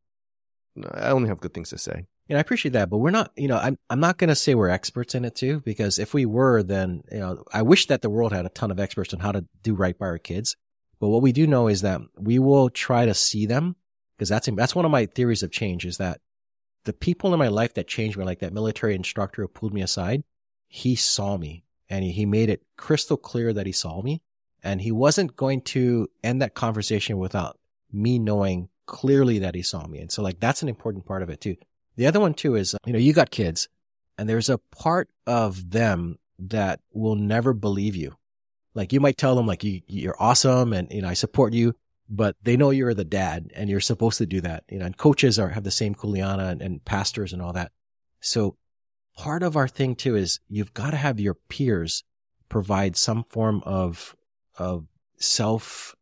I 0.92 1.10
only 1.10 1.28
have 1.28 1.40
good 1.40 1.54
things 1.54 1.70
to 1.70 1.78
say. 1.78 2.06
And 2.28 2.38
I 2.38 2.40
appreciate 2.40 2.72
that, 2.72 2.88
but 2.88 2.98
we're 2.98 3.10
not, 3.10 3.30
you 3.36 3.48
know, 3.48 3.58
I'm, 3.58 3.76
I'm 3.90 4.00
not 4.00 4.16
going 4.16 4.28
to 4.28 4.34
say 4.34 4.54
we're 4.54 4.68
experts 4.70 5.14
in 5.14 5.24
it 5.24 5.34
too, 5.34 5.60
because 5.64 5.98
if 5.98 6.14
we 6.14 6.24
were, 6.24 6.62
then, 6.62 7.02
you 7.10 7.18
know, 7.18 7.44
I 7.52 7.62
wish 7.62 7.86
that 7.88 8.00
the 8.00 8.08
world 8.08 8.32
had 8.32 8.46
a 8.46 8.48
ton 8.48 8.70
of 8.70 8.80
experts 8.80 9.12
on 9.12 9.20
how 9.20 9.32
to 9.32 9.44
do 9.62 9.74
right 9.74 9.98
by 9.98 10.06
our 10.06 10.18
kids. 10.18 10.56
But 11.00 11.08
what 11.08 11.20
we 11.20 11.32
do 11.32 11.46
know 11.46 11.66
is 11.68 11.82
that 11.82 12.00
we 12.16 12.38
will 12.38 12.70
try 12.70 13.04
to 13.06 13.12
see 13.12 13.44
them 13.44 13.76
because 14.16 14.28
that's, 14.28 14.48
that's 14.54 14.74
one 14.74 14.84
of 14.84 14.90
my 14.90 15.06
theories 15.06 15.42
of 15.42 15.50
change 15.50 15.84
is 15.84 15.98
that 15.98 16.20
the 16.84 16.92
people 16.92 17.32
in 17.32 17.38
my 17.38 17.48
life 17.48 17.74
that 17.74 17.86
changed 17.86 18.16
me, 18.16 18.24
like 18.24 18.40
that 18.40 18.52
military 18.52 18.94
instructor 18.94 19.42
who 19.42 19.48
pulled 19.48 19.72
me 19.72 19.82
aside, 19.82 20.24
he 20.66 20.96
saw 20.96 21.36
me 21.36 21.64
and 21.88 22.04
he, 22.04 22.26
made 22.26 22.48
it 22.48 22.62
crystal 22.76 23.16
clear 23.16 23.52
that 23.52 23.66
he 23.66 23.72
saw 23.72 24.02
me 24.02 24.22
and 24.62 24.80
he 24.80 24.90
wasn't 24.90 25.36
going 25.36 25.60
to 25.60 26.08
end 26.24 26.42
that 26.42 26.54
conversation 26.54 27.18
without 27.18 27.58
me 27.92 28.18
knowing 28.18 28.68
clearly 28.86 29.38
that 29.40 29.54
he 29.54 29.62
saw 29.62 29.86
me. 29.86 29.98
And 29.98 30.10
so 30.10 30.22
like, 30.22 30.40
that's 30.40 30.62
an 30.62 30.68
important 30.68 31.04
part 31.04 31.22
of 31.22 31.30
it 31.30 31.40
too. 31.40 31.56
The 31.96 32.06
other 32.06 32.20
one 32.20 32.34
too 32.34 32.54
is, 32.54 32.74
you 32.86 32.92
know, 32.92 32.98
you 32.98 33.12
got 33.12 33.30
kids 33.30 33.68
and 34.18 34.28
there's 34.28 34.48
a 34.48 34.58
part 34.58 35.10
of 35.26 35.70
them 35.70 36.18
that 36.38 36.80
will 36.92 37.16
never 37.16 37.52
believe 37.52 37.94
you. 37.94 38.16
Like 38.74 38.92
you 38.92 39.00
might 39.00 39.18
tell 39.18 39.34
them 39.34 39.46
like 39.46 39.62
you, 39.62 39.82
you're 39.86 40.16
awesome 40.18 40.72
and, 40.72 40.90
you 40.90 41.02
know, 41.02 41.08
I 41.08 41.14
support 41.14 41.52
you, 41.52 41.74
but 42.14 42.36
they 42.42 42.58
know 42.58 42.68
you're 42.68 42.92
the 42.92 43.06
dad 43.06 43.50
and 43.56 43.70
you're 43.70 43.80
supposed 43.80 44.18
to 44.18 44.26
do 44.26 44.42
that. 44.42 44.64
You 44.68 44.78
know, 44.78 44.84
and 44.84 44.96
coaches 44.96 45.38
are, 45.38 45.48
have 45.48 45.64
the 45.64 45.70
same 45.70 45.94
kuleana 45.94 46.50
and, 46.50 46.60
and 46.60 46.84
pastors 46.84 47.32
and 47.32 47.40
all 47.40 47.54
that. 47.54 47.72
So 48.20 48.56
part 49.16 49.42
of 49.42 49.56
our 49.56 49.66
thing 49.66 49.96
too 49.96 50.14
is 50.14 50.38
you've 50.46 50.74
got 50.74 50.90
to 50.90 50.98
have 50.98 51.18
your 51.18 51.34
peers 51.34 52.04
provide 52.50 52.96
some 52.96 53.24
form 53.30 53.62
of, 53.64 54.14
of 54.58 54.86
self 55.16 55.94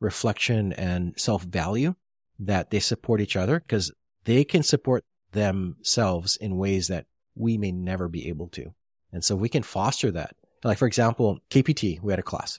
reflection 0.00 0.72
and 0.72 1.12
self 1.20 1.42
value 1.42 1.94
that 2.38 2.70
they 2.70 2.80
support 2.80 3.20
each 3.20 3.36
other 3.36 3.60
because 3.60 3.92
they 4.24 4.44
can 4.44 4.62
support 4.62 5.04
themselves 5.32 6.36
in 6.36 6.56
ways 6.56 6.88
that 6.88 7.04
we 7.34 7.58
may 7.58 7.72
never 7.72 8.08
be 8.08 8.28
able 8.28 8.48
to. 8.48 8.72
And 9.12 9.22
so 9.22 9.36
we 9.36 9.50
can 9.50 9.62
foster 9.62 10.10
that. 10.12 10.34
Like, 10.64 10.78
for 10.78 10.86
example, 10.86 11.40
KPT, 11.50 12.00
we 12.00 12.10
had 12.10 12.18
a 12.18 12.22
class 12.22 12.58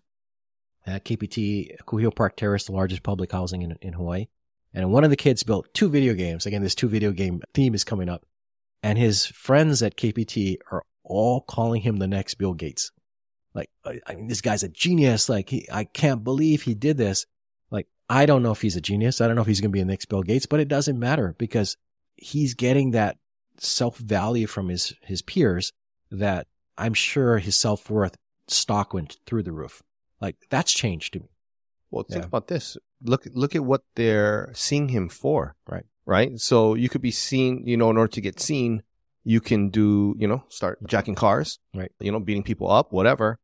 at 0.90 1.06
KPT, 1.06 1.76
Kuhio 1.86 2.14
Park 2.14 2.36
Terrace, 2.36 2.66
the 2.66 2.72
largest 2.72 3.04
public 3.04 3.32
housing 3.32 3.62
in, 3.62 3.78
in 3.82 3.94
Hawaii. 3.94 4.28
And 4.74 4.92
one 4.92 5.04
of 5.04 5.10
the 5.10 5.16
kids 5.16 5.44
built 5.44 5.74
two 5.74 5.90
video 5.90 6.14
games. 6.14 6.46
Again, 6.46 6.62
this 6.62 6.76
two 6.76 6.88
video 6.88 7.12
game 7.12 7.42
theme 7.54 7.74
is 7.74 7.84
coming 7.84 8.10
up. 8.10 8.26
And 8.84 8.98
his 8.98 9.26
friends 9.26 9.82
at 9.82 9.98
KPT 9.98 10.58
are 10.72 10.84
all 11.04 11.42
calling 11.42 11.82
him 11.82 11.98
the 11.98 12.08
next 12.08 12.36
Bill 12.36 12.54
Gates. 12.54 12.92
Like, 13.54 13.70
I, 13.84 14.16
mean, 14.16 14.28
this 14.28 14.42
guy's 14.42 14.64
a 14.64 14.70
genius. 14.70 15.28
Like, 15.28 15.50
he, 15.50 15.68
I 15.72 15.84
can't 15.84 16.24
believe 16.24 16.62
he 16.62 16.76
did 16.76 16.98
this. 16.98 17.26
Like, 17.72 17.88
I 18.10 18.26
don't 18.26 18.44
know 18.44 18.52
if 18.52 18.62
he's 18.62 18.76
a 18.76 18.82
genius. 18.82 19.20
I 19.20 19.28
don't 19.28 19.36
know 19.36 19.42
if 19.42 19.48
he's 19.48 19.60
going 19.60 19.72
to 19.72 19.74
be 19.74 19.80
the 19.80 19.86
next 19.86 20.06
Bill 20.06 20.24
Gates, 20.24 20.46
but 20.46 20.60
it 20.60 20.68
doesn't 20.68 21.00
matter 21.00 21.36
because 21.38 21.76
he's 22.16 22.54
getting 22.54 22.92
that 22.92 23.18
self 23.58 23.98
value 23.98 24.48
from 24.48 24.70
his, 24.70 24.94
his 25.02 25.22
peers 25.22 25.74
that 26.12 26.48
I'm 26.78 26.94
sure 26.94 27.40
his 27.40 27.58
self 27.58 27.90
worth 27.90 28.16
stock 28.48 28.94
went 28.94 29.18
through 29.26 29.44
the 29.44 29.52
roof. 29.52 29.82
Like, 30.22 30.36
that's 30.49 30.74
changed 30.74 31.13
to 31.13 31.20
me. 31.20 31.30
Well, 31.91 32.03
think 32.03 32.22
Yeah. 32.24 32.28
about 32.28 32.47
this. 32.47 32.78
Look, 33.03 33.26
look 33.34 33.55
at 33.55 33.63
what 33.63 33.84
they're 33.95 34.51
seeing 34.53 34.89
him 34.89 35.09
for. 35.09 35.55
Right. 35.67 35.86
Right. 36.05 36.39
So 36.39 36.74
you 36.76 36.89
could 36.89 37.01
be 37.01 37.11
seen, 37.11 37.63
you 37.65 37.78
know, 37.78 37.89
in 37.89 37.97
order 37.97 38.11
to 38.11 38.22
get 38.22 38.39
seen, 38.39 38.84
you 39.24 39.39
can 39.39 39.70
do, 39.70 40.15
you 40.17 40.28
know, 40.28 40.43
start 40.49 40.80
jacking 40.88 41.15
cars. 41.15 41.59
Right. 41.74 41.91
You 41.99 42.11
know, 42.11 42.20
beating 42.20 42.43
people 42.43 42.70
up, 42.70 42.91
whatever. 42.91 43.39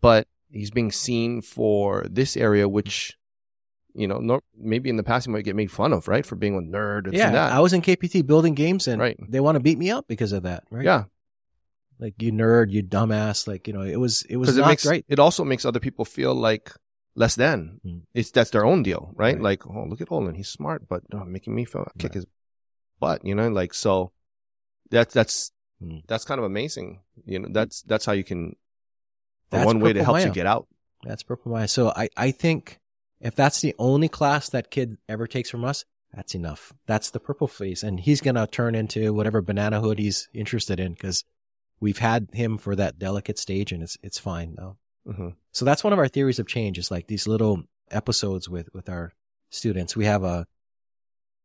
But 0.00 0.26
he's 0.50 0.70
being 0.70 0.90
seen 0.92 1.40
for 1.42 2.04
this 2.10 2.36
area, 2.36 2.68
which, 2.68 3.16
you 3.94 4.06
know, 4.08 4.18
nor- 4.18 4.42
maybe 4.56 4.88
in 4.90 4.96
the 4.96 5.02
past 5.02 5.26
he 5.26 5.32
might 5.32 5.44
get 5.44 5.56
made 5.56 5.70
fun 5.70 5.92
of, 5.92 6.06
right? 6.08 6.24
For 6.26 6.36
being 6.36 6.56
a 6.56 6.60
nerd 6.60 7.06
and 7.06 7.14
Yeah. 7.14 7.30
that. 7.30 7.52
I 7.52 7.60
was 7.60 7.72
in 7.72 7.80
KPT 7.82 8.22
building 8.22 8.54
games 8.54 8.86
and 8.88 9.00
Right. 9.00 9.16
they 9.28 9.40
want 9.40 9.56
to 9.56 9.60
beat 9.60 9.78
me 9.78 9.90
up 9.90 10.06
because 10.08 10.32
of 10.32 10.42
that. 10.44 10.64
Right. 10.70 10.84
Yeah. 10.84 11.04
Like, 12.00 12.14
you 12.22 12.32
nerd, 12.32 12.70
you 12.70 12.82
dumbass. 12.82 13.46
Like, 13.46 13.68
you 13.68 13.74
know, 13.74 13.82
it 13.82 13.96
was, 14.00 14.22
it 14.22 14.36
was 14.36 14.48
Because 14.48 14.58
it 14.58 14.62
not 14.62 14.68
makes, 14.68 14.84
great. 14.86 15.04
it 15.08 15.18
also 15.18 15.44
makes 15.44 15.64
other 15.64 15.80
people 15.80 16.04
feel 16.04 16.34
like 16.34 16.72
less 17.14 17.34
than. 17.36 17.80
Mm. 17.84 18.02
It's, 18.14 18.30
that's 18.30 18.50
their 18.50 18.64
own 18.64 18.82
deal, 18.82 19.12
right? 19.14 19.34
Right. 19.34 19.42
Like, 19.42 19.66
oh, 19.66 19.84
look 19.86 20.00
at 20.00 20.10
Olin. 20.10 20.34
He's 20.34 20.48
smart, 20.48 20.88
but 20.88 21.02
oh, 21.12 21.24
making 21.24 21.54
me 21.54 21.64
feel, 21.64 21.86
kick 21.98 22.10
Right. 22.10 22.14
his 22.14 22.26
butt, 22.98 23.24
you 23.24 23.34
know, 23.34 23.48
like, 23.48 23.74
so 23.74 24.12
that's, 24.90 25.14
that's, 25.14 25.52
Mm. 25.82 26.02
that's 26.06 26.26
kind 26.26 26.38
of 26.38 26.44
amazing. 26.44 27.00
You 27.24 27.38
know, 27.38 27.48
that's, 27.50 27.80
that's 27.82 28.04
how 28.04 28.12
you 28.12 28.22
can, 28.22 28.54
That's 29.48 29.64
one 29.64 29.80
way 29.80 29.94
to 29.94 30.04
help 30.04 30.20
you 30.20 30.28
get 30.30 30.44
out. 30.46 30.66
That's 31.04 31.22
Purple 31.22 31.52
Mai'a. 31.52 31.70
So 31.70 31.90
I, 31.96 32.10
I 32.18 32.32
think 32.32 32.78
if 33.18 33.34
that's 33.34 33.62
the 33.62 33.74
only 33.78 34.08
class 34.10 34.50
that 34.50 34.70
kid 34.70 34.98
ever 35.08 35.26
takes 35.26 35.48
from 35.48 35.64
us, 35.64 35.86
that's 36.12 36.34
enough. 36.34 36.74
That's 36.86 37.08
the 37.10 37.18
purple 37.18 37.46
fleece. 37.48 37.82
And 37.82 37.98
he's 37.98 38.20
going 38.20 38.34
to 38.34 38.46
turn 38.46 38.74
into 38.74 39.14
whatever 39.14 39.40
banana 39.40 39.80
hood 39.80 39.98
he's 39.98 40.28
interested 40.34 40.78
in 40.78 40.92
because 40.92 41.24
we've 41.80 41.98
had 41.98 42.28
him 42.32 42.58
for 42.58 42.76
that 42.76 42.98
delicate 42.98 43.38
stage 43.38 43.72
and 43.72 43.82
it's, 43.82 43.96
it's 44.02 44.18
fine 44.18 44.54
now. 44.56 44.76
hmm 45.06 45.28
So 45.52 45.64
that's 45.64 45.82
one 45.82 45.92
of 45.92 45.98
our 45.98 46.08
theories 46.08 46.38
of 46.38 46.46
change 46.46 46.78
is 46.78 46.90
like 46.90 47.06
these 47.06 47.26
little 47.26 47.64
episodes 47.90 48.48
with, 48.48 48.68
with 48.72 48.88
our 48.88 49.12
students. 49.48 49.96
We 49.96 50.04
have 50.04 50.22
a, 50.22 50.46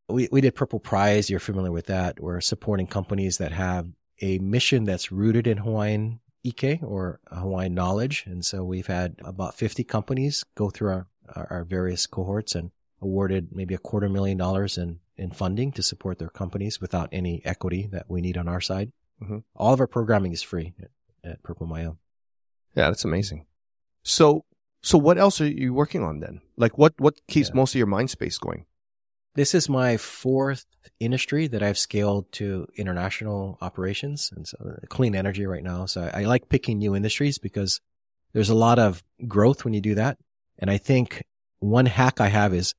we, 0.07 0.27
we 0.31 0.41
did 0.41 0.55
Purple 0.55 0.79
Prize. 0.79 1.29
You're 1.29 1.39
familiar 1.39 1.71
with 1.71 1.87
that. 1.87 2.19
We're 2.19 2.41
supporting 2.41 2.87
companies 2.87 3.37
that 3.39 3.51
have 3.51 3.87
a 4.21 4.37
mission 4.39 4.83
that's 4.83 5.11
rooted 5.11 5.47
in 5.47 5.57
Hawaiian 5.57 6.19
Ike 6.45 6.79
or 6.83 7.19
Hawaiian 7.31 7.73
knowledge. 7.73 8.23
And 8.27 8.45
so 8.45 8.63
we've 8.63 8.87
had 8.87 9.15
about 9.23 9.55
50 9.55 9.83
companies 9.83 10.43
go 10.55 10.69
through 10.69 10.89
our, 10.89 11.07
our, 11.35 11.47
our 11.49 11.63
various 11.63 12.05
cohorts 12.05 12.53
and 12.53 12.71
awarded 13.01 13.49
maybe 13.51 13.73
a 13.73 13.79
quarter 13.79 14.07
million 14.09 14.37
dollars 14.37 14.77
in, 14.77 14.99
in 15.17 15.31
funding 15.31 15.71
to 15.71 15.83
support 15.83 16.19
their 16.19 16.29
companies 16.29 16.79
without 16.79 17.09
any 17.11 17.41
equity 17.45 17.87
that 17.91 18.05
we 18.07 18.21
need 18.21 18.37
on 18.37 18.47
our 18.47 18.61
side. 18.61 18.91
Mhm. 19.25 19.43
All 19.55 19.73
of 19.73 19.79
our 19.79 19.87
programming 19.87 20.33
is 20.33 20.41
free 20.41 20.73
at, 20.81 21.31
at 21.31 21.43
Purple 21.43 21.67
Mai'a. 21.67 21.97
Yeah, 22.75 22.89
that's 22.89 23.05
amazing. 23.05 23.45
So, 24.03 24.45
so 24.81 24.97
what 24.97 25.17
else 25.17 25.41
are 25.41 25.47
you 25.47 25.73
working 25.73 26.03
on 26.03 26.19
then? 26.19 26.41
Like 26.57 26.77
what, 26.77 26.93
what 26.99 27.19
keeps 27.27 27.49
Yeah. 27.49 27.55
most 27.55 27.73
of 27.73 27.79
your 27.79 27.87
mind 27.87 28.09
space 28.09 28.37
going? 28.37 28.65
This 29.33 29.53
is 29.53 29.67
my 29.67 29.97
fourth 29.97 30.65
industry 30.99 31.47
that 31.47 31.61
I've 31.63 31.77
scaled 31.77 32.31
to 32.33 32.67
international 32.77 33.57
operations 33.61 34.31
and 34.33 34.47
so 34.47 34.57
uh, 34.65 34.85
clean 34.87 35.15
energy 35.15 35.45
right 35.45 35.63
now. 35.63 35.85
So 35.87 36.09
I, 36.13 36.21
I 36.21 36.23
like 36.25 36.47
picking 36.47 36.77
new 36.77 36.95
industries 36.95 37.37
because 37.37 37.81
there's 38.33 38.49
a 38.49 38.55
lot 38.55 38.79
of 38.79 39.03
growth 39.27 39.65
when 39.65 39.73
you 39.73 39.81
do 39.81 39.95
that. 39.95 40.17
And 40.59 40.69
I 40.69 40.77
think 40.77 41.23
one 41.59 41.85
hack 41.85 42.21
I 42.21 42.27
have 42.29 42.53
is 42.53 42.73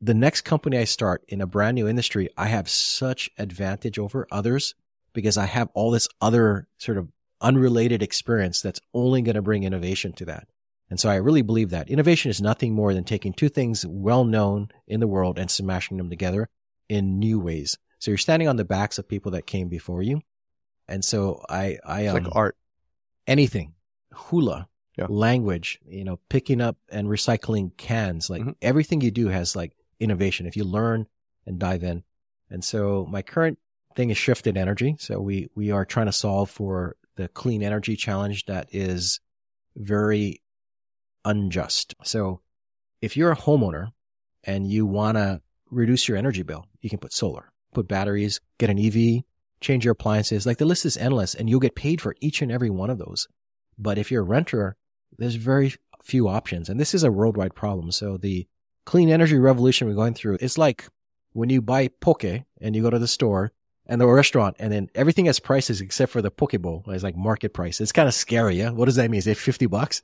the 0.00 0.14
next 0.14 0.42
company 0.42 0.78
I 0.78 0.84
start 0.84 1.22
in 1.28 1.40
a 1.40 1.46
brand 1.46 1.74
new 1.74 1.86
industry, 1.86 2.28
I 2.36 2.46
have 2.46 2.68
such 2.68 3.30
advantage 3.38 3.98
over 3.98 4.26
others 4.30 4.74
because 5.12 5.36
I 5.36 5.46
have 5.46 5.68
all 5.74 5.90
this 5.90 6.08
other 6.20 6.68
sort 6.78 6.98
of 6.98 7.08
unrelated 7.40 8.02
experience 8.02 8.60
that's 8.60 8.80
only 8.94 9.22
going 9.22 9.34
to 9.34 9.42
bring 9.42 9.64
innovation 9.64 10.12
to 10.14 10.24
that. 10.26 10.48
And 10.90 11.00
so 11.00 11.08
I 11.08 11.16
really 11.16 11.42
believe 11.42 11.70
that 11.70 11.88
innovation 11.88 12.30
is 12.30 12.40
nothing 12.42 12.72
more 12.74 12.92
than 12.94 13.04
taking 13.04 13.32
two 13.32 13.48
things 13.48 13.84
well 13.86 14.24
known 14.24 14.68
in 14.86 15.00
the 15.00 15.08
world 15.08 15.38
and 15.38 15.50
smashing 15.50 15.96
them 15.96 16.10
together 16.10 16.48
in 16.88 17.18
new 17.18 17.40
ways. 17.40 17.78
So 17.98 18.10
you're 18.10 18.18
standing 18.18 18.48
on 18.48 18.56
the 18.56 18.64
backs 18.64 18.98
of 18.98 19.08
people 19.08 19.32
that 19.32 19.46
came 19.46 19.68
before 19.68 20.02
you. 20.02 20.20
And 20.88 21.04
so 21.04 21.42
I, 21.48 21.78
I, 21.84 22.02
It's 22.02 22.14
um, 22.14 22.24
like 22.24 22.34
art. 22.36 22.56
anything, 23.26 23.74
hula, 24.12 24.68
Yeah. 24.98 25.06
language, 25.08 25.78
you 25.88 26.04
know, 26.04 26.18
picking 26.28 26.60
up 26.60 26.76
and 26.90 27.08
recycling 27.08 27.74
cans, 27.76 28.28
like 28.28 28.42
Mhm. 28.42 28.56
everything 28.60 29.00
you 29.00 29.10
do 29.10 29.28
has 29.28 29.56
like 29.56 29.72
innovation 29.98 30.46
if 30.46 30.56
you 30.56 30.64
learn 30.64 31.06
and 31.46 31.58
dive 31.58 31.82
in. 31.82 32.04
And 32.50 32.62
so 32.62 33.06
my 33.10 33.22
current 33.22 33.58
thing 33.94 34.10
is 34.10 34.16
shifted 34.16 34.56
energy. 34.56 34.96
So 34.98 35.20
we, 35.20 35.48
we 35.54 35.70
are 35.70 35.84
trying 35.84 36.06
to 36.06 36.12
solve 36.12 36.50
for 36.50 36.96
the 37.16 37.28
clean 37.28 37.62
energy 37.62 37.96
challenge 37.96 38.46
that 38.46 38.68
is 38.72 39.20
very 39.76 40.42
unjust. 41.24 41.94
So 42.02 42.40
if 43.00 43.16
you're 43.16 43.32
a 43.32 43.36
homeowner 43.36 43.88
and 44.44 44.66
you 44.66 44.86
want 44.86 45.16
to 45.16 45.40
reduce 45.70 46.08
your 46.08 46.16
energy 46.16 46.42
bill, 46.42 46.66
you 46.80 46.90
can 46.90 46.98
put 46.98 47.12
solar, 47.12 47.52
put 47.74 47.88
batteries, 47.88 48.40
get 48.58 48.70
an 48.70 48.78
EV, 48.78 49.22
change 49.60 49.84
your 49.84 49.92
appliances. 49.92 50.46
Like 50.46 50.58
the 50.58 50.64
list 50.64 50.84
is 50.84 50.96
endless 50.96 51.34
and 51.34 51.48
you'll 51.48 51.60
get 51.60 51.74
paid 51.74 52.00
for 52.00 52.14
each 52.20 52.42
and 52.42 52.50
every 52.50 52.70
one 52.70 52.90
of 52.90 52.98
those. 52.98 53.28
But 53.78 53.98
if 53.98 54.10
you're 54.10 54.22
a 54.22 54.26
renter, 54.26 54.76
there's 55.18 55.36
very 55.36 55.74
few 56.02 56.28
options. 56.28 56.68
And 56.68 56.80
this 56.80 56.94
is 56.94 57.04
a 57.04 57.12
worldwide 57.12 57.54
problem. 57.54 57.90
So 57.92 58.16
the 58.16 58.46
clean 58.84 59.08
energy 59.08 59.38
revolution 59.38 59.86
we're 59.88 59.94
going 59.94 60.14
through 60.14 60.38
is 60.40 60.58
like 60.58 60.86
when 61.32 61.48
you 61.48 61.62
buy 61.62 61.88
poke 61.88 62.24
and 62.24 62.76
you 62.76 62.82
go 62.82 62.90
to 62.90 62.98
the 62.98 63.08
store 63.08 63.52
and 63.86 64.00
the 64.00 64.06
restaurant 64.06 64.56
and 64.58 64.72
then 64.72 64.88
everything 64.94 65.26
has 65.26 65.40
prices 65.40 65.80
except 65.80 66.12
for 66.12 66.22
the 66.22 66.30
poke 66.30 66.60
bowl 66.60 66.84
is 66.88 67.02
like 67.02 67.16
market 67.16 67.52
price. 67.52 67.80
It's 67.80 67.92
kind 67.92 68.08
of 68.08 68.14
scary. 68.14 68.56
Yeah. 68.56 68.70
What 68.70 68.86
does 68.86 68.96
that 68.96 69.10
mean? 69.10 69.18
Is 69.18 69.26
it 69.26 69.36
50 69.36 69.66
bucks? 69.66 70.02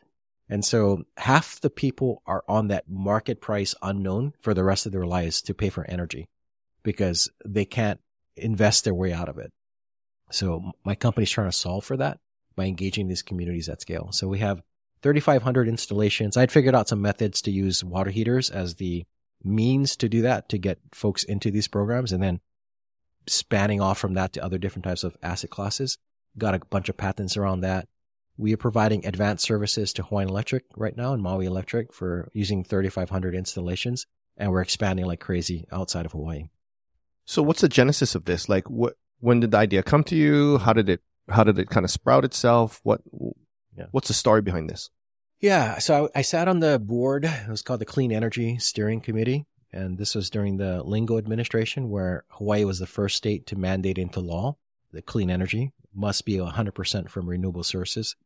And 0.49 0.65
so 0.65 1.05
half 1.17 1.61
the 1.61 1.71
people 1.71 2.23
are 2.27 2.43
on 2.49 2.69
that 2.69 2.89
market 2.89 3.41
price 3.41 3.75
unknown 3.83 4.33
for 4.41 4.55
the 4.55 4.65
rest 4.65 4.87
of 4.87 4.93
their 4.93 5.07
lives 5.07 5.43
to 5.43 5.55
pay 5.55 5.69
for 5.69 5.85
energy 5.89 6.29
because 6.83 7.31
they 7.45 7.65
can't 7.65 8.01
invest 8.37 8.85
their 8.85 8.95
way 8.95 9.13
out 9.13 9.29
of 9.29 9.39
it. 9.39 9.53
So 10.31 10.73
my 10.85 10.95
company's 10.95 11.31
trying 11.31 11.51
to 11.51 11.57
solve 11.57 11.85
for 11.85 11.97
that 11.99 12.19
by 12.57 12.65
engaging 12.65 13.09
these 13.09 13.23
communities 13.23 13.69
at 13.69 13.81
scale. 13.81 14.11
So 14.13 14.27
we 14.27 14.39
have 14.39 14.63
3,500 15.03 15.69
installations. 15.69 16.37
I'd 16.37 16.53
figured 16.53 16.75
out 16.75 16.89
some 16.89 17.03
methods 17.03 17.43
to 17.43 17.51
use 17.51 17.85
water 17.85 18.11
heaters 18.11 18.51
as 18.51 18.77
the 18.77 19.05
means 19.45 19.97
to 19.97 20.09
do 20.09 20.23
that, 20.23 20.49
to 20.49 20.59
get 20.59 20.79
folks 20.93 21.25
into 21.25 21.51
these 21.51 21.69
programs 21.69 22.13
and 22.13 22.23
then 22.23 22.41
spanning 23.31 23.81
off 23.81 23.99
from 23.99 24.15
that 24.15 24.33
to 24.35 24.45
other 24.45 24.59
different 24.59 24.85
types 24.85 25.05
of 25.05 25.17
asset 25.23 25.51
classes. 25.51 25.99
Got 26.37 26.55
a 26.55 26.61
bunch 26.71 26.89
of 26.89 26.97
patents 26.97 27.37
around 27.37 27.61
that. 27.61 27.89
We 28.37 28.53
are 28.55 28.59
providing 28.59 29.05
advanced 29.05 29.45
services 29.45 29.93
to 29.95 30.05
Hawaiian 30.05 30.29
Electric 30.29 30.65
right 30.77 30.97
now 30.97 31.13
and 31.13 31.23
Maui 31.23 31.47
Electric 31.47 31.93
for 31.93 32.29
using 32.33 32.63
3,500 32.65 33.35
installations. 33.35 34.07
And 34.37 34.53
we're 34.53 34.63
expanding 34.63 35.07
like 35.07 35.19
crazy 35.21 35.67
outside 35.73 36.07
of 36.07 36.13
Hawaii. 36.13 36.45
So 37.25 37.43
what's 37.43 37.61
the 37.61 37.69
genesis 37.69 38.15
of 38.15 38.25
this? 38.27 38.49
Like 38.49 38.71
what, 38.71 38.95
when 39.21 39.41
did 39.41 39.51
the 39.51 39.59
idea 39.59 39.83
come 39.83 40.05
to 40.05 40.15
you? 40.15 40.59
How 40.59 40.73
did 40.73 40.89
it, 40.89 41.01
how 41.29 41.43
did 41.43 41.59
it 41.59 41.69
kind 41.69 41.85
of 41.85 41.91
sprout 41.91 42.25
itself? 42.25 42.81
What, 42.85 43.01
Yeah. 43.77 43.87
what's 43.91 44.09
the 44.09 44.15
story 44.15 44.41
behind 44.43 44.71
this? 44.71 44.91
Yeah. 45.41 45.79
So 45.79 46.09
I, 46.15 46.21
I 46.21 46.23
sat 46.23 46.47
on 46.49 46.61
the 46.61 46.79
board. 46.79 47.25
It 47.25 47.49
was 47.49 47.63
called 47.63 47.81
the 47.81 47.85
Clean 47.85 48.13
Energy 48.13 48.59
Steering 48.59 49.01
Committee. 49.01 49.47
And 49.73 49.99
this 49.99 50.15
was 50.15 50.31
during 50.31 50.57
the 50.57 50.83
Lingle 50.83 51.19
administration 51.19 51.91
where 51.91 52.25
Hawaii 52.31 52.65
was 52.65 52.79
the 52.79 52.87
first 52.87 53.17
state 53.17 53.47
to 53.47 53.57
mandate 53.57 53.99
into 53.99 54.21
law 54.21 54.57
that 54.93 55.07
clean 55.07 55.31
energy 55.31 55.73
must 55.95 56.25
be 56.25 56.37
100% 56.37 57.09
from 57.11 57.29
renewable 57.29 57.65
sources 57.65 58.17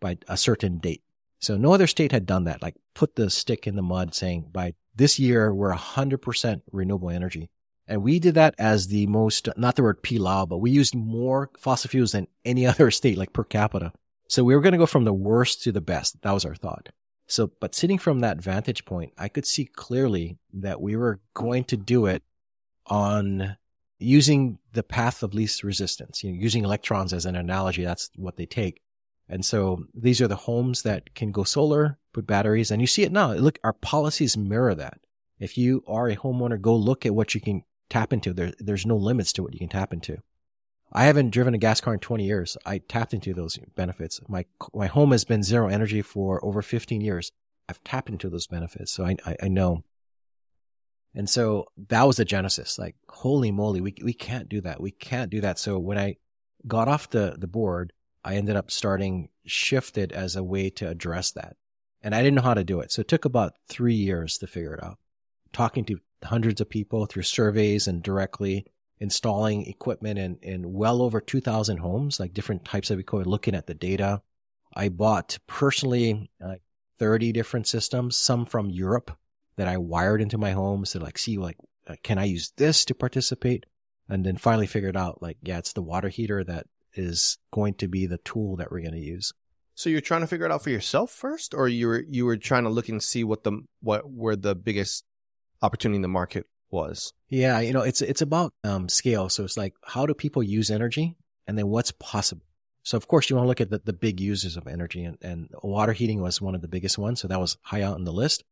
by 0.00 0.18
a 0.28 0.36
certain 0.36 0.78
date. 0.78 1.02
So 1.38 1.56
no 1.56 1.72
other 1.72 1.86
state 1.86 2.12
had 2.12 2.26
done 2.26 2.44
that, 2.44 2.62
like 2.62 2.76
put 2.94 3.16
the 3.16 3.28
stick 3.28 3.66
in 3.66 3.76
the 3.76 3.82
mud 3.82 4.14
saying 4.14 4.48
by 4.52 4.74
this 4.94 5.18
year, 5.18 5.52
we're 5.52 5.74
100% 5.74 6.62
renewable 6.72 7.10
energy. 7.10 7.50
And 7.86 8.02
we 8.02 8.18
did 8.18 8.34
that 8.34 8.54
as 8.58 8.88
the 8.88 9.06
most, 9.06 9.48
not 9.56 9.76
the 9.76 9.82
word 9.82 10.02
pilau, 10.02 10.46
but 10.46 10.58
we 10.58 10.70
used 10.70 10.94
more 10.94 11.50
fossil 11.58 11.90
fuels 11.90 12.12
than 12.12 12.26
any 12.44 12.66
other 12.66 12.90
state, 12.90 13.18
like 13.18 13.32
per 13.32 13.44
capita. 13.44 13.92
So 14.28 14.42
we 14.42 14.54
were 14.54 14.60
going 14.60 14.72
to 14.72 14.78
go 14.78 14.86
from 14.86 15.04
the 15.04 15.12
worst 15.12 15.62
to 15.62 15.72
the 15.72 15.80
best. 15.80 16.20
That 16.22 16.32
was 16.32 16.44
our 16.44 16.54
thought. 16.54 16.88
So, 17.26 17.50
but 17.60 17.74
sitting 17.74 17.98
from 17.98 18.20
that 18.20 18.40
vantage 18.40 18.84
point, 18.84 19.12
I 19.18 19.28
could 19.28 19.46
see 19.46 19.64
clearly 19.64 20.38
that 20.52 20.80
we 20.80 20.96
were 20.96 21.20
going 21.34 21.64
to 21.64 21.76
do 21.76 22.06
it 22.06 22.22
on 22.86 23.56
using 23.98 24.58
the 24.72 24.82
path 24.82 25.22
of 25.22 25.34
least 25.34 25.64
resistance, 25.64 26.22
you 26.22 26.30
know, 26.30 26.38
using 26.38 26.64
electrons 26.64 27.12
as 27.12 27.26
an 27.26 27.34
analogy. 27.34 27.84
That's 27.84 28.10
what 28.16 28.36
they 28.36 28.46
take. 28.46 28.82
And 29.28 29.44
so 29.44 29.84
these 29.92 30.20
are 30.20 30.28
the 30.28 30.36
homes 30.36 30.82
that 30.82 31.14
can 31.14 31.32
go 31.32 31.42
solar, 31.42 31.98
put 32.12 32.26
batteries, 32.26 32.70
and 32.70 32.80
you 32.80 32.86
see 32.86 33.02
it 33.02 33.10
now. 33.10 33.32
Look, 33.32 33.58
our 33.64 33.72
policies 33.72 34.36
mirror 34.36 34.74
that. 34.74 35.00
If 35.38 35.58
you 35.58 35.82
are 35.86 36.08
a 36.08 36.16
homeowner, 36.16 36.60
go 36.60 36.76
look 36.76 37.04
at 37.04 37.14
what 37.14 37.34
you 37.34 37.40
can 37.40 37.64
tap 37.90 38.12
into. 38.12 38.32
There, 38.32 38.52
there's 38.58 38.86
no 38.86 38.96
limits 38.96 39.32
to 39.34 39.42
what 39.42 39.52
you 39.52 39.58
can 39.58 39.68
tap 39.68 39.92
into. 39.92 40.18
I 40.96 41.04
haven't 41.04 41.28
driven 41.28 41.52
a 41.52 41.58
gas 41.58 41.82
car 41.82 41.92
in 41.92 42.00
20 42.00 42.24
years. 42.24 42.56
I 42.64 42.78
tapped 42.78 43.12
into 43.12 43.34
those 43.34 43.58
benefits. 43.74 44.18
My, 44.28 44.46
my 44.72 44.86
home 44.86 45.12
has 45.12 45.26
been 45.26 45.42
zero 45.42 45.68
energy 45.68 46.00
for 46.00 46.42
over 46.42 46.62
15 46.62 47.02
years. 47.02 47.32
I've 47.68 47.84
tapped 47.84 48.08
into 48.08 48.30
those 48.30 48.46
benefits. 48.46 48.92
So 48.92 49.04
I, 49.04 49.16
I, 49.26 49.36
I 49.42 49.48
know. 49.48 49.84
And 51.14 51.28
so 51.28 51.66
that 51.88 52.04
was 52.04 52.16
the 52.16 52.24
genesis. 52.24 52.78
Like, 52.78 52.96
holy 53.10 53.52
moly, 53.52 53.82
we, 53.82 53.94
we 54.02 54.14
can't 54.14 54.48
do 54.48 54.62
that. 54.62 54.80
We 54.80 54.90
can't 54.90 55.30
do 55.30 55.42
that. 55.42 55.58
So 55.58 55.78
when 55.78 55.98
I 55.98 56.16
got 56.66 56.88
off 56.88 57.10
the, 57.10 57.36
the 57.38 57.46
board, 57.46 57.92
I 58.24 58.36
ended 58.36 58.56
up 58.56 58.70
starting 58.70 59.28
Shifted 59.44 60.12
as 60.12 60.34
a 60.34 60.42
way 60.42 60.70
to 60.70 60.88
address 60.88 61.30
that. 61.32 61.56
And 62.02 62.14
I 62.14 62.22
didn't 62.22 62.36
know 62.36 62.42
how 62.42 62.54
to 62.54 62.64
do 62.64 62.80
it. 62.80 62.90
So 62.90 63.00
it 63.00 63.08
took 63.08 63.24
about 63.24 63.52
three 63.68 63.94
years 63.94 64.38
to 64.38 64.46
figure 64.46 64.74
it 64.74 64.82
out. 64.82 64.98
Talking 65.52 65.84
to 65.84 65.98
hundreds 66.24 66.60
of 66.60 66.70
people 66.70 67.06
through 67.06 67.22
surveys 67.22 67.86
and 67.86 68.02
directly 68.02 68.66
installing 68.98 69.66
equipment 69.66 70.18
in, 70.18 70.38
in 70.42 70.72
well 70.72 71.02
over 71.02 71.20
2000 71.20 71.78
homes, 71.78 72.18
like 72.18 72.34
different 72.34 72.64
types 72.64 72.90
of 72.90 72.98
equipment, 72.98 73.30
looking 73.30 73.54
at 73.54 73.66
the 73.66 73.74
data. 73.74 74.22
I 74.74 74.88
bought 74.88 75.38
personally 75.46 76.30
uh, 76.44 76.56
30 76.98 77.32
different 77.32 77.66
systems, 77.66 78.16
some 78.16 78.46
from 78.46 78.70
Europe 78.70 79.16
that 79.56 79.68
I 79.68 79.78
wired 79.78 80.20
into 80.20 80.38
my 80.38 80.52
homes 80.52 80.92
to 80.92 81.00
like 81.00 81.18
see 81.18 81.38
like, 81.38 81.56
uh, 81.86 81.96
can 82.02 82.18
I 82.18 82.24
use 82.24 82.52
this 82.56 82.84
to 82.86 82.94
participate? 82.94 83.66
And 84.08 84.24
then 84.24 84.36
finally 84.36 84.66
figured 84.66 84.96
out 84.96 85.22
like, 85.22 85.38
yeah, 85.42 85.58
it's 85.58 85.72
the 85.72 85.82
water 85.82 86.08
heater 86.08 86.44
that 86.44 86.66
is 86.94 87.38
going 87.50 87.74
to 87.74 87.88
be 87.88 88.06
the 88.06 88.18
tool 88.18 88.56
that 88.56 88.70
we're 88.70 88.80
going 88.80 88.92
to 88.92 88.98
use. 88.98 89.32
So 89.74 89.90
you're 89.90 90.00
trying 90.00 90.22
to 90.22 90.26
figure 90.26 90.46
it 90.46 90.52
out 90.52 90.62
for 90.62 90.70
yourself 90.70 91.10
first, 91.10 91.52
or 91.52 91.68
you 91.68 91.86
were 91.86 92.04
you 92.08 92.24
were 92.24 92.38
trying 92.38 92.64
to 92.64 92.70
look 92.70 92.88
and 92.88 93.02
see 93.02 93.24
what 93.24 93.44
the 93.44 93.60
what 93.82 94.10
were 94.10 94.34
the 94.34 94.54
biggest 94.54 95.04
opportunity 95.60 95.96
in 95.96 96.02
the 96.02 96.08
market 96.08 96.46
was? 96.70 97.12
Yeah, 97.28 97.60
you 97.60 97.72
know, 97.72 97.82
it's 97.82 98.02
it's 98.02 98.22
about 98.22 98.52
um, 98.64 98.88
scale. 98.88 99.28
So 99.28 99.44
it's 99.44 99.56
like 99.56 99.74
how 99.84 100.06
do 100.06 100.14
people 100.14 100.42
use 100.42 100.70
energy, 100.70 101.16
and 101.46 101.58
then 101.58 101.68
what's 101.68 101.92
possible. 101.92 102.44
So 102.82 102.96
of 102.96 103.08
course 103.08 103.28
you 103.28 103.36
want 103.36 103.46
to 103.46 103.48
look 103.48 103.60
at 103.60 103.70
the, 103.70 103.80
the 103.84 103.92
big 103.92 104.20
users 104.20 104.56
of 104.56 104.66
energy, 104.68 105.04
and, 105.04 105.18
and 105.22 105.48
water 105.62 105.92
heating 105.92 106.20
was 106.20 106.40
one 106.40 106.54
of 106.54 106.62
the 106.62 106.68
biggest 106.68 106.98
ones. 106.98 107.20
So 107.20 107.28
that 107.28 107.40
was 107.40 107.56
high 107.62 107.82
out 107.82 107.94
on 107.94 108.04
the 108.04 108.12
list. 108.12 108.44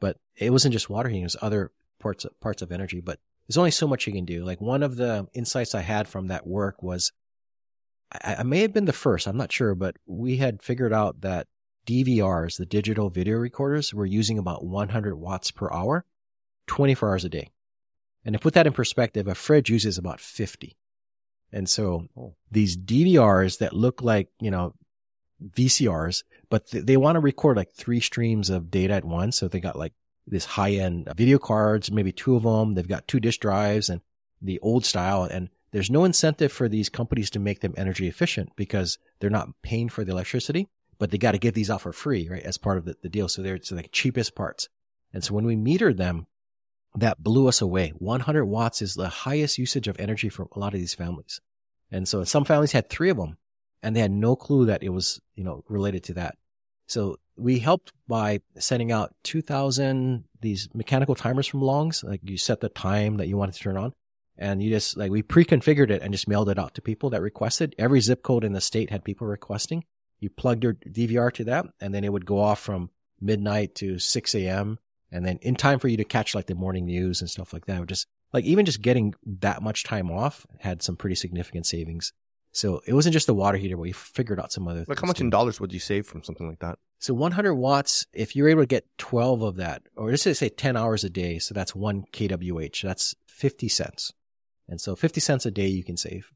But 0.00 0.16
it 0.36 0.50
wasn't 0.50 0.72
just 0.72 0.90
water 0.90 1.08
heating; 1.08 1.22
it 1.22 1.26
was 1.26 1.36
other 1.42 1.72
parts 1.98 2.24
of, 2.24 2.38
parts 2.40 2.62
of 2.62 2.72
energy. 2.72 3.00
But 3.00 3.18
there's 3.46 3.58
only 3.58 3.70
so 3.70 3.86
much 3.86 4.06
you 4.06 4.12
can 4.12 4.24
do. 4.24 4.44
Like 4.44 4.60
one 4.60 4.82
of 4.82 4.96
the 4.96 5.26
insights 5.34 5.74
I 5.74 5.80
had 5.80 6.08
from 6.08 6.28
that 6.28 6.46
work 6.46 6.82
was, 6.82 7.12
I, 8.12 8.36
I 8.36 8.42
may 8.44 8.60
have 8.60 8.72
been 8.72 8.86
the 8.86 8.92
first. 8.92 9.26
I'm 9.26 9.36
not 9.36 9.52
sure, 9.52 9.74
but 9.74 9.96
we 10.06 10.38
had 10.38 10.62
figured 10.62 10.92
out 10.92 11.20
that 11.20 11.48
DVRs, 11.86 12.58
the 12.58 12.66
digital 12.66 13.10
video 13.10 13.36
recorders, 13.36 13.92
were 13.92 14.06
using 14.06 14.38
about 14.38 14.64
100 14.64 15.16
watts 15.16 15.50
per 15.50 15.70
hour, 15.72 16.04
24 16.66 17.10
hours 17.10 17.24
a 17.24 17.28
day. 17.28 17.50
And 18.24 18.34
to 18.34 18.38
put 18.38 18.54
that 18.54 18.66
in 18.66 18.72
perspective, 18.72 19.26
a 19.26 19.34
fridge 19.34 19.70
uses 19.70 19.98
about 19.98 20.20
50. 20.20 20.76
And 21.52 21.68
so 21.68 22.06
oh. 22.16 22.34
these 22.50 22.76
DVRs 22.76 23.58
that 23.58 23.74
look 23.74 24.02
like, 24.02 24.28
you 24.40 24.50
know, 24.50 24.74
VCRs, 25.42 26.22
but 26.48 26.68
th- 26.68 26.84
they 26.84 26.96
want 26.96 27.16
to 27.16 27.20
record 27.20 27.56
like 27.56 27.72
three 27.72 28.00
streams 28.00 28.48
of 28.48 28.70
data 28.70 28.94
at 28.94 29.04
once. 29.04 29.36
So 29.38 29.48
they 29.48 29.60
got 29.60 29.78
like 29.78 29.92
this 30.26 30.44
high 30.44 30.72
end 30.72 31.08
video 31.16 31.38
cards, 31.38 31.90
maybe 31.90 32.12
two 32.12 32.36
of 32.36 32.44
them. 32.44 32.74
They've 32.74 32.86
got 32.88 33.08
two 33.08 33.20
disk 33.20 33.40
drives 33.40 33.88
and 33.88 34.00
the 34.40 34.60
old 34.60 34.84
style. 34.84 35.24
And 35.24 35.50
there's 35.72 35.90
no 35.90 36.04
incentive 36.04 36.52
for 36.52 36.68
these 36.68 36.88
companies 36.88 37.30
to 37.30 37.38
make 37.38 37.60
them 37.60 37.74
energy 37.76 38.06
efficient 38.06 38.50
because 38.56 38.98
they're 39.20 39.30
not 39.30 39.48
paying 39.62 39.88
for 39.88 40.04
the 40.04 40.12
electricity, 40.12 40.68
but 40.98 41.10
they 41.10 41.18
got 41.18 41.32
to 41.32 41.38
give 41.38 41.54
these 41.54 41.70
out 41.70 41.80
for 41.80 41.92
free, 41.92 42.28
right? 42.28 42.42
As 42.42 42.58
part 42.58 42.78
of 42.78 42.84
the, 42.84 42.96
the 43.02 43.08
deal. 43.08 43.28
So 43.28 43.42
they're, 43.42 43.56
it's 43.56 43.72
like 43.72 43.90
cheapest 43.92 44.34
parts. 44.34 44.68
And 45.12 45.22
so 45.22 45.34
when 45.34 45.44
we 45.44 45.56
metered 45.56 45.96
them, 45.96 46.26
that 46.96 47.22
blew 47.22 47.48
us 47.48 47.60
away. 47.60 47.90
100 47.98 48.44
watts 48.44 48.82
is 48.82 48.94
the 48.94 49.08
highest 49.08 49.58
usage 49.58 49.88
of 49.88 49.98
energy 49.98 50.28
for 50.28 50.46
a 50.52 50.58
lot 50.58 50.74
of 50.74 50.80
these 50.80 50.94
families. 50.94 51.40
And 51.90 52.06
so 52.06 52.24
some 52.24 52.44
families 52.44 52.72
had 52.72 52.88
three 52.88 53.10
of 53.10 53.16
them 53.16 53.38
and 53.82 53.96
they 53.96 54.00
had 54.00 54.10
no 54.10 54.36
clue 54.36 54.66
that 54.66 54.82
it 54.82 54.90
was, 54.90 55.20
you 55.34 55.44
know, 55.44 55.64
related 55.68 56.04
to 56.04 56.14
that. 56.14 56.36
So 56.86 57.16
we 57.36 57.58
helped 57.58 57.92
by 58.06 58.40
sending 58.58 58.92
out 58.92 59.14
2000 59.24 60.24
these 60.40 60.68
mechanical 60.74 61.14
timers 61.14 61.46
from 61.46 61.62
Longs. 61.62 62.04
Like 62.04 62.20
you 62.24 62.36
set 62.36 62.60
the 62.60 62.68
time 62.68 63.16
that 63.16 63.28
you 63.28 63.36
wanted 63.36 63.54
to 63.54 63.60
turn 63.60 63.76
on 63.76 63.94
and 64.36 64.62
you 64.62 64.70
just 64.70 64.96
like 64.96 65.10
we 65.10 65.22
pre-configured 65.22 65.90
it 65.90 66.02
and 66.02 66.12
just 66.12 66.28
mailed 66.28 66.50
it 66.50 66.58
out 66.58 66.74
to 66.74 66.82
people 66.82 67.10
that 67.10 67.22
requested. 67.22 67.74
Every 67.78 68.00
zip 68.00 68.22
code 68.22 68.44
in 68.44 68.52
the 68.52 68.60
state 68.60 68.90
had 68.90 69.04
people 69.04 69.26
requesting. 69.26 69.84
You 70.20 70.28
plugged 70.30 70.64
your 70.64 70.74
DVR 70.74 71.32
to 71.34 71.44
that 71.44 71.66
and 71.80 71.94
then 71.94 72.04
it 72.04 72.12
would 72.12 72.26
go 72.26 72.38
off 72.38 72.60
from 72.60 72.90
midnight 73.20 73.74
to 73.76 73.98
6 73.98 74.34
a.m 74.34 74.78
and 75.12 75.24
then 75.24 75.38
in 75.42 75.54
time 75.54 75.78
for 75.78 75.88
you 75.88 75.96
to 75.98 76.04
catch 76.04 76.34
like 76.34 76.46
the 76.46 76.54
morning 76.54 76.86
news 76.86 77.20
and 77.20 77.30
stuff 77.30 77.52
like 77.52 77.66
that. 77.66 77.86
Just 77.86 78.08
like 78.32 78.44
even 78.44 78.64
just 78.64 78.82
getting 78.82 79.14
that 79.40 79.62
much 79.62 79.84
time 79.84 80.10
off 80.10 80.46
had 80.58 80.82
some 80.82 80.96
pretty 80.96 81.14
significant 81.14 81.66
savings. 81.66 82.12
So 82.52 82.82
it 82.86 82.92
wasn't 82.92 83.14
just 83.14 83.26
the 83.26 83.34
water 83.34 83.56
heater, 83.56 83.76
but 83.76 83.82
we 83.82 83.92
figured 83.92 84.38
out 84.38 84.52
some 84.52 84.68
other. 84.68 84.84
Like 84.86 85.00
how 85.00 85.06
much 85.06 85.18
too. 85.18 85.24
in 85.24 85.30
dollars 85.30 85.60
would 85.60 85.72
you 85.72 85.78
save 85.78 86.06
from 86.06 86.22
something 86.22 86.46
like 86.46 86.58
that? 86.60 86.78
So 86.98 87.14
100 87.14 87.54
watts, 87.54 88.06
if 88.12 88.36
you're 88.36 88.48
able 88.48 88.62
to 88.62 88.66
get 88.66 88.86
12 88.98 89.42
of 89.42 89.56
that, 89.56 89.82
or 89.96 90.10
just 90.10 90.38
say 90.38 90.48
10 90.48 90.76
hours 90.76 91.02
a 91.02 91.10
day, 91.10 91.38
so 91.38 91.54
that's 91.54 91.74
one 91.74 92.04
kWh, 92.12 92.82
that's 92.82 93.14
50 93.26 93.68
cents. 93.68 94.12
And 94.68 94.80
so 94.80 94.94
50 94.94 95.20
cents 95.20 95.46
a 95.46 95.50
day 95.50 95.66
you 95.66 95.82
can 95.82 95.96
save. 95.96 96.30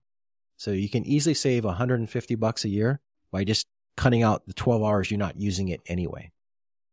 So 0.57 0.71
you 0.73 0.89
can 0.89 1.05
easily 1.05 1.35
save 1.35 1.65
150 1.65 2.35
bucks 2.35 2.65
a 2.65 2.69
year 2.69 3.01
by 3.31 3.45
just 3.45 3.67
cutting 3.97 4.23
out 4.23 4.47
the 4.47 4.55
12 4.55 4.83
hours 4.83 5.11
you're 5.11 5.19
not 5.19 5.39
using 5.39 5.69
it 5.69 5.83
anyway, 5.87 6.33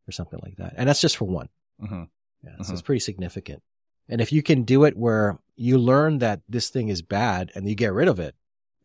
or 0.08 0.12
something 0.12 0.40
like 0.44 0.58
that. 0.58 0.74
And 0.78 0.88
that's 0.88 1.02
just 1.02 1.18
for 1.18 1.26
one. 1.26 1.50
Mm-hmm. 1.82 2.04
Yeah, 2.44 2.50
mm-hmm. 2.52 2.64
so 2.64 2.74
it's 2.74 2.82
pretty 2.82 3.00
significant. 3.00 3.62
And 4.10 4.20
if 4.20 4.32
you 4.32 4.44
can 4.44 4.64
do 4.64 4.84
it 4.84 4.98
where 4.98 5.40
you 5.56 5.78
learn 5.78 6.20
that 6.20 6.42
this 6.50 6.70
thing 6.70 6.90
is 6.90 7.02
bad 7.02 7.52
and 7.56 7.68
you 7.68 7.76
get 7.76 7.94
rid 7.94 8.08
of 8.08 8.20
it, 8.20 8.36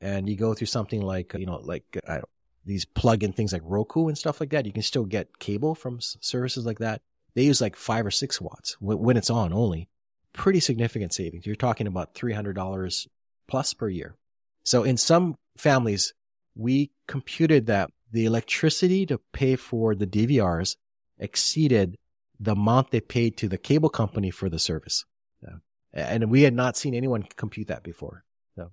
and 0.01 0.29
you 0.29 0.37
go 0.37 0.55
through 0.55 0.69
something 0.69 1.03
like 1.03 1.35
you 1.35 1.47
know 1.47 1.61
like 1.63 1.85
I 2.07 2.15
don't, 2.15 2.29
these 2.65 2.85
plug-in 2.85 3.33
things 3.33 3.53
like 3.53 3.63
Roku 3.65 4.09
and 4.09 4.19
stuff 4.19 4.41
like 4.41 4.51
that, 4.51 4.67
you 4.67 4.73
can 4.73 4.83
still 4.83 5.05
get 5.05 5.39
cable 5.39 5.75
from 5.75 6.01
services 6.01 6.67
like 6.67 6.79
that. 6.81 7.01
They 7.35 7.45
use 7.45 7.61
like 7.61 7.77
five 7.77 8.05
or 8.05 8.11
six 8.11 8.41
watts 8.41 8.77
when 8.81 9.17
it's 9.17 9.31
on 9.31 9.53
only. 9.53 9.89
Pretty 10.35 10.61
significant 10.61 11.13
savings. 11.13 11.47
You're 11.47 11.57
talking 11.57 11.87
about 11.87 12.15
three 12.15 12.33
hundred 12.33 12.55
dollars 12.55 13.09
plus 13.49 13.75
per 13.75 13.89
year. 13.89 14.17
So 14.65 14.85
in 14.85 14.97
some 14.97 15.37
families, 15.57 16.13
we 16.55 16.91
computed 17.07 17.67
that 17.67 17.91
the 18.13 18.25
electricity 18.25 19.07
to 19.07 19.19
pay 19.33 19.57
for 19.57 19.95
the 19.95 20.07
DVRs 20.07 20.77
exceeded 21.19 21.97
the 22.41 22.53
amount 22.53 22.91
they 22.91 23.01
paid 23.01 23.37
to 23.37 23.49
the 23.49 23.59
cable 23.59 23.89
company 23.89 24.31
for 24.31 24.49
the 24.49 24.59
service. 24.59 25.05
Yeah. 25.43 25.57
And 25.93 26.31
we 26.31 26.43
had 26.43 26.55
not 26.55 26.77
seen 26.77 26.95
anyone 26.95 27.25
compute 27.37 27.69
that 27.69 27.83
before. 27.83 28.25
So, 28.55 28.71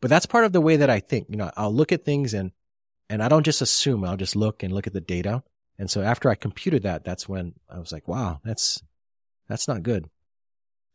but 0.00 0.10
that's 0.10 0.26
part 0.26 0.44
of 0.44 0.52
the 0.52 0.60
way 0.60 0.76
that 0.76 0.90
I 0.90 1.00
think, 1.00 1.26
you 1.28 1.36
know, 1.36 1.50
I'll 1.56 1.72
look 1.72 1.92
at 1.92 2.04
things 2.04 2.34
and, 2.34 2.52
and 3.08 3.22
I 3.22 3.28
don't 3.28 3.44
just 3.44 3.62
assume, 3.62 4.04
I'll 4.04 4.16
just 4.16 4.36
look 4.36 4.62
and 4.62 4.72
look 4.72 4.86
at 4.86 4.92
the 4.92 5.00
data. 5.00 5.42
And 5.78 5.90
so 5.90 6.02
after 6.02 6.28
I 6.28 6.34
computed 6.34 6.82
that, 6.82 7.04
that's 7.04 7.28
when 7.28 7.54
I 7.68 7.78
was 7.78 7.92
like, 7.92 8.06
wow, 8.08 8.40
that's, 8.44 8.82
that's 9.48 9.68
not 9.68 9.82
good. 9.82 10.08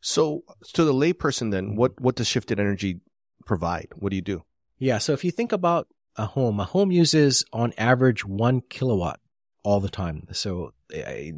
So 0.02 0.44
to 0.74 0.84
the 0.84 0.94
layperson 0.94 1.52
then, 1.52 1.76
what, 1.76 2.00
what 2.00 2.16
does 2.16 2.28
shifted 2.28 2.60
energy 2.60 3.00
provide? 3.46 3.88
What 3.96 4.10
do 4.10 4.16
you 4.16 4.22
do? 4.22 4.44
Yeah. 4.78 4.98
So 4.98 5.14
if 5.14 5.24
you 5.24 5.32
think 5.32 5.52
about 5.52 5.88
a 6.16 6.26
home, 6.26 6.60
a 6.60 6.66
home 6.66 6.92
uses 6.92 7.44
on 7.52 7.74
average 7.78 8.26
one 8.26 8.62
kilowatt 8.62 9.20
all 9.64 9.80
the 9.80 9.90
time. 9.90 10.28
So 10.32 10.74
eh, 10.94 11.32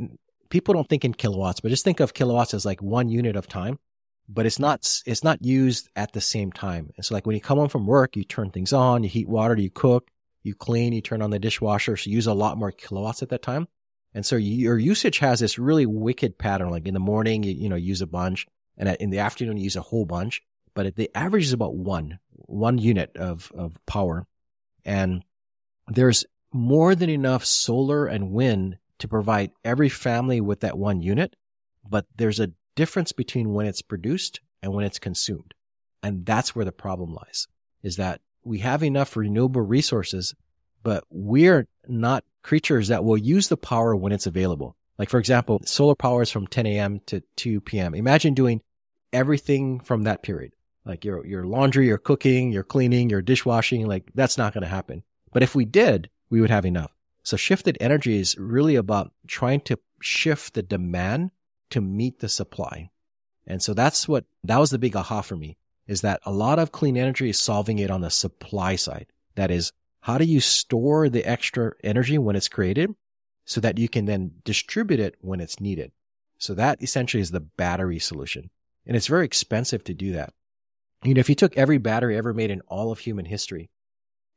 people 0.50 0.74
don't 0.74 0.88
think 0.88 1.06
in 1.06 1.14
kilowatts, 1.14 1.60
but 1.60 1.70
just 1.70 1.84
think 1.84 2.00
of 2.00 2.14
kilowatts 2.14 2.54
as 2.54 2.66
like 2.66 2.82
one 2.82 3.10
unit 3.10 3.36
of 3.36 3.48
time. 3.48 3.80
But 4.30 4.46
it's 4.46 4.60
not 4.60 5.02
it's 5.06 5.24
not 5.24 5.44
used 5.44 5.90
at 5.96 6.12
the 6.12 6.20
same 6.20 6.52
time. 6.52 6.92
It's 6.98 7.08
so 7.08 7.16
like 7.16 7.26
when 7.26 7.36
you 7.36 7.42
come 7.42 7.58
home 7.58 7.70
from 7.70 7.86
work, 7.86 8.18
you 8.18 8.26
turn 8.26 8.52
things 8.52 8.74
on, 8.74 9.04
you 9.04 9.10
heat 9.10 9.30
water, 9.30 9.56
you 9.58 9.70
cook, 9.70 10.10
you 10.44 10.54
clean, 10.54 10.92
you 10.92 11.02
turn 11.02 11.22
on 11.22 11.30
the 11.30 11.40
dishwasher. 11.40 11.96
So 11.96 12.10
you 12.10 12.16
use 12.16 12.28
a 12.28 12.34
lot 12.34 12.58
more 12.58 12.72
kilowatts 12.72 13.24
at 13.24 13.30
that 13.30 13.42
time. 13.42 13.68
And 14.14 14.26
so 14.26 14.36
your 14.36 14.78
usage 14.78 15.20
has 15.20 15.40
this 15.40 15.60
really 15.60 15.86
wicked 15.86 16.38
pattern. 16.38 16.72
Like 16.72 16.88
in 16.88 16.94
the 16.94 17.00
morning, 17.00 17.44
you, 17.44 17.54
you 17.54 17.70
know, 17.70 17.76
use 17.76 18.02
a 18.02 18.08
bunch, 18.08 18.48
and 18.78 18.90
in 19.00 19.12
the 19.12 19.20
afternoon, 19.20 19.58
you 19.58 19.66
use 19.66 19.76
a 19.76 19.82
whole 19.82 20.06
bunch. 20.06 20.42
But 20.74 20.96
the 20.96 21.10
average 21.16 21.46
is 21.46 21.54
about 21.54 21.76
one 21.76 22.20
one 22.32 22.78
unit 22.78 23.16
of 23.16 23.52
of 23.56 23.78
power, 23.86 24.26
and 24.84 25.24
there's 25.88 26.26
more 26.52 26.96
than 26.96 27.10
enough 27.10 27.46
solar 27.46 28.08
and 28.08 28.32
wind 28.32 28.78
to 29.00 29.08
provide 29.08 29.52
every 29.64 29.90
family 29.90 30.42
with 30.42 30.62
that 30.62 30.78
one 30.78 31.02
unit, 31.02 31.36
but 31.88 32.06
there's 32.16 32.40
a 32.40 32.52
difference 32.76 33.12
between 33.12 33.54
when 33.54 33.66
it's 33.66 33.82
produced 33.82 34.40
and 34.62 34.74
when 34.74 34.86
it's 34.86 35.00
consumed. 35.00 35.54
And 36.04 36.26
that's 36.26 36.56
where 36.56 36.66
the 36.66 36.72
problem 36.72 37.14
lies 37.14 37.48
is 37.84 37.98
that 37.98 38.22
we 38.44 38.60
have 38.60 38.84
enough 38.84 39.16
renewable 39.16 39.62
resources, 39.62 40.34
but 40.84 41.04
we're 41.10 41.68
not 41.88 42.24
creatures 42.44 42.88
that 42.88 43.04
will 43.04 43.18
use 43.18 43.50
the 43.50 43.58
power 43.58 43.96
when 43.96 44.12
it's 44.12 44.26
available. 44.26 44.76
Like, 44.98 45.10
for 45.10 45.20
example, 45.20 45.62
solar 45.66 45.96
power 45.96 46.22
is 46.22 46.32
from 46.32 46.48
10 46.48 46.66
a.m. 46.66 47.02
to 47.08 47.22
2 47.36 47.62
p.m. 47.62 47.94
Imagine 47.94 48.34
doing 48.34 48.62
everything 49.14 49.80
from 49.80 50.04
that 50.04 50.24
period. 50.24 50.54
Like 50.86 51.04
your, 51.04 51.26
your 51.26 51.46
laundry, 51.46 51.88
your 51.88 51.98
cooking, 51.98 52.52
your 52.52 52.64
cleaning, 52.64 53.10
your 53.10 53.22
dishwashing, 53.22 53.86
like 53.86 54.10
that's 54.16 54.38
not 54.38 54.54
going 54.54 54.64
to 54.64 54.68
happen. 54.68 55.04
But 55.34 55.44
if 55.44 55.54
we 55.54 55.66
did, 55.66 56.10
we 56.30 56.42
would 56.42 56.50
have 56.50 56.66
enough. 56.66 56.92
So 57.28 57.36
shifted 57.36 57.78
energy 57.82 58.22
is 58.22 58.38
really 58.38 58.78
about 58.78 59.12
trying 59.28 59.60
to 59.66 59.78
shift 60.00 60.54
the 60.54 60.62
demand 60.62 61.32
to 61.72 61.82
meet 61.82 62.20
the 62.20 62.30
supply. 62.30 62.90
And 63.46 63.62
so 63.62 63.74
that's 63.74 64.08
what, 64.08 64.24
that 64.46 64.60
was 64.60 64.70
the 64.70 64.80
big 64.80 64.96
aha 64.96 65.20
for 65.20 65.36
me 65.36 65.58
is 65.88 66.00
that 66.02 66.22
a 66.26 66.32
lot 66.32 66.58
of 66.58 66.72
clean 66.72 66.96
energy 66.96 67.30
is 67.30 67.38
solving 67.38 67.80
it 67.80 67.92
on 67.92 68.00
the 68.00 68.10
supply 68.10 68.78
side. 68.78 69.08
That 69.36 69.52
is, 69.52 69.74
how 70.00 70.18
do 70.18 70.24
you 70.24 70.40
store 70.40 71.10
the 71.10 71.26
extra 71.26 71.74
energy 71.84 72.18
when 72.18 72.38
it's 72.38 72.48
created 72.48 72.96
so 73.44 73.60
that 73.60 73.78
you 73.78 73.90
can 73.90 74.06
then 74.06 74.32
distribute 74.46 75.02
it 75.02 75.16
when 75.20 75.42
it's 75.42 75.60
needed? 75.60 75.92
So 76.38 76.54
that 76.54 76.82
essentially 76.82 77.20
is 77.20 77.32
the 77.32 77.42
battery 77.42 78.00
solution. 78.00 78.52
And 78.86 78.96
it's 78.96 79.08
very 79.08 79.26
expensive 79.26 79.84
to 79.84 79.94
do 79.94 80.14
that. 80.14 80.34
You 81.04 81.14
know, 81.14 81.20
if 81.20 81.28
you 81.28 81.36
took 81.36 81.58
every 81.58 81.78
battery 81.78 82.16
ever 82.16 82.34
made 82.34 82.52
in 82.52 82.62
all 82.70 82.90
of 82.90 83.00
human 83.00 83.26
history, 83.26 83.70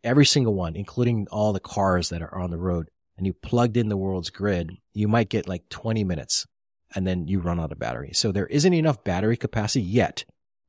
every 0.03 0.27
single 0.27 0.55
one, 0.55 0.77
including 0.77 1.27
all 1.31 1.53
the 1.53 1.61
cars 1.61 2.09
that 2.09 2.23
are 2.23 2.35
on 2.35 2.51
the 2.51 2.59
road, 2.59 2.91
and 3.17 3.27
you 3.27 3.33
plugged 3.33 3.77
in 3.77 3.89
the 3.89 3.97
world's 3.97 4.31
grid, 4.31 4.79
you 4.95 5.07
might 5.07 5.29
get 5.29 5.49
like 5.49 5.69
20 5.69 6.05
minutes 6.05 6.47
and 6.95 7.07
then 7.07 7.29
you 7.29 7.39
run 7.39 7.61
out 7.61 7.73
of 7.73 7.79
battery. 7.79 8.13
So 8.13 8.33
there 8.33 8.47
isn't 8.47 8.73
enough 8.73 9.05
battery 9.05 9.37
capacity 9.37 9.85
yet 9.85 10.25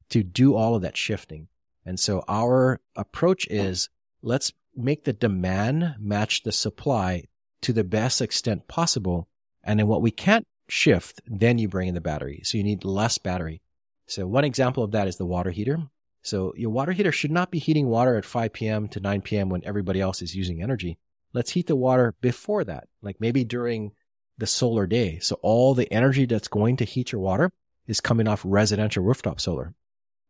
to 0.10 0.24
do 0.24 0.56
all 0.56 0.76
of 0.76 0.82
that 0.82 0.98
shifting. 0.98 1.48
And 1.86 2.00
so 2.00 2.24
our 2.28 2.82
approach 2.96 3.48
is 3.48 3.90
let's 4.22 4.52
make 4.76 5.06
the 5.06 5.14
demand 5.14 5.96
match 6.00 6.44
the 6.44 6.52
supply 6.52 7.24
to 7.62 7.74
the 7.74 7.84
best 7.84 8.22
extent 8.22 8.68
possible. 8.68 9.28
And 9.64 9.80
then 9.80 9.88
what 9.88 10.02
we 10.02 10.12
can't 10.12 10.46
shift, 10.68 11.22
then 11.26 11.58
you 11.58 11.68
bring 11.68 11.88
in 11.88 11.96
the 11.96 12.02
battery. 12.02 12.42
So 12.44 12.58
you 12.58 12.64
need 12.64 12.84
less 12.84 13.18
battery. 13.18 13.62
So 14.08 14.28
one 14.28 14.44
example 14.44 14.84
of 14.84 14.92
that 14.92 15.08
is 15.08 15.18
the 15.18 15.26
water 15.26 15.52
heater. 15.52 15.78
So 16.22 16.54
your 16.56 16.70
water 16.70 16.92
heater 16.92 17.12
should 17.12 17.32
not 17.32 17.52
be 17.52 17.60
heating 17.60 17.88
water 17.88 18.16
at 18.16 18.26
5 18.26 18.54
p.m. 18.54 18.88
to 18.90 19.00
9 19.00 19.22
p.m. 19.22 19.50
when 19.50 19.66
everybody 19.66 20.00
else 20.00 20.22
is 20.22 20.36
using 20.36 20.62
energy. 20.62 20.98
Let's 21.34 21.52
heat 21.52 21.68
the 21.68 21.76
water 21.76 22.14
before 22.22 22.64
that, 22.66 22.88
like 23.02 23.20
maybe 23.20 23.44
during 23.44 23.94
the 24.38 24.48
solar 24.48 24.86
day. 24.88 25.20
So 25.20 25.40
all 25.42 25.74
the 25.74 25.92
energy 25.92 26.26
that's 26.26 26.48
going 26.48 26.78
to 26.78 26.86
heat 26.86 27.12
your 27.12 27.22
water 27.22 27.52
is 27.88 28.02
coming 28.02 28.28
off 28.28 28.42
residential 28.44 29.04
rooftop 29.04 29.40
solar. 29.40 29.74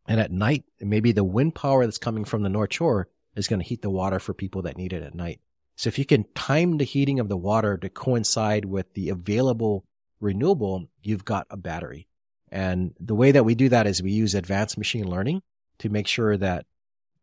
And 0.07 0.19
at 0.19 0.31
night, 0.31 0.65
maybe 0.79 1.11
the 1.11 1.23
wind 1.23 1.55
power 1.55 1.85
that's 1.85 1.97
coming 1.97 2.25
from 2.25 2.43
the 2.43 2.49
North 2.49 2.73
Shore 2.73 3.07
is 3.35 3.47
going 3.47 3.61
to 3.61 3.67
heat 3.67 3.81
the 3.81 3.89
water 3.89 4.19
for 4.19 4.33
people 4.33 4.63
that 4.63 4.77
need 4.77 4.93
it 4.93 5.03
at 5.03 5.15
night. 5.15 5.41
So 5.75 5.87
if 5.87 5.97
you 5.97 6.05
can 6.05 6.25
time 6.35 6.77
the 6.77 6.83
heating 6.83 7.19
of 7.19 7.29
the 7.29 7.37
water 7.37 7.77
to 7.77 7.89
coincide 7.89 8.65
with 8.65 8.93
the 8.93 9.09
available 9.09 9.85
renewable, 10.19 10.89
you've 11.01 11.25
got 11.25 11.47
a 11.49 11.57
battery. 11.57 12.07
And 12.51 12.93
the 12.99 13.15
way 13.15 13.31
that 13.31 13.45
we 13.45 13.55
do 13.55 13.69
that 13.69 13.87
is 13.87 14.01
we 14.01 14.11
use 14.11 14.35
advanced 14.35 14.77
machine 14.77 15.09
learning 15.09 15.41
to 15.81 15.89
make 15.89 16.07
sure 16.07 16.37
that 16.37 16.65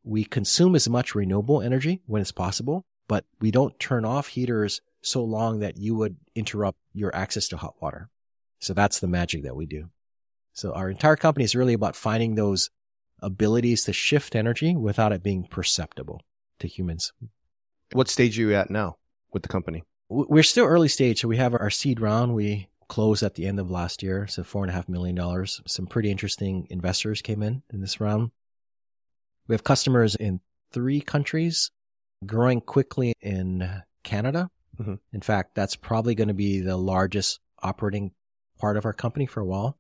we 0.05 0.25
consume 0.25 0.75
as 0.75 0.89
much 0.89 1.15
renewable 1.15 1.63
energy 1.63 2.03
when 2.07 2.21
it's 2.23 2.33
possible, 2.33 2.85
but 3.09 3.25
we 3.41 3.51
don't 3.51 3.79
turn 3.79 4.05
off 4.05 4.29
heaters 4.29 4.81
so 5.01 5.23
long 5.23 5.61
that 5.61 5.77
you 5.77 5.95
would 5.95 6.17
interrupt 6.35 6.79
your 6.93 7.15
access 7.15 7.49
to 7.49 7.57
hot 7.57 7.75
water. 7.81 8.11
So 8.59 8.75
that's 8.75 8.99
the 8.99 9.07
magic 9.07 9.45
that 9.45 9.55
we 9.55 9.67
do. 9.67 9.91
So 10.53 10.73
our 10.73 10.91
entire 10.91 11.17
company 11.17 11.45
is 11.45 11.55
really 11.55 11.73
about 11.73 11.95
finding 11.95 12.35
those 12.35 12.71
abilities 13.21 13.85
to 13.85 13.93
shift 13.93 14.35
energy 14.35 14.75
without 14.75 15.13
it 15.13 15.23
being 15.23 15.45
perceptible 15.45 16.23
to 16.59 16.67
humans. 16.67 17.13
What 17.93 18.09
stage 18.09 18.39
are 18.39 18.43
you 18.43 18.55
at 18.55 18.71
now 18.71 18.97
with 19.33 19.43
the 19.43 19.49
company? 19.49 19.85
We're 20.09 20.43
still 20.43 20.67
early 20.67 20.89
stage. 20.89 21.21
So 21.21 21.29
we 21.29 21.37
have 21.37 21.55
our 21.55 21.71
seed 21.71 22.01
round. 22.01 22.35
We 22.35 22.69
closed 22.89 23.23
at 23.23 23.35
the 23.35 23.47
end 23.47 23.61
of 23.61 23.71
last 23.71 24.03
year. 24.03 24.27
So 24.27 24.43
four 24.43 24.65
and 24.65 24.71
a 24.71 24.75
half 24.75 24.89
million 24.89 25.15
dollars. 25.15 25.61
Some 25.67 25.87
pretty 25.87 26.11
interesting 26.11 26.67
investors 26.71 27.23
came 27.23 27.43
in 27.43 27.63
in 27.73 27.81
this 27.81 28.01
round. 28.01 28.33
We 29.49 29.55
have 29.55 29.65
customers 29.65 30.15
in 30.15 30.41
three 30.73 31.01
countries 31.01 31.71
growing 32.25 32.61
quickly 32.61 33.15
in 33.21 33.83
Canada. 34.05 34.51
Mm-hmm. 34.79 34.95
In 35.13 35.21
fact, 35.21 35.55
that's 35.55 35.77
probably 35.77 36.15
going 36.15 36.29
to 36.29 36.35
be 36.35 36.61
the 36.61 36.77
largest 36.77 37.41
operating 37.63 38.13
part 38.59 38.77
of 38.77 38.85
our 38.85 38.93
company 38.93 39.27
for 39.27 39.41
a 39.41 39.47
while. 39.47 39.79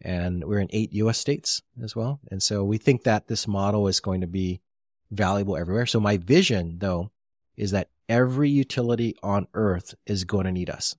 And 0.00 0.44
we're 0.44 0.60
in 0.60 0.68
eight 0.70 0.92
US 0.92 1.18
states 1.18 1.62
as 1.82 1.96
well. 1.96 2.20
And 2.30 2.42
so 2.42 2.62
we 2.62 2.78
think 2.78 3.02
that 3.04 3.26
this 3.26 3.48
model 3.48 3.88
is 3.88 3.98
going 3.98 4.20
to 4.20 4.26
be 4.28 4.60
valuable 5.10 5.56
everywhere. 5.56 5.86
So 5.86 5.98
my 5.98 6.18
vision 6.18 6.78
though 6.78 7.10
is 7.56 7.72
that 7.72 7.88
every 8.08 8.48
utility 8.48 9.16
on 9.22 9.48
earth 9.54 9.94
is 10.06 10.24
going 10.24 10.44
to 10.44 10.52
need 10.52 10.70
us 10.70 10.94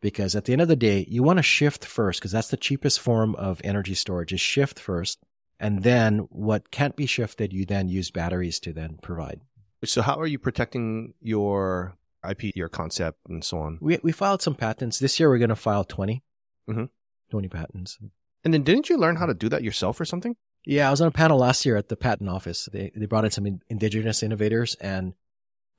because 0.00 0.36
at 0.36 0.44
the 0.44 0.52
end 0.52 0.62
of 0.62 0.68
the 0.68 0.76
day, 0.76 1.04
you 1.08 1.22
want 1.22 1.38
to 1.38 1.42
shift 1.42 1.84
first 1.84 2.20
because 2.20 2.32
that's 2.32 2.50
the 2.50 2.56
cheapest 2.56 3.00
form 3.00 3.34
of 3.34 3.60
energy 3.64 3.94
storage 3.94 4.32
is 4.32 4.40
shift 4.40 4.78
first. 4.78 5.18
And 5.58 5.82
then 5.82 6.18
what 6.30 6.70
can't 6.70 6.96
be 6.96 7.06
shifted, 7.06 7.52
you 7.52 7.64
then 7.64 7.88
use 7.88 8.10
batteries 8.10 8.60
to 8.60 8.72
then 8.72 8.98
provide. 9.02 9.40
So 9.84 10.02
how 10.02 10.18
are 10.20 10.26
you 10.26 10.38
protecting 10.38 11.14
your 11.20 11.96
IP, 12.28 12.56
your 12.56 12.68
concept, 12.68 13.18
and 13.28 13.44
so 13.44 13.58
on? 13.58 13.78
We 13.80 13.98
we 14.02 14.12
filed 14.12 14.42
some 14.42 14.54
patents 14.54 14.98
this 14.98 15.18
year. 15.18 15.28
We're 15.28 15.38
going 15.38 15.50
to 15.50 15.56
file 15.56 15.84
20, 15.84 16.22
mm-hmm. 16.68 16.84
20 17.30 17.48
patents. 17.48 17.98
And 18.44 18.54
then 18.54 18.62
didn't 18.62 18.88
you 18.88 18.96
learn 18.98 19.16
how 19.16 19.26
to 19.26 19.34
do 19.34 19.48
that 19.48 19.62
yourself 19.62 20.00
or 20.00 20.04
something? 20.04 20.36
Yeah, 20.64 20.88
I 20.88 20.90
was 20.90 21.00
on 21.00 21.08
a 21.08 21.12
panel 21.12 21.38
last 21.38 21.64
year 21.64 21.76
at 21.76 21.88
the 21.88 21.96
patent 21.96 22.28
office. 22.28 22.68
They 22.72 22.90
they 22.94 23.06
brought 23.06 23.24
in 23.24 23.30
some 23.30 23.46
in, 23.46 23.60
indigenous 23.68 24.22
innovators, 24.22 24.74
and 24.76 25.14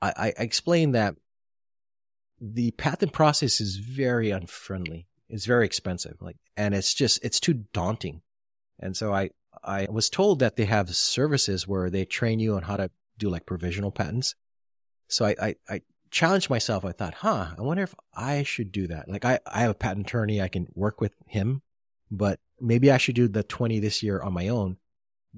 I, 0.02 0.14
I 0.38 0.44
explained 0.44 0.96
that 0.96 1.16
the 2.40 2.72
patent 2.72 3.14
process 3.14 3.60
is 3.60 3.78
very 3.78 4.32
unfriendly. 4.32 5.08
It's 5.30 5.46
very 5.46 5.66
expensive, 5.66 6.18
like, 6.22 6.38
and 6.56 6.74
it's 6.74 6.94
just 6.94 7.20
it's 7.24 7.40
too 7.40 7.66
daunting. 7.74 8.22
And 8.80 8.96
so 8.96 9.14
I 9.14 9.32
I 9.68 9.88
was 9.90 10.10
told 10.10 10.40
that 10.40 10.56
they 10.56 10.66
have 10.66 10.96
services 10.96 11.68
where 11.68 11.90
they 11.90 12.06
train 12.06 12.40
you 12.40 12.56
on 12.56 12.64
how 12.64 12.78
to 12.78 12.90
do 13.18 13.30
like 13.30 13.46
provisional 13.46 13.92
patents. 13.92 14.36
So 15.08 15.26
I, 15.26 15.36
I, 15.42 15.56
I 15.70 15.82
challenged 16.10 16.50
myself. 16.50 16.86
I 16.86 16.94
thought, 16.94 17.16
huh, 17.16 17.48
I 17.58 17.62
wonder 17.62 17.84
if 17.84 17.94
I 18.14 18.44
should 18.44 18.72
do 18.72 18.88
that. 18.88 19.10
Like 19.10 19.26
I, 19.26 19.40
I 19.46 19.62
have 19.62 19.72
a 19.72 19.76
patent 19.76 20.08
attorney. 20.08 20.42
I 20.42 20.48
can 20.48 20.68
work 20.74 21.02
with 21.02 21.14
him, 21.28 21.62
but 22.10 22.40
maybe 22.60 22.92
I 22.92 22.98
should 22.98 23.16
do 23.16 23.28
the 23.28 23.44
20 23.44 23.80
this 23.80 24.02
year 24.02 24.22
on 24.22 24.34
my 24.34 24.48
own, 24.48 24.78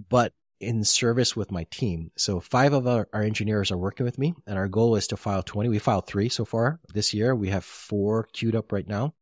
but 0.09 0.33
in 0.59 0.83
service 0.83 1.35
with 1.35 1.51
my 1.51 1.65
team. 1.71 2.11
So 2.17 2.39
five 2.39 2.73
of 2.73 2.85
our, 2.85 3.07
our 3.13 3.23
engineers 3.23 3.71
are 3.71 3.77
working 3.77 4.05
with 4.05 4.19
me 4.19 4.35
and 4.45 4.57
our 4.57 4.67
goal 4.67 4.95
is 4.95 5.07
to 5.07 5.17
file 5.17 5.41
20. 5.41 5.69
We 5.69 5.79
filed 5.79 6.05
three 6.05 6.29
so 6.29 6.45
far 6.45 6.79
this 6.93 7.13
year. 7.13 7.33
We 7.33 7.49
have 7.49 7.63
four 7.63 8.27
queued 8.33 8.55
up 8.55 8.71
right 8.71 8.87
now 8.87 9.13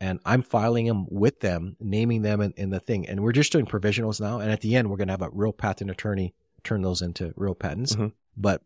and 0.00 0.18
I'm 0.24 0.42
filing 0.42 0.86
them 0.86 1.06
with 1.10 1.40
them, 1.40 1.76
naming 1.78 2.22
them 2.22 2.40
in, 2.40 2.52
in, 2.56 2.70
the 2.70 2.80
thing. 2.80 3.06
And 3.06 3.20
we're 3.20 3.32
just 3.32 3.52
doing 3.52 3.66
provisionals 3.66 4.20
now. 4.20 4.40
And 4.40 4.50
at 4.50 4.62
the 4.62 4.74
end, 4.74 4.88
we're 4.88 4.96
going 4.96 5.08
to 5.08 5.12
have 5.12 5.22
a 5.22 5.30
real 5.30 5.52
patent 5.52 5.90
attorney 5.90 6.34
turn 6.64 6.80
those 6.80 7.02
into 7.02 7.34
real 7.36 7.54
patents. 7.54 7.94
Mm-hmm. 7.94 8.08
But 8.36 8.62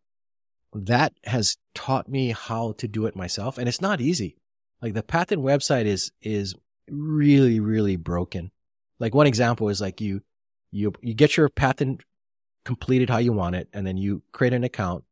that 0.73 1.13
has 1.25 1.57
taught 1.75 2.09
me 2.09 2.31
how 2.31 2.73
to 2.79 2.87
do 2.87 3.07
it 3.07 3.17
myself. 3.17 3.59
And 3.59 3.69
it's 3.69 3.81
not 3.81 4.01
easy. 4.01 4.37
Like 4.81 4.95
the 4.95 5.03
patent 5.03 5.43
website 5.43 5.87
is, 5.87 6.13
is 6.23 6.55
really, 6.89 7.59
really 7.59 7.97
broken. 7.97 8.53
Like 9.01 9.15
one 9.15 9.27
example 9.27 9.69
is 9.69 9.81
like 9.81 10.01
you, 10.01 10.23
you, 10.71 10.93
you 11.01 11.15
get 11.15 11.37
your 11.37 11.49
patent 11.49 12.03
completed 12.65 13.11
how 13.11 13.19
you 13.19 13.33
want 13.33 13.57
it. 13.57 13.69
And 13.73 13.85
then 13.85 13.97
you 13.97 14.23
create 14.31 14.53
an 14.53 14.63
account 14.63 15.03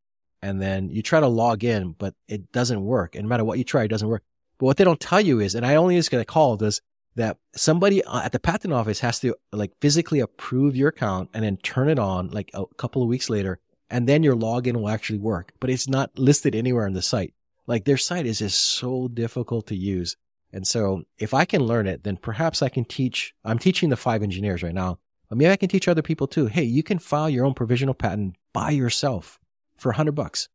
and 0.41 0.63
then 0.63 0.89
you 0.89 1.03
try 1.03 1.19
to 1.19 1.27
log 1.27 1.65
in, 1.65 1.93
but 1.93 2.15
it 2.29 2.53
doesn't 2.53 2.85
work. 2.85 3.17
And 3.17 3.25
no 3.25 3.29
matter 3.29 3.45
what 3.45 3.59
you 3.59 3.65
try, 3.65 3.85
it 3.85 3.89
doesn't 3.89 4.09
work. 4.09 4.23
But 4.63 4.67
what 4.67 4.77
they 4.77 4.85
don't 4.85 5.01
tell 5.01 5.21
you 5.21 5.41
is, 5.41 5.57
and 5.57 5.67
I 5.67 5.75
only 5.75 5.97
just 5.97 6.13
get 6.13 6.21
a 6.21 6.25
call 6.25 6.57
does 6.57 6.81
that 7.17 7.37
somebody 7.53 8.05
uh, 8.05 8.23
at 8.23 8.31
the 8.31 8.39
patent 8.39 8.73
office 8.73 9.01
has 9.01 9.19
to 9.19 9.35
like 9.51 9.73
physically 9.81 10.21
approve 10.21 10.77
your 10.77 10.91
account 10.91 11.31
and 11.35 11.43
then 11.43 11.57
turn 11.57 11.89
it 11.89 11.99
on 11.99 12.29
like 12.29 12.49
a 12.55 12.65
couple 12.77 13.03
of 13.03 13.09
weeks 13.09 13.29
later 13.29 13.59
and 13.91 14.09
then 14.09 14.23
your 14.23 14.37
login 14.37 14.75
will 14.75 14.89
actually 14.89 15.19
work, 15.19 15.51
but 15.59 15.69
it's 15.69 15.89
not 15.89 16.17
listed 16.17 16.55
anywhere 16.55 16.87
on 16.87 16.93
the 16.93 17.03
site. 17.03 17.35
Like 17.67 17.85
their 17.85 17.97
site 17.97 18.25
is 18.25 18.39
just 18.39 18.57
so 18.57 19.09
difficult 19.09 19.67
to 19.67 19.75
use. 19.75 20.17
And 20.53 20.65
so 20.65 21.03
if 21.19 21.35
I 21.35 21.45
can 21.45 21.65
learn 21.65 21.89
it, 21.89 22.05
then 22.05 22.17
perhaps 22.17 22.63
I 22.63 22.69
can 22.69 22.85
teach, 22.85 23.35
I'm 23.45 23.59
teaching 23.59 23.89
the 23.89 23.97
five 23.97 24.23
engineers 24.23 24.63
right 24.63 24.73
now. 24.73 25.01
But 25.29 25.39
maybe 25.39 25.51
I 25.51 25.57
can 25.57 25.71
teach 25.71 25.89
other 25.89 26.03
people 26.03 26.29
too. 26.29 26.47
Hey, 26.47 26.63
you 26.63 26.85
can 26.85 27.01
file 27.01 27.29
your 27.29 27.47
own 27.47 27.55
provisional 27.55 27.95
patent 27.95 28.37
by 28.53 28.71
yourself 28.71 29.41
for 29.77 29.91
a 29.91 29.97
hundred 29.97 30.15
bucks. 30.15 30.49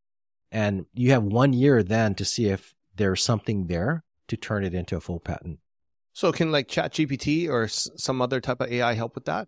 And 0.49 0.85
you 0.93 1.11
have 1.11 1.23
one 1.23 1.51
year 1.51 1.83
then 1.83 2.15
to 2.15 2.23
see 2.23 2.47
if 2.47 2.73
there's 2.97 3.23
something 3.23 3.67
there 3.67 4.03
to 4.27 4.37
turn 4.37 4.63
it 4.63 4.73
into 4.73 4.97
a 4.97 5.01
full 5.01 5.19
patent. 5.19 5.59
So 6.13 6.31
can 6.31 6.51
like 6.51 6.67
ChatGPT 6.67 7.49
or 7.49 7.67
some 7.67 8.21
other 8.21 8.41
type 8.41 8.59
of 8.59 8.71
AI 8.71 8.93
help 8.93 9.15
with 9.15 9.25
that? 9.25 9.47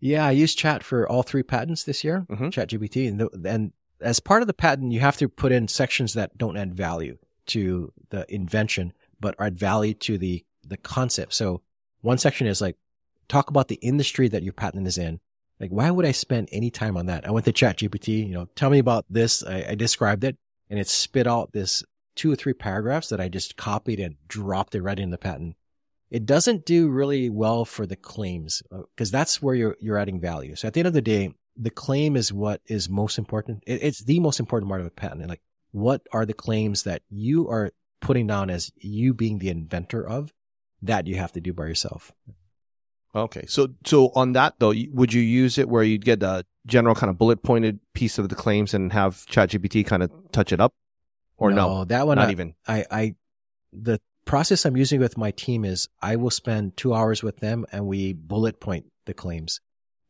Yeah, 0.00 0.26
I 0.26 0.30
used 0.30 0.58
chat 0.58 0.82
for 0.82 1.06
all 1.08 1.22
three 1.22 1.42
patents 1.42 1.84
this 1.84 2.02
year, 2.02 2.26
mm-hmm. 2.28 2.48
ChatGPT. 2.48 3.06
And, 3.08 3.46
and 3.46 3.72
as 4.00 4.18
part 4.18 4.42
of 4.42 4.46
the 4.46 4.54
patent, 4.54 4.92
you 4.92 5.00
have 5.00 5.18
to 5.18 5.28
put 5.28 5.52
in 5.52 5.68
sections 5.68 6.14
that 6.14 6.38
don't 6.38 6.56
add 6.56 6.74
value 6.74 7.18
to 7.48 7.92
the 8.08 8.24
invention, 8.34 8.94
but 9.20 9.34
add 9.38 9.58
value 9.58 9.92
to 9.94 10.16
the, 10.16 10.44
the 10.66 10.78
concept. 10.78 11.34
So 11.34 11.60
one 12.00 12.16
section 12.16 12.46
is 12.46 12.62
like, 12.62 12.76
talk 13.28 13.50
about 13.50 13.68
the 13.68 13.76
industry 13.76 14.26
that 14.28 14.42
your 14.42 14.54
patent 14.54 14.86
is 14.86 14.96
in. 14.96 15.20
Like, 15.60 15.70
why 15.70 15.90
would 15.90 16.06
I 16.06 16.12
spend 16.12 16.48
any 16.50 16.70
time 16.70 16.96
on 16.96 17.06
that? 17.06 17.26
I 17.26 17.30
went 17.30 17.44
to 17.44 17.52
ChatGPT, 17.52 18.26
you 18.26 18.34
know, 18.34 18.48
tell 18.54 18.70
me 18.70 18.78
about 18.78 19.04
this. 19.10 19.44
I, 19.44 19.66
I 19.68 19.74
described 19.74 20.24
it 20.24 20.38
and 20.70 20.78
it 20.78 20.88
spit 20.88 21.26
out 21.26 21.52
this 21.52 21.84
two 22.20 22.30
or 22.30 22.36
three 22.36 22.52
paragraphs 22.52 23.08
that 23.08 23.20
I 23.20 23.28
just 23.28 23.56
copied 23.56 23.98
and 23.98 24.16
dropped 24.28 24.74
it 24.74 24.82
right 24.82 24.98
in 24.98 25.10
the 25.10 25.18
patent 25.18 25.56
it 26.10 26.26
doesn't 26.26 26.66
do 26.66 26.88
really 26.88 27.30
well 27.30 27.64
for 27.64 27.86
the 27.86 27.96
claims 27.96 28.62
because 28.70 29.14
uh, 29.14 29.16
that's 29.18 29.40
where 29.40 29.54
you're 29.54 29.76
you're 29.80 29.96
adding 29.96 30.20
value. 30.20 30.56
So 30.56 30.66
at 30.66 30.74
the 30.74 30.80
end 30.80 30.88
of 30.88 30.92
the 30.92 31.00
day, 31.00 31.32
the 31.56 31.70
claim 31.70 32.16
is 32.16 32.32
what 32.32 32.60
is 32.66 32.88
most 32.88 33.16
important. 33.16 33.62
It, 33.66 33.82
it's 33.82 34.00
the 34.00 34.18
most 34.18 34.40
important 34.40 34.68
part 34.68 34.80
of 34.80 34.86
a 34.86 34.90
patent. 34.90 35.20
And 35.20 35.30
Like 35.30 35.42
what 35.70 36.02
are 36.12 36.26
the 36.26 36.34
claims 36.34 36.82
that 36.82 37.02
you 37.08 37.48
are 37.48 37.70
putting 38.00 38.26
down 38.26 38.50
as 38.50 38.72
you 38.76 39.14
being 39.14 39.38
the 39.38 39.50
inventor 39.50 40.06
of 40.06 40.32
that 40.82 41.06
you 41.06 41.16
have 41.16 41.32
to 41.32 41.40
do 41.40 41.52
by 41.52 41.66
yourself. 41.66 42.12
Okay. 43.14 43.44
So, 43.46 43.68
so 43.84 44.10
on 44.14 44.32
that 44.32 44.54
though, 44.58 44.72
would 44.92 45.12
you 45.12 45.20
use 45.20 45.58
it 45.58 45.68
where 45.68 45.82
you'd 45.82 46.04
get 46.04 46.22
a 46.22 46.44
general 46.66 46.94
kind 46.94 47.10
of 47.10 47.18
bullet 47.18 47.42
pointed 47.42 47.80
piece 47.92 48.18
of 48.18 48.28
the 48.28 48.34
claims 48.34 48.72
and 48.72 48.92
have 48.92 49.26
ChatGPT 49.26 49.86
kind 49.86 50.02
of 50.02 50.10
touch 50.32 50.52
it 50.52 50.60
up? 50.60 50.74
Or 51.40 51.50
no, 51.50 51.78
no 51.78 51.84
that 51.86 52.06
one, 52.06 52.18
not 52.18 52.28
I, 52.28 52.32
even. 52.32 52.54
I, 52.68 52.84
I, 52.90 53.14
the 53.72 54.00
process 54.26 54.64
I'm 54.64 54.76
using 54.76 55.00
with 55.00 55.16
my 55.16 55.32
team 55.32 55.64
is 55.64 55.88
I 56.00 56.16
will 56.16 56.30
spend 56.30 56.76
two 56.76 56.94
hours 56.94 57.22
with 57.22 57.38
them 57.38 57.66
and 57.72 57.86
we 57.86 58.12
bullet 58.12 58.60
point 58.60 58.86
the 59.06 59.14
claims. 59.14 59.60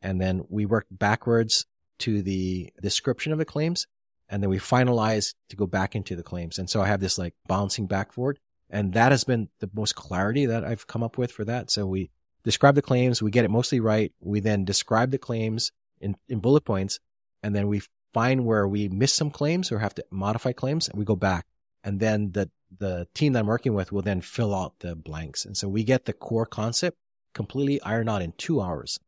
And 0.02 0.20
then 0.20 0.44
we 0.48 0.66
work 0.66 0.86
backwards 0.90 1.66
to 2.00 2.20
the 2.20 2.72
description 2.82 3.32
of 3.32 3.38
the 3.38 3.44
claims. 3.44 3.86
And 4.28 4.42
then 4.42 4.50
we 4.50 4.58
finalize 4.58 5.34
to 5.48 5.56
go 5.56 5.66
back 5.66 5.94
into 5.94 6.16
the 6.16 6.22
claims. 6.22 6.58
And 6.58 6.68
so 6.68 6.82
I 6.82 6.88
have 6.88 7.00
this 7.00 7.16
like 7.16 7.34
bouncing 7.46 7.86
back 7.86 8.12
forward. 8.12 8.38
And 8.68 8.92
that 8.94 9.12
has 9.12 9.24
been 9.24 9.48
the 9.60 9.70
most 9.72 9.94
clarity 9.94 10.46
that 10.46 10.64
I've 10.64 10.86
come 10.86 11.02
up 11.02 11.16
with 11.16 11.32
for 11.32 11.44
that. 11.44 11.70
So 11.70 11.86
we 11.86 12.10
describe 12.44 12.74
the 12.74 12.82
claims. 12.82 13.22
We 13.22 13.30
get 13.30 13.44
it 13.44 13.50
mostly 13.50 13.80
right. 13.80 14.12
We 14.20 14.40
then 14.40 14.64
describe 14.64 15.10
the 15.10 15.18
claims 15.18 15.72
in, 16.00 16.16
in 16.28 16.40
bullet 16.40 16.64
points. 16.64 16.98
And 17.42 17.54
then 17.54 17.68
we 17.68 17.82
find 18.12 18.44
where 18.44 18.66
we 18.66 18.88
miss 18.88 19.12
some 19.12 19.30
claims 19.30 19.70
or 19.70 19.78
have 19.78 19.94
to 19.94 20.04
modify 20.10 20.52
claims 20.52 20.88
and 20.88 20.98
we 20.98 21.04
go 21.04 21.16
back. 21.16 21.46
And 21.84 22.00
then 22.00 22.32
the, 22.32 22.50
the 22.76 23.08
team 23.14 23.32
that 23.32 23.40
I'm 23.40 23.46
working 23.46 23.74
with 23.74 23.92
will 23.92 24.02
then 24.02 24.20
fill 24.20 24.54
out 24.54 24.80
the 24.80 24.94
blanks. 24.94 25.44
And 25.44 25.56
so 25.56 25.68
we 25.68 25.84
get 25.84 26.04
the 26.04 26.12
core 26.12 26.46
concept 26.46 26.98
completely 27.34 27.80
ironed 27.82 28.10
out 28.10 28.22
in 28.22 28.32
two 28.32 28.60
hours. 28.60 28.98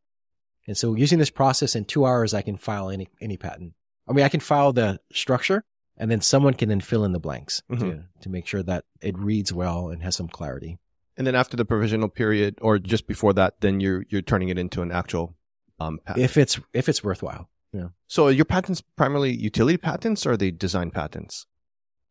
And 0.66 0.76
so 0.76 0.94
using 0.94 1.18
this 1.18 1.30
process 1.30 1.74
in 1.74 1.84
two 1.84 2.06
hours, 2.06 2.34
I 2.34 2.42
can 2.42 2.56
file 2.56 2.88
any, 2.88 3.08
any 3.20 3.36
patent. 3.36 3.74
I 4.08 4.12
mean, 4.12 4.24
I 4.24 4.28
can 4.28 4.40
file 4.40 4.72
the 4.72 5.00
structure 5.12 5.64
and 5.96 6.10
then 6.10 6.20
someone 6.20 6.54
can 6.54 6.68
then 6.68 6.80
fill 6.80 7.04
in 7.04 7.12
the 7.12 7.20
blanks 7.20 7.62
mm-hmm. 7.70 7.90
to, 7.90 8.04
to 8.22 8.28
make 8.28 8.46
sure 8.46 8.62
that 8.62 8.84
it 9.00 9.18
reads 9.18 9.52
well 9.52 9.88
and 9.88 10.02
has 10.02 10.16
some 10.16 10.28
clarity. 10.28 10.78
And 11.16 11.26
then 11.26 11.34
after 11.34 11.56
the 11.56 11.64
provisional 11.64 12.08
period 12.08 12.58
or 12.62 12.78
just 12.78 13.06
before 13.06 13.32
that, 13.34 13.60
then 13.60 13.80
you're, 13.80 14.04
you're 14.08 14.22
turning 14.22 14.48
it 14.48 14.58
into 14.58 14.82
an 14.82 14.90
actual, 14.90 15.34
um, 15.78 15.98
patent. 16.04 16.24
If 16.24 16.36
it's, 16.36 16.58
if 16.72 16.88
it's 16.88 17.04
worthwhile. 17.04 17.48
Yeah. 17.72 17.88
So 18.06 18.28
your 18.28 18.44
patents 18.44 18.82
primarily 18.96 19.34
utility 19.34 19.78
patents 19.78 20.26
or 20.26 20.36
the 20.36 20.50
design 20.50 20.90
patents? 20.90 21.46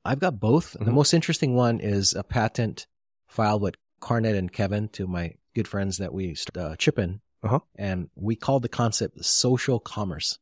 I've 0.04 0.20
got 0.20 0.40
both. 0.40 0.74
Mm-hmm. 0.74 0.86
The 0.86 0.92
most 0.92 1.14
interesting 1.14 1.56
one 1.56 1.80
is 1.80 2.14
a 2.14 2.24
patent 2.24 2.88
filed 3.28 3.62
with 3.62 3.76
Carnet 4.00 4.36
and 4.36 4.52
Kevin, 4.52 4.90
to 4.90 5.06
my 5.06 5.36
good 5.54 5.68
friends 5.68 5.98
that 5.98 6.14
we 6.14 6.36
uh, 6.58 6.76
chip 6.76 6.98
in. 6.98 7.22
Uh-huh. 7.44 7.60
And 7.76 8.10
we 8.16 8.36
called 8.36 8.64
the 8.64 8.70
concept 8.70 9.24
social 9.24 9.80
commerce. 9.80 10.40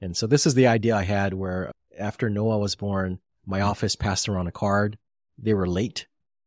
And 0.00 0.16
so 0.16 0.26
this 0.26 0.46
is 0.46 0.54
the 0.54 0.66
idea 0.66 0.96
I 0.96 1.02
had 1.02 1.34
where 1.34 1.70
after 1.98 2.28
Noah 2.28 2.58
was 2.58 2.74
born, 2.74 3.20
my 3.46 3.58
mm-hmm. 3.58 3.68
office 3.68 3.96
passed 3.96 4.28
around 4.28 4.46
a 4.46 4.52
card. 4.52 4.98
They 5.38 5.54
were 5.54 5.68
late. 5.68 6.06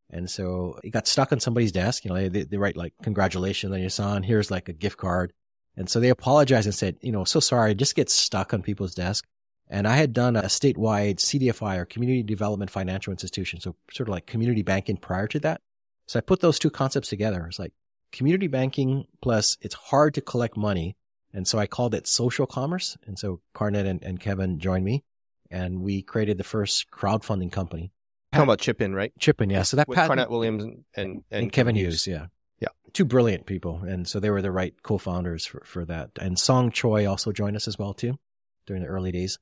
And 0.10 0.30
so 0.30 0.80
it 0.84 0.91
got 0.91 1.07
stuck 1.07 1.31
on 1.31 1.39
somebody's 1.39 1.72
desk. 1.72 2.06
You 2.06 2.11
know, 2.11 2.30
they, 2.30 2.43
they 2.43 2.57
write 2.57 2.77
like, 2.77 2.93
congratulations 3.02 3.73
on 3.73 3.80
your 3.80 3.89
son. 3.89 4.23
Here's 4.23 4.52
like 4.52 4.69
a 4.69 4.73
gift 4.73 4.97
card. 4.97 5.34
And 5.77 5.89
so 5.89 5.99
they 5.99 6.10
apologized 6.10 6.68
and 6.68 6.76
said, 6.76 6.97
you 7.02 7.11
know, 7.11 7.23
so 7.23 7.39
sorry, 7.39 7.72
it 7.72 7.77
just 7.77 7.95
gets 7.95 8.14
stuck 8.14 8.53
on 8.53 8.61
people's 8.61 8.95
desk. 8.95 9.26
And 9.68 9.88
I 9.88 9.95
had 9.95 10.14
done 10.14 10.35
a 10.35 10.43
statewide 10.43 11.18
CDFI 11.18 11.77
or 11.77 11.85
community 11.85 12.23
development 12.23 12.72
financial 12.72 13.11
institution. 13.11 13.60
So 13.60 13.76
sort 13.91 14.07
of 14.07 14.11
like 14.11 14.27
community 14.27 14.61
banking 14.61 14.97
prior 14.97 15.27
to 15.27 15.39
that. 15.39 15.61
So 16.07 16.19
I 16.19 16.22
put 16.22 16.39
those 16.39 16.60
two 16.60 16.69
concepts 16.69 17.10
together. 17.10 17.45
It's 17.47 17.60
like 17.60 17.73
community 18.11 18.47
banking 18.47 19.06
plus 19.22 19.57
it's 19.61 19.76
hard 19.76 20.14
to 20.14 20.22
collect 20.22 20.56
money. 20.56 20.95
And 21.34 21.47
so 21.47 21.57
I 21.57 21.65
called 21.68 21.95
it 21.95 22.07
social 22.07 22.45
commerce. 22.45 22.95
And 23.06 23.18
so 23.18 23.41
Carnet 23.53 23.85
and, 23.85 24.02
and 24.03 24.19
Kevin 24.19 24.60
joined 24.60 24.85
me 24.85 25.03
and 25.49 25.81
we 25.81 26.02
created 26.03 26.38
the 26.38 26.43
first 26.43 26.91
crowdfunding 26.91 27.52
company. 27.52 27.91
How 28.34 28.43
about 28.43 28.60
Chipin, 28.60 28.93
right? 28.93 29.14
Chipin, 29.19 29.52
yeah. 29.52 29.64
So 29.64 29.77
that 29.77 29.88
With 29.88 29.95
patent, 29.95 30.10
Carnet 30.10 30.30
Williams 30.30 30.64
and, 30.64 30.84
and, 30.95 31.23
and, 31.31 31.43
and 31.43 31.52
Kevin 31.52 31.76
Hughes, 31.76 32.06
yeah. 32.06 32.27
Yeah. 32.60 32.69
Two 32.94 33.06
brilliant 33.06 33.45
people. 33.45 33.82
And 33.84 34.07
so 34.07 34.19
they 34.19 34.30
were 34.30 34.41
the 34.41 34.52
right 34.52 34.73
co-founders 34.84 35.45
for, 35.45 35.61
for 35.65 35.86
that. 35.86 36.11
And 36.19 36.40
Song 36.40 36.72
Choi 36.72 37.07
also 37.07 37.32
joined 37.32 37.56
us 37.56 37.68
as 37.68 37.77
well 37.77 37.94
too 37.94 38.18
during 38.65 38.82
the 38.82 38.90
early 38.90 39.11
days. 39.11 39.38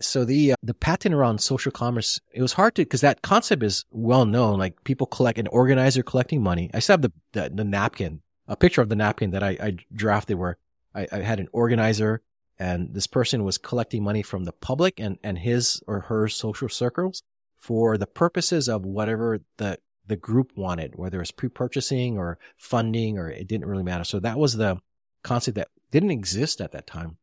So 0.00 0.24
the, 0.24 0.52
uh, 0.52 0.56
the 0.62 0.74
patent 0.74 1.14
around 1.14 1.40
social 1.40 1.72
commerce, 1.72 2.20
it 2.32 2.40
was 2.40 2.52
hard 2.52 2.76
to, 2.76 2.84
cause 2.84 3.00
that 3.00 3.22
concept 3.22 3.62
is 3.62 3.84
well 3.90 4.24
known. 4.24 4.58
Like 4.58 4.84
people 4.84 5.06
collect 5.06 5.38
an 5.38 5.48
organizer 5.48 6.02
collecting 6.02 6.42
money. 6.42 6.70
I 6.72 6.78
still 6.78 6.94
have 6.94 7.02
the, 7.02 7.12
the, 7.32 7.50
the 7.52 7.64
napkin, 7.64 8.22
a 8.46 8.56
picture 8.56 8.80
of 8.80 8.88
the 8.88 8.96
napkin 8.96 9.30
that 9.32 9.42
I, 9.42 9.56
I 9.60 9.76
drafted 9.92 10.38
where 10.38 10.56
I, 10.94 11.08
I 11.10 11.18
had 11.18 11.40
an 11.40 11.48
organizer 11.52 12.22
and 12.58 12.94
this 12.94 13.06
person 13.06 13.44
was 13.44 13.58
collecting 13.58 14.02
money 14.02 14.22
from 14.22 14.44
the 14.44 14.52
public 14.52 14.98
and, 14.98 15.18
and 15.22 15.38
his 15.38 15.82
or 15.86 16.00
her 16.00 16.28
social 16.28 16.68
circles 16.68 17.22
for 17.56 17.98
the 17.98 18.06
purposes 18.06 18.68
of 18.68 18.84
whatever 18.84 19.40
the, 19.56 19.78
the 20.08 20.16
group 20.16 20.52
wanted, 20.56 20.94
whether 20.96 21.20
it's 21.20 21.30
pre-purchasing 21.30 22.18
or 22.18 22.38
funding 22.56 23.18
or 23.18 23.30
it 23.30 23.46
didn't 23.46 23.66
really 23.66 23.82
matter. 23.82 24.04
So 24.04 24.18
that 24.20 24.38
was 24.38 24.56
the 24.56 24.78
concept 25.22 25.56
that 25.56 25.68
didn't 25.90 26.10
exist 26.10 26.60
at 26.60 26.72
that 26.72 26.86
time. 26.86 27.18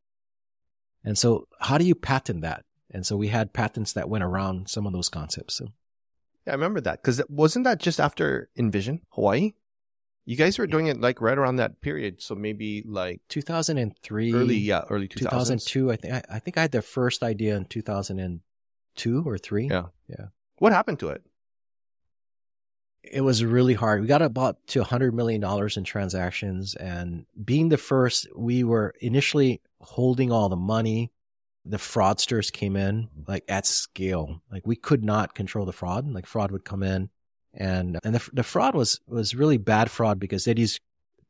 And 1.03 1.17
so 1.17 1.47
how 1.59 1.77
do 1.77 1.85
you 1.85 1.95
patent 1.95 2.41
that? 2.41 2.63
And 2.91 3.05
so 3.05 3.17
we 3.17 3.27
had 3.27 3.53
patents 3.53 3.93
that 3.93 4.09
went 4.09 4.23
around 4.23 4.69
some 4.69 4.87
of 4.87 4.93
those 4.93 5.09
concepts. 5.09 5.55
So. 5.55 5.67
Yeah, 6.45 6.53
I 6.53 6.55
remember 6.55 6.81
that 6.81 7.01
because 7.01 7.21
wasn't 7.27 7.65
that 7.65 7.79
just 7.79 7.99
after 7.99 8.49
Envision 8.55 9.01
Hawaii? 9.09 9.53
You 10.27 10.35
guys 10.35 10.57
were 10.57 10.65
doing 10.65 10.87
it 10.87 10.99
like 10.99 11.21
right 11.21 11.37
around 11.37 11.57
that 11.57 11.81
period, 11.81 12.19
so 12.19 12.33
maybe 12.33 12.83
like 12.83 13.21
2003, 13.29 14.33
early 14.33 14.57
yeah, 14.57 14.81
early 14.89 15.07
2000s. 15.07 15.19
2002. 15.19 15.91
I 15.91 15.95
think 15.95 16.13
I, 16.13 16.23
I 16.29 16.39
think 16.39 16.57
I 16.57 16.61
had 16.61 16.71
the 16.71 16.81
first 16.81 17.21
idea 17.21 17.55
in 17.55 17.65
2002 17.65 19.23
or 19.23 19.37
three. 19.37 19.67
Yeah, 19.67 19.85
yeah. 20.07 20.27
What 20.57 20.73
happened 20.73 20.99
to 20.99 21.09
it? 21.09 21.23
It 23.11 23.21
was 23.21 23.43
really 23.43 23.73
hard. 23.73 24.01
We 24.01 24.07
got 24.07 24.21
about 24.21 24.57
to 24.67 24.79
100 24.79 25.13
million 25.13 25.41
dollars 25.41 25.77
in 25.77 25.83
transactions, 25.83 26.75
and 26.75 27.25
being 27.43 27.69
the 27.69 27.77
first, 27.77 28.27
we 28.35 28.63
were 28.63 28.93
initially 28.99 29.61
holding 29.79 30.31
all 30.31 30.49
the 30.49 30.55
money. 30.55 31.11
The 31.65 31.77
fraudsters 31.77 32.51
came 32.51 32.75
in 32.75 33.09
like 33.27 33.43
at 33.47 33.65
scale. 33.65 34.41
Like 34.51 34.67
we 34.67 34.75
could 34.75 35.03
not 35.03 35.33
control 35.33 35.65
the 35.65 35.73
fraud. 35.73 36.11
Like 36.11 36.27
fraud 36.27 36.51
would 36.51 36.65
come 36.65 36.83
in 36.83 37.09
and, 37.55 37.99
and 38.03 38.15
the, 38.15 38.29
the 38.33 38.43
fraud 38.43 38.75
was, 38.75 38.99
was 39.07 39.33
really 39.33 39.57
bad 39.57 39.89
fraud 39.89 40.19
because 40.19 40.45
they'd 40.45 40.59
use 40.59 40.79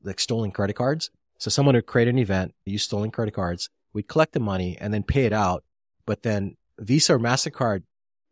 like 0.04 0.20
stolen 0.20 0.52
credit 0.52 0.74
cards. 0.74 1.12
So 1.38 1.50
someone 1.50 1.76
would 1.76 1.86
create 1.86 2.08
an 2.08 2.18
event, 2.18 2.54
use 2.66 2.84
stolen 2.84 3.12
credit 3.12 3.34
cards. 3.34 3.70
We'd 3.94 4.08
collect 4.08 4.34
the 4.34 4.40
money 4.40 4.78
and 4.80 4.94
then 4.94 5.04
pay 5.04 5.26
it 5.26 5.34
out. 5.34 5.64
But 6.06 6.24
then 6.24 6.58
Visa 6.80 7.16
or 7.16 7.20
MasterCard 7.20 7.84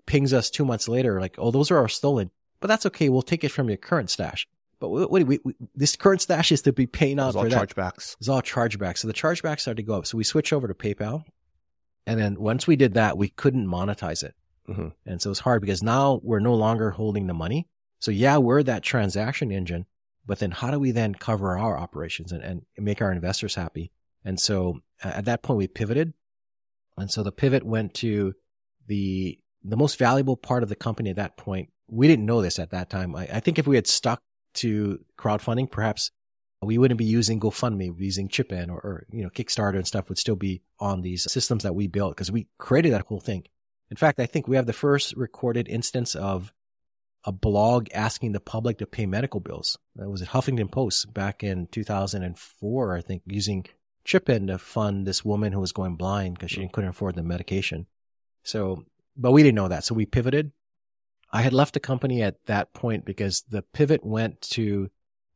pings 0.06 0.34
us 0.34 0.50
two 0.50 0.66
months 0.66 0.88
later, 0.88 1.22
like, 1.22 1.36
oh, 1.38 1.52
those 1.52 1.72
are 1.72 1.78
our 1.78 1.88
stolen, 1.88 2.32
but 2.64 2.70
that's 2.70 2.86
okay. 2.86 3.10
We'll 3.10 3.22
take 3.22 3.44
it 3.44 3.50
from 3.50 3.68
your 3.68 3.76
current 3.76 4.10
stash. 4.10 4.48
But 4.80 4.88
what, 4.88 5.12
what 5.12 5.24
we, 5.28 5.40
we, 5.44 5.54
this 5.76 5.98
current 5.98 6.22
stash 6.22 6.50
is 6.50 6.62
to 6.62 6.72
be 6.72 6.88
paying 6.88 7.20
out 7.20 7.34
for 7.34 7.50
that. 7.50 7.70
chargebacks. 7.70 8.16
It's 8.20 8.30
all 8.30 8.42
chargebacks. 8.42 9.00
So 9.00 9.10
the 9.10 9.14
chargebacks 9.14 9.60
started 9.60 9.82
to 9.82 9.84
go 9.84 9.96
up. 9.96 10.08
So 10.08 10.18
we 10.18 10.24
switched 10.24 10.54
over 10.54 10.70
to 10.70 10.74
PayPal. 10.74 11.26
And 12.08 12.18
then 12.18 12.40
once 12.40 12.66
we 12.66 12.78
did 12.78 12.94
that, 12.94 13.18
we 13.18 13.28
couldn't 13.28 13.68
monetize 13.68 14.24
it. 14.24 14.34
Mm-hmm. 14.70 14.88
And 15.06 15.22
so 15.22 15.30
it's 15.30 15.42
hard 15.42 15.60
because 15.60 15.84
now 15.84 16.22
we're 16.24 16.40
no 16.40 16.56
longer 16.56 16.92
holding 16.92 17.28
the 17.28 17.34
money. 17.34 17.68
So 18.00 18.12
yeah, 18.12 18.38
we're 18.38 18.64
that 18.64 18.82
transaction 18.82 19.52
engine, 19.52 19.86
but 20.26 20.40
then 20.40 20.52
how 20.52 20.72
do 20.72 20.80
we 20.80 20.92
then 20.92 21.16
cover 21.16 21.58
our 21.58 21.78
operations 21.78 22.32
and, 22.32 22.42
and 22.42 22.66
make 22.78 23.02
our 23.02 23.12
investors 23.12 23.56
happy? 23.56 23.92
And 24.24 24.40
so 24.40 24.80
at 25.04 25.26
that 25.26 25.44
point 25.44 25.58
we 25.58 25.68
pivoted. 25.68 26.14
And 26.98 27.12
so 27.12 27.24
the 27.24 27.34
pivot 27.34 27.66
went 27.66 27.94
to 27.96 28.36
the, 28.88 29.38
the 29.64 29.78
most 29.78 29.98
valuable 29.98 30.38
part 30.38 30.64
of 30.64 30.70
the 30.70 30.76
company 30.76 31.10
at 31.10 31.16
that 31.18 31.38
point. 31.38 31.70
We 31.88 32.08
didn't 32.08 32.26
know 32.26 32.42
this 32.42 32.60
at 32.60 32.72
that 32.72 32.90
time. 32.90 33.16
I, 33.16 33.28
I 33.34 33.40
think 33.40 33.60
if 33.60 33.68
we 33.68 33.76
had 33.76 33.88
stuck 33.88 34.22
to 34.56 35.00
crowdfunding, 35.18 35.70
perhaps 35.72 36.12
we 36.62 36.78
wouldn't 36.78 36.98
be 36.98 37.06
using 37.06 37.40
GoFundMe, 37.40 37.90
we'd 37.90 37.98
be 37.98 38.06
using 38.06 38.30
Chipin 38.30 38.70
or, 38.70 38.78
or, 38.78 39.06
you 39.12 39.24
know, 39.24 39.30
Kickstarter 39.30 39.76
and 39.76 39.88
stuff 39.88 40.10
would 40.10 40.18
still 40.18 40.36
be 40.36 40.62
on 40.80 41.02
these 41.02 41.30
systems 41.32 41.64
that 41.64 41.76
we 41.76 41.88
built 41.88 42.16
because 42.16 42.32
we 42.32 42.48
created 42.58 42.94
that 42.94 43.06
whole 43.08 43.20
thing. 43.20 43.44
In 43.90 43.98
fact, 43.98 44.20
I 44.20 44.26
think 44.26 44.48
we 44.48 44.56
have 44.56 44.66
the 44.66 44.74
first 44.74 45.16
recorded 45.16 45.68
instance 45.68 46.16
of 46.16 46.54
a 47.26 47.32
blog 47.32 47.88
asking 47.94 48.32
the 48.32 48.40
public 48.40 48.78
to 48.80 48.86
pay 48.86 49.06
medical 49.06 49.40
bills. 49.40 49.78
That 49.96 50.10
was 50.10 50.22
at 50.22 50.30
Huffington 50.30 50.72
Post 50.72 51.14
back 51.14 51.44
in 51.44 51.68
2004, 51.68 52.98
I 52.98 53.02
think, 53.02 53.24
using 53.26 53.66
Chipin 54.06 54.48
to 54.48 54.58
fund 54.58 55.06
this 55.06 55.24
woman 55.24 55.54
who 55.54 55.60
was 55.60 55.72
going 55.72 55.96
blind 55.96 56.36
because 56.36 56.52
she 56.52 56.62
mm. 56.62 56.72
couldn't 56.72 56.90
afford 56.90 57.16
the 57.16 57.24
medication. 57.24 57.88
So, 58.44 58.84
but 59.16 59.32
we 59.32 59.44
didn't 59.44 59.56
know 59.56 59.68
that. 59.68 59.84
So 59.84 59.96
we 59.96 60.06
pivoted. 60.06 60.52
I 61.32 61.42
had 61.42 61.54
left 61.54 61.74
the 61.74 61.80
company 61.80 62.22
at 62.22 62.46
that 62.46 62.74
point 62.74 63.06
because 63.06 63.44
the 63.50 63.62
pivot 63.62 64.06
went 64.06 64.42
to 64.42 64.90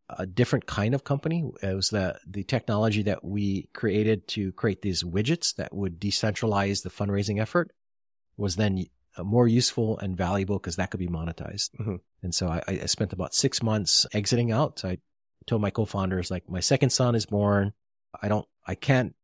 a 0.09 0.25
different 0.25 0.65
kind 0.65 0.93
of 0.93 1.03
company. 1.03 1.43
It 1.61 1.75
was 1.75 1.89
the, 1.89 2.17
the 2.25 2.43
technology 2.43 3.03
that 3.03 3.23
we 3.23 3.69
created 3.73 4.27
to 4.29 4.51
create 4.53 4.81
these 4.81 5.03
widgets 5.03 5.55
that 5.55 5.73
would 5.73 5.99
decentralize 5.99 6.83
the 6.83 6.89
fundraising 6.89 7.41
effort 7.41 7.71
was 8.37 8.55
then 8.55 8.85
uh, 9.17 9.23
more 9.23 9.47
useful 9.47 9.97
and 9.99 10.15
valuable 10.15 10.59
because 10.59 10.77
that 10.77 10.91
could 10.91 10.99
be 10.99 11.07
monetized. 11.07 11.71
Mm-hmm. 11.79 11.95
And 12.23 12.33
so 12.33 12.47
I, 12.47 12.61
I, 12.67 12.85
spent 12.85 13.13
about 13.13 13.33
six 13.33 13.61
months 13.61 14.05
exiting 14.13 14.51
out. 14.51 14.79
So 14.79 14.89
I 14.89 14.97
told 15.45 15.61
my 15.61 15.71
co-founders, 15.71 16.29
like, 16.31 16.49
my 16.49 16.59
second 16.59 16.91
son 16.91 17.15
is 17.15 17.25
born. 17.25 17.73
I 18.21 18.27
don't, 18.27 18.47
I 18.65 18.75
can't 18.75 19.15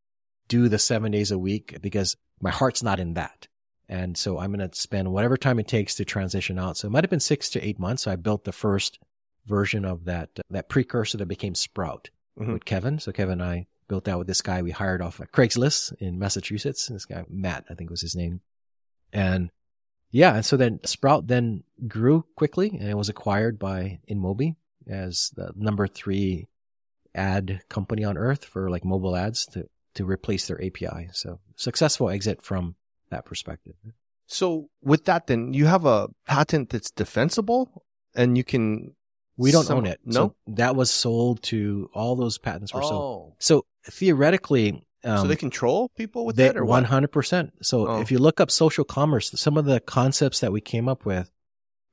do 0.48 0.68
the 0.68 0.80
seven 0.80 1.12
days 1.12 1.32
a 1.32 1.38
week 1.38 1.78
because 1.82 2.18
my 2.42 2.52
heart's 2.52 2.84
not 2.84 3.00
in 3.00 3.14
that. 3.14 3.48
And 3.90 4.18
so 4.18 4.40
I'm 4.40 4.54
going 4.54 4.68
to 4.70 4.76
spend 4.80 5.12
whatever 5.12 5.38
time 5.38 5.60
it 5.60 5.68
takes 5.68 5.96
to 5.96 6.06
transition 6.06 6.58
out. 6.58 6.78
So 6.78 6.88
it 6.88 6.92
might 6.92 7.04
have 7.04 7.10
been 7.12 7.20
six 7.20 7.50
to 7.52 7.66
eight 7.66 7.80
months. 7.80 8.04
So 8.04 8.12
I 8.12 8.16
built 8.16 8.44
the 8.46 8.52
first 8.52 9.00
version 9.46 9.84
of 9.86 10.06
that, 10.06 10.30
that 10.50 10.70
precursor 10.70 11.18
that 11.18 11.26
became 11.28 11.54
Sprout 11.56 12.10
Mhm. 12.40 12.54
with 12.54 12.66
Kevin. 12.66 12.98
So 13.00 13.12
Kevin 13.12 13.42
and 13.42 13.44
I 13.44 13.68
built 13.90 14.06
that 14.06 14.18
with 14.18 14.28
this 14.28 14.42
guy 14.42 14.62
we 14.62 14.72
hired 14.72 15.02
off 15.02 15.20
of 15.20 15.32
Craigslist 15.32 15.94
in 16.00 16.18
Massachusetts. 16.18 16.88
This 16.88 17.06
guy, 17.06 17.26
Matt, 17.30 17.66
I 17.70 17.74
think 17.76 17.90
was 17.90 18.02
his 18.02 18.16
name. 18.16 18.40
And 19.12 19.52
yeah. 20.12 20.36
And 20.36 20.46
so 20.46 20.56
then 20.58 20.80
Sprout 20.86 21.28
then 21.28 21.64
grew 21.88 22.26
quickly 22.36 22.70
and 22.70 22.88
it 22.90 22.98
was 22.98 23.10
acquired 23.10 23.60
by 23.60 24.00
InMobi 24.10 24.56
as 24.88 25.32
the 25.36 25.52
number 25.56 25.88
three 25.88 26.48
ad 27.14 27.62
company 27.70 28.04
on 28.04 28.18
earth 28.18 28.46
for 28.46 28.70
like 28.70 28.86
mobile 28.86 29.16
ads 29.16 29.46
to, 29.48 29.68
to 29.96 30.06
replace 30.06 30.48
their 30.48 30.64
API. 30.64 31.10
So 31.12 31.40
successful 31.56 32.10
exit 32.10 32.42
from 32.44 32.76
that 33.14 33.26
perspective. 33.26 33.76
So 34.28 34.70
with 34.82 35.06
that, 35.06 35.28
then 35.28 35.54
you 35.54 35.66
have 35.66 35.86
a 35.86 36.10
patent 36.28 36.70
that's 36.72 36.92
defensible, 36.92 37.84
and 38.16 38.38
you 38.38 38.44
can. 38.44 38.96
We 39.38 39.52
don't 39.52 39.66
some- 39.66 39.80
own 39.80 39.86
it. 39.88 40.00
No. 40.06 40.14
So 40.14 40.36
that 40.48 40.76
was 40.76 40.92
sold 40.92 41.42
to 41.44 41.90
all 41.94 42.16
those 42.16 42.38
patents 42.38 42.72
were 42.74 42.82
sold. 42.84 43.32
oh, 43.32 43.36
So 43.40 43.66
theoretically, 43.90 44.86
um, 45.04 45.18
so 45.18 45.28
they 45.28 45.36
control 45.36 45.90
people 45.98 46.26
with 46.26 46.36
they, 46.36 46.48
that, 46.50 46.56
or 46.58 46.66
100%. 46.66 47.52
So 47.64 47.88
Oh. 47.88 48.00
if 48.02 48.12
you 48.12 48.20
look 48.20 48.40
up 48.40 48.52
social 48.52 48.84
commerce, 48.86 49.32
some 49.36 49.58
of 49.58 49.66
the 49.66 49.80
concepts 49.80 50.40
that 50.42 50.52
we 50.52 50.62
came 50.62 50.88
up 50.88 51.04
with 51.06 51.32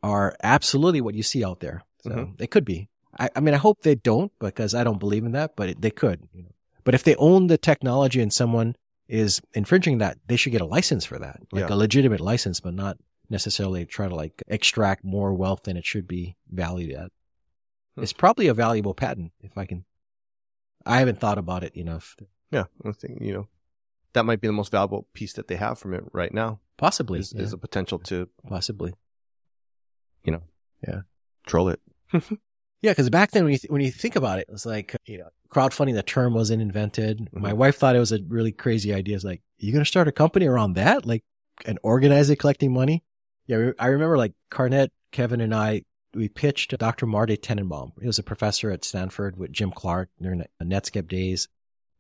are 0.03 0.37
absolutely 0.43 1.01
what 1.01 1.15
you 1.15 1.23
see 1.23 1.43
out 1.45 1.61
there. 1.61 1.83
So 2.05 2.11
Mhm. 2.11 2.37
they 2.39 2.47
could 2.47 2.65
be. 2.67 2.89
I, 3.19 3.31
I 3.35 3.41
mean, 3.41 3.55
I 3.55 3.59
hope 3.59 3.83
they 3.83 3.95
don't 3.95 4.33
because 4.39 4.75
I 4.75 4.85
don't 4.85 5.01
believe 5.01 5.25
in 5.25 5.33
that, 5.33 5.57
but 5.57 5.71
it, 5.71 5.81
they 5.81 5.91
could. 5.91 6.29
You 6.35 6.43
know. 6.45 6.55
But 6.85 6.95
if 6.95 7.03
they 7.05 7.17
own 7.17 7.47
the 7.49 7.59
technology 7.59 8.21
and 8.21 8.33
someone 8.33 8.77
is 9.11 9.41
infringing 9.55 9.99
that, 9.99 10.19
they 10.27 10.37
should 10.37 10.53
get 10.53 10.61
a 10.61 10.67
license 10.67 11.05
for 11.05 11.19
that, 11.19 11.41
like 11.53 11.69
Yeah. 11.69 11.75
a 11.75 11.77
legitimate 11.77 12.21
license, 12.21 12.61
but 12.61 12.75
not 12.75 12.97
necessarily 13.29 13.85
try 13.85 14.09
to 14.09 14.15
like 14.15 14.43
extract 14.49 15.05
more 15.05 15.35
wealth 15.35 15.65
than 15.65 15.77
it 15.77 15.85
should 15.85 16.07
be 16.09 16.37
valued 16.51 16.93
at. 16.93 17.11
Hmm. 17.97 18.03
It's 18.03 18.13
probably 18.13 18.47
a 18.47 18.55
valuable 18.55 18.95
patent 18.95 19.33
if 19.41 19.57
I 19.59 19.67
can. 19.67 19.85
I 20.87 20.99
haven't 20.99 21.21
thought 21.21 21.39
about 21.39 21.65
it 21.65 21.75
enough. 21.77 22.17
Yeah, 22.51 22.65
I 22.85 22.93
think 22.93 23.21
you 23.21 23.33
know 23.33 23.49
that 24.13 24.25
might 24.25 24.41
be 24.41 24.49
the 24.49 24.53
most 24.53 24.73
valuable 24.73 25.07
piece 25.13 25.33
that 25.35 25.47
they 25.49 25.57
have 25.57 25.79
from 25.79 25.95
it 25.95 26.05
right 26.13 26.33
now. 26.33 26.61
Possibly, 26.77 27.21
Is, 27.21 27.33
yeah, 27.33 27.43
is 27.43 27.51
the 27.51 27.59
potential 27.59 27.99
to 28.01 28.29
possibly. 28.49 28.95
You 30.25 30.33
know, 30.33 30.43
yeah, 30.87 31.03
troll 31.47 31.69
it. 31.69 31.81
Yeah, 32.83 32.93
because 32.93 33.11
back 33.11 33.31
then 33.33 33.45
when 33.45 33.53
you 33.53 33.59
th- 33.59 33.71
when 33.71 33.81
you 33.83 33.91
think 33.91 34.17
about 34.17 34.39
it, 34.39 34.47
it 34.49 34.53
was 34.53 34.65
like 34.67 34.97
you 35.07 35.19
know 35.19 35.29
crowdfunding. 35.51 35.95
The 35.95 36.03
term 36.03 36.33
wasn't 36.35 36.63
invented. 36.63 37.29
My 37.33 37.53
Mhm. 37.53 37.57
wife 37.57 37.77
thought 37.77 37.97
it 37.97 38.01
was 38.01 38.13
a 38.13 38.21
really 38.27 38.53
crazy 38.53 38.95
idea. 38.95 39.17
It's 39.17 39.25
like 39.25 39.43
you're 39.59 39.73
gonna 39.73 39.85
start 39.85 40.09
a 40.09 40.13
company 40.13 40.47
around 40.47 40.75
that, 40.75 41.05
like 41.05 41.23
and 41.67 41.79
organize 41.83 42.31
it, 42.31 42.37
collecting 42.37 42.73
money. 42.73 43.05
Yeah, 43.47 43.73
I 43.79 43.87
remember 43.89 44.17
like 44.17 44.33
Carnet, 44.51 44.93
Kevin, 45.13 45.41
and 45.41 45.55
I 45.55 45.83
we 46.15 46.29
pitched 46.29 46.77
Dr. 46.79 47.07
Marty 47.07 47.37
Tenenbaum. 47.37 47.93
He 48.01 48.07
was 48.07 48.19
a 48.19 48.23
professor 48.25 48.71
at 48.71 48.85
Stanford 48.85 49.37
with 49.37 49.53
Jim 49.53 49.71
Clark 49.71 50.09
during 50.21 50.39
the 50.39 50.65
Netscape 50.65 51.09
days, 51.09 51.49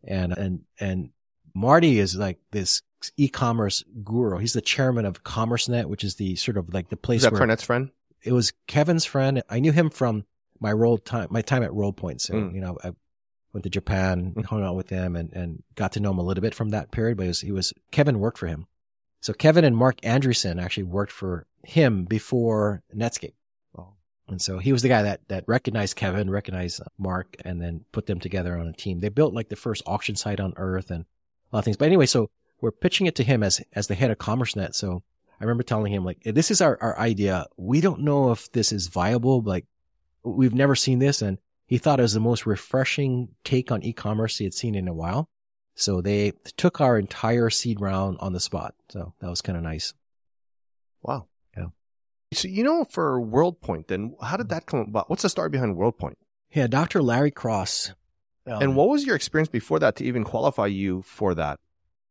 and 0.04 0.32
and 0.32 0.60
and 0.78 1.10
Marty 1.54 1.98
is 1.98 2.16
like 2.16 2.38
this 2.52 2.82
e-commerce 3.16 3.82
guru. 4.04 4.38
He's 4.38 4.52
the 4.52 4.60
chairman 4.60 5.04
of 5.04 5.24
CommerceNet, 5.24 5.86
which 5.86 6.04
is 6.04 6.14
the 6.16 6.36
sort 6.36 6.56
of 6.56 6.72
like 6.72 6.88
the 6.88 6.96
place 6.96 7.18
Is 7.18 7.22
that 7.24 7.32
where 7.32 7.38
Carnet's 7.40 7.62
friend? 7.62 7.90
it 8.22 8.32
was 8.32 8.52
Kevin's 8.66 9.04
friend. 9.04 9.42
I 9.48 9.60
knew 9.60 9.72
him 9.72 9.90
from 9.90 10.24
my 10.60 10.72
role 10.72 10.98
time, 10.98 11.28
my 11.30 11.42
time 11.42 11.62
at 11.62 11.70
WorldPoint. 11.70 12.20
So, 12.20 12.34
Mm. 12.34 12.54
you 12.54 12.60
know, 12.60 12.76
I 12.84 12.92
went 13.52 13.64
to 13.64 13.70
Japan, 13.70 14.34
Mm. 14.36 14.44
hung 14.44 14.62
out 14.62 14.76
with 14.76 14.90
him 14.90 15.16
and, 15.16 15.32
and 15.32 15.62
got 15.74 15.92
to 15.92 16.00
know 16.00 16.10
him 16.10 16.18
a 16.18 16.22
little 16.22 16.42
bit 16.42 16.54
from 16.54 16.68
that 16.70 16.90
period, 16.90 17.16
but 17.16 17.24
he 17.24 17.28
was, 17.28 17.40
he 17.40 17.52
was, 17.52 17.72
Kevin 17.90 18.20
worked 18.20 18.38
for 18.38 18.46
him. 18.46 18.66
So 19.20 19.32
Kevin 19.32 19.64
and 19.64 19.76
Marc 19.76 20.00
Andreessen 20.02 20.62
actually 20.62 20.84
worked 20.84 21.12
for 21.12 21.46
him 21.64 22.04
before 22.04 22.82
Netscape. 22.94 23.34
Oh. 23.76 23.94
And 24.28 24.40
so 24.40 24.58
he 24.58 24.72
was 24.72 24.82
the 24.82 24.88
guy 24.88 25.02
that, 25.02 25.20
that 25.28 25.44
recognized 25.46 25.96
Kevin, 25.96 26.30
recognized 26.30 26.80
Marc, 26.98 27.36
and 27.44 27.60
then 27.60 27.84
put 27.92 28.06
them 28.06 28.20
together 28.20 28.56
on 28.56 28.66
a 28.68 28.72
team. 28.72 29.00
They 29.00 29.08
built 29.08 29.34
like 29.34 29.48
the 29.48 29.56
first 29.56 29.82
auction 29.86 30.16
site 30.16 30.40
on 30.40 30.52
earth 30.56 30.90
and 30.90 31.04
a 31.52 31.56
lot 31.56 31.58
of 31.60 31.64
things. 31.64 31.76
But 31.76 31.86
anyway, 31.86 32.06
so 32.06 32.30
we're 32.60 32.70
pitching 32.70 33.06
it 33.06 33.14
to 33.16 33.24
him 33.24 33.42
as, 33.42 33.60
as 33.74 33.88
the 33.88 33.94
head 33.94 34.10
of 34.10 34.18
CommerceNet. 34.18 34.74
So 34.74 35.02
I 35.40 35.44
remember 35.44 35.62
telling 35.64 35.92
him 35.92 36.04
like, 36.04 36.22
this 36.24 36.50
is 36.50 36.60
our, 36.60 36.78
our 36.80 36.98
idea. 36.98 37.46
We 37.56 37.80
don't 37.80 38.00
know 38.02 38.30
if 38.32 38.50
this 38.52 38.72
is 38.72 38.86
viable. 38.88 39.42
Like 39.42 39.66
we've 40.22 40.54
never 40.54 40.74
seen 40.74 40.98
this. 40.98 41.22
And 41.22 41.38
he 41.66 41.78
thought 41.78 41.98
it 42.00 42.02
was 42.02 42.14
the 42.14 42.20
most 42.20 42.46
refreshing 42.46 43.28
take 43.44 43.70
on 43.70 43.82
e-commerce 43.82 44.38
he 44.38 44.44
had 44.44 44.54
seen 44.54 44.74
in 44.74 44.88
a 44.88 44.94
while. 44.94 45.28
So 45.74 46.00
they 46.00 46.32
took 46.56 46.80
our 46.80 46.98
entire 46.98 47.48
seed 47.48 47.80
round 47.80 48.18
on 48.20 48.32
the 48.32 48.40
spot. 48.40 48.74
So 48.90 49.14
that 49.20 49.30
was 49.30 49.40
kind 49.40 49.56
of 49.56 49.64
nice. 49.64 49.94
Wow. 51.02 51.26
Yeah. 51.56 51.66
So 52.32 52.48
you 52.48 52.64
know, 52.64 52.84
for 52.84 53.20
WorldPoint, 53.20 53.86
then 53.86 54.14
how 54.20 54.36
did 54.36 54.50
that 54.50 54.66
come 54.66 54.80
about? 54.80 55.08
What's 55.08 55.22
the 55.22 55.28
story 55.28 55.48
behind 55.48 55.76
WorldPoint? 55.76 56.14
Yeah. 56.52 56.66
Dr. 56.66 57.02
Larry 57.02 57.30
Cross. 57.30 57.94
um, 58.46 58.60
and 58.62 58.76
what 58.76 58.88
was 58.88 59.06
your 59.06 59.16
experience 59.16 59.48
before 59.48 59.78
that 59.78 59.96
to 59.96 60.04
even 60.04 60.24
qualify 60.24 60.66
you 60.66 61.02
for 61.02 61.34
that, 61.34 61.60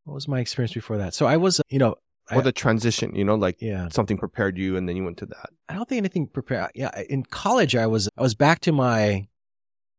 what 0.06 0.16
was 0.16 0.28
my 0.28 0.40
experience 0.40 0.74
before 0.74 0.98
that? 0.98 1.14
So 1.14 1.28
I 1.28 1.38
was, 1.38 1.62
you 1.70 1.78
know, 1.78 1.96
or 2.32 2.42
the 2.42 2.52
transition? 2.52 3.16
You 3.16 3.24
know, 3.26 3.36
like 3.36 3.62
yeah. 3.62 3.88
something 3.90 4.18
prepared 4.18 4.58
you, 4.58 4.78
and 4.78 4.88
then 4.88 4.96
you 4.96 5.04
went 5.04 5.18
to 5.18 5.26
that. 5.28 5.50
I 5.68 5.74
don't 5.76 5.88
think 5.88 6.00
anything 6.00 6.28
prepared. 6.28 6.72
Yeah, 6.76 6.92
in 7.10 7.24
college, 7.24 7.76
I 7.76 7.88
was 7.88 8.10
I 8.18 8.22
was 8.22 8.36
back 8.36 8.60
to 8.62 8.72
my 8.72 9.28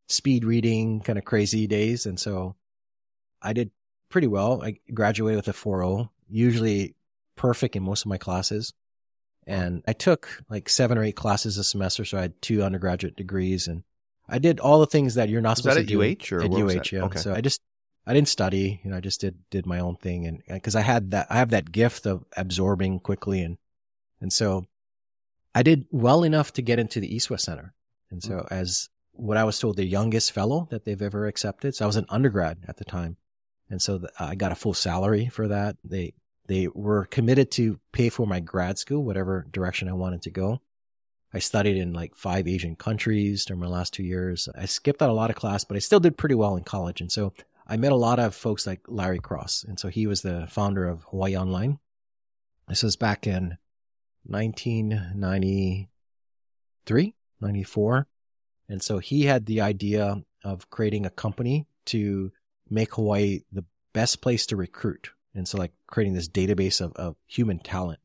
speed 0.08 0.44
reading 0.44 1.00
kind 1.00 1.18
of 1.18 1.24
crazy 1.24 1.66
days, 1.66 2.06
and 2.06 2.18
so 2.18 2.56
I 3.40 3.52
did 3.52 3.70
pretty 4.08 4.26
well. 4.26 4.62
I 4.62 4.76
graduated 4.92 5.36
with 5.36 5.48
a 5.48 5.52
4.0, 5.58 6.08
usually 6.28 6.96
perfect 7.36 7.76
in 7.76 7.82
most 7.82 8.02
of 8.02 8.08
my 8.08 8.18
classes, 8.18 8.72
and 9.46 9.82
I 9.86 9.92
took 9.92 10.42
like 10.48 10.68
seven 10.68 10.98
or 10.98 11.04
eight 11.04 11.16
classes 11.16 11.56
a 11.58 11.64
semester, 11.64 12.04
so 12.04 12.18
I 12.18 12.22
had 12.22 12.42
two 12.42 12.62
undergraduate 12.62 13.16
degrees, 13.16 13.68
and 13.68 13.84
I 14.28 14.38
did 14.38 14.60
all 14.60 14.80
the 14.80 14.86
things 14.86 15.14
that 15.14 15.28
you're 15.28 15.40
not 15.40 15.50
Was 15.50 15.58
supposed 15.58 15.78
that 15.78 15.88
to 15.88 16.08
at 16.08 16.18
do 16.18 16.34
UH 16.34 16.36
or 16.36 16.42
at 16.42 16.50
where 16.50 16.64
was 16.64 16.76
UH. 16.76 16.82
Yeah, 16.92 17.02
Okay. 17.04 17.18
so 17.18 17.34
I 17.34 17.40
just 17.40 17.60
I 18.10 18.14
didn't 18.14 18.28
study, 18.28 18.80
you 18.82 18.90
know, 18.90 18.96
I 18.96 19.00
just 19.00 19.20
did 19.20 19.38
did 19.50 19.66
my 19.66 19.78
own 19.78 19.96
thing, 19.96 20.26
and 20.26 20.42
because 20.48 20.74
I 20.74 20.80
had 20.80 21.12
that 21.12 21.28
I 21.30 21.36
have 21.36 21.50
that 21.50 21.70
gift 21.70 22.06
of 22.06 22.24
absorbing 22.36 23.00
quickly, 23.00 23.40
and 23.40 23.56
and 24.20 24.32
so 24.32 24.66
I 25.54 25.62
did 25.62 25.86
well 25.90 26.24
enough 26.24 26.52
to 26.54 26.62
get 26.62 26.78
into 26.78 27.00
the 27.00 27.14
East 27.14 27.30
West 27.30 27.44
Center. 27.44 27.74
And 28.10 28.22
so 28.22 28.32
mm-hmm. 28.32 28.54
as 28.54 28.88
what 29.12 29.36
I 29.36 29.44
was 29.44 29.58
told, 29.58 29.76
the 29.76 29.84
youngest 29.84 30.32
fellow 30.32 30.68
that 30.70 30.84
they've 30.84 31.00
ever 31.00 31.26
accepted. 31.26 31.74
So 31.74 31.84
I 31.84 31.86
was 31.86 31.96
an 31.96 32.06
undergrad 32.08 32.58
at 32.66 32.76
the 32.76 32.84
time. 32.84 33.16
And 33.68 33.80
so 33.80 33.98
the, 33.98 34.10
I 34.18 34.34
got 34.34 34.52
a 34.52 34.56
full 34.56 34.74
salary 34.74 35.28
for 35.28 35.48
that. 35.48 35.76
They, 35.84 36.14
they 36.46 36.68
were 36.68 37.04
committed 37.06 37.50
to 37.52 37.78
pay 37.92 38.08
for 38.08 38.26
my 38.26 38.40
grad 38.40 38.78
school, 38.78 39.04
whatever 39.04 39.46
direction 39.50 39.88
I 39.88 39.92
wanted 39.92 40.22
to 40.22 40.30
go. 40.30 40.60
I 41.32 41.38
studied 41.38 41.76
in 41.76 41.92
like 41.92 42.16
five 42.16 42.48
Asian 42.48 42.74
countries 42.74 43.44
during 43.44 43.60
my 43.60 43.68
last 43.68 43.92
two 43.92 44.02
years. 44.02 44.48
I 44.56 44.66
skipped 44.66 45.00
out 45.00 45.10
a 45.10 45.14
lot 45.14 45.30
of 45.30 45.36
class, 45.36 45.62
but 45.62 45.76
I 45.76 45.80
still 45.80 46.00
did 46.00 46.18
pretty 46.18 46.34
well 46.34 46.56
in 46.56 46.64
college. 46.64 47.00
And 47.00 47.12
so 47.12 47.32
I 47.70 47.76
met 47.76 47.92
a 47.92 47.96
lot 47.96 48.18
of 48.18 48.34
folks 48.34 48.66
like 48.66 48.80
Larry 48.88 49.20
Cross. 49.20 49.64
And 49.68 49.78
so 49.78 49.86
he 49.86 50.08
was 50.08 50.22
the 50.22 50.48
founder 50.50 50.88
of 50.88 51.04
Hawaii 51.04 51.36
Online. 51.36 51.78
This 52.66 52.82
was 52.82 52.96
back 52.96 53.28
in 53.28 53.58
1993, 54.24 57.14
94. 57.40 58.08
And 58.68 58.82
so 58.82 58.98
he 58.98 59.26
had 59.26 59.46
the 59.46 59.60
idea 59.60 60.24
of 60.42 60.68
creating 60.70 61.06
a 61.06 61.10
company 61.10 61.68
to 61.86 62.32
make 62.68 62.94
Hawaii 62.94 63.42
the 63.52 63.64
best 63.92 64.20
place 64.20 64.46
to 64.46 64.56
recruit. 64.56 65.10
And 65.36 65.46
so 65.46 65.56
like 65.56 65.70
creating 65.86 66.14
this 66.14 66.28
database 66.28 66.80
of, 66.80 66.92
of 66.94 67.14
human 67.28 67.60
talent. 67.60 68.00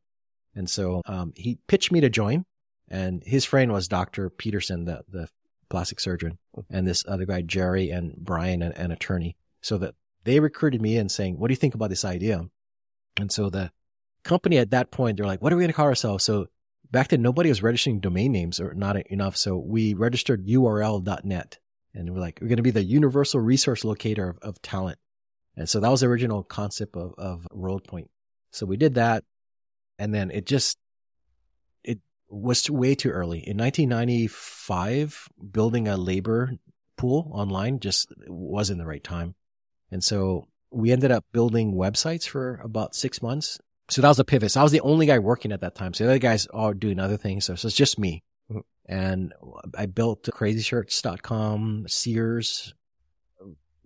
And 0.54 0.70
so, 0.70 1.02
um, 1.08 1.34
he 1.36 1.58
pitched 1.66 1.92
me 1.92 2.02
to 2.02 2.10
join 2.10 2.46
and 2.88 3.24
his 3.26 3.46
friend 3.46 3.72
was 3.72 3.88
Dr. 3.88 4.30
Peterson, 4.30 4.86
the, 4.86 5.04
the 5.10 5.28
plastic 5.70 6.00
surgeon 6.00 6.38
and 6.70 6.88
this 6.88 7.04
other 7.08 7.26
guy, 7.26 7.42
Jerry 7.42 7.90
and 7.90 8.16
Brian, 8.16 8.62
an, 8.62 8.74
an 8.74 8.92
attorney. 8.92 9.36
So 9.66 9.80
that 9.80 9.96
they 10.26 10.40
recruited 10.40 10.80
me 10.80 10.96
and 10.98 11.12
saying, 11.12 11.40
what 11.40 11.48
do 11.48 11.54
you 11.54 11.58
think 11.58 11.74
about 11.74 11.90
this 11.90 12.06
idea? 12.06 12.44
And 13.18 13.32
so 13.32 13.50
the 13.50 13.72
company 14.24 14.60
at 14.60 14.70
that 14.70 14.92
point, 14.92 15.18
they're 15.18 15.26
like, 15.26 15.42
what 15.42 15.52
are 15.52 15.56
we 15.56 15.64
going 15.64 15.72
to 15.72 15.76
call 15.76 15.88
ourselves? 15.88 16.24
So 16.24 16.46
back 16.92 17.08
then, 17.08 17.24
nobody 17.24 17.50
was 17.50 17.64
registering 17.64 18.00
domain 18.00 18.32
names 18.32 18.60
or 18.60 18.76
not 18.76 18.96
enough. 19.08 19.36
So 19.36 19.58
we 19.58 19.96
registered 19.96 20.46
URL.net 20.46 21.58
and 21.96 22.14
we're 22.14 22.20
like, 22.20 22.38
we're 22.40 22.48
going 22.48 22.58
to 22.58 22.62
be 22.62 22.70
the 22.70 22.84
universal 22.84 23.40
resource 23.40 23.84
locator 23.84 24.30
of, 24.30 24.38
of 24.44 24.62
talent. 24.62 25.00
And 25.58 25.68
so 25.68 25.80
that 25.80 25.90
was 25.90 26.02
the 26.02 26.08
original 26.10 26.44
concept 26.44 26.96
of, 26.96 27.16
of 27.18 27.48
WorldPoint. 27.52 28.10
So 28.52 28.68
we 28.68 28.78
did 28.78 28.94
that. 28.94 29.24
And 29.98 30.14
then 30.14 30.30
it 30.30 30.46
just, 30.46 30.78
it 31.84 32.02
was 32.30 32.70
way 32.70 32.94
too 32.94 33.10
early. 33.10 33.40
In 33.40 33.58
1995, 33.58 35.28
building 35.52 35.88
a 35.88 35.98
labor 35.98 36.52
pool 36.98 37.32
online 37.34 37.80
just 37.80 38.14
wasn't 38.28 38.78
the 38.78 38.86
right 38.86 39.04
time. 39.04 39.34
And 39.92 40.04
so 40.04 40.48
we 40.72 40.92
ended 40.92 41.12
up 41.12 41.26
building 41.32 41.74
websites 41.74 42.28
for 42.28 42.60
about 42.64 42.96
six 42.96 43.22
months. 43.22 43.60
So 43.90 44.02
that 44.02 44.08
was 44.08 44.18
the 44.18 44.26
pivot. 44.26 44.52
So 44.52 44.60
I 44.60 44.64
was 44.64 44.72
the 44.72 44.82
only 44.82 45.06
guy 45.06 45.20
working 45.20 45.52
at 45.52 45.62
that 45.62 45.76
time. 45.76 45.94
So 45.94 46.04
the 46.04 46.12
other 46.12 46.20
guys 46.20 46.48
are 46.48 46.74
doing 46.74 47.00
other 47.00 47.18
things. 47.18 47.46
So, 47.46 47.56
so 47.56 47.68
it's 47.68 47.78
just 47.78 48.00
me. 48.00 48.24
Mhm. 48.52 48.62
And 48.88 49.34
I 49.78 49.86
built 49.86 50.24
crazyshirts.com, 50.24 51.86
Sears, 51.88 52.74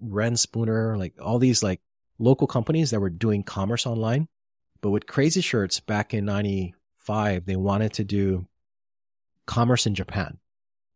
Reyn 0.01 0.37
Spooner, 0.37 0.97
like 0.97 1.13
all 1.21 1.39
these 1.39 1.61
like 1.61 1.81
local 2.17 2.47
companies 2.47 2.91
that 2.91 2.99
were 2.99 3.09
doing 3.09 3.43
commerce 3.43 3.85
online. 3.85 4.27
But 4.81 4.91
with 4.91 5.07
Crazy 5.07 5.41
Shirts 5.41 5.79
back 5.79 6.13
in 6.13 6.25
95, 6.25 7.45
they 7.45 7.55
wanted 7.57 7.93
to 7.93 8.03
do 8.03 8.47
commerce 9.45 9.85
in 9.85 9.95
Japan. 9.95 10.37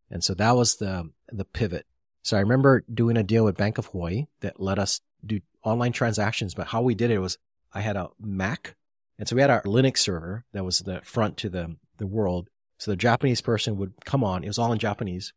And 0.09 0.23
so 0.23 0.33
that 0.35 0.55
was 0.55 0.77
the, 0.77 1.09
the 1.29 1.45
pivot. 1.45 1.85
So 2.23 2.37
I 2.37 2.39
remember 2.39 2.83
doing 2.91 3.17
a 3.17 3.23
deal 3.23 3.43
with 3.43 3.57
Bank 3.57 3.77
of 3.77 3.87
Hawaii 3.87 4.25
that 4.39 4.59
let 4.59 4.79
us 4.79 5.01
do 5.25 5.41
online 5.63 5.91
transactions. 5.91 6.53
But 6.53 6.67
how 6.67 6.81
we 6.81 6.95
did 6.95 7.11
it 7.11 7.19
was 7.19 7.37
I 7.73 7.81
had 7.81 7.97
a 7.97 8.09
Mac. 8.19 8.75
And 9.19 9.27
so 9.27 9.35
we 9.35 9.41
had 9.41 9.51
our 9.51 9.61
Linux 9.63 9.97
server 9.97 10.45
that 10.53 10.65
was 10.65 10.79
the 10.79 11.01
front 11.03 11.37
to 11.37 11.49
the, 11.49 11.75
the 11.97 12.07
world. 12.07 12.49
So 12.77 12.91
the 12.91 12.97
Japanese 12.97 13.41
person 13.41 13.77
would 13.77 13.93
come 14.05 14.23
on. 14.23 14.43
It 14.43 14.47
was 14.47 14.57
all 14.57 14.71
in 14.71 14.79
Japanese, 14.79 15.33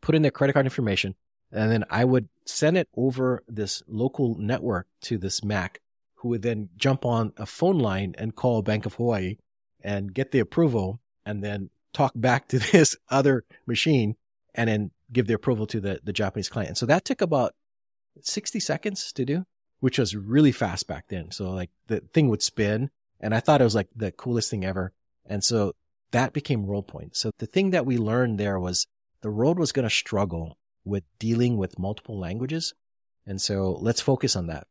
put 0.00 0.14
in 0.14 0.22
their 0.22 0.30
credit 0.30 0.54
card 0.54 0.66
information. 0.66 1.14
And 1.52 1.70
then 1.70 1.84
I 1.90 2.04
would 2.04 2.28
send 2.46 2.76
it 2.76 2.88
over 2.96 3.42
this 3.46 3.82
local 3.86 4.34
network 4.38 4.86
to 5.02 5.18
this 5.18 5.44
Mac 5.44 5.80
who 6.16 6.28
would 6.30 6.42
then 6.42 6.70
jump 6.76 7.04
on 7.04 7.32
a 7.36 7.46
phone 7.46 7.78
line 7.78 8.14
and 8.18 8.34
call 8.34 8.62
Bank 8.62 8.86
of 8.86 8.94
Hawaii 8.94 9.36
and 9.82 10.12
get 10.12 10.32
the 10.32 10.40
approval 10.40 11.00
and 11.24 11.44
then 11.44 11.70
talk 11.92 12.12
back 12.14 12.48
to 12.48 12.58
this 12.72 12.96
other 13.10 13.44
machine 13.66 14.16
and 14.58 14.68
then 14.68 14.90
give 15.12 15.28
the 15.28 15.34
approval 15.34 15.68
to 15.68 15.80
the, 15.80 16.00
the 16.02 16.12
Japanese 16.12 16.48
client. 16.48 16.70
And 16.70 16.76
so 16.76 16.84
that 16.86 17.04
took 17.04 17.22
about 17.22 17.54
60 18.20 18.58
seconds 18.58 19.12
to 19.12 19.24
do, 19.24 19.44
which 19.78 20.00
was 20.00 20.16
really 20.16 20.50
fast 20.50 20.88
back 20.88 21.04
then. 21.08 21.30
So 21.30 21.50
like 21.52 21.70
the 21.86 22.00
thing 22.12 22.28
would 22.28 22.42
spin 22.42 22.90
and 23.20 23.34
I 23.34 23.40
thought 23.40 23.60
it 23.60 23.64
was 23.64 23.76
like 23.76 23.88
the 23.94 24.10
coolest 24.10 24.50
thing 24.50 24.64
ever. 24.64 24.92
And 25.24 25.44
so 25.44 25.74
that 26.10 26.32
became 26.32 26.66
WorldPoint. 26.66 27.16
So 27.16 27.30
the 27.38 27.46
thing 27.46 27.70
that 27.70 27.86
we 27.86 27.98
learned 27.98 28.38
there 28.38 28.58
was 28.58 28.88
the 29.22 29.30
world 29.30 29.60
was 29.60 29.70
going 29.70 29.88
to 29.88 29.94
struggle 29.94 30.58
with 30.84 31.04
dealing 31.20 31.56
with 31.56 31.78
multiple 31.78 32.18
languages. 32.18 32.74
And 33.26 33.40
so 33.40 33.78
let's 33.80 34.00
focus 34.00 34.34
on 34.34 34.48
that. 34.48 34.66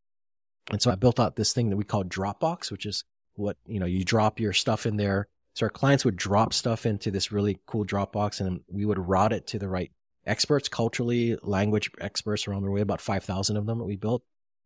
And 0.70 0.82
so 0.82 0.90
I 0.90 0.96
built 0.96 1.18
out 1.18 1.36
this 1.36 1.54
thing 1.54 1.70
that 1.70 1.76
we 1.76 1.84
call 1.84 2.04
Dropbox, 2.04 2.70
which 2.70 2.84
is 2.84 3.04
what, 3.36 3.56
you 3.66 3.80
know, 3.80 3.86
you 3.86 4.04
drop 4.04 4.38
your 4.38 4.52
stuff 4.52 4.84
in 4.84 4.98
there. 4.98 5.28
So 5.58 5.66
our 5.66 5.70
clients 5.70 6.04
would 6.04 6.14
drop 6.14 6.54
stuff 6.54 6.86
into 6.86 7.10
this 7.10 7.32
really 7.32 7.58
cool 7.66 7.84
Dropbox 7.84 8.38
and 8.40 8.60
we 8.68 8.84
would 8.84 8.96
route 8.96 9.32
it 9.32 9.48
to 9.48 9.58
the 9.58 9.68
right 9.68 9.90
experts, 10.24 10.68
culturally, 10.68 11.36
language 11.42 11.90
experts 12.00 12.46
around 12.46 12.62
the 12.62 12.70
way, 12.70 12.80
about 12.80 13.00
5,000 13.00 13.56
of 13.56 13.66
them 13.66 13.78
that 13.78 13.84
we 13.84 13.96
built. 13.96 14.22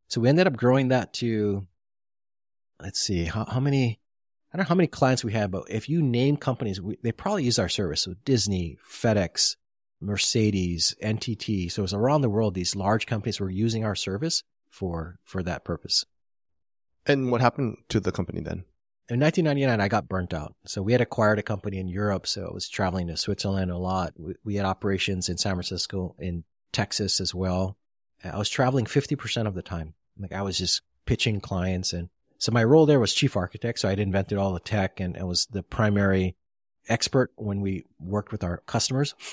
So 0.09 0.20
we 0.20 0.28
ended 0.28 0.47
up 0.47 0.55
growing 0.55 0.89
that 0.89 1.14
to, 1.14 1.66
let's 2.78 3.01
see, 3.01 3.24
how, 3.24 3.47
how 3.47 3.59
many, 3.59 4.01
I 4.52 4.59
don't 4.59 4.66
know 4.66 4.69
how 4.69 4.74
many 4.74 4.86
clients 4.86 5.24
we 5.24 5.32
had, 5.32 5.51
but 5.51 5.64
if 5.70 5.89
you 5.89 6.02
name 6.02 6.36
companies, 6.36 6.78
we, 6.78 6.98
they 7.02 7.10
probably 7.10 7.44
use 7.44 7.59
our 7.59 7.70
service. 7.70 8.02
So 8.02 8.12
Disney, 8.27 8.77
FedEx, 8.86 9.56
Mercedes, 9.98 10.94
NTT. 11.02 11.73
So 11.73 11.85
it's 11.85 11.94
around 11.94 12.20
the 12.20 12.28
world, 12.28 12.52
these 12.52 12.77
large 12.77 13.06
companies 13.06 13.40
were 13.40 13.48
using 13.48 13.82
our 13.82 13.94
service 13.94 14.43
for, 14.69 15.20
for 15.24 15.43
that 15.43 15.64
purpose. 15.64 16.05
And 17.06 17.32
what 17.32 17.40
happened 17.40 17.78
to 17.89 17.98
the 17.98 18.12
company 18.12 18.43
then? 18.43 18.64
In 19.08 19.20
1999, 19.20 19.80
I 19.80 19.88
got 19.88 20.08
burnt 20.08 20.32
out. 20.32 20.54
So 20.64 20.80
we 20.80 20.92
had 20.92 21.00
acquired 21.00 21.38
a 21.38 21.42
company 21.42 21.78
in 21.78 21.88
Europe. 21.88 22.26
So 22.26 22.46
I 22.48 22.54
was 22.54 22.68
traveling 22.68 23.08
to 23.08 23.16
Switzerland 23.16 23.70
a 23.70 23.76
lot. 23.76 24.14
We 24.44 24.54
had 24.54 24.64
operations 24.64 25.28
in 25.28 25.38
San 25.38 25.54
Francisco, 25.54 26.14
in 26.18 26.44
Texas 26.72 27.20
as 27.20 27.34
well. 27.34 27.76
I 28.24 28.38
was 28.38 28.48
traveling 28.48 28.84
50% 28.84 29.46
of 29.46 29.54
the 29.54 29.62
time. 29.62 29.94
Like 30.18 30.32
I 30.32 30.42
was 30.42 30.56
just 30.56 30.82
pitching 31.04 31.40
clients. 31.40 31.92
And 31.92 32.10
so 32.38 32.52
my 32.52 32.62
role 32.62 32.86
there 32.86 33.00
was 33.00 33.12
chief 33.12 33.36
architect. 33.36 33.80
So 33.80 33.88
I'd 33.88 33.98
invented 33.98 34.38
all 34.38 34.52
the 34.52 34.60
tech 34.60 35.00
and 35.00 35.16
I 35.16 35.24
was 35.24 35.46
the 35.46 35.62
primary 35.62 36.36
expert 36.88 37.32
when 37.36 37.60
we 37.60 37.84
worked 37.98 38.32
with 38.32 38.44
our 38.44 38.58
customers. 38.66 39.14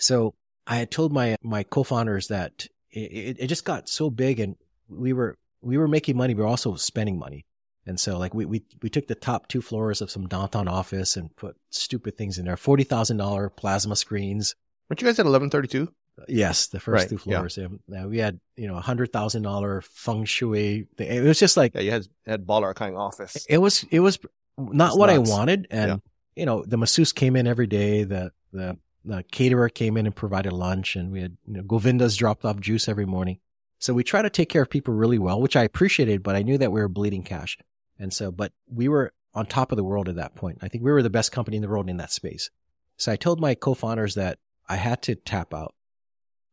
So 0.00 0.36
I 0.64 0.76
had 0.76 0.92
told 0.92 1.12
my, 1.12 1.34
my 1.42 1.64
co-founders 1.64 2.28
that 2.28 2.68
it, 2.92 3.36
it 3.40 3.46
just 3.48 3.64
got 3.64 3.88
so 3.88 4.10
big 4.10 4.38
and 4.38 4.54
we 4.88 5.12
were, 5.12 5.36
we 5.60 5.76
were 5.76 5.88
making 5.88 6.16
money, 6.16 6.34
but 6.34 6.44
we 6.44 6.48
also 6.48 6.76
spending 6.76 7.18
money. 7.18 7.44
And 7.88 7.98
so 7.98 8.18
like 8.18 8.34
we, 8.34 8.44
we, 8.44 8.62
we 8.82 8.90
took 8.90 9.06
the 9.08 9.14
top 9.14 9.48
two 9.48 9.62
floors 9.62 10.00
of 10.00 10.10
some 10.10 10.26
downtown 10.28 10.68
office 10.68 11.16
and 11.16 11.34
put 11.36 11.56
stupid 11.70 12.16
things 12.16 12.38
in 12.38 12.44
there. 12.44 12.56
$40,000 12.56 13.56
plasma 13.56 13.96
screens. 13.96 14.54
Weren't 14.88 15.00
you 15.02 15.06
guys 15.08 15.18
at 15.18 15.24
1132? 15.26 15.92
Yes, 16.28 16.66
the 16.66 16.80
first 16.80 17.02
Right, 17.02 17.08
two 17.08 17.18
yeah. 17.30 17.38
floors. 17.38 17.58
Yeah. 17.88 18.06
we 18.06 18.18
had, 18.18 18.40
you 18.56 18.66
know, 18.66 18.76
a 18.76 18.80
hundred 18.80 19.12
thousand 19.12 19.42
dollar 19.42 19.80
feng 19.82 20.24
shui. 20.24 20.86
Thing. 20.96 21.08
It 21.08 21.22
was 21.22 21.38
just 21.38 21.56
like, 21.56 21.74
Yeah, 21.74 21.80
you 21.80 21.90
had, 21.92 22.06
had 22.26 22.46
baller 22.46 22.74
kind 22.74 22.94
of 22.94 23.00
office. 23.00 23.46
it 23.48 23.58
was, 23.58 23.84
it 23.90 24.00
was 24.00 24.18
not 24.58 24.88
It's 24.88 24.96
what 24.96 25.06
nuts. 25.14 25.30
I 25.30 25.32
wanted. 25.36 25.66
And, 25.70 25.88
Yeah. 25.88 25.96
you 26.34 26.44
know, 26.46 26.64
the 26.66 26.76
masseuse 26.76 27.12
came 27.12 27.36
in 27.36 27.46
every 27.46 27.66
day. 27.68 28.02
The, 28.04 28.32
the, 28.52 28.76
the 29.04 29.22
caterer 29.30 29.68
came 29.68 29.96
in 29.96 30.06
and 30.06 30.14
provided 30.14 30.52
lunch 30.52 30.96
and 30.96 31.12
we 31.12 31.20
had, 31.22 31.36
you 31.46 31.54
know, 31.54 31.62
Govinda's 31.62 32.16
dropped 32.16 32.44
off 32.44 32.58
juice 32.60 32.88
every 32.88 33.06
morning. 33.06 33.38
So 33.78 33.94
we 33.94 34.02
try 34.02 34.22
to 34.22 34.28
take 34.30 34.48
care 34.48 34.62
of 34.62 34.68
people 34.70 34.92
really 34.94 35.20
well, 35.20 35.40
which 35.40 35.54
I 35.54 35.62
appreciated, 35.62 36.24
but 36.24 36.34
I 36.34 36.42
knew 36.42 36.58
that 36.58 36.72
we 36.72 36.80
were 36.80 36.88
bleeding 36.88 37.22
cash. 37.22 37.56
And 37.98 38.12
so, 38.12 38.30
but 38.30 38.52
we 38.68 38.88
were 38.88 39.12
on 39.34 39.46
top 39.46 39.72
of 39.72 39.76
the 39.76 39.84
world 39.84 40.08
at 40.08 40.16
that 40.16 40.34
point. 40.34 40.58
I 40.62 40.68
think 40.68 40.84
we 40.84 40.90
were 40.90 41.02
the 41.02 41.10
best 41.10 41.32
company 41.32 41.56
in 41.56 41.62
the 41.62 41.68
world 41.68 41.88
in 41.88 41.96
that 41.98 42.12
space. 42.12 42.50
So 42.96 43.12
I 43.12 43.16
told 43.16 43.40
my 43.40 43.54
co-founders 43.54 44.14
that 44.14 44.38
I 44.68 44.76
had 44.76 45.02
to 45.02 45.14
tap 45.14 45.54
out. 45.54 45.74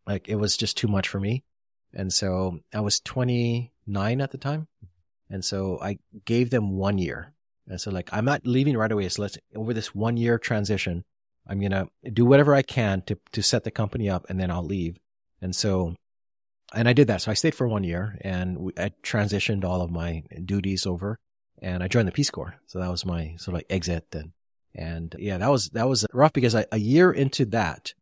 Like 0.07 0.27
it 0.29 0.35
was 0.35 0.57
just 0.57 0.77
too 0.77 0.87
much 0.87 1.07
for 1.07 1.19
me. 1.19 1.43
And 1.93 2.13
so 2.13 2.59
I 2.73 2.81
was 2.81 2.99
29 2.99 4.21
at 4.21 4.31
the 4.31 4.37
time. 4.37 4.67
And 5.29 5.43
so 5.43 5.79
I 5.81 5.97
gave 6.25 6.49
them 6.49 6.77
one 6.77 6.97
year. 6.97 7.33
And 7.67 7.81
so 7.81 7.89
like, 7.89 8.09
I'm 8.11 8.25
not 8.25 8.45
leaving 8.45 8.77
right 8.77 8.91
away. 8.91 9.09
So 9.09 9.23
let's, 9.23 9.37
over 9.55 9.73
this 9.73 9.95
one 9.95 10.17
year 10.17 10.37
transition, 10.37 11.03
I'm 11.47 11.59
going 11.59 11.71
to 11.71 11.87
do 12.11 12.25
whatever 12.25 12.53
I 12.53 12.61
can 12.61 13.01
to, 13.03 13.17
to 13.31 13.41
set 13.41 13.63
the 13.63 13.71
company 13.71 14.09
up 14.09 14.27
and 14.29 14.39
then 14.39 14.51
I'll 14.51 14.63
leave. 14.63 14.99
And 15.41 15.55
so, 15.55 15.95
and 16.73 16.87
I 16.87 16.93
did 16.93 17.07
that. 17.07 17.21
So 17.21 17.31
I 17.31 17.35
stayed 17.35 17.55
for 17.55 17.67
one 17.67 17.83
year 17.83 18.17
and 18.21 18.57
we, 18.57 18.73
I 18.77 18.91
transitioned 19.01 19.63
all 19.63 19.81
of 19.81 19.89
my 19.89 20.23
duties 20.43 20.85
over 20.85 21.19
and 21.61 21.83
I 21.83 21.87
joined 21.87 22.07
the 22.07 22.13
Peace 22.13 22.29
Corps. 22.29 22.55
So 22.67 22.79
that 22.79 22.91
was 22.91 23.05
my 23.05 23.35
sort 23.37 23.49
of 23.49 23.53
like 23.55 23.67
exit 23.69 24.07
and, 24.13 24.31
and 24.73 25.15
yeah, 25.17 25.37
that 25.37 25.49
was, 25.49 25.69
that 25.69 25.87
was 25.87 26.05
rough 26.13 26.33
because 26.33 26.55
I, 26.55 26.65
a 26.71 26.77
year 26.77 27.11
into 27.11 27.45
that, 27.47 27.93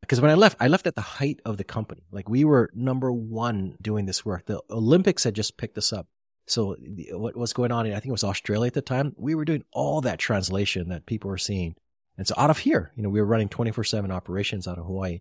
because 0.00 0.20
when 0.20 0.30
I 0.30 0.34
left, 0.34 0.56
I 0.60 0.68
left 0.68 0.86
at 0.86 0.94
the 0.94 1.00
height 1.00 1.40
of 1.44 1.56
the 1.56 1.64
company. 1.64 2.06
Like 2.10 2.28
we 2.28 2.44
were 2.44 2.70
number 2.74 3.12
one 3.12 3.76
doing 3.80 4.06
this 4.06 4.24
work. 4.24 4.46
The 4.46 4.62
Olympics 4.70 5.24
had 5.24 5.34
just 5.34 5.56
picked 5.56 5.78
us 5.78 5.92
up. 5.92 6.06
So 6.46 6.76
what 7.12 7.36
was 7.36 7.54
going 7.54 7.72
on 7.72 7.86
I 7.86 7.92
think 7.92 8.06
it 8.06 8.12
was 8.12 8.24
Australia 8.24 8.66
at 8.66 8.74
the 8.74 8.82
time, 8.82 9.14
we 9.16 9.34
were 9.34 9.46
doing 9.46 9.64
all 9.72 10.02
that 10.02 10.18
translation 10.18 10.90
that 10.90 11.06
people 11.06 11.30
were 11.30 11.38
seeing. 11.38 11.74
And 12.16 12.26
so 12.26 12.34
out 12.36 12.50
of 12.50 12.58
here, 12.58 12.92
you 12.96 13.02
know, 13.02 13.08
we 13.08 13.20
were 13.20 13.26
running 13.26 13.48
24 13.48 13.84
seven 13.84 14.10
operations 14.10 14.68
out 14.68 14.78
of 14.78 14.84
Hawaii. 14.84 15.20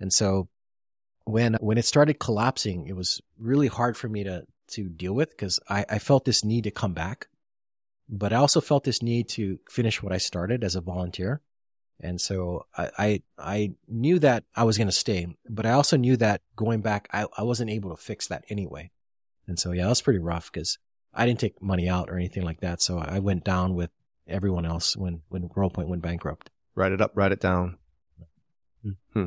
And 0.00 0.12
so 0.12 0.48
when, 1.24 1.54
when 1.54 1.78
it 1.78 1.84
started 1.84 2.18
collapsing, 2.18 2.86
it 2.86 2.96
was 2.96 3.20
really 3.38 3.68
hard 3.68 3.96
for 3.96 4.08
me 4.08 4.24
to, 4.24 4.44
to 4.68 4.88
deal 4.88 5.12
with 5.12 5.30
because 5.30 5.58
I, 5.68 5.84
I 5.88 5.98
felt 5.98 6.24
this 6.24 6.44
need 6.44 6.64
to 6.64 6.70
come 6.70 6.94
back, 6.94 7.28
but 8.08 8.32
I 8.32 8.36
also 8.36 8.60
felt 8.60 8.84
this 8.84 9.02
need 9.02 9.28
to 9.30 9.58
finish 9.68 10.02
what 10.02 10.12
I 10.12 10.18
started 10.18 10.64
as 10.64 10.76
a 10.76 10.80
volunteer. 10.80 11.40
And 12.00 12.20
so 12.20 12.66
I, 12.76 12.90
I, 12.98 13.22
I 13.38 13.72
knew 13.88 14.18
that 14.18 14.44
I 14.54 14.64
was 14.64 14.76
going 14.76 14.88
to 14.88 14.92
stay, 14.92 15.26
but 15.48 15.64
I 15.64 15.72
also 15.72 15.96
knew 15.96 16.16
that 16.16 16.42
going 16.56 16.80
back, 16.80 17.08
I, 17.12 17.26
I 17.36 17.42
wasn't 17.42 17.70
able 17.70 17.90
to 17.94 18.02
fix 18.02 18.26
that 18.28 18.44
anyway. 18.48 18.90
And 19.46 19.58
so, 19.58 19.72
yeah, 19.72 19.84
that 19.84 19.90
was 19.90 20.02
pretty 20.02 20.18
rough 20.18 20.50
because 20.52 20.78
I 21.12 21.26
didn't 21.26 21.40
take 21.40 21.62
money 21.62 21.88
out 21.88 22.10
or 22.10 22.16
anything 22.16 22.42
like 22.42 22.60
that. 22.60 22.82
So 22.82 22.98
I 22.98 23.20
went 23.20 23.44
down 23.44 23.74
with 23.74 23.90
everyone 24.26 24.66
else 24.66 24.96
when, 24.96 25.22
when 25.28 25.48
WorldPoint 25.48 25.88
went 25.88 26.02
bankrupt. 26.02 26.50
Write 26.74 26.92
it 26.92 27.00
up, 27.00 27.12
write 27.14 27.32
it 27.32 27.40
down. 27.40 27.78
Hmm. 28.82 28.90
Hmm. 29.12 29.24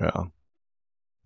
Yeah. 0.00 0.24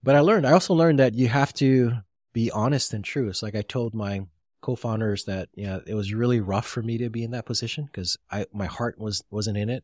But 0.03 0.17
I 0.17 0.21
learned, 0.21 0.47
I 0.47 0.53
also 0.53 0.75
learned 0.75 0.99
that 0.99 1.15
you 1.15 1.29
have 1.29 1.53
to 1.55 1.93
be 2.39 2.53
honest 2.53 2.95
and 2.95 3.05
true. 3.05 3.29
It's 3.29 3.43
like 3.43 3.57
I 3.57 3.63
told 3.63 3.95
my 3.95 4.21
co-founders 4.61 5.25
that, 5.25 5.49
yeah, 5.57 5.81
it 5.89 5.95
was 5.95 6.15
really 6.15 6.39
rough 6.39 6.69
for 6.69 6.81
me 6.81 6.97
to 6.99 7.11
be 7.11 7.25
in 7.25 7.33
that 7.33 7.47
position 7.47 7.87
because 7.87 8.17
I, 8.31 8.47
my 8.53 8.67
heart 8.67 8.97
was, 8.97 9.25
wasn't 9.29 9.57
in 9.57 9.69
it 9.69 9.83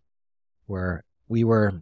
where 0.66 1.02
we 1.26 1.42
were 1.42 1.80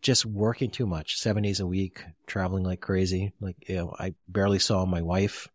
just 0.00 0.24
working 0.24 0.70
too 0.70 0.86
much, 0.86 1.16
seven 1.16 1.42
days 1.42 1.58
a 1.58 1.66
week, 1.66 2.04
traveling 2.28 2.62
like 2.62 2.80
crazy. 2.80 3.32
Like, 3.40 3.56
you 3.68 3.74
know, 3.78 3.96
I 3.98 4.14
barely 4.28 4.60
saw 4.60 4.86
my 4.86 5.02
wife. 5.02 5.48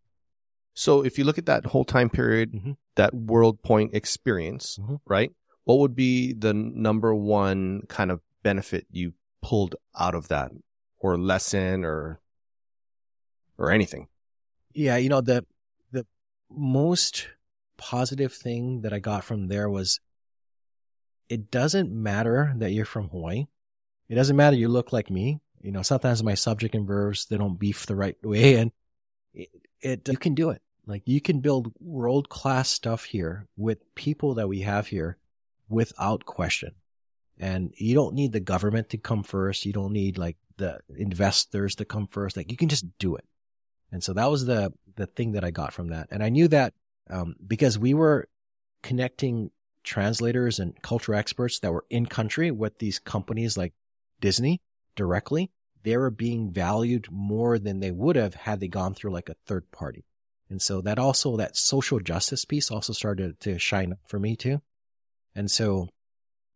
So 0.74 1.02
if 1.02 1.16
you 1.16 1.24
look 1.24 1.38
at 1.38 1.46
that 1.46 1.64
whole 1.64 1.86
time 1.86 2.10
period, 2.10 2.52
Mhm. 2.52 2.76
that 2.96 3.14
WorldPoint 3.14 3.94
experience, 3.94 4.76
Mhm. 4.76 5.00
right? 5.06 5.32
What 5.64 5.78
would 5.78 5.96
be 5.96 6.34
the 6.34 6.52
number 6.52 7.14
one 7.14 7.86
kind 7.88 8.10
of 8.10 8.20
benefit 8.42 8.86
you 8.90 9.14
pulled 9.40 9.76
out 9.98 10.14
of 10.14 10.28
that 10.28 10.52
or 10.98 11.16
lesson 11.16 11.86
or 11.86 12.20
or 13.56 13.70
anything? 13.70 14.08
Yeah, 14.76 14.98
you 14.98 15.08
know, 15.08 15.22
the 15.22 15.46
the 15.90 16.06
most 16.50 17.28
positive 17.78 18.34
thing 18.34 18.82
that 18.82 18.92
I 18.92 18.98
got 18.98 19.24
from 19.24 19.48
there 19.48 19.70
was 19.70 20.00
it 21.30 21.50
doesn't 21.50 21.90
matter 21.90 22.52
that 22.58 22.72
you're 22.72 22.84
from 22.84 23.08
Hawaii. 23.08 23.46
It 24.10 24.16
doesn't 24.16 24.36
matter 24.36 24.54
you 24.54 24.68
look 24.68 24.92
like 24.92 25.10
me. 25.10 25.40
You 25.62 25.72
know, 25.72 25.80
sometimes 25.80 26.22
my 26.22 26.34
subject 26.34 26.74
and 26.74 26.86
verbs 26.86 27.24
they 27.24 27.38
don't 27.38 27.58
beef 27.58 27.86
the 27.86 27.96
right 27.96 28.16
way 28.22 28.56
and 28.60 28.70
it, 29.32 29.48
it 29.80 30.08
you 30.08 30.18
can 30.18 30.34
do 30.34 30.50
it. 30.50 30.60
Like 30.86 31.02
you 31.06 31.22
can 31.22 31.40
build 31.40 31.72
world 31.80 32.28
class 32.28 32.68
stuff 32.68 33.04
here 33.04 33.48
with 33.56 33.94
people 33.94 34.34
that 34.34 34.48
we 34.48 34.60
have 34.60 34.88
here 34.88 35.16
without 35.70 36.26
question. 36.26 36.74
And 37.38 37.72
you 37.78 37.94
don't 37.94 38.14
need 38.14 38.32
the 38.32 38.40
government 38.40 38.90
to 38.90 38.98
come 38.98 39.22
first. 39.22 39.64
You 39.64 39.72
don't 39.72 39.92
need 39.92 40.18
like 40.18 40.36
the 40.58 40.80
investors 40.94 41.76
to 41.76 41.86
come 41.86 42.06
first. 42.08 42.36
Like 42.36 42.50
you 42.50 42.58
can 42.58 42.68
just 42.68 42.86
do 42.98 43.16
it. 43.16 43.24
And 43.92 44.02
so 44.02 44.12
that 44.12 44.30
was 44.30 44.46
the 44.46 44.72
the 44.96 45.06
thing 45.06 45.32
that 45.32 45.44
I 45.44 45.50
got 45.50 45.72
from 45.72 45.88
that. 45.88 46.08
And 46.10 46.22
I 46.22 46.30
knew 46.30 46.48
that 46.48 46.74
um, 47.10 47.36
because 47.46 47.78
we 47.78 47.94
were 47.94 48.28
connecting 48.82 49.50
translators 49.84 50.58
and 50.58 50.80
culture 50.82 51.14
experts 51.14 51.60
that 51.60 51.72
were 51.72 51.84
in 51.90 52.06
country 52.06 52.50
with 52.50 52.78
these 52.78 52.98
companies 52.98 53.56
like 53.56 53.72
Disney 54.20 54.60
directly, 54.96 55.50
they 55.82 55.96
were 55.96 56.10
being 56.10 56.50
valued 56.50 57.06
more 57.10 57.58
than 57.58 57.80
they 57.80 57.92
would 57.92 58.16
have 58.16 58.34
had 58.34 58.60
they 58.60 58.68
gone 58.68 58.94
through 58.94 59.12
like 59.12 59.28
a 59.28 59.36
third 59.46 59.70
party. 59.70 60.04
And 60.48 60.60
so 60.60 60.80
that 60.80 60.98
also, 60.98 61.36
that 61.36 61.56
social 61.56 62.00
justice 62.00 62.44
piece 62.44 62.70
also 62.70 62.92
started 62.92 63.38
to 63.40 63.58
shine 63.58 63.92
up 63.92 63.98
for 64.06 64.18
me 64.18 64.36
too. 64.36 64.60
And 65.34 65.50
so 65.50 65.88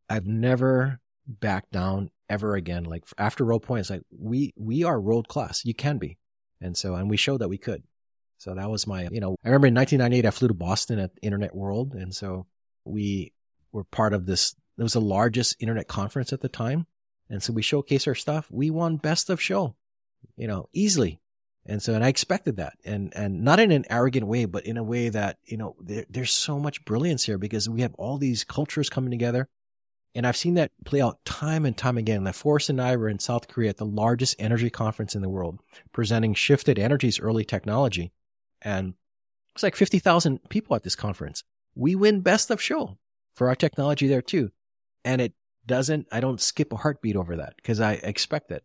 I've 0.09 0.27
never 0.27 1.01
backed 1.27 1.73
down 1.73 2.11
ever 2.29 2.55
again. 2.55 2.85
Like 2.85 3.05
after 3.19 3.45
WorldPoint, 3.45 3.81
it's 3.81 3.91
like, 3.91 4.03
we, 4.17 4.53
we 4.57 4.85
are 4.85 5.01
world 5.01 5.29
class. 5.29 5.65
You 5.65 5.75
can 5.75 5.99
be. 5.99 6.17
And 6.61 6.77
so, 6.77 6.95
and 6.95 7.09
we 7.09 7.17
showed 7.17 7.41
that 7.41 7.49
we 7.49 7.59
could. 7.59 7.83
So 8.39 8.55
that 8.55 8.71
was 8.71 8.87
my, 8.87 9.09
you 9.11 9.21
know, 9.21 9.37
I 9.45 9.49
remember 9.49 9.67
in 9.67 9.75
1998, 9.75 10.27
I 10.27 10.31
flew 10.31 10.49
to 10.49 10.55
Boston 10.55 10.99
at 10.99 11.11
Internet 11.21 11.55
World. 11.55 11.95
And 11.95 12.15
so 12.15 12.47
we 12.85 13.33
were 13.73 13.85
part 13.85 14.15
of 14.15 14.27
this. 14.27 14.55
It 14.79 14.83
was 14.83 14.95
the 14.95 15.01
largest 15.01 15.57
internet 15.61 15.89
conference 15.89 16.33
at 16.33 16.41
the 16.41 16.49
time. 16.49 16.87
And 17.29 17.43
so 17.43 17.53
we 17.53 17.63
showcased 17.63 18.09
our 18.09 18.15
stuff. 18.15 18.47
We 18.51 18.71
won 18.71 18.97
best 18.97 19.29
of 19.29 19.41
show, 19.41 19.77
you 20.37 20.49
know, 20.49 20.69
easily. 20.73 21.21
And 21.67 21.83
so, 21.83 21.95
and 21.95 22.03
I 22.03 22.09
expected 22.09 22.57
that 22.57 22.75
and, 22.85 23.13
and 23.15 23.45
not 23.45 23.61
in 23.61 23.71
an 23.71 23.85
arrogant 23.91 24.27
way, 24.27 24.47
but 24.47 24.65
in 24.65 24.79
a 24.79 24.83
way 24.83 25.11
that, 25.11 25.39
you 25.45 25.59
know, 25.59 25.77
there, 25.79 26.07
there's 26.09 26.33
so 26.33 26.59
much 26.59 26.85
brilliance 26.85 27.25
here 27.25 27.39
because 27.39 27.69
we 27.69 27.83
have 27.83 27.95
all 27.95 28.17
these 28.17 28.45
cultures 28.45 28.89
coming 28.89 29.11
together. 29.11 29.49
And 30.15 30.27
I've 30.27 30.37
seen 30.37 30.55
that 30.55 30.73
play 30.85 31.01
out 31.01 31.25
time 31.25 31.65
and 31.65 31.77
time 31.77 31.97
again. 31.97 32.25
Like 32.25 32.35
Forrest 32.35 32.69
and 32.69 32.81
I 32.81 32.97
were 32.97 33.09
in 33.09 33.21
South 33.21 33.47
Korea 33.49 33.71
at 33.71 33.77
the 33.77 33.87
largest 33.87 34.35
energy 34.39 34.71
conference 34.71 35.15
in 35.15 35.23
the 35.23 35.29
world, 35.29 35.61
presenting 35.93 36.35
shifted 36.35 36.79
Energy's 36.79 37.21
early 37.21 37.45
technology. 37.45 38.13
And 38.61 38.95
it's 39.55 39.63
like 39.63 39.77
50,000 39.77 40.49
people 40.49 40.75
at 40.75 40.83
this 40.83 40.97
conference. 40.97 41.45
We 41.75 41.95
win 41.95 42.21
best 42.21 42.51
of 42.51 42.61
show 42.61 42.99
for 43.35 43.49
our 43.49 43.55
technology 43.55 44.09
there 44.09 44.23
too. 44.23 44.51
And 45.05 45.21
it 45.21 45.33
doesn't, 45.67 46.09
I 46.11 46.21
don't 46.21 46.41
skip 46.41 46.73
a 46.73 46.77
heartbeat 46.77 47.17
over 47.17 47.37
that 47.37 47.55
because 47.57 47.81
I 47.81 47.93
expect 47.95 48.51
it. 48.51 48.65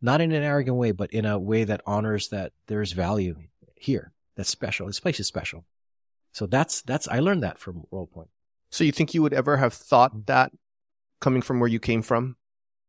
Not 0.00 0.20
in 0.20 0.32
an 0.32 0.42
arrogant 0.42 0.76
way, 0.76 0.92
but 0.92 1.12
in 1.12 1.26
a 1.26 1.38
way 1.38 1.64
that 1.64 1.82
honors 1.84 2.28
that 2.28 2.52
there's 2.68 2.92
value 2.92 3.36
here. 3.74 4.12
That's 4.36 4.48
special. 4.48 4.86
This 4.86 5.00
place 5.00 5.20
is 5.20 5.26
special. 5.26 5.64
So 6.32 6.46
that's, 6.46 6.80
that's, 6.82 7.08
I 7.08 7.18
learned 7.18 7.42
that 7.42 7.58
from 7.58 7.84
WorldPoint. 7.92 8.28
So 8.70 8.84
you 8.84 8.92
think 8.92 9.14
you 9.14 9.22
would 9.22 9.34
ever 9.34 9.56
have 9.56 9.74
thought 9.74 10.14
mm. 10.14 10.26
that 10.26 10.52
coming 11.20 11.42
from 11.42 11.60
where 11.60 11.68
you 11.68 11.80
came 11.80 12.02
from 12.02 12.36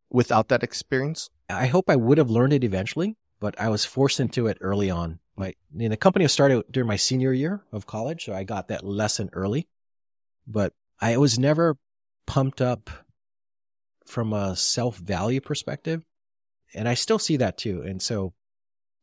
without 0.10 0.49
that 0.49 0.64
experience? 0.64 1.30
I 1.49 1.68
hope 1.68 1.90
I 1.90 1.95
would 1.95 2.18
have 2.18 2.30
learned 2.30 2.53
it 2.53 2.64
eventually, 2.64 3.18
but 3.40 3.60
I 3.60 3.70
was 3.70 3.86
forced 3.86 4.20
into 4.20 4.48
it 4.48 4.58
early 4.62 4.90
on. 4.90 5.20
My, 5.36 5.56
the 5.74 5.98
company 5.98 6.28
started 6.28 6.64
during 6.70 6.88
my 6.88 6.98
senior 6.98 7.34
year 7.34 7.64
of 7.72 7.88
college, 7.88 8.26
so 8.26 8.34
I 8.34 8.44
got 8.44 8.68
that 8.68 8.86
lesson 8.86 9.30
early. 9.34 9.68
But 10.48 10.74
I 10.99 11.18
was 11.18 11.40
never 11.40 11.78
pumped 12.28 12.62
up 12.62 12.90
from 14.06 14.34
a 14.34 14.56
self 14.56 14.98
value 14.98 15.41
perspective. 15.41 16.03
And 16.74 16.88
I 16.88 16.94
still 16.94 17.20
see 17.20 17.38
that 17.38 17.58
too. 17.58 17.82
And 17.82 18.02
so, 18.02 18.34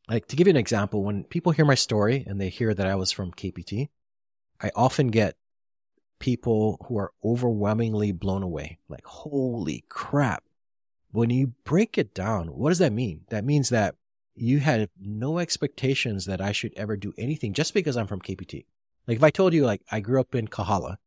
like, 0.07 0.27
to 0.27 0.35
give 0.35 0.47
you 0.47 0.51
an 0.51 0.57
example, 0.57 1.03
when 1.03 1.23
people 1.23 1.51
hear 1.51 1.65
my 1.65 1.75
story 1.75 2.23
and 2.25 2.39
they 2.39 2.49
hear 2.49 2.73
that 2.73 2.87
I 2.87 2.95
was 2.95 3.11
from 3.11 3.31
KPT, 3.31 3.89
I 4.61 4.71
often 4.75 5.09
get 5.09 5.35
people 6.19 6.85
who 6.87 6.97
are 6.97 7.11
overwhelmingly 7.23 8.11
blown 8.11 8.43
away. 8.43 8.79
Like, 8.87 9.05
holy 9.05 9.85
crap. 9.89 10.43
When 11.11 11.29
you 11.29 11.53
break 11.63 11.97
it 11.97 12.13
down, 12.13 12.47
what 12.49 12.69
does 12.69 12.79
that 12.79 12.93
mean? 12.93 13.21
That 13.29 13.43
means 13.43 13.69
that 13.69 13.95
you 14.35 14.59
had 14.59 14.89
no 14.99 15.39
expectations 15.39 16.25
that 16.25 16.39
I 16.39 16.51
should 16.51 16.73
ever 16.77 16.95
do 16.95 17.13
anything 17.17 17.53
just 17.53 17.73
because 17.73 17.97
I'm 17.97 18.07
from 18.07 18.21
KPT. 18.21 18.65
Like 19.07 19.17
if 19.17 19.23
I 19.23 19.31
told 19.31 19.53
you 19.53 19.65
like 19.65 19.81
I 19.91 19.99
grew 19.99 20.19
up 20.19 20.35
in 20.35 20.47
Kahala 20.47 20.97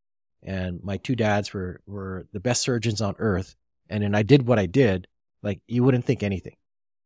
and 0.42 0.82
my 0.82 0.96
two 0.96 1.16
dads 1.16 1.52
were, 1.52 1.80
were 1.86 2.26
the 2.32 2.40
best 2.40 2.62
surgeons 2.62 3.00
on 3.00 3.14
earth 3.18 3.54
and 3.88 4.02
then 4.02 4.14
I 4.14 4.22
did 4.22 4.46
what 4.46 4.58
I 4.58 4.66
did, 4.66 5.06
like 5.42 5.60
you 5.66 5.82
wouldn't 5.84 6.04
think 6.04 6.22
anything. 6.22 6.56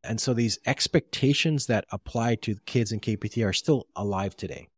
And 0.03 0.21
so 0.21 0.35
these 0.35 0.59
expectations 0.67 1.67
that 1.67 1.85
apply 1.91 2.37
to 2.37 2.57
kids 2.67 2.93
in 2.93 3.01
KPT 3.01 3.47
are 3.47 3.53
still 3.53 3.87
alive 3.95 4.37
today. 4.37 4.69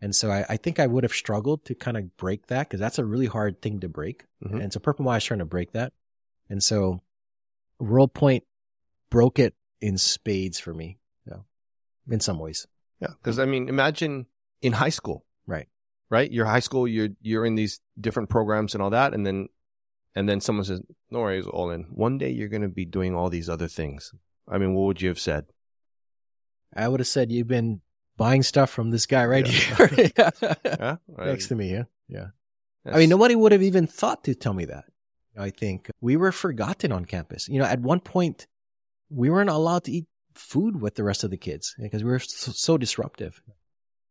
And 0.00 0.16
so 0.16 0.30
I, 0.30 0.46
I 0.48 0.56
think 0.56 0.80
I 0.80 0.86
would 0.86 1.04
have 1.04 1.12
struggled 1.12 1.64
to 1.66 1.74
kind 1.74 1.96
of 1.96 2.16
break 2.16 2.46
that 2.46 2.68
because 2.68 2.80
that's 2.80 2.98
a 2.98 3.04
really 3.04 3.26
hard 3.26 3.60
thing 3.60 3.80
to 3.80 3.88
break. 3.88 4.24
Mm-hmm. 4.44 4.60
And 4.60 4.72
so 4.72 4.80
Purple 4.80 5.10
is 5.12 5.24
trying 5.24 5.40
to 5.40 5.44
break 5.44 5.72
that. 5.72 5.92
And 6.48 6.62
so 6.62 7.00
WorldPoint 7.80 8.42
broke 9.10 9.38
it 9.38 9.54
in 9.80 9.98
spades 9.98 10.58
for 10.58 10.72
me. 10.72 10.98
Yeah. 11.26 11.40
In 12.08 12.20
some 12.20 12.38
ways. 12.38 12.66
Yeah. 13.00 13.08
Cause 13.22 13.38
I 13.38 13.44
mean, 13.44 13.68
imagine 13.68 14.26
in 14.62 14.72
high 14.72 14.88
school. 14.88 15.24
Right. 15.46 15.68
Right. 16.08 16.30
You're 16.30 16.46
high 16.46 16.60
school, 16.60 16.88
you're, 16.88 17.10
you're 17.20 17.46
in 17.46 17.54
these 17.54 17.80
different 18.00 18.30
programs 18.30 18.74
and 18.74 18.82
all 18.82 18.90
that. 18.90 19.12
And 19.12 19.26
then, 19.26 19.48
and 20.14 20.28
then 20.28 20.40
someone 20.40 20.64
says, 20.64 20.80
no 21.10 21.20
worries, 21.20 21.46
Olin. 21.48 21.86
One 21.90 22.18
day 22.18 22.30
you're 22.30 22.48
going 22.48 22.62
to 22.62 22.68
be 22.68 22.84
doing 22.84 23.14
all 23.14 23.28
these 23.28 23.48
other 23.48 23.68
things. 23.68 24.12
I 24.48 24.58
mean, 24.58 24.74
what 24.74 24.86
would 24.86 25.02
you 25.02 25.08
have 25.08 25.20
said? 25.20 25.46
I 26.74 26.88
would 26.88 27.00
have 27.00 27.06
said 27.06 27.30
you've 27.30 27.46
been 27.46 27.80
buying 28.20 28.42
stuff 28.42 28.68
from 28.68 28.90
this 28.90 29.06
guy 29.06 29.24
right 29.24 29.46
yeah. 29.46 29.86
here. 29.86 30.12
yeah. 30.64 30.96
Next 31.16 31.48
to 31.48 31.54
um, 31.54 31.58
me. 31.58 31.72
Yeah. 31.72 31.84
Yeah. 32.06 32.26
That's... 32.84 32.94
I 32.94 32.98
mean, 33.00 33.08
nobody 33.08 33.34
would 33.34 33.52
have 33.52 33.62
even 33.62 33.86
thought 33.86 34.24
to 34.24 34.34
tell 34.34 34.52
me 34.52 34.66
that. 34.66 34.84
I 35.38 35.48
think 35.48 35.90
we 36.02 36.16
were 36.16 36.30
forgotten 36.30 36.92
on 36.92 37.06
campus. 37.06 37.48
You 37.48 37.60
know, 37.60 37.64
at 37.64 37.80
one 37.80 38.00
point, 38.00 38.46
we 39.08 39.30
weren't 39.30 39.48
allowed 39.48 39.84
to 39.84 39.92
eat 39.92 40.06
food 40.34 40.82
with 40.82 40.96
the 40.96 41.02
rest 41.02 41.24
of 41.24 41.30
the 41.30 41.38
kids 41.38 41.74
because 41.80 42.04
we 42.04 42.10
were 42.10 42.18
so, 42.18 42.52
so 42.52 42.76
disruptive. 42.76 43.40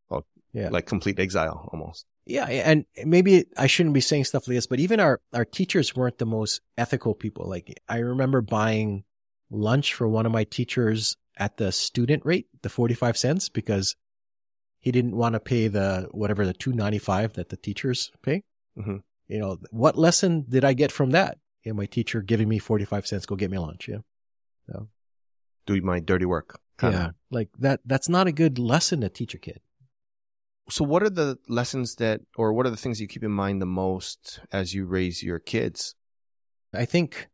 Oh, 0.10 0.26
yeah. 0.54 0.70
Like 0.70 0.88
complete 0.88 1.20
exile 1.20 1.70
almost. 1.72 2.08
Yeah. 2.26 2.46
And 2.46 2.86
maybe 3.06 3.46
I 3.58 3.68
shouldn't 3.68 3.94
be 3.94 4.02
saying 4.02 4.26
stuff 4.26 4.48
like 4.48 4.56
this, 4.56 4.66
but 4.66 4.80
even 4.80 5.00
our, 5.00 5.22
our 5.36 5.46
teachers 5.46 5.96
weren't 5.96 6.18
the 6.18 6.26
most 6.26 6.62
ethical 6.80 7.14
people. 7.14 7.48
Like 7.48 7.80
I 7.88 7.98
remember 7.98 8.42
buying 8.42 9.04
lunch 9.52 9.94
for 9.94 10.08
one 10.08 10.26
of 10.26 10.32
my 10.32 10.46
teachers 10.46 11.16
at 11.40 11.58
the 11.58 11.72
student 11.72 12.26
rate, 12.26 12.48
the 12.62 12.70
45 12.70 13.18
cents, 13.18 13.50
because 13.50 13.96
he 14.78 14.92
didn't 14.92 15.16
want 15.16 15.34
to 15.34 15.40
pay 15.40 15.68
the 15.68 16.08
whatever 16.12 16.46
the 16.46 16.54
295 16.54 17.34
that 17.34 17.50
the 17.50 17.58
teachers 17.58 18.12
pay. 18.22 18.44
Mm-hmm. 18.78 18.98
You 19.28 19.40
know, 19.40 19.58
what 19.72 19.98
lesson 19.98 20.46
did 20.48 20.64
I 20.64 20.74
get 20.74 20.92
from 20.92 21.12
that? 21.12 21.38
Yeah, 21.64 21.74
my 21.74 21.86
teacher 21.86 22.22
giving 22.22 22.48
me 22.48 22.60
45 22.60 23.08
cents, 23.08 23.26
go 23.26 23.36
get 23.36 23.52
me 23.52 23.58
lunch. 23.58 23.88
Yeah. 23.88 24.00
So 24.68 24.88
do 25.66 25.82
my 25.82 26.00
dirty 26.00 26.26
work. 26.26 26.60
Kinda. 26.80 26.98
Yeah. 26.98 27.10
Like 27.30 27.50
that, 27.60 27.82
that's 27.86 28.10
not 28.10 28.28
a 28.28 28.32
good 28.32 28.60
lesson 28.60 29.02
to 29.02 29.10
teach 29.10 29.34
a 29.34 29.38
kid. 29.38 29.60
So 30.70 30.86
what 30.86 31.04
are 31.04 31.10
the 31.10 31.38
lessons 31.48 31.96
that, 31.96 32.22
or 32.36 32.54
what 32.54 32.66
are 32.66 32.70
the 32.70 32.78
things 32.78 33.02
you 33.02 33.08
keep 33.08 33.24
in 33.24 33.32
mind 33.32 33.62
the 33.62 33.66
most 33.66 34.40
as 34.52 34.74
you 34.74 34.86
raise 34.86 35.24
your 35.24 35.40
kids? 35.40 35.96
I 36.74 36.86
think 36.86 37.28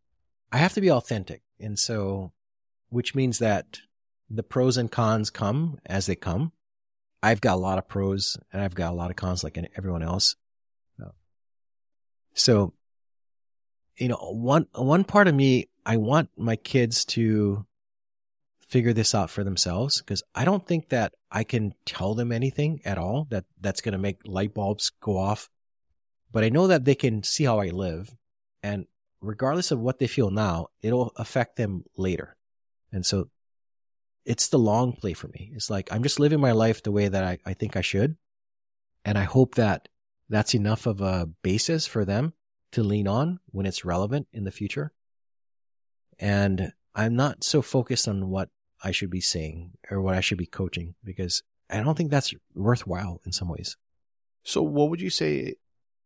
I 0.52 0.58
have 0.58 0.74
to 0.74 0.82
be 0.82 0.90
authentic. 0.90 1.42
And 1.60 1.78
so, 1.78 2.32
which 2.90 3.14
means 3.14 3.40
that 3.40 3.80
the 4.36 4.44
pros 4.44 4.78
and 4.78 4.92
cons 4.92 5.30
come 5.30 5.80
as 5.86 6.06
they 6.06 6.16
come. 6.16 6.52
I've 7.24 7.42
got 7.42 7.56
a 7.56 7.62
lot 7.62 7.78
of 7.78 7.88
pros 7.88 8.38
and 8.52 8.62
I've 8.62 8.76
got 8.76 8.92
a 8.92 8.96
lot 8.96 9.10
of 9.10 9.16
cons 9.16 9.44
like 9.44 9.58
everyone 9.76 10.04
else. 10.04 10.36
Uh, 11.02 11.10
so, 12.34 12.74
you 13.98 14.10
know, 14.10 14.18
one, 14.18 14.68
one 14.74 15.04
part 15.04 15.28
of 15.28 15.34
me 15.36 15.70
I 15.86 15.98
want 15.98 16.30
my 16.36 16.56
kids 16.56 17.06
to 17.06 17.66
figure 18.60 18.94
this 18.94 19.14
out 19.14 19.30
for 19.30 19.44
themselves 19.44 20.00
because 20.00 20.24
I 20.34 20.44
don't 20.44 20.68
think 20.68 20.90
that 20.90 21.14
I 21.32 21.44
can 21.44 21.74
tell 21.86 22.16
them 22.16 22.32
anything 22.32 22.82
at 22.84 22.98
all 22.98 23.28
that 23.30 23.46
that's 23.62 23.82
going 23.82 23.94
to 23.94 24.00
make 24.00 24.20
light 24.26 24.54
bulbs 24.54 24.92
go 25.00 25.18
off. 25.18 25.50
But 26.32 26.44
I 26.44 26.50
know 26.50 26.68
that 26.68 26.86
they 26.86 26.96
can 26.96 27.24
see 27.24 27.44
how 27.44 27.60
I 27.60 27.68
live. 27.68 28.14
And 28.64 28.88
regardless 29.22 29.72
of 29.72 29.80
what 29.80 30.00
they 30.00 30.08
feel 30.08 30.32
now, 30.32 30.68
it'll 30.82 31.14
affect 31.16 31.56
them 31.56 31.84
later. 31.96 32.36
And 32.92 33.06
so 33.06 33.30
it's 34.26 34.48
the 34.48 34.60
long 34.60 34.94
play 34.94 35.14
for 35.14 35.28
me. 35.30 35.52
It's 35.54 35.70
like 35.70 35.92
I'm 35.92 36.04
just 36.04 36.20
living 36.20 36.40
my 36.40 36.52
life 36.52 36.84
the 36.84 36.92
way 36.92 37.08
that 37.08 37.24
I, 37.24 37.38
I 37.46 37.54
think 37.54 37.76
I 37.78 37.82
should. 37.82 38.18
And 39.04 39.18
I 39.18 39.24
hope 39.24 39.56
that 39.56 39.88
that's 40.30 40.56
enough 40.56 40.88
of 40.88 41.00
a 41.02 41.30
basis 41.44 41.86
for 41.86 42.04
them 42.04 42.34
to 42.72 42.84
lean 42.84 43.08
on 43.08 43.40
when 43.52 43.66
it's 43.66 43.86
relevant 43.86 44.28
in 44.34 44.44
the 44.44 44.52
future. 44.52 44.92
And 46.18 46.74
I'm 46.96 47.16
not 47.16 47.44
so 47.44 47.62
focused 47.62 48.08
on 48.08 48.30
what 48.30 48.50
I 48.84 48.92
should 48.92 49.10
be 49.10 49.22
saying 49.22 49.72
or 49.92 50.02
what 50.02 50.16
I 50.16 50.22
should 50.22 50.38
be 50.38 50.46
coaching 50.46 50.96
because 51.04 51.44
I 51.70 51.82
don't 51.82 51.96
think 51.96 52.12
that's 52.12 52.34
worthwhile 52.54 53.22
in 53.26 53.32
some 53.32 53.50
ways. 53.50 53.78
So, 54.44 54.62
what 54.62 54.90
would 54.90 55.02
you 55.02 55.10
say 55.10 55.56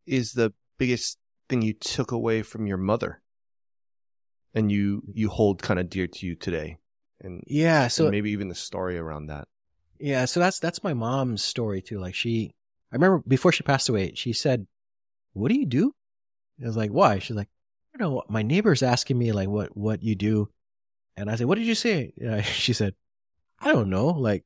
is 0.06 0.34
the 0.34 0.54
biggest 0.78 1.18
thing 1.48 1.62
you 1.62 1.74
took 1.74 2.12
away 2.12 2.42
from 2.42 2.68
your 2.68 2.78
mother 2.78 3.22
and 4.54 4.72
you 4.72 5.04
you 5.14 5.30
hold 5.30 5.62
kind 5.62 5.80
of 5.80 5.90
dear 5.90 6.08
to 6.08 6.26
you 6.26 6.36
today? 6.36 6.78
And 7.22 7.44
yeah, 7.48 7.88
so 7.88 8.06
and 8.06 8.12
maybe 8.12 8.32
even 8.32 8.50
the 8.50 8.56
story 8.56 8.98
around 8.98 9.28
that. 9.28 9.48
Yeah, 10.00 10.26
so 10.26 10.40
that's 10.40 10.60
that's 10.60 10.84
my 10.84 10.94
mom's 10.94 11.44
story 11.44 11.82
too. 11.82 12.00
Like 12.00 12.16
she, 12.16 12.54
I 12.92 12.96
remember 12.96 13.24
before 13.28 13.52
she 13.52 13.64
passed 13.64 13.90
away, 13.90 14.14
she 14.16 14.32
said, 14.34 14.68
"What 15.34 15.50
do 15.50 15.56
you 15.56 15.66
do?" 15.66 15.94
I 16.62 16.66
was 16.66 16.78
like, 16.78 16.92
"Why?" 16.92 17.20
She's 17.20 17.36
like, 17.36 17.50
you 17.94 18.00
know, 18.00 18.24
my 18.30 18.42
neighbor's 18.42 18.84
asking 18.84 19.18
me 19.18 19.32
like 19.32 19.50
what, 19.50 19.76
what 19.76 20.04
you 20.04 20.16
do. 20.16 20.50
And 21.18 21.30
I 21.30 21.36
said, 21.36 21.48
what 21.48 21.58
did 21.58 21.68
you 21.68 21.76
say? 21.76 22.14
Uh, 22.26 22.42
she 22.42 22.74
said, 22.74 22.96
I 23.60 23.72
don't 23.72 23.90
know. 23.90 24.08
Like, 24.08 24.46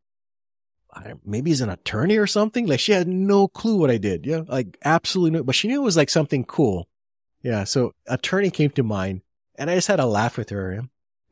maybe 1.26 1.52
he's 1.52 1.62
an 1.62 1.70
attorney 1.70 2.18
or 2.18 2.28
something. 2.28 2.68
Like 2.68 2.80
she 2.80 2.92
had 2.92 3.08
no 3.08 3.48
clue 3.48 3.78
what 3.78 3.92
I 3.92 3.98
did. 3.98 4.26
Yeah. 4.26 4.42
Like 4.48 4.78
absolutely 4.86 5.32
no, 5.32 5.44
but 5.44 5.56
she 5.56 5.68
knew 5.68 5.82
it 5.82 5.86
was 5.86 5.98
like 5.98 6.10
something 6.10 6.46
cool. 6.46 6.88
Yeah. 7.42 7.64
So 7.64 7.94
attorney 8.08 8.52
came 8.52 8.70
to 8.72 8.84
mind 8.84 9.22
and 9.56 9.70
I 9.70 9.76
just 9.76 9.88
had 9.88 10.00
a 10.00 10.06
laugh 10.06 10.38
with 10.38 10.50
her. 10.52 10.84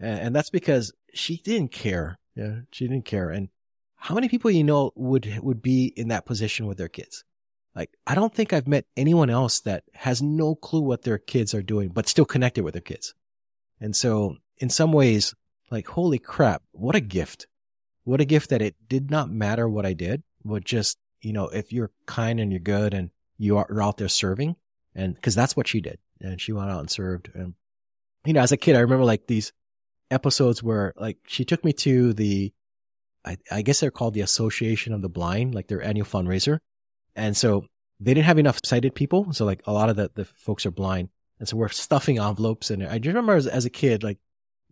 And, 0.01 0.35
that's 0.35 0.49
because 0.49 0.91
she 1.13 1.37
didn't 1.37 1.71
care. 1.71 2.17
Yeah. 2.35 2.61
She 2.71 2.87
didn't 2.87 3.05
care. 3.05 3.29
And 3.29 3.49
how 3.95 4.15
many 4.15 4.29
people 4.29 4.49
you 4.49 4.63
know 4.63 4.91
would, 4.95 5.39
would 5.41 5.61
be 5.61 5.93
in 5.95 6.07
that 6.07 6.25
position 6.25 6.65
with 6.65 6.77
their 6.77 6.87
kids? 6.87 7.23
Like, 7.75 7.91
I 8.05 8.15
don't 8.15 8.33
think 8.33 8.51
I've 8.51 8.67
met 8.67 8.85
anyone 8.97 9.29
else 9.29 9.61
that 9.61 9.83
has 9.93 10.21
no 10.21 10.55
clue 10.55 10.81
what 10.81 11.03
their 11.03 11.17
kids 11.17 11.53
are 11.53 11.61
doing, 11.61 11.89
but 11.89 12.07
still 12.07 12.25
connected 12.25 12.63
with 12.63 12.73
their 12.73 12.81
kids. 12.81 13.13
And 13.79 13.95
so 13.95 14.37
in 14.57 14.69
some 14.69 14.91
ways, 14.91 15.33
like, 15.69 15.87
holy 15.87 16.19
crap, 16.19 16.63
what 16.71 16.95
a 16.95 16.99
gift. 16.99 17.47
What 18.03 18.19
a 18.19 18.25
gift 18.25 18.49
that 18.49 18.61
it 18.61 18.75
did 18.89 19.11
not 19.11 19.29
matter 19.29 19.69
what 19.69 19.85
I 19.85 19.93
did, 19.93 20.23
but 20.43 20.63
just, 20.63 20.97
you 21.21 21.31
know, 21.31 21.47
if 21.47 21.71
you're 21.71 21.91
kind 22.07 22.39
and 22.39 22.51
you're 22.51 22.59
good 22.59 22.93
and 22.93 23.11
you 23.37 23.57
are 23.57 23.81
out 23.81 23.97
there 23.97 24.09
serving 24.09 24.55
and 24.95 25.19
cause 25.21 25.35
that's 25.35 25.55
what 25.55 25.67
she 25.67 25.79
did. 25.79 25.99
And 26.19 26.41
she 26.41 26.51
went 26.51 26.69
out 26.69 26.79
and 26.79 26.89
served. 26.89 27.29
And, 27.33 27.53
you 28.25 28.33
know, 28.33 28.41
as 28.41 28.51
a 28.51 28.57
kid, 28.57 28.75
I 28.75 28.79
remember 28.79 29.05
like 29.05 29.27
these 29.27 29.53
episodes 30.11 30.61
where 30.61 30.93
like 30.97 31.17
she 31.25 31.45
took 31.45 31.63
me 31.65 31.73
to 31.73 32.13
the, 32.13 32.53
I, 33.25 33.37
I 33.51 33.61
guess 33.61 33.79
they're 33.79 33.91
called 33.91 34.13
the 34.13 34.21
Association 34.21 34.93
of 34.93 35.01
the 35.01 35.09
Blind, 35.09 35.55
like 35.55 35.67
their 35.67 35.81
annual 35.81 36.05
fundraiser. 36.05 36.59
And 37.15 37.35
so 37.35 37.65
they 37.99 38.13
didn't 38.13 38.25
have 38.25 38.39
enough 38.39 38.59
sighted 38.63 38.95
people. 38.95 39.31
So 39.33 39.45
like 39.45 39.61
a 39.65 39.73
lot 39.73 39.89
of 39.89 39.95
the, 39.95 40.11
the 40.13 40.25
folks 40.25 40.65
are 40.65 40.71
blind. 40.71 41.09
And 41.39 41.47
so 41.47 41.57
we're 41.57 41.69
stuffing 41.69 42.19
envelopes. 42.19 42.69
And 42.69 42.83
I 42.83 42.97
just 42.97 43.07
remember 43.07 43.35
as, 43.35 43.47
as 43.47 43.65
a 43.65 43.69
kid, 43.69 44.03
like 44.03 44.17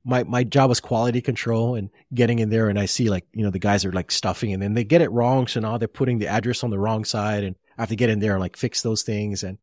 my, 0.04 0.24
my 0.24 0.44
job 0.44 0.70
was 0.70 0.80
quality 0.80 1.22
control 1.22 1.76
and 1.76 1.90
getting 2.14 2.40
in 2.40 2.50
there 2.50 2.70
and 2.70 2.80
I 2.80 2.86
see 2.86 3.10
like, 3.10 3.26
you 3.34 3.44
know, 3.44 3.52
the 3.52 3.60
guys 3.60 3.86
are 3.86 3.92
like 3.92 4.12
stuffing 4.12 4.54
and 4.54 4.62
then 4.62 4.74
they 4.74 4.84
get 4.84 5.02
it 5.02 5.12
wrong. 5.12 5.48
So 5.48 5.60
now 5.60 5.78
they're 5.78 5.88
putting 5.88 6.20
the 6.20 6.28
address 6.28 6.64
on 6.64 6.70
the 6.70 6.80
wrong 6.80 7.06
side 7.06 7.44
and 7.44 7.56
I 7.78 7.84
have 7.84 7.90
to 7.90 7.96
get 7.96 8.10
in 8.10 8.20
there 8.20 8.34
and 8.34 8.42
like 8.42 8.58
fix 8.58 8.82
those 8.82 9.04
things. 9.04 9.44
And, 9.44 9.58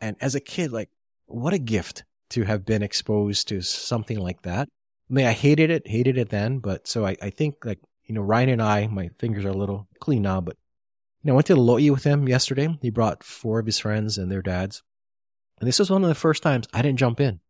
and 0.00 0.16
as 0.20 0.34
a 0.34 0.40
kid, 0.40 0.72
like 0.72 0.90
what 1.26 1.54
a 1.54 1.58
gift 1.58 2.04
to 2.30 2.42
have 2.44 2.64
been 2.64 2.82
exposed 2.82 3.48
to 3.48 3.60
something 3.62 4.18
like 4.18 4.42
that. 4.42 4.68
I 5.10 5.12
mean, 5.12 5.26
I 5.26 5.32
hated 5.32 5.70
it, 5.70 5.86
hated 5.86 6.16
it 6.16 6.30
then, 6.30 6.58
but 6.58 6.88
so 6.88 7.04
I, 7.04 7.16
I 7.20 7.30
think 7.30 7.64
like, 7.64 7.80
you 8.04 8.14
know, 8.14 8.22
Ryan 8.22 8.48
and 8.48 8.62
I, 8.62 8.86
my 8.86 9.10
fingers 9.18 9.44
are 9.44 9.50
a 9.50 9.56
little 9.56 9.88
clean 10.00 10.22
now, 10.22 10.40
but 10.40 10.56
you 11.22 11.28
know, 11.28 11.34
I 11.34 11.36
went 11.36 11.46
to 11.48 11.56
Lo'i 11.56 11.90
with 11.90 12.04
him 12.04 12.28
yesterday. 12.28 12.78
He 12.82 12.90
brought 12.90 13.22
four 13.22 13.58
of 13.58 13.66
his 13.66 13.78
friends 13.78 14.18
and 14.18 14.30
their 14.30 14.42
dads. 14.42 14.82
And 15.58 15.68
this 15.68 15.78
was 15.78 15.90
one 15.90 16.02
of 16.02 16.08
the 16.08 16.14
first 16.14 16.42
times 16.42 16.66
I 16.72 16.82
didn't 16.82 16.98
jump 16.98 17.20
in. 17.20 17.40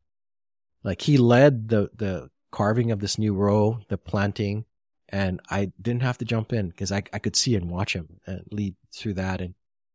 Like 0.83 1.03
he 1.03 1.17
led 1.17 1.69
the, 1.69 1.91
the 1.95 2.31
carving 2.51 2.91
of 2.91 3.01
this 3.01 3.19
new 3.19 3.35
row, 3.35 3.81
the 3.89 3.99
planting, 3.99 4.65
and 5.09 5.41
I 5.51 5.73
didn't 5.81 6.03
have 6.03 6.19
to 6.19 6.25
jump 6.25 6.53
in 6.53 6.69
because 6.69 6.93
I, 6.93 7.03
I 7.13 7.19
could 7.19 7.37
see 7.37 7.55
and 7.55 7.71
watch 7.71 7.95
him 7.95 8.21
and 8.27 8.43
lead 8.51 8.75
through 8.93 9.15
that. 9.15 9.41
And, 9.41 9.55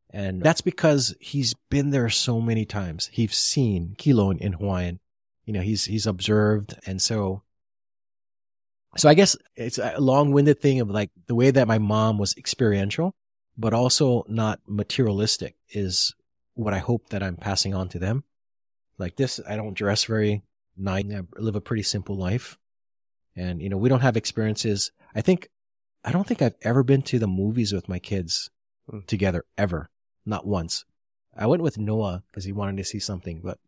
and 0.09 0.41
that's 0.41 0.61
because 0.61 1.15
he's 1.19 1.53
been 1.69 1.91
there 1.91 2.09
so 2.09 2.41
many 2.41 2.65
times. 2.65 3.09
He's 3.11 3.37
seen 3.37 3.95
Kilo 3.97 4.31
in, 4.31 4.39
in 4.39 4.53
Hawaiian. 4.53 4.99
You 5.45 5.53
know, 5.53 5.61
he's, 5.61 5.85
he's 5.85 6.07
observed. 6.07 6.75
And 6.85 7.01
so, 7.01 7.43
so 8.97 9.07
I 9.07 9.13
guess 9.13 9.35
it's 9.55 9.77
a 9.77 9.99
long 9.99 10.31
winded 10.31 10.59
thing 10.59 10.81
of 10.81 10.89
like 10.89 11.11
the 11.27 11.35
way 11.35 11.51
that 11.51 11.67
my 11.67 11.77
mom 11.77 12.17
was 12.17 12.35
experiential 12.37 13.15
but 13.59 13.73
also 13.73 14.25
not 14.29 14.61
materialistic 14.65 15.57
is 15.69 16.15
what 16.53 16.73
I 16.73 16.79
hope 16.79 17.09
that 17.09 17.21
I'm 17.21 17.35
passing 17.35 17.75
on 17.75 17.89
to 17.89 17.99
them. 17.99 18.23
Like 18.97 19.17
this, 19.17 19.41
I 19.47 19.57
don't 19.57 19.73
dress 19.73 20.05
very 20.05 20.43
nice. 20.77 21.03
I 21.13 21.21
live 21.37 21.57
a 21.57 21.61
pretty 21.61 21.83
simple 21.83 22.15
life. 22.15 22.57
And, 23.35 23.61
you 23.61 23.67
know, 23.67 23.77
we 23.77 23.89
don't 23.89 23.99
have 23.99 24.15
experiences. 24.15 24.91
I 25.13 25.19
think, 25.19 25.49
I 26.05 26.13
don't 26.13 26.25
think 26.25 26.41
I've 26.41 26.55
ever 26.61 26.83
been 26.83 27.01
to 27.03 27.19
the 27.19 27.27
movies 27.27 27.73
with 27.73 27.89
my 27.89 27.99
kids 27.99 28.49
mm. 28.89 29.05
together 29.05 29.43
ever. 29.57 29.89
Not 30.25 30.47
once. 30.47 30.85
I 31.35 31.45
went 31.45 31.61
with 31.61 31.77
Noah 31.77 32.23
because 32.31 32.45
he 32.45 32.53
wanted 32.53 32.77
to 32.77 32.85
see 32.85 32.99
something, 32.99 33.41
but 33.43 33.59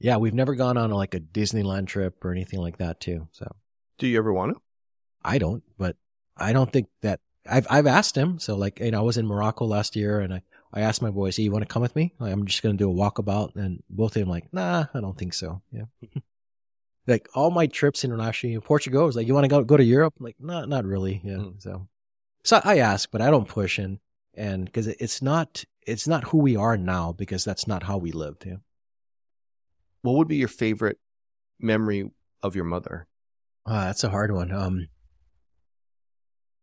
yeah, 0.00 0.16
we've 0.16 0.34
never 0.34 0.56
gone 0.56 0.76
on 0.76 0.90
like 0.90 1.14
a 1.14 1.20
Disneyland 1.20 1.86
trip 1.86 2.24
or 2.24 2.32
anything 2.32 2.60
like 2.60 2.78
that 2.78 3.00
too. 3.00 3.28
So 3.30 3.54
do 3.98 4.06
you 4.06 4.18
ever 4.18 4.32
want 4.32 4.54
to? 4.54 4.62
I 5.22 5.38
don't, 5.38 5.62
but 5.76 5.96
I 6.36 6.52
don't 6.52 6.72
think 6.72 6.88
that 7.02 7.20
I've 7.48 7.66
I've 7.70 7.86
asked 7.86 8.16
him. 8.16 8.38
So 8.38 8.56
like, 8.56 8.80
you 8.80 8.90
know, 8.90 8.98
I 8.98 9.02
was 9.02 9.16
in 9.16 9.26
Morocco 9.26 9.66
last 9.66 9.96
year, 9.96 10.20
and 10.20 10.32
I 10.32 10.42
I 10.72 10.80
asked 10.80 11.02
my 11.02 11.10
boys, 11.10 11.36
"Hey, 11.36 11.44
you 11.44 11.52
want 11.52 11.62
to 11.62 11.72
come 11.72 11.82
with 11.82 11.96
me? 11.96 12.14
Like, 12.18 12.32
I'm 12.32 12.46
just 12.46 12.62
gonna 12.62 12.74
do 12.76 12.90
a 12.90 12.94
walkabout." 12.94 13.56
And 13.56 13.82
both 13.90 14.16
of 14.16 14.20
them 14.20 14.28
like, 14.28 14.52
"Nah, 14.52 14.86
I 14.94 15.00
don't 15.00 15.18
think 15.18 15.34
so." 15.34 15.62
Yeah. 15.72 15.84
like 17.06 17.28
all 17.34 17.50
my 17.50 17.66
trips 17.66 18.04
internationally, 18.04 18.54
in 18.54 18.60
Portugal 18.60 19.06
was 19.06 19.16
like, 19.16 19.26
"You 19.26 19.34
want 19.34 19.44
to 19.44 19.48
go 19.48 19.64
go 19.64 19.76
to 19.76 19.84
Europe?" 19.84 20.14
I'm 20.18 20.24
like, 20.24 20.36
not 20.38 20.68
not 20.68 20.84
really. 20.84 21.20
Yeah. 21.24 21.34
Mm. 21.34 21.62
So, 21.62 21.88
so 22.44 22.60
I 22.64 22.78
ask, 22.78 23.10
but 23.10 23.22
I 23.22 23.30
don't 23.30 23.48
push, 23.48 23.78
and 23.78 23.98
and 24.34 24.66
because 24.66 24.86
it's 24.86 25.22
not 25.22 25.64
it's 25.86 26.06
not 26.06 26.24
who 26.24 26.38
we 26.38 26.54
are 26.54 26.76
now 26.76 27.12
because 27.12 27.44
that's 27.44 27.66
not 27.66 27.84
how 27.84 27.96
we 27.96 28.12
lived. 28.12 28.44
Yeah. 28.46 28.56
What 30.02 30.16
would 30.16 30.28
be 30.28 30.36
your 30.36 30.48
favorite 30.48 30.98
memory 31.58 32.10
of 32.42 32.54
your 32.54 32.64
mother? 32.64 33.06
Uh, 33.68 33.84
that's 33.84 34.02
a 34.02 34.08
hard 34.08 34.32
one. 34.32 34.50
Um, 34.50 34.88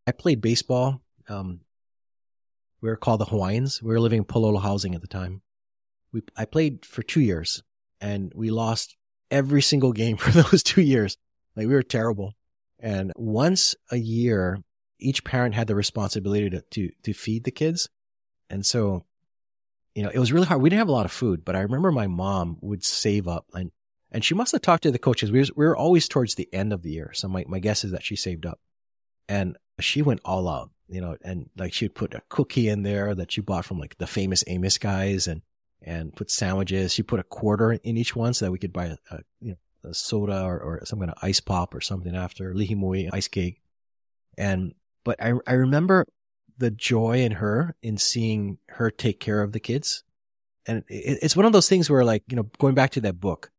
I 0.08 0.12
played 0.12 0.40
baseball. 0.40 1.00
Um, 1.28 1.60
we 2.80 2.88
were 2.88 2.96
called 2.96 3.20
the 3.20 3.26
Hawaiians. 3.26 3.80
We 3.80 3.90
were 3.90 4.00
living 4.00 4.18
in 4.18 4.24
Palolo 4.24 4.60
housing 4.60 4.96
at 4.96 5.02
the 5.02 5.06
time. 5.06 5.42
We, 6.12 6.22
I 6.36 6.46
played 6.46 6.84
for 6.84 7.04
two 7.04 7.20
years 7.20 7.62
and 8.00 8.32
we 8.34 8.50
lost 8.50 8.96
every 9.30 9.62
single 9.62 9.92
game 9.92 10.16
for 10.16 10.32
those 10.32 10.64
two 10.64 10.82
years. 10.82 11.16
Like 11.54 11.68
we 11.68 11.74
were 11.74 11.84
terrible. 11.84 12.34
And 12.80 13.12
once 13.14 13.76
a 13.92 13.96
year, 13.96 14.58
each 14.98 15.22
parent 15.22 15.54
had 15.54 15.68
the 15.68 15.76
responsibility 15.76 16.50
to, 16.50 16.60
to, 16.72 16.90
to 17.04 17.12
feed 17.12 17.44
the 17.44 17.52
kids. 17.52 17.88
And 18.50 18.66
so, 18.66 19.04
you 19.94 20.02
know, 20.02 20.10
it 20.12 20.18
was 20.18 20.32
really 20.32 20.46
hard. 20.46 20.60
We 20.60 20.70
didn't 20.70 20.80
have 20.80 20.88
a 20.88 20.92
lot 20.92 21.06
of 21.06 21.12
food, 21.12 21.44
but 21.44 21.54
I 21.54 21.60
remember 21.60 21.92
my 21.92 22.08
mom 22.08 22.58
would 22.62 22.84
save 22.84 23.28
up 23.28 23.46
and, 23.54 23.70
and 24.10 24.24
she 24.24 24.34
must 24.34 24.52
have 24.52 24.62
talked 24.62 24.84
to 24.84 24.90
the 24.90 24.98
coaches. 24.98 25.30
We, 25.32 25.44
were 25.56 25.76
always 25.76 26.08
towards 26.08 26.34
the 26.34 26.48
end 26.52 26.72
of 26.72 26.82
the 26.82 26.90
year. 26.90 27.10
So 27.14 27.28
my, 27.28 27.44
my 27.48 27.58
guess 27.58 27.84
is 27.84 27.90
that 27.92 28.04
she 28.04 28.16
saved 28.16 28.46
up. 28.46 28.60
And 29.28 29.56
she 29.80 30.02
went 30.02 30.20
all 30.24 30.48
out, 30.48 30.70
you 30.88 31.00
know, 31.00 31.16
and 31.22 31.50
like 31.56 31.72
she'd 31.72 31.94
put 31.94 32.14
a 32.14 32.22
cookie 32.28 32.68
in 32.68 32.82
there 32.82 33.14
that 33.14 33.32
she 33.32 33.40
bought 33.40 33.64
from 33.64 33.78
like 33.78 33.98
the 33.98 34.06
famous 34.06 34.44
Amos 34.46 34.78
guys 34.78 35.26
and, 35.26 35.42
and 35.82 36.14
put 36.14 36.30
sandwiches. 36.30 36.92
She 36.92 37.02
put 37.02 37.20
a 37.20 37.24
quarter 37.24 37.72
in 37.72 37.96
each 37.96 38.14
one 38.14 38.32
so 38.32 38.44
that 38.44 38.52
we 38.52 38.58
could 38.58 38.72
buy 38.72 38.86
a, 38.86 38.96
a 39.10 39.18
you 39.40 39.50
know, 39.50 39.90
a 39.90 39.94
soda 39.94 40.42
or, 40.42 40.58
or 40.58 40.80
some 40.84 41.00
kind 41.00 41.10
of 41.10 41.18
ice 41.22 41.40
pop 41.40 41.74
or 41.74 41.80
something 41.80 42.14
after 42.14 42.54
li 42.54 42.66
hing 42.66 42.80
mui 42.80 43.08
ice 43.12 43.28
cake. 43.28 43.60
And, 44.38 44.74
but 45.04 45.20
I, 45.22 45.34
I 45.46 45.54
remember 45.54 46.06
the 46.58 46.70
joy 46.70 47.20
in 47.20 47.32
her 47.32 47.74
in 47.82 47.98
seeing 47.98 48.58
her 48.68 48.90
take 48.90 49.18
care 49.18 49.42
of 49.42 49.52
the 49.52 49.60
kids. 49.60 50.04
And 50.66 50.84
it, 50.88 51.18
it's 51.22 51.36
one 51.36 51.46
of 51.46 51.52
those 51.52 51.68
things 51.68 51.90
where 51.90 52.04
like, 52.04 52.22
you 52.28 52.36
know, 52.36 52.48
going 52.58 52.74
back 52.74 52.92
to 52.92 53.00
that 53.02 53.20
book, 53.20 53.50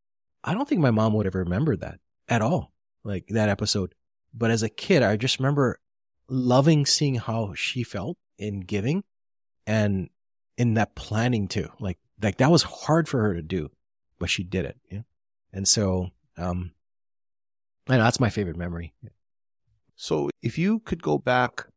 I 0.47 0.53
don't 0.53 0.67
think 0.67 0.79
my 0.79 0.91
mom 0.91 1.13
would 1.13 1.25
have 1.25 1.35
remembered 1.35 1.81
that 1.81 1.99
at 2.29 2.41
all, 2.41 2.71
like 3.03 3.27
that 3.27 3.49
episode. 3.49 3.93
But 4.33 4.49
as 4.49 4.63
a 4.63 4.69
kid, 4.69 5.03
I 5.03 5.17
just 5.17 5.39
remember 5.39 5.79
loving 6.29 6.85
seeing 6.85 7.15
how 7.15 7.53
she 7.53 7.83
felt 7.83 8.17
in 8.37 8.61
giving 8.61 9.03
and 9.65 10.09
in 10.57 10.75
that 10.75 10.95
planning 10.95 11.49
too. 11.49 11.67
Like, 11.81 11.97
like 12.21 12.37
that 12.37 12.49
was 12.49 12.63
hard 12.63 13.09
for 13.09 13.21
her 13.23 13.33
to 13.33 13.41
do, 13.41 13.69
but 14.19 14.29
she 14.29 14.43
did 14.43 14.63
it. 14.63 14.77
Yeah. 14.89 15.01
And 15.51 15.67
so, 15.67 16.11
um, 16.37 16.71
I 17.89 17.97
know 17.97 18.03
that's 18.03 18.21
my 18.21 18.29
favorite 18.29 18.57
memory. 18.57 18.93
So 19.97 20.29
if 20.41 20.57
you 20.57 20.79
could 20.79 21.03
go 21.03 21.17
back 21.17 21.67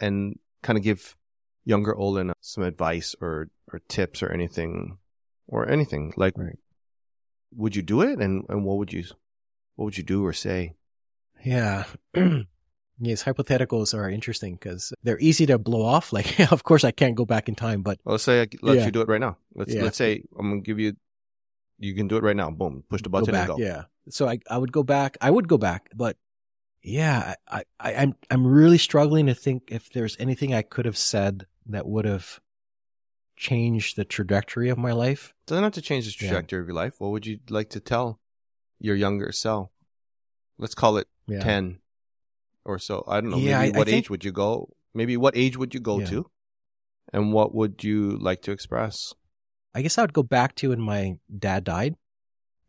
and 0.00 0.36
kind 0.62 0.76
of 0.76 0.82
give 0.82 1.16
younger 1.64 1.94
Olin 1.96 2.32
some 2.40 2.64
advice 2.64 3.14
or, 3.20 3.50
or 3.72 3.80
tips 3.86 4.20
or 4.20 4.32
anything 4.32 4.98
or 5.46 5.68
anything 5.68 6.12
like, 6.16 6.36
right. 6.36 6.58
Would 7.56 7.76
you 7.76 7.82
do 7.82 8.02
it? 8.02 8.18
And, 8.20 8.44
and 8.48 8.64
what 8.64 8.78
would 8.78 8.92
you, 8.92 9.04
what 9.76 9.86
would 9.86 9.98
you 9.98 10.04
do 10.04 10.24
or 10.24 10.32
say? 10.32 10.74
Yeah. 11.44 11.84
Yes, 13.04 13.24
hypotheticals 13.24 13.94
are 13.98 14.08
interesting 14.08 14.54
because 14.54 14.92
they're 15.02 15.18
easy 15.18 15.44
to 15.46 15.58
blow 15.58 15.84
off. 15.84 16.12
Like, 16.12 16.38
of 16.52 16.62
course, 16.62 16.84
I 16.84 16.92
can't 16.92 17.16
go 17.16 17.24
back 17.24 17.48
in 17.48 17.56
time, 17.56 17.82
but 17.82 17.98
well, 18.04 18.12
let's 18.12 18.22
say 18.22 18.42
I 18.42 18.48
let 18.62 18.78
yeah. 18.78 18.84
you 18.84 18.92
do 18.92 19.00
it 19.00 19.08
right 19.08 19.20
now. 19.20 19.38
Let's 19.56 19.74
yeah. 19.74 19.82
let's 19.82 19.96
say 19.96 20.22
I'm 20.38 20.50
gonna 20.50 20.60
give 20.60 20.78
you, 20.78 20.94
you 21.80 21.96
can 21.96 22.06
do 22.06 22.16
it 22.16 22.22
right 22.22 22.36
now. 22.36 22.50
Boom, 22.52 22.84
push 22.88 23.02
the 23.02 23.08
button 23.08 23.32
back, 23.32 23.48
and 23.48 23.58
go. 23.58 23.64
Yeah. 23.64 23.84
So 24.08 24.28
I 24.28 24.38
I 24.48 24.56
would 24.56 24.70
go 24.70 24.84
back. 24.84 25.16
I 25.20 25.32
would 25.32 25.48
go 25.48 25.58
back, 25.58 25.90
but 25.96 26.16
yeah, 26.80 27.34
I, 27.48 27.64
I 27.80 27.94
I'm 27.94 28.14
I'm 28.30 28.46
really 28.46 28.78
struggling 28.78 29.26
to 29.26 29.34
think 29.34 29.72
if 29.72 29.90
there's 29.90 30.16
anything 30.20 30.54
I 30.54 30.62
could 30.62 30.84
have 30.84 30.96
said 30.96 31.46
that 31.66 31.86
would 31.86 32.04
have 32.04 32.38
changed 33.36 33.96
the 33.96 34.04
trajectory 34.04 34.68
of 34.68 34.78
my 34.78 34.92
life. 34.92 35.34
Doesn't 35.46 35.64
have 35.64 35.72
to 35.72 35.82
change 35.82 36.06
the 36.06 36.12
trajectory 36.12 36.58
yeah. 36.58 36.62
of 36.62 36.68
your 36.68 36.74
life. 36.74 36.94
What 36.98 37.10
would 37.10 37.26
you 37.26 37.38
like 37.48 37.70
to 37.70 37.80
tell 37.80 38.20
your 38.78 38.96
younger 38.96 39.32
self? 39.32 39.70
Let's 40.58 40.74
call 40.74 40.96
it 40.98 41.08
yeah. 41.26 41.40
ten 41.40 41.78
or 42.64 42.78
so. 42.78 43.04
I 43.06 43.20
don't 43.20 43.30
know. 43.30 43.38
Yeah, 43.38 43.60
maybe 43.60 43.74
I, 43.74 43.78
what 43.78 43.88
I 43.88 43.92
age 43.92 44.10
would 44.10 44.24
you 44.24 44.32
go? 44.32 44.68
Maybe 44.94 45.16
what 45.16 45.36
age 45.36 45.56
would 45.56 45.74
you 45.74 45.80
go 45.80 46.00
yeah. 46.00 46.06
to? 46.06 46.30
And 47.12 47.32
what 47.32 47.54
would 47.54 47.82
you 47.82 48.16
like 48.18 48.42
to 48.42 48.52
express? 48.52 49.12
I 49.74 49.82
guess 49.82 49.98
I 49.98 50.02
would 50.02 50.12
go 50.12 50.22
back 50.22 50.54
to 50.56 50.68
when 50.70 50.80
my 50.80 51.18
dad 51.36 51.64
died 51.64 51.96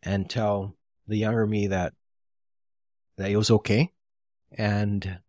and 0.02 0.30
tell 0.30 0.76
the 1.08 1.18
younger 1.18 1.46
me 1.46 1.68
that 1.68 1.94
that 3.18 3.30
it 3.30 3.38
was 3.38 3.52
okay 3.52 3.92
and 4.52 5.20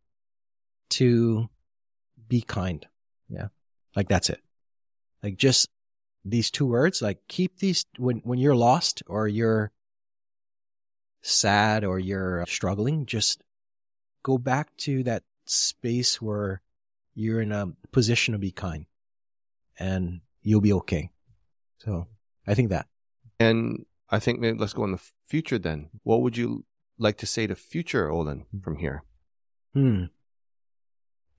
to 0.91 1.49
be 2.29 2.41
kind. 2.41 2.87
Yeah. 3.29 3.49
Like 3.95 4.09
that's 4.09 4.31
it. 4.31 4.41
Like 5.25 5.39
just 5.39 5.71
these 6.23 6.51
two 6.51 6.67
words, 6.67 7.01
like 7.01 7.19
keep 7.29 7.59
these 7.59 7.87
when, 7.97 8.19
when 8.25 8.39
you're 8.39 8.55
lost 8.55 9.03
or 9.07 9.27
you're 9.27 9.73
sad 11.23 11.83
or 11.83 11.99
you're 11.99 12.45
struggling, 12.47 13.07
just 13.07 13.43
go 14.23 14.37
back 14.37 14.77
to 14.77 15.03
that 15.05 15.23
space 15.47 16.21
where 16.21 16.61
you're 17.15 17.41
in 17.41 17.53
a 17.53 17.73
position 17.91 18.33
to 18.33 18.39
be 18.39 18.51
kind 18.51 18.85
and 19.79 20.21
you'll 20.43 20.61
be 20.61 20.75
okay. 20.75 21.09
So 21.79 22.07
I 22.47 22.55
think 22.55 22.69
that. 22.69 22.87
And 23.41 23.87
I 24.11 24.19
think 24.19 24.41
maybe 24.41 24.59
let's 24.59 24.75
go 24.75 24.85
in 24.85 24.93
the 24.93 25.03
future 25.25 25.59
then. 25.59 25.89
What 26.03 26.21
would 26.21 26.37
you 26.37 26.67
like 26.99 27.17
to 27.17 27.27
say 27.27 27.47
to 27.47 27.55
future 27.55 28.11
Olin 28.11 28.45
from 28.63 28.77
here? 28.77 29.05
Hmm. 29.73 30.05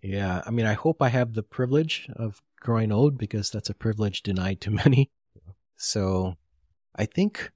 Yeah. 0.06 0.42
I 0.46 0.52
mean, 0.52 0.66
I 0.66 0.74
hope 0.74 1.02
I 1.02 1.10
have 1.10 1.34
the 1.34 1.44
privilege 1.44 2.08
of 2.16 2.42
growing 2.60 2.92
old 2.92 3.18
because 3.18 3.50
that's 3.50 3.70
a 3.70 3.74
privilege 3.74 4.22
denied 4.22 4.62
to 4.62 4.72
many. 4.84 5.10
So 5.78 6.36
I 6.96 7.06
think, 7.06 7.52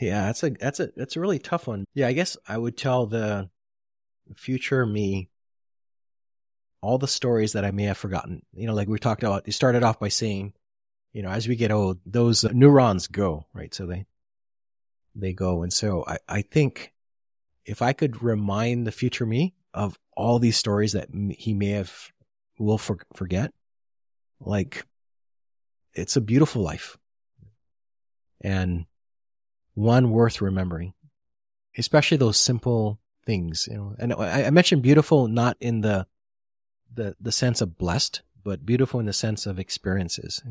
yeah, 0.00 0.26
that's 0.26 0.42
a, 0.42 0.50
that's 0.50 0.80
a, 0.80 0.90
that's 0.96 1.16
a 1.16 1.20
really 1.20 1.38
tough 1.38 1.66
one. 1.66 1.86
Yeah. 1.94 2.08
I 2.08 2.12
guess 2.12 2.36
I 2.46 2.58
would 2.58 2.76
tell 2.76 3.06
the 3.06 3.48
future 4.36 4.84
me 4.84 5.30
all 6.82 6.98
the 6.98 7.08
stories 7.08 7.52
that 7.52 7.64
I 7.64 7.70
may 7.70 7.84
have 7.84 7.96
forgotten. 7.96 8.42
You 8.52 8.66
know, 8.66 8.74
like 8.74 8.88
we 8.88 8.98
talked 8.98 9.22
about, 9.22 9.46
you 9.46 9.52
started 9.52 9.82
off 9.82 9.98
by 9.98 10.08
saying, 10.08 10.52
you 11.12 11.22
know, 11.22 11.30
as 11.30 11.48
we 11.48 11.56
get 11.56 11.70
old, 11.70 12.00
those 12.04 12.44
neurons 12.44 13.06
go, 13.06 13.46
right? 13.54 13.72
So 13.72 13.86
they, 13.86 14.06
they 15.14 15.32
go. 15.32 15.62
And 15.62 15.72
so 15.72 16.04
I, 16.06 16.18
I 16.28 16.42
think 16.42 16.92
if 17.64 17.80
I 17.80 17.92
could 17.92 18.22
remind 18.22 18.86
the 18.86 18.92
future 18.92 19.24
me 19.26 19.54
of 19.74 19.98
all 20.16 20.38
these 20.38 20.56
stories 20.56 20.92
that 20.92 21.08
he 21.38 21.54
may 21.54 21.70
have, 21.70 22.12
will 22.58 22.78
for, 22.78 22.98
forget, 23.14 23.52
like 24.40 24.84
it's 25.94 26.16
a 26.16 26.20
beautiful 26.20 26.62
life 26.62 26.96
and 28.40 28.86
one 29.74 30.10
worth 30.10 30.40
remembering, 30.40 30.94
especially 31.76 32.16
those 32.16 32.38
simple 32.38 33.00
things, 33.24 33.68
you 33.70 33.76
know, 33.76 33.94
and 33.98 34.12
I, 34.12 34.44
I 34.44 34.50
mentioned 34.50 34.82
beautiful 34.82 35.28
not 35.28 35.56
in 35.60 35.80
the, 35.80 36.06
the, 36.92 37.16
the 37.20 37.32
sense 37.32 37.60
of 37.60 37.78
blessed, 37.78 38.22
but 38.44 38.66
beautiful 38.66 39.00
in 39.00 39.06
the 39.06 39.12
sense 39.12 39.46
of 39.46 39.58
experiences. 39.58 40.42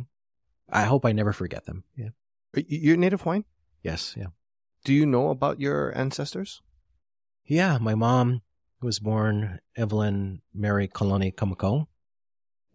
I 0.70 0.84
hope 0.84 1.06
I 1.06 1.12
never 1.12 1.34
forget 1.34 1.66
them. 1.66 1.84
Yeah. 1.96 2.10
You're 2.56 2.98
native 2.98 3.22
Hawaiian? 3.22 3.46
Yes. 3.84 4.16
Yeah. 4.18 4.28
Do 4.84 4.94
you 4.94 5.06
know 5.06 5.30
about 5.30 5.60
your 5.60 5.96
ancestors? 5.98 6.62
Yeah. 7.46 7.78
My 7.78 7.94
mom 7.94 8.42
was 8.82 9.00
born 9.00 9.60
Evelyn 9.76 10.42
Mary 10.54 10.88
Kalani 10.88 11.34
Kamako, 11.34 11.88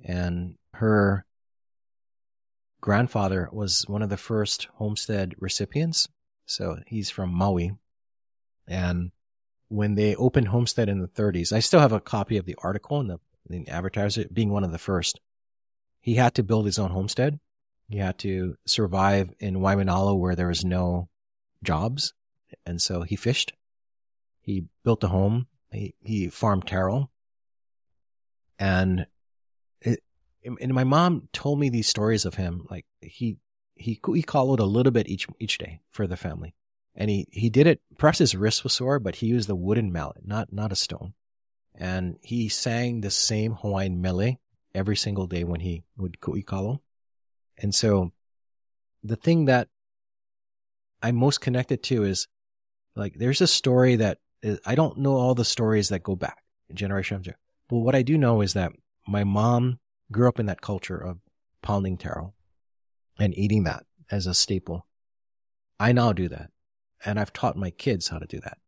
and 0.05 0.57
her 0.75 1.27
grandfather 2.81 3.49
was 3.53 3.85
one 3.89 4.03
of 4.03 4.11
the 4.11 4.17
first 4.17 4.69
homestead 4.75 5.35
recipients. 5.39 6.09
So 6.47 6.79
he's 6.87 7.11
from 7.11 7.33
Maui. 7.33 7.73
And 8.69 9.11
when 9.69 9.97
they 9.97 10.15
opened 10.15 10.49
homestead 10.49 10.89
in 10.89 11.01
the 11.01 11.09
30s, 11.09 11.53
I 11.53 11.61
still 11.61 11.81
have 11.81 11.93
a 11.93 12.01
copy 12.01 12.37
of 12.37 12.47
the 12.47 12.57
article 12.63 13.01
in 13.01 13.09
the, 13.09 13.19
the 13.49 13.67
advertiser 13.69 14.27
being 14.33 14.51
one 14.51 14.65
of 14.65 14.73
the 14.73 14.79
first. 14.79 15.21
He 16.01 16.15
had 16.15 16.35
to 16.37 16.45
build 16.45 16.67
his 16.67 16.79
own 16.79 16.91
homestead. 16.91 17.41
He 17.89 17.99
had 17.99 18.19
to 18.19 18.57
survive 18.67 19.33
in 19.41 19.57
Waimanalo 19.57 20.17
where 20.17 20.37
there 20.37 20.49
was 20.49 20.65
no 20.65 21.09
jobs. 21.65 22.15
And 22.65 22.81
so 22.81 23.03
he 23.03 23.17
fished. 23.17 23.53
He 24.41 24.67
built 24.85 25.03
a 25.03 25.09
home. 25.09 25.49
He, 25.73 25.95
he 26.03 26.29
farmed 26.29 26.67
taro. 26.67 27.11
And 28.59 29.07
it, 29.81 30.03
and 30.45 30.73
my 30.73 30.85
mom 30.85 31.29
told 31.33 31.59
me 31.59 31.69
these 31.69 31.89
stories 31.89 32.25
of 32.25 32.35
him. 32.35 32.67
Like 32.71 32.87
he, 33.01 33.39
he, 33.75 34.01
he 34.15 34.23
called 34.23 34.61
a 34.61 34.65
little 34.65 34.93
bit 34.93 35.09
each, 35.09 35.27
each 35.39 35.59
day 35.59 35.81
for 35.91 36.07
the 36.07 36.17
family. 36.17 36.55
And 36.95 37.11
he, 37.11 37.29
he 37.31 37.51
did 37.51 37.67
it, 37.67 37.81
perhaps 37.99 38.19
his 38.19 38.35
wrist 38.35 38.65
was 38.65 38.73
sore, 38.73 38.99
but 38.99 39.17
he 39.17 39.27
used 39.27 39.51
a 39.51 39.55
wooden 39.55 39.93
mallet, 39.93 40.27
not, 40.27 40.53
not 40.53 40.73
a 40.73 40.77
stone. 40.77 41.13
And 41.75 42.17
he 42.23 42.49
sang 42.49 43.03
the 43.03 43.11
same 43.11 43.57
Hawaiian 43.57 44.01
mele 44.01 44.37
every 44.75 44.97
single 44.97 45.27
day 45.27 45.45
when 45.45 45.61
he 45.61 45.85
would 45.99 46.21
ku'ikalo. 46.21 46.81
And 47.59 47.75
so 47.75 48.13
the 49.05 49.17
thing 49.17 49.45
that 49.45 49.69
I'm 51.03 51.17
most 51.17 51.43
connected 51.43 51.83
to 51.85 52.05
is 52.05 52.29
like, 52.95 53.15
there's 53.15 53.43
a 53.43 53.47
story 53.47 53.97
that 53.97 54.19
I 54.65 54.75
don't 54.75 54.99
know 54.99 55.15
all 55.15 55.35
the 55.35 55.45
stories 55.45 55.89
that 55.89 56.03
go 56.03 56.15
back 56.15 56.43
generation 56.73 57.19
after. 57.19 57.37
But 57.69 57.79
what 57.79 57.95
I 57.95 58.03
do 58.03 58.17
know 58.19 58.41
is 58.41 58.55
that 58.55 58.73
my 59.07 59.25
mom 59.25 59.79
grew 60.13 60.29
up 60.29 60.39
in 60.39 60.47
that 60.47 60.61
culture 60.61 60.97
of 60.97 61.19
pounding 61.63 61.97
taro 61.97 62.35
and 63.19 63.37
eating 63.37 63.65
that 63.65 63.85
as 64.11 64.27
a 64.27 64.35
staple. 64.35 64.87
I 65.81 65.93
now 65.93 66.13
do 66.13 66.29
that. 66.29 66.51
And 67.05 67.19
I've 67.19 67.33
taught 67.33 67.57
my 67.57 67.71
kids 67.71 68.09
how 68.09 68.19
to 68.19 68.27
do 68.27 68.41
that. 68.41 68.59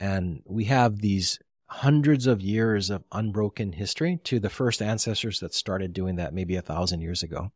And 0.00 0.42
we 0.46 0.64
have 0.64 0.98
these 0.98 1.38
hundreds 1.68 2.26
of 2.26 2.40
years 2.40 2.90
of 2.90 3.04
unbroken 3.12 3.72
history 3.72 4.20
to 4.24 4.38
the 4.38 4.50
first 4.50 4.80
ancestors 4.80 5.40
that 5.40 5.54
started 5.54 5.92
doing 5.92 6.16
that 6.16 6.34
maybe 6.34 6.56
a 6.56 6.62
thousand 6.62 7.00
years 7.00 7.22
ago. 7.22 7.52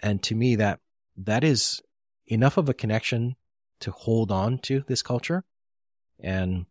And 0.00 0.22
to 0.24 0.34
me, 0.34 0.56
that, 0.56 0.80
that 1.16 1.44
is 1.44 1.80
enough 2.26 2.56
of 2.56 2.68
a 2.68 2.74
connection 2.74 3.36
to 3.80 3.90
hold 3.90 4.30
on 4.30 4.58
to 4.58 4.84
this 4.86 5.02
culture. 5.02 5.44
And, 6.20 6.66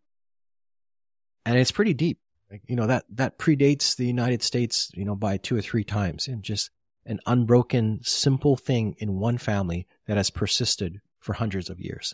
and 1.46 1.58
it's 1.58 1.72
pretty 1.72 1.94
deep. 1.94 2.20
You 2.68 2.76
know, 2.76 2.86
that, 2.86 3.06
that 3.16 3.40
predates 3.40 3.96
the 3.96 4.06
United 4.06 4.44
States, 4.44 4.92
you 4.94 5.06
know, 5.06 5.16
by 5.16 5.38
two 5.38 5.56
or 5.56 5.62
three 5.62 5.84
times 5.84 6.28
and 6.28 6.44
just 6.44 6.70
an 7.06 7.20
unbroken, 7.26 8.00
simple 8.04 8.56
thing 8.56 8.96
in 9.00 9.20
one 9.20 9.40
family 9.40 9.88
that 10.06 10.18
has 10.18 10.30
persisted 10.30 11.02
for 11.20 11.34
hundreds 11.34 11.70
of 11.70 11.80
years. 11.80 12.14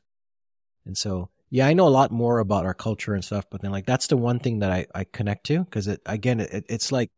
And 0.85 0.97
so, 0.97 1.30
yeah, 1.49 1.68
I 1.68 1.73
know 1.73 1.88
a 1.88 1.89
lot 1.89 2.11
more 2.11 2.39
about 2.39 2.65
our 2.65 2.73
culture 2.73 3.14
and 3.14 3.23
stuff, 3.23 3.45
but 3.51 3.61
then 3.61 3.72
like 3.72 3.85
that's 3.85 4.07
the 4.07 4.18
one 4.18 4.39
thing 4.39 4.60
that 4.60 4.72
I, 4.72 4.85
I 4.95 5.03
connect 5.03 5.45
to 5.47 5.65
because 5.65 5.88
it, 5.88 6.01
again, 6.06 6.39
it, 6.39 6.65
it's 6.69 6.91
like 6.91 7.11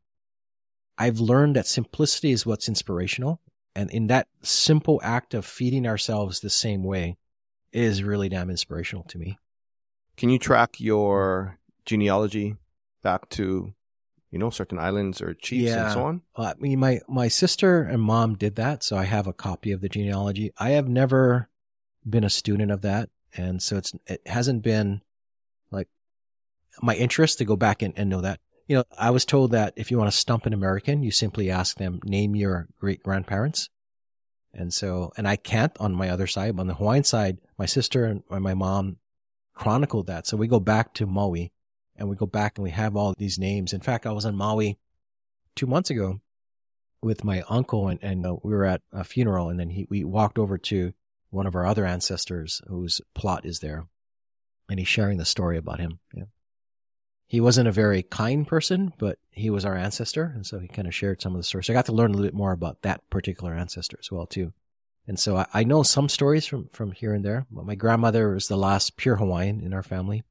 I've 0.98 1.20
learned 1.20 1.56
that 1.56 1.68
simplicity 1.68 2.32
is 2.32 2.46
what's 2.46 2.68
inspirational 2.68 3.40
and 3.76 3.90
in 3.92 4.08
that 4.08 4.28
simple 4.42 5.00
act 5.04 5.34
of 5.34 5.46
feeding 5.46 5.88
ourselves 5.88 6.40
the 6.40 6.50
same 6.50 6.84
way 6.84 7.18
is 7.72 8.04
really 8.04 8.30
damn 8.30 8.50
inspirational 8.50 9.04
to 9.06 9.18
me. 9.18 9.38
Can 10.18 10.30
you 10.30 10.40
track 10.40 10.80
your 10.80 11.58
genealogy 11.86 12.56
back 13.04 13.30
to, 13.30 13.74
you 14.30 14.40
know, 14.40 14.50
certain 14.50 14.80
islands 14.80 15.22
or 15.22 15.34
chiefs 15.34 15.72
yeah. 15.72 15.86
and 15.86 15.94
so 15.94 16.04
on? 16.04 16.22
Uh, 16.36 16.44
I 16.44 16.54
mean, 16.60 16.80
my, 16.80 17.00
my 17.08 17.28
sister 17.28 17.82
and 17.84 18.02
mom 18.02 18.36
did 18.36 18.56
that. 18.56 18.84
So 18.84 18.98
I 18.98 19.04
have 19.04 19.28
a 19.28 19.34
copy 19.34 19.72
of 19.72 19.82
the 19.82 19.90
genealogy. 19.90 20.52
I 20.58 20.72
have 20.72 20.88
never 20.88 21.50
been 22.08 22.24
a 22.24 22.30
student 22.30 22.72
of 22.72 22.82
that. 22.82 23.10
And 23.36 23.62
so 23.62 23.78
it's, 23.78 23.94
it 24.08 24.22
hasn't 24.26 24.64
been 24.64 25.02
like 25.72 25.88
my 26.82 26.96
interest 26.96 27.38
to 27.38 27.46
go 27.46 27.56
back 27.56 27.82
and, 27.82 27.94
and 27.98 28.10
know 28.10 28.22
that 28.22 28.40
you 28.72 28.78
know, 28.78 28.86
I 28.98 29.10
was 29.10 29.26
told 29.26 29.52
that 29.52 29.74
if 29.76 29.92
you 29.92 29.98
want 29.98 30.10
to 30.10 30.18
stump 30.18 30.46
an 30.46 30.54
American, 30.54 31.04
you 31.04 31.12
simply 31.12 31.52
ask 31.52 31.76
them, 31.76 32.00
name 32.06 32.38
your 32.38 32.70
great 32.80 33.04
grandparents. 33.04 33.70
And 34.54 34.74
so, 34.74 35.12
and 35.18 35.28
I 35.28 35.36
can't 35.36 35.76
on 35.78 35.94
my 35.94 36.10
other 36.10 36.26
side. 36.26 36.58
On 36.58 36.68
the 36.68 36.76
Hawaiian 36.76 37.04
side, 37.04 37.40
my 37.58 37.66
sister 37.66 38.06
and 38.06 38.24
my 38.30 38.54
mom 38.54 38.96
chronicled 39.54 40.08
that. 40.08 40.26
So 40.26 40.38
we 40.38 40.48
go 40.48 40.62
back 40.62 40.94
to 40.94 41.06
Maui 41.06 41.52
and 41.96 42.10
we 42.10 42.16
go 42.16 42.26
back 42.26 42.58
and 42.58 42.64
we 42.64 42.72
have 42.72 42.96
all 42.96 43.14
these 43.18 43.40
names. 43.40 43.74
In 43.74 43.82
fact, 43.82 44.06
I 44.06 44.12
was 44.12 44.26
on 44.26 44.36
Maui 44.36 44.78
two 45.56 45.68
months 45.68 45.90
ago 45.90 46.22
with 47.02 47.24
my 47.24 47.44
uncle 47.50 47.88
and, 47.88 48.00
and 48.02 48.26
uh, 48.26 48.36
we 48.44 48.52
were 48.52 48.66
at 48.66 48.82
a 48.92 49.04
funeral 49.04 49.50
and 49.50 49.60
then 49.60 49.70
he, 49.70 49.88
we 49.90 50.04
walked 50.04 50.38
over 50.38 50.58
to 50.58 50.94
one 51.30 51.48
of 51.48 51.56
our 51.56 51.66
other 51.66 51.86
ancestors 51.86 52.62
whose 52.68 53.02
plot 53.14 53.46
is 53.46 53.60
there 53.60 53.88
and 54.70 54.80
he's 54.80 54.88
sharing 54.88 55.18
the 55.18 55.26
story 55.26 55.58
about 55.58 55.80
him. 55.80 56.00
Yeah 56.14 56.26
he 57.32 57.40
wasn't 57.40 57.66
a 57.66 57.72
very 57.72 58.04
kind 58.04 58.46
person, 58.46 58.92
but 58.98 59.18
he 59.30 59.50
was 59.50 59.64
our 59.64 59.78
ancestor. 59.78 60.34
And 60.36 60.46
so 60.46 60.60
he 60.60 60.68
kind 60.68 60.86
of 60.86 60.94
shared 60.94 61.22
some 61.22 61.34
of 61.34 61.40
the 61.40 61.46
stories. 61.46 61.68
So 61.68 61.72
I 61.72 61.76
got 61.76 61.86
to 61.86 61.94
learn 61.94 62.12
a 62.12 62.14
little 62.16 62.28
bit 62.28 62.34
more 62.34 62.52
about 62.52 62.82
that 62.82 63.10
particular 63.10 63.54
ancestor 63.54 63.96
as 64.02 64.12
well, 64.12 64.26
too. 64.26 64.52
And 65.08 65.18
so 65.18 65.38
I, 65.38 65.46
I 65.54 65.64
know 65.64 65.82
some 65.82 66.10
stories 66.10 66.46
from, 66.46 66.68
from 66.74 66.92
here 66.92 67.14
and 67.14 67.24
there. 67.24 67.46
But 67.50 67.66
my 67.66 67.76
grandmother 67.76 68.34
was 68.34 68.50
the 68.50 68.58
last 68.58 68.98
pure 68.98 69.16
Hawaiian 69.16 69.62
in 69.62 69.74
our 69.74 69.82
family. 69.82 70.24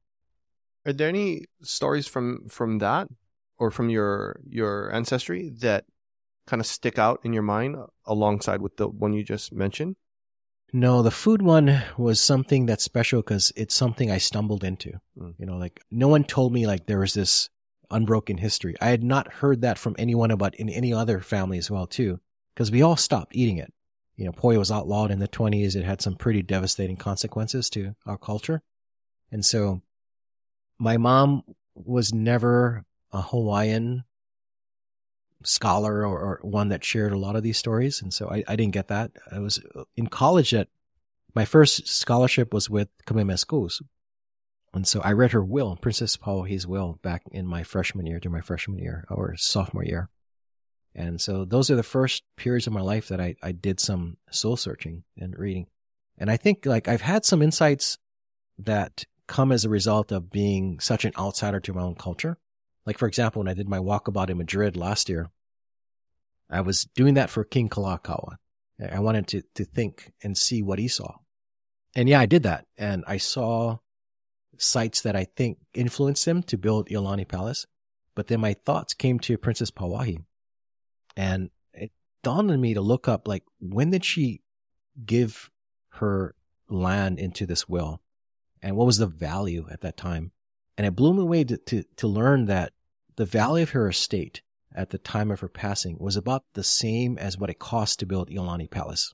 Are 0.85 0.93
there 0.93 1.09
any 1.09 1.45
stories 1.61 2.07
from, 2.07 2.47
from 2.49 2.79
that 2.79 3.07
or 3.57 3.71
from 3.71 3.89
your, 3.89 4.39
your 4.47 4.93
ancestry 4.93 5.51
that 5.59 5.85
kind 6.47 6.59
of 6.59 6.65
stick 6.65 6.97
out 6.97 7.19
in 7.23 7.33
your 7.33 7.43
mind 7.43 7.77
alongside 8.05 8.61
with 8.61 8.77
the 8.77 8.87
one 8.87 9.13
you 9.13 9.23
just 9.23 9.53
mentioned? 9.53 9.95
No, 10.73 11.01
the 11.01 11.11
food 11.11 11.41
one 11.41 11.83
was 11.97 12.19
something 12.19 12.65
that's 12.65 12.83
special 12.83 13.21
because 13.21 13.51
it's 13.55 13.75
something 13.75 14.09
I 14.09 14.17
stumbled 14.17 14.63
into. 14.63 14.93
Mm. 15.17 15.35
You 15.37 15.45
know, 15.45 15.57
like 15.57 15.81
no 15.91 16.07
one 16.07 16.23
told 16.23 16.53
me 16.53 16.65
like 16.65 16.85
there 16.85 16.99
was 16.99 17.13
this 17.13 17.49
unbroken 17.89 18.37
history. 18.37 18.75
I 18.79 18.87
had 18.87 19.03
not 19.03 19.33
heard 19.33 19.61
that 19.61 19.77
from 19.77 19.95
anyone 19.99 20.31
about 20.31 20.55
in 20.55 20.69
any 20.69 20.93
other 20.93 21.19
family 21.19 21.57
as 21.57 21.69
well 21.69 21.87
too, 21.87 22.21
because 22.53 22.71
we 22.71 22.81
all 22.81 22.95
stopped 22.95 23.35
eating 23.35 23.57
it. 23.57 23.73
You 24.15 24.25
know, 24.25 24.31
poi 24.31 24.57
was 24.57 24.71
outlawed 24.71 25.11
in 25.11 25.19
the 25.19 25.27
20s. 25.27 25.75
It 25.75 25.83
had 25.83 26.01
some 26.01 26.15
pretty 26.15 26.41
devastating 26.41 26.95
consequences 26.95 27.69
to 27.71 27.95
our 28.05 28.17
culture. 28.17 28.61
And 29.31 29.43
so 29.45 29.81
my 30.81 30.97
mom 30.97 31.43
was 31.75 32.11
never 32.11 32.83
a 33.11 33.21
Hawaiian 33.21 34.03
scholar 35.43 36.05
or, 36.05 36.19
or, 36.19 36.39
one 36.41 36.69
that 36.69 36.83
shared 36.83 37.13
a 37.13 37.19
lot 37.19 37.35
of 37.35 37.43
these 37.43 37.57
stories. 37.57 38.01
And 38.01 38.11
so 38.11 38.29
I, 38.29 38.43
I 38.47 38.55
didn't 38.55 38.73
get 38.73 38.87
that. 38.87 39.11
I 39.31 39.39
was 39.39 39.59
uh, 39.75 39.83
in 39.95 40.07
college 40.07 40.51
that 40.51 40.69
my 41.35 41.45
first 41.45 41.87
scholarship 41.87 42.51
was 42.53 42.69
with 42.69 42.89
Kamehameha 43.05 43.37
Schools. 43.37 43.81
And 44.73 44.87
so 44.87 45.01
I 45.01 45.11
read 45.11 45.33
her 45.33 45.43
will, 45.43 45.75
Princess 45.75 46.17
Pauahi's 46.17 46.65
will, 46.65 46.99
back 47.03 47.23
in 47.31 47.45
my 47.45 47.61
freshman 47.63 48.07
year, 48.07 48.19
during 48.19 48.33
my 48.33 48.41
freshman 48.41 48.79
year 48.79 49.05
or 49.09 49.35
sophomore 49.37 49.85
year. 49.85 50.09
And 50.95 51.21
so 51.21 51.45
those 51.45 51.69
are 51.69 51.75
the 51.75 51.83
first 51.83 52.23
periods 52.37 52.67
of 52.67 52.73
my 52.73 52.81
life 52.81 53.07
that 53.09 53.21
I, 53.21 53.35
I 53.43 53.51
did 53.51 53.79
some 53.79 54.17
soul 54.31 54.57
searching 54.57 55.03
and 55.17 55.37
reading. 55.37 55.67
And 56.17 56.31
I 56.31 56.37
think 56.37 56.65
like 56.65 56.87
I've 56.87 57.01
had 57.01 57.23
some 57.23 57.41
insights 57.41 57.97
that 58.57 59.05
come 59.31 59.53
as 59.53 59.63
a 59.63 59.69
result 59.69 60.11
of 60.11 60.29
being 60.29 60.77
such 60.81 61.05
an 61.05 61.13
outsider 61.17 61.61
to 61.61 61.73
my 61.73 61.81
own 61.81 61.95
culture. 61.95 62.37
Like, 62.85 62.97
for 62.97 63.07
example, 63.07 63.39
when 63.39 63.47
I 63.47 63.53
did 63.53 63.69
my 63.69 63.77
walkabout 63.77 64.29
in 64.29 64.37
Madrid 64.37 64.75
last 64.75 65.07
year, 65.07 65.31
I 66.49 66.59
was 66.59 66.83
doing 66.95 67.13
that 67.13 67.29
for 67.29 67.45
King 67.45 67.69
Kalakaua. 67.69 68.35
I 68.91 68.99
wanted 68.99 69.27
to, 69.27 69.43
to 69.55 69.63
think 69.63 70.11
and 70.21 70.37
see 70.37 70.61
what 70.61 70.79
he 70.79 70.89
saw. 70.89 71.15
And 71.95 72.09
yeah, 72.09 72.19
I 72.19 72.25
did 72.25 72.43
that. 72.43 72.65
And 72.77 73.05
I 73.07 73.17
saw 73.17 73.77
sites 74.57 74.99
that 75.01 75.15
I 75.15 75.23
think 75.23 75.59
influenced 75.73 76.27
him 76.27 76.43
to 76.43 76.57
build 76.57 76.89
Iolani 76.89 77.25
Palace. 77.25 77.65
But 78.15 78.27
then 78.27 78.41
my 78.41 78.53
thoughts 78.53 78.93
came 78.93 79.17
to 79.19 79.37
Princess 79.37 79.71
Pauahi. 79.71 80.25
And 81.15 81.51
it 81.73 81.93
dawned 82.21 82.51
on 82.51 82.59
me 82.59 82.73
to 82.73 82.81
look 82.81 83.07
up, 83.07 83.29
like, 83.29 83.43
when 83.59 83.91
did 83.91 84.03
she 84.03 84.41
give 85.05 85.49
her 85.91 86.35
land 86.67 87.17
into 87.17 87.45
this 87.45 87.69
will? 87.69 88.01
And 88.61 88.75
what 88.75 88.85
was 88.85 88.97
the 88.97 89.07
value 89.07 89.67
at 89.71 89.81
that 89.81 89.97
time? 89.97 90.31
And 90.77 90.85
it 90.87 90.95
blew 90.95 91.13
me 91.13 91.21
away 91.21 91.43
to, 91.45 91.57
to, 91.57 91.83
to 91.97 92.07
learn 92.07 92.45
that 92.45 92.73
the 93.15 93.25
value 93.25 93.63
of 93.63 93.71
her 93.71 93.89
estate 93.89 94.41
at 94.73 94.89
the 94.89 94.97
time 94.97 95.31
of 95.31 95.41
her 95.41 95.49
passing 95.49 95.97
was 95.99 96.15
about 96.15 96.43
the 96.53 96.63
same 96.63 97.17
as 97.17 97.37
what 97.37 97.49
it 97.49 97.59
cost 97.59 97.99
to 97.99 98.05
build 98.05 98.29
Iolani 98.29 98.69
Palace. 98.69 99.13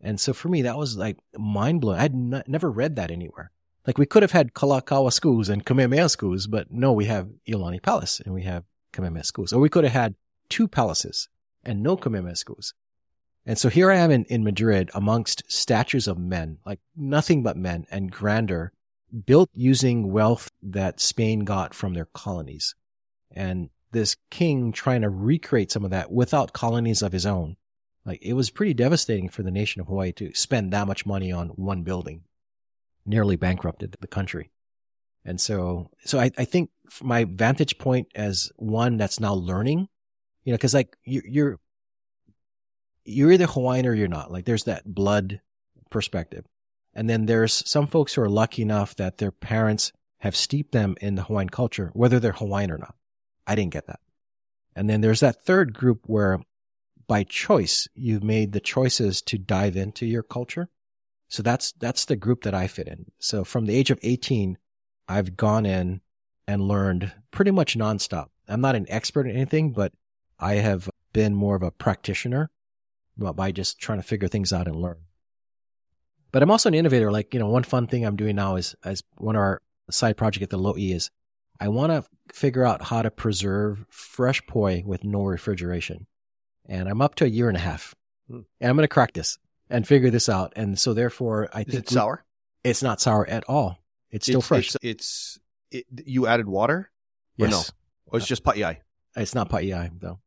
And 0.00 0.20
so 0.20 0.32
for 0.32 0.48
me, 0.48 0.62
that 0.62 0.76
was 0.76 0.96
like 0.96 1.16
mind 1.36 1.80
blowing. 1.80 1.98
I'd 1.98 2.12
n- 2.12 2.42
never 2.46 2.70
read 2.70 2.96
that 2.96 3.10
anywhere. 3.10 3.50
Like 3.86 3.98
we 3.98 4.06
could 4.06 4.22
have 4.22 4.32
had 4.32 4.52
Kalakaua 4.52 5.12
schools 5.12 5.48
and 5.48 5.64
Kamehameha 5.64 6.08
schools, 6.08 6.46
but 6.46 6.70
no, 6.70 6.92
we 6.92 7.06
have 7.06 7.28
Iolani 7.48 7.80
Palace 7.80 8.20
and 8.20 8.34
we 8.34 8.42
have 8.42 8.64
Kamehameha 8.92 9.24
schools. 9.24 9.52
Or 9.52 9.60
we 9.60 9.68
could 9.68 9.84
have 9.84 9.92
had 9.92 10.16
two 10.48 10.68
palaces 10.68 11.28
and 11.64 11.82
no 11.82 11.96
Kamehameha 11.96 12.36
schools. 12.36 12.74
And 13.46 13.56
so 13.56 13.68
here 13.68 13.92
I 13.92 13.96
am 13.96 14.10
in, 14.10 14.24
in 14.24 14.42
Madrid 14.42 14.90
amongst 14.92 15.44
statues 15.46 16.08
of 16.08 16.18
men, 16.18 16.58
like 16.66 16.80
nothing 16.96 17.44
but 17.44 17.56
men 17.56 17.86
and 17.90 18.10
grandeur 18.10 18.72
built 19.24 19.50
using 19.54 20.10
wealth 20.10 20.50
that 20.62 20.98
Spain 20.98 21.44
got 21.44 21.72
from 21.72 21.94
their 21.94 22.06
colonies. 22.06 22.74
And 23.30 23.70
this 23.92 24.16
king 24.30 24.72
trying 24.72 25.02
to 25.02 25.08
recreate 25.08 25.70
some 25.70 25.84
of 25.84 25.92
that 25.92 26.10
without 26.10 26.52
colonies 26.52 27.02
of 27.02 27.12
his 27.12 27.24
own. 27.24 27.56
Like 28.04 28.20
it 28.20 28.32
was 28.32 28.50
pretty 28.50 28.74
devastating 28.74 29.28
for 29.28 29.44
the 29.44 29.50
nation 29.52 29.80
of 29.80 29.86
Hawaii 29.86 30.12
to 30.12 30.34
spend 30.34 30.72
that 30.72 30.88
much 30.88 31.06
money 31.06 31.30
on 31.30 31.48
one 31.50 31.82
building. 31.82 32.22
Nearly 33.04 33.36
bankrupted 33.36 33.96
the 34.00 34.08
country. 34.08 34.50
And 35.24 35.40
so, 35.40 35.90
so 36.04 36.18
I, 36.18 36.32
I 36.36 36.44
think 36.44 36.70
my 37.00 37.24
vantage 37.24 37.78
point 37.78 38.08
as 38.16 38.50
one 38.56 38.96
that's 38.96 39.20
now 39.20 39.34
learning, 39.34 39.88
you 40.44 40.52
know, 40.52 40.58
cause 40.58 40.74
like 40.74 40.96
you, 41.04 41.22
you're, 41.24 41.58
you're 43.06 43.32
either 43.32 43.46
Hawaiian 43.46 43.86
or 43.86 43.94
you're 43.94 44.08
not. 44.08 44.32
Like 44.32 44.44
there's 44.44 44.64
that 44.64 44.94
blood 44.94 45.40
perspective. 45.90 46.44
And 46.94 47.08
then 47.10 47.26
there's 47.26 47.68
some 47.68 47.86
folks 47.86 48.14
who 48.14 48.22
are 48.22 48.28
lucky 48.28 48.62
enough 48.62 48.96
that 48.96 49.18
their 49.18 49.30
parents 49.30 49.92
have 50.18 50.34
steeped 50.34 50.72
them 50.72 50.96
in 51.00 51.14
the 51.14 51.24
Hawaiian 51.24 51.50
culture, 51.50 51.90
whether 51.92 52.18
they're 52.18 52.32
Hawaiian 52.32 52.70
or 52.70 52.78
not. 52.78 52.94
I 53.46 53.54
didn't 53.54 53.72
get 53.72 53.86
that. 53.86 54.00
And 54.74 54.90
then 54.90 55.00
there's 55.00 55.20
that 55.20 55.44
third 55.44 55.74
group 55.74 56.04
where 56.06 56.40
by 57.06 57.22
choice, 57.22 57.86
you've 57.94 58.24
made 58.24 58.52
the 58.52 58.60
choices 58.60 59.22
to 59.22 59.38
dive 59.38 59.76
into 59.76 60.06
your 60.06 60.22
culture. 60.22 60.68
So 61.28 61.42
that's, 61.42 61.72
that's 61.72 62.04
the 62.04 62.16
group 62.16 62.42
that 62.42 62.54
I 62.54 62.66
fit 62.66 62.88
in. 62.88 63.06
So 63.18 63.44
from 63.44 63.66
the 63.66 63.76
age 63.76 63.90
of 63.90 64.00
18, 64.02 64.58
I've 65.08 65.36
gone 65.36 65.66
in 65.66 66.00
and 66.48 66.62
learned 66.62 67.12
pretty 67.30 67.50
much 67.50 67.76
nonstop. 67.76 68.28
I'm 68.48 68.60
not 68.60 68.76
an 68.76 68.86
expert 68.88 69.26
in 69.26 69.36
anything, 69.36 69.72
but 69.72 69.92
I 70.38 70.54
have 70.54 70.90
been 71.12 71.34
more 71.34 71.56
of 71.56 71.62
a 71.62 71.70
practitioner 71.70 72.50
by 73.18 73.52
just 73.52 73.78
trying 73.78 73.98
to 73.98 74.06
figure 74.06 74.28
things 74.28 74.52
out 74.52 74.68
and 74.68 74.76
learn. 74.76 74.98
But 76.32 76.42
I'm 76.42 76.50
also 76.50 76.68
an 76.68 76.74
innovator. 76.74 77.10
Like, 77.10 77.32
you 77.32 77.40
know, 77.40 77.48
one 77.48 77.62
fun 77.62 77.86
thing 77.86 78.04
I'm 78.04 78.16
doing 78.16 78.36
now 78.36 78.56
is, 78.56 78.74
as 78.84 79.02
one 79.16 79.36
of 79.36 79.40
our 79.40 79.62
side 79.90 80.16
project 80.16 80.42
at 80.42 80.50
the 80.50 80.58
Lo'i 80.58 80.94
is 80.94 81.10
I 81.60 81.68
want 81.68 81.92
to 81.92 82.04
figure 82.34 82.64
out 82.64 82.82
how 82.82 83.02
to 83.02 83.10
preserve 83.10 83.84
fresh 83.88 84.44
poi 84.46 84.82
with 84.84 85.04
no 85.04 85.22
refrigeration. 85.24 86.06
And 86.66 86.88
I'm 86.88 87.00
up 87.00 87.14
to 87.16 87.24
a 87.24 87.28
year 87.28 87.48
and 87.48 87.56
a 87.56 87.60
half. 87.60 87.94
Hmm. 88.28 88.40
And 88.60 88.70
I'm 88.70 88.76
going 88.76 88.84
to 88.84 88.88
crack 88.88 89.12
this 89.12 89.38
and 89.70 89.86
figure 89.86 90.10
this 90.10 90.28
out. 90.28 90.52
And 90.56 90.78
so 90.78 90.94
therefore 90.94 91.48
I 91.52 91.60
is 91.60 91.66
think 91.66 91.78
it's 91.84 91.92
sour? 91.92 92.24
It's 92.64 92.82
not 92.82 93.00
sour 93.00 93.26
at 93.26 93.44
all. 93.48 93.78
It's 94.10 94.26
still 94.26 94.40
it's, 94.40 94.48
fresh. 94.48 94.74
It's, 94.74 94.76
it's 94.82 95.38
it, 95.70 95.86
you 96.04 96.26
added 96.26 96.48
water? 96.48 96.90
Yes. 97.36 97.50
no? 97.50 97.62
Oh, 98.12 98.16
it's 98.16 98.26
just 98.26 98.44
pa'iai. 98.44 98.78
It's 99.16 99.34
not 99.34 99.48
pa'iai 99.48 99.90
though. 100.00 100.18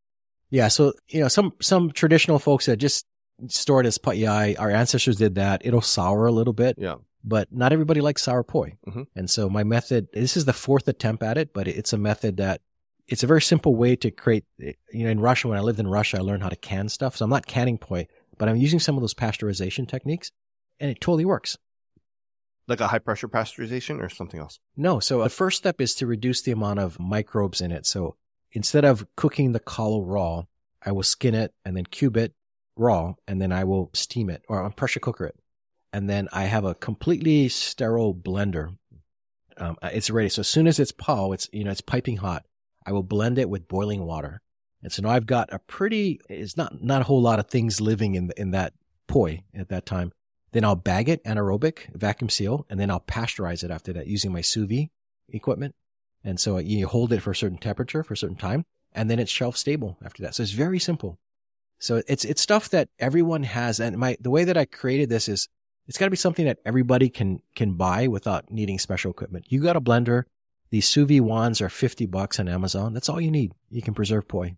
Yeah. 0.50 0.68
So, 0.68 0.94
you 1.10 1.22
know, 1.22 1.28
some, 1.28 1.54
some 1.62 1.92
traditional 1.92 2.40
folks 2.40 2.66
that 2.66 2.78
just 2.78 3.06
store 3.48 3.82
it 3.82 3.88
as 3.88 3.98
pa'iai, 3.98 4.60
our 4.60 4.72
ancestors 4.72 5.18
did 5.18 5.36
that. 5.36 5.62
It'll 5.66 5.82
sour 5.82 6.26
a 6.26 6.32
little 6.32 6.54
bit. 6.54 6.76
Yeah 6.78 6.96
but 7.24 7.52
not 7.52 7.74
everybody 7.74 8.02
likes 8.02 8.24
sour 8.24 8.44
poi. 8.44 8.78
Mm-hmm. 8.88 9.04
And 9.16 9.30
so 9.30 9.50
my 9.50 9.64
method, 9.64 10.08
this 10.14 10.38
is 10.38 10.46
the 10.46 10.54
fourth 10.54 10.88
attempt 10.88 11.24
at 11.24 11.38
it, 11.38 11.54
but 11.54 11.68
it's 11.68 11.94
a 11.94 11.98
method 11.98 12.38
that 12.38 12.62
it's 13.08 13.24
a 13.24 13.28
very 13.28 13.42
simple 13.42 13.76
way 13.76 13.96
to 13.98 14.12
create, 14.12 14.46
you 14.58 14.76
know, 14.94 15.10
in 15.10 15.20
Russia, 15.20 15.48
when 15.48 15.58
I 15.58 15.62
lived 15.62 15.80
in 15.80 15.88
Russia, 15.88 16.18
I 16.18 16.22
learned 16.22 16.44
how 16.44 16.50
to 16.50 16.56
can 16.56 16.90
stuff. 16.90 17.18
So 17.18 17.26
I'm 17.26 17.32
not 17.32 17.48
canning 17.48 17.78
poi, 17.78 18.08
but 18.38 18.48
I'm 18.48 18.56
using 18.56 18.80
some 18.80 18.96
of 18.96 19.02
those 19.02 19.14
pasteurization 19.14 19.88
techniques 19.88 20.32
and 20.80 20.92
it 20.92 21.02
totally 21.02 21.26
works. 21.26 21.58
Like 22.68 22.82
a 22.82 22.88
high 22.88 23.00
pressure 23.00 23.28
pasteurization 23.28 24.00
or 24.00 24.10
something 24.10 24.40
else? 24.40 24.60
No. 24.78 25.00
So 25.00 25.24
the 25.24 25.30
first 25.30 25.58
step 25.58 25.82
is 25.82 25.96
to 25.96 26.06
reduce 26.06 26.44
the 26.44 26.52
amount 26.52 26.80
of 26.80 27.00
microbes 27.00 27.62
in 27.62 27.72
it. 27.72 27.88
So 27.88 28.16
instead 28.52 28.86
of 28.86 29.06
cooking 29.16 29.52
the 29.52 29.60
kalo 29.60 30.02
raw, 30.02 30.44
I 30.84 30.92
will 30.92 31.04
skin 31.04 31.36
it 31.36 31.54
and 31.66 31.76
then 31.76 31.86
cube 31.86 32.18
it 32.18 32.34
raw 32.76 33.14
and 33.28 33.42
then 33.42 33.52
I 33.52 33.66
will 33.66 33.90
steam 33.94 34.30
it 34.30 34.44
or 34.48 34.70
pressure 34.72 35.02
cooker 35.02 35.26
it 35.26 35.36
and 35.92 36.10
then 36.10 36.28
I 36.32 36.44
have 36.44 36.66
a 36.66 36.76
completely 36.76 37.50
sterile 37.50 38.14
blender. 38.14 38.76
Um, 39.58 39.78
uh, 39.82 39.90
it's 39.92 40.10
ready. 40.10 40.30
So 40.30 40.42
as 40.42 40.48
soon 40.48 40.68
as 40.68 40.80
it's 40.80 40.92
pau, 40.92 41.32
it's 41.32 41.50
you 41.52 41.64
know 41.64 41.72
it's 41.72 41.82
piping 41.82 42.18
hot. 42.18 42.46
I 42.86 42.92
will 42.92 43.04
blend 43.04 43.38
it 43.38 43.50
with 43.50 43.68
boiling 43.68 44.06
water, 44.06 44.42
and 44.82 44.92
so 44.92 45.02
now 45.02 45.10
I've 45.10 45.26
got 45.26 45.52
a 45.52 45.60
pretty. 45.60 46.22
It's 46.30 46.58
not 46.58 46.82
not 46.82 47.02
a 47.02 47.06
whole 47.06 47.22
lot 47.22 47.40
of 47.40 47.48
things 47.48 47.82
living 47.82 48.16
in 48.16 48.32
in 48.38 48.52
that 48.52 48.74
poi 49.08 49.44
at 49.54 49.70
that 49.70 49.86
time. 49.86 50.12
Then 50.52 50.64
I'll 50.64 50.76
bag 50.76 51.10
it 51.10 51.24
anaerobic, 51.26 51.96
vacuum 51.96 52.30
seal, 52.30 52.66
and 52.70 52.80
then 52.80 52.90
I'll 52.90 53.02
pasteurize 53.02 53.64
it 53.64 53.72
after 53.72 53.94
that 53.94 54.08
using 54.08 54.32
my 54.32 54.42
sous 54.42 54.68
vide 54.68 54.90
equipment. 55.28 55.76
And 56.24 56.40
so 56.40 56.58
you 56.58 56.88
hold 56.88 57.14
it 57.14 57.22
for 57.22 57.32
a 57.32 57.36
certain 57.36 57.58
temperature 57.58 58.04
for 58.04 58.14
a 58.14 58.18
certain 58.18 58.36
time, 58.36 58.66
and 58.94 59.10
then 59.10 59.20
it's 59.20 59.32
shelf 59.32 59.56
stable 59.56 59.98
after 60.04 60.22
that. 60.24 60.36
So 60.36 60.44
it's 60.44 60.52
very 60.52 60.80
simple. 60.80 61.18
So 61.80 62.02
it's 62.08 62.26
it's 62.26 62.42
stuff 62.42 62.70
that 62.70 62.90
everyone 63.00 63.44
has, 63.44 63.80
and 63.80 63.98
my 63.98 64.18
the 64.20 64.30
way 64.30 64.44
that 64.44 64.58
I 64.58 64.66
created 64.66 65.10
this 65.10 65.30
is 65.30 65.48
it's 65.88 65.98
got 65.98 66.06
to 66.06 66.12
be 66.12 66.18
something 66.18 66.46
that 66.46 66.60
everybody 66.66 67.10
can 67.10 67.42
can 67.56 67.74
buy 67.74 68.08
without 68.08 68.52
needing 68.52 68.80
special 68.80 69.12
equipment. 69.12 69.46
You 69.50 69.62
got 69.62 69.78
a 69.78 69.82
blender. 69.82 70.24
These 70.72 70.88
sous 70.88 71.08
vide 71.08 71.22
wands 71.22 71.62
are 71.62 71.70
50 71.70 72.06
bucks 72.06 72.40
on 72.40 72.48
Amazon. 72.48 72.94
That's 72.94 73.10
all 73.10 73.20
you 73.20 73.32
need. 73.32 73.54
You 73.72 73.82
can 73.82 73.96
preserve 73.96 74.28
poi. 74.28 74.56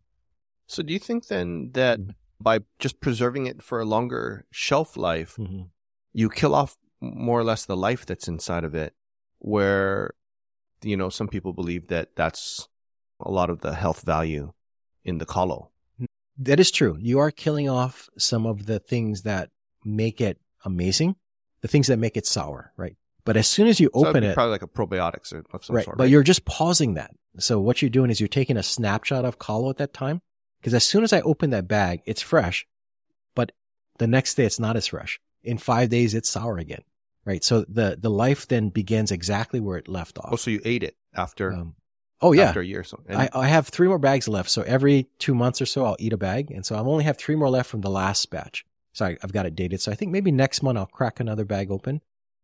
So 0.67 0.83
do 0.83 0.91
you 0.91 0.99
think 0.99 1.27
then 1.27 1.71
that 1.73 1.99
by 2.39 2.59
just 2.79 2.99
preserving 2.99 3.45
it 3.45 3.63
for 3.63 3.79
a 3.79 3.85
longer 3.85 4.45
shelf 4.51 4.97
life, 4.97 5.35
mm-hmm. 5.37 5.63
you 6.11 6.29
kill 6.29 6.53
off 6.53 6.75
more 6.99 7.39
or 7.39 7.43
less 7.43 7.65
the 7.65 7.77
life 7.77 8.05
that's 8.05 8.27
inside 8.27 8.63
of 8.63 8.75
it 8.75 8.93
where 9.39 10.13
you 10.83 10.97
know 10.97 11.09
some 11.09 11.27
people 11.27 11.53
believe 11.53 11.87
that 11.87 12.15
that's 12.15 12.67
a 13.19 13.31
lot 13.31 13.49
of 13.49 13.61
the 13.61 13.75
health 13.75 14.01
value 14.01 14.53
in 15.03 15.17
the 15.17 15.25
kalo. 15.25 15.69
That 16.37 16.59
is 16.59 16.71
true. 16.71 16.97
You 16.99 17.19
are 17.19 17.29
killing 17.29 17.69
off 17.69 18.09
some 18.17 18.45
of 18.45 18.65
the 18.65 18.79
things 18.79 19.23
that 19.23 19.49
make 19.83 20.21
it 20.21 20.39
amazing 20.65 21.15
the 21.61 21.67
things 21.67 21.87
that 21.87 21.97
make 21.97 22.17
it 22.17 22.25
sour, 22.25 22.73
right? 22.75 22.95
But 23.23 23.37
as 23.37 23.47
soon 23.47 23.67
as 23.67 23.79
you 23.79 23.89
so 23.93 24.07
open 24.07 24.23
it, 24.23 24.33
probably 24.33 24.51
like 24.51 24.63
a 24.63 24.67
probiotics 24.67 25.31
or 25.31 25.45
of 25.53 25.63
some 25.63 25.75
right, 25.75 25.85
sort. 25.85 25.97
but 25.97 26.03
right? 26.03 26.11
you're 26.11 26.23
just 26.23 26.43
pausing 26.45 26.95
that. 26.95 27.11
So 27.37 27.59
what 27.59 27.81
you're 27.81 27.89
doing 27.89 28.09
is 28.09 28.19
you're 28.19 28.27
taking 28.27 28.57
a 28.57 28.63
snapshot 28.63 29.25
of 29.25 29.39
kalo 29.39 29.69
at 29.69 29.77
that 29.77 29.93
time, 29.93 30.21
because 30.59 30.73
as 30.73 30.83
soon 30.83 31.03
as 31.03 31.13
I 31.13 31.21
open 31.21 31.51
that 31.51 31.67
bag, 31.67 32.01
it's 32.05 32.21
fresh, 32.21 32.67
but 33.35 33.51
the 33.99 34.07
next 34.07 34.35
day 34.35 34.45
it's 34.45 34.59
not 34.59 34.75
as 34.75 34.87
fresh. 34.87 35.19
In 35.43 35.57
five 35.57 35.89
days, 35.89 36.13
it's 36.13 36.29
sour 36.29 36.57
again, 36.57 36.83
right? 37.25 37.43
So 37.43 37.65
the 37.67 37.97
the 37.99 38.09
life 38.09 38.47
then 38.47 38.69
begins 38.69 39.11
exactly 39.11 39.59
where 39.59 39.77
it 39.77 39.87
left 39.87 40.17
off. 40.17 40.29
Oh, 40.31 40.35
so 40.35 40.51
you 40.51 40.61
ate 40.65 40.83
it 40.83 40.95
after? 41.15 41.53
Um, 41.53 41.75
oh 42.21 42.33
yeah, 42.33 42.49
after 42.49 42.61
a 42.61 42.65
year 42.65 42.81
or 42.81 42.83
so. 42.83 43.01
And 43.07 43.21
I, 43.21 43.29
I 43.33 43.47
have 43.47 43.67
three 43.67 43.87
more 43.87 43.99
bags 43.99 44.27
left. 44.27 44.49
So 44.49 44.61
every 44.63 45.07
two 45.19 45.33
months 45.35 45.61
or 45.61 45.65
so, 45.65 45.85
I'll 45.85 45.97
eat 45.99 46.13
a 46.13 46.17
bag, 46.17 46.51
and 46.51 46.65
so 46.65 46.75
I 46.75 46.79
only 46.79 47.03
have 47.03 47.17
three 47.17 47.35
more 47.35 47.49
left 47.49 47.69
from 47.69 47.81
the 47.81 47.89
last 47.89 48.29
batch. 48.29 48.65
So 48.93 49.05
I, 49.05 49.17
I've 49.23 49.31
got 49.33 49.45
it 49.45 49.55
dated. 49.55 49.81
So 49.81 49.91
I 49.91 49.95
think 49.95 50.11
maybe 50.11 50.31
next 50.31 50.61
month 50.61 50.77
I'll 50.77 50.85
crack 50.85 51.19
another 51.19 51.45
bag 51.45 51.71
open. 51.71 52.01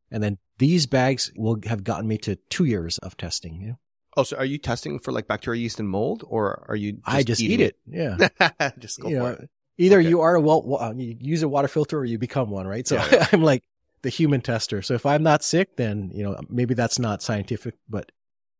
And 0.10 0.24
then 0.24 0.38
these 0.58 0.86
bags 0.86 1.34
will 1.36 1.60
have 1.66 1.84
gotten 1.84 2.08
me 2.08 2.18
to 2.20 2.38
two 2.49 2.64
years 2.64 2.98
of 2.99 3.18
testing. 3.18 3.62
Yeah. 3.62 3.74
Oh, 4.16 4.24
so 4.24 4.38
are 4.38 4.45
you 4.45 4.58
testing 4.58 4.99
for 4.99 5.12
like 5.12 5.28
bacteria, 5.28 5.60
yeast, 5.62 5.80
and 5.82 5.90
mold, 5.90 6.24
or 6.26 6.66
are 6.70 6.76
you? 6.78 6.94
Just 6.94 7.04
I 7.06 7.24
just 7.24 7.41
eat 7.41 7.60
it. 7.60 7.76
Yeah. 7.86 8.30
just 8.80 9.02
go 9.02 9.10
you 9.10 9.18
for 9.18 9.24
know, 9.24 9.28
it. 9.32 9.49
either 9.78 9.99
Okay. 9.99 10.08
you 10.08 10.22
are 10.22 10.36
a 10.36 10.40
well, 10.40 10.64
well, 10.66 10.94
you 10.95 11.18
use 11.20 11.44
a 11.44 11.49
water 11.49 11.68
filter 11.68 11.99
or 11.99 12.06
you 12.06 12.18
become 12.18 12.49
one, 12.49 12.66
right? 12.66 12.88
So 12.88 12.95
Yeah, 12.95 13.08
yeah. 13.12 13.28
I'm 13.34 13.44
like 13.44 13.64
the 14.07 14.11
human 14.11 14.39
tester. 14.39 14.81
So 14.81 14.93
if 14.93 15.05
I'm 15.05 15.21
not 15.21 15.43
sick, 15.43 15.75
then 15.75 16.11
you 16.13 16.23
know 16.23 16.39
maybe 16.47 16.73
that's 16.73 16.97
not 16.97 17.21
scientific, 17.21 17.75
but 17.89 18.09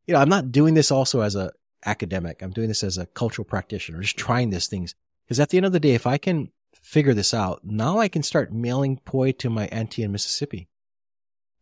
you 0.06 0.14
know 0.14 0.20
I'm 0.20 0.28
not 0.28 0.52
doing 0.52 0.74
this 0.74 0.92
also 0.92 1.22
as 1.22 1.36
a 1.38 1.54
academic. 1.86 2.42
I'm 2.42 2.52
doing 2.52 2.68
this 2.68 2.84
as 2.84 2.98
a 2.98 3.06
cultural 3.06 3.46
practitioner, 3.46 4.02
just 4.02 4.18
trying 4.18 4.50
these 4.50 4.68
things. 4.68 4.94
Because 5.24 5.40
at 5.40 5.48
the 5.48 5.56
end 5.56 5.66
of 5.66 5.72
the 5.72 5.80
day, 5.80 5.94
if 5.94 6.06
I 6.06 6.18
can 6.18 6.52
figure 6.74 7.14
this 7.14 7.34
out, 7.34 7.62
now 7.64 7.98
I 7.98 8.10
can 8.10 8.24
start 8.24 8.52
mailing 8.52 8.98
poi 9.06 9.32
to 9.34 9.50
my 9.50 9.68
auntie 9.68 10.04
in 10.04 10.12
Mississippi. 10.12 10.68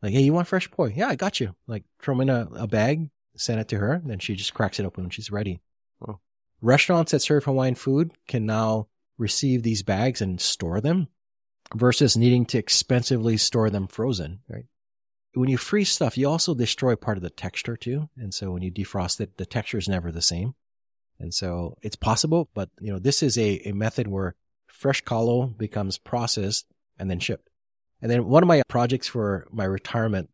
Like, 0.02 0.14
hey, 0.14 0.22
you 0.22 0.34
want 0.34 0.48
fresh 0.48 0.72
poi? 0.72 0.88
Yeah, 0.96 1.10
I 1.10 1.16
got 1.16 1.40
you. 1.40 1.56
Like, 1.68 1.84
throw 2.00 2.20
in 2.22 2.30
a, 2.30 2.48
a 2.56 2.68
bag, 2.68 3.12
send 3.36 3.60
it 3.60 3.68
to 3.68 3.78
her, 3.78 4.02
then 4.04 4.18
she 4.18 4.34
just 4.34 4.56
cracks 4.56 4.80
it 4.80 4.86
open 4.86 5.04
when 5.04 5.12
she's 5.12 5.32
ready. 5.32 5.62
Wow. 6.00 6.22
Restaurants 6.60 7.12
that 7.12 7.22
serve 7.22 7.44
Hawaiian 7.44 7.76
food 7.76 8.14
can 8.28 8.48
now 8.48 8.88
receive 9.20 9.62
these 9.62 9.84
bags 9.84 10.22
and 10.22 10.42
store 10.42 10.82
them 10.82 11.08
versus 11.76 12.16
needing 12.16 12.46
to 12.46 12.58
expensively 12.58 13.38
store 13.38 13.70
them 13.70 13.88
frozen, 13.88 14.40
right? 14.48 14.66
When 15.34 15.50
you 15.50 15.58
freeze 15.58 15.90
stuff, 15.90 16.18
you 16.18 16.30
also 16.30 16.54
destroy 16.54 16.96
part 16.96 17.18
of 17.18 17.24
the 17.24 17.30
texture 17.30 17.76
too. 17.76 18.10
And 18.18 18.34
so 18.34 18.52
when 18.52 18.62
you 18.62 18.72
defrost 18.72 19.20
it, 19.20 19.38
the 19.38 19.46
texture 19.46 19.78
is 19.78 19.90
never 19.90 20.12
the 20.12 20.22
same. 20.22 20.56
And 21.20 21.34
so 21.34 21.78
it's 21.82 21.98
possible, 21.98 22.50
but 22.54 22.70
you 22.80 22.92
know, 22.92 23.00
this 23.00 23.22
is 23.22 23.38
a, 23.38 23.62
a 23.68 23.74
method 23.74 24.08
where 24.08 24.36
fresh 24.68 25.02
kalo 25.02 25.48
becomes 25.48 25.98
processed 25.98 26.66
and 26.98 27.10
then 27.10 27.20
shipped. 27.20 27.50
And 28.02 28.10
then 28.10 28.26
one 28.26 28.44
of 28.44 28.48
my 28.48 28.62
projects 28.68 29.08
for 29.08 29.48
my 29.52 29.66
retirement 29.66 30.30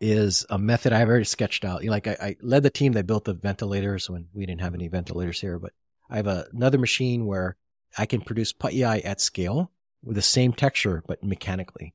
is 0.00 0.46
a 0.50 0.58
method 0.58 0.92
I've 0.92 1.08
already 1.08 1.24
sketched 1.24 1.64
out. 1.64 1.82
You 1.82 1.88
know, 1.88 1.92
like 1.92 2.06
I, 2.06 2.16
I 2.20 2.36
led 2.40 2.62
the 2.62 2.70
team 2.70 2.92
that 2.92 3.06
built 3.06 3.24
the 3.24 3.34
ventilators 3.34 4.08
when 4.08 4.28
we 4.32 4.46
didn't 4.46 4.60
have 4.62 4.74
any 4.74 4.88
ventilators 4.88 5.40
here, 5.40 5.58
but 5.58 5.72
I 6.10 6.16
have 6.16 6.26
a, 6.26 6.46
another 6.52 6.78
machine 6.78 7.26
where 7.26 7.56
I 7.96 8.06
can 8.06 8.20
produce 8.20 8.52
pa'iai 8.52 9.04
at 9.04 9.20
scale 9.20 9.70
with 10.02 10.16
the 10.16 10.22
same 10.22 10.52
texture, 10.52 11.02
but 11.06 11.22
mechanically. 11.22 11.94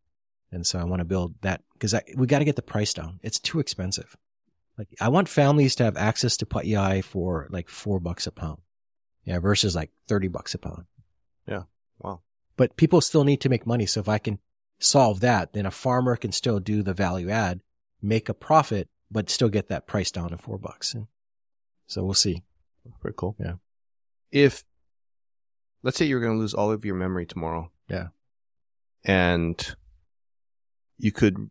And 0.51 0.65
so 0.65 0.79
I 0.79 0.85
want 0.85 1.01
to 1.01 1.05
build 1.05 1.35
that 1.41 1.63
because 1.73 1.93
we 2.15 2.27
got 2.27 2.39
to 2.39 2.45
get 2.45 2.55
the 2.55 2.61
price 2.61 2.93
down. 2.93 3.19
It's 3.21 3.39
too 3.39 3.59
expensive. 3.59 4.15
Like 4.77 4.87
I 5.01 5.09
want 5.09 5.27
families 5.29 5.75
to 5.75 5.83
have 5.83 5.97
access 5.97 6.37
to 6.37 6.45
pa'iai 6.45 7.03
for 7.03 7.47
like 7.49 7.69
four 7.69 7.99
bucks 7.99 8.27
a 8.27 8.31
pound. 8.31 8.59
Yeah. 9.25 9.39
Versus 9.39 9.75
like 9.75 9.91
30 10.07 10.29
bucks 10.29 10.53
a 10.53 10.57
pound. 10.57 10.85
Yeah. 11.47 11.63
Wow. 11.99 12.21
But 12.55 12.77
people 12.77 13.01
still 13.01 13.23
need 13.23 13.41
to 13.41 13.49
make 13.49 13.67
money. 13.67 13.85
So 13.85 13.99
if 13.99 14.07
I 14.07 14.19
can 14.19 14.39
solve 14.79 15.19
that, 15.19 15.53
then 15.53 15.65
a 15.65 15.71
farmer 15.71 16.15
can 16.15 16.31
still 16.31 16.59
do 16.59 16.81
the 16.81 16.93
value 16.93 17.29
add, 17.29 17.61
make 18.01 18.29
a 18.29 18.33
profit, 18.33 18.89
but 19.11 19.29
still 19.29 19.49
get 19.49 19.67
that 19.69 19.87
price 19.87 20.11
down 20.11 20.29
to 20.29 20.37
four 20.37 20.57
bucks. 20.57 20.93
And 20.93 21.07
so 21.87 22.03
we'll 22.03 22.13
see. 22.13 22.43
Pretty 23.01 23.15
cool. 23.17 23.35
Yeah. 23.39 23.55
If 24.31 24.63
let's 25.83 25.97
say 25.97 26.05
you're 26.05 26.21
going 26.21 26.33
to 26.33 26.39
lose 26.39 26.53
all 26.53 26.71
of 26.71 26.85
your 26.85 26.95
memory 26.95 27.25
tomorrow. 27.25 27.71
Yeah. 27.89 28.07
And 29.03 29.75
you 30.97 31.11
could 31.11 31.49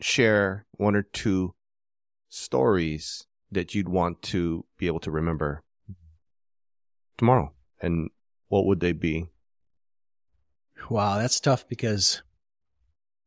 share 0.00 0.66
one 0.72 0.96
or 0.96 1.02
two 1.02 1.54
stories 2.28 3.26
that 3.50 3.74
you'd 3.74 3.88
want 3.88 4.22
to 4.22 4.64
be 4.78 4.86
able 4.86 5.00
to 5.00 5.10
remember 5.10 5.62
tomorrow. 7.16 7.52
And 7.80 8.10
what 8.48 8.66
would 8.66 8.80
they 8.80 8.92
be? 8.92 9.28
Wow, 10.90 11.18
that's 11.18 11.40
tough 11.40 11.66
because 11.68 12.22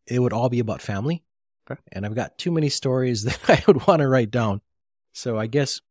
it 0.05 0.19
would 0.19 0.33
all 0.33 0.49
be 0.49 0.59
about 0.59 0.81
family. 0.81 1.23
Okay. 1.69 1.79
And 1.91 2.05
I've 2.05 2.15
got 2.15 2.37
too 2.37 2.51
many 2.51 2.69
stories 2.69 3.23
that 3.23 3.39
I 3.47 3.63
would 3.67 3.85
want 3.87 4.01
to 4.01 4.07
write 4.07 4.31
down. 4.31 4.61
So 5.13 5.37
I 5.37 5.47
guess 5.47 5.81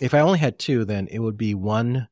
if 0.00 0.14
I 0.14 0.20
only 0.20 0.38
had 0.38 0.58
two, 0.58 0.84
then 0.84 1.08
it 1.08 1.18
would 1.18 1.36
be 1.36 1.54
one 1.54 2.08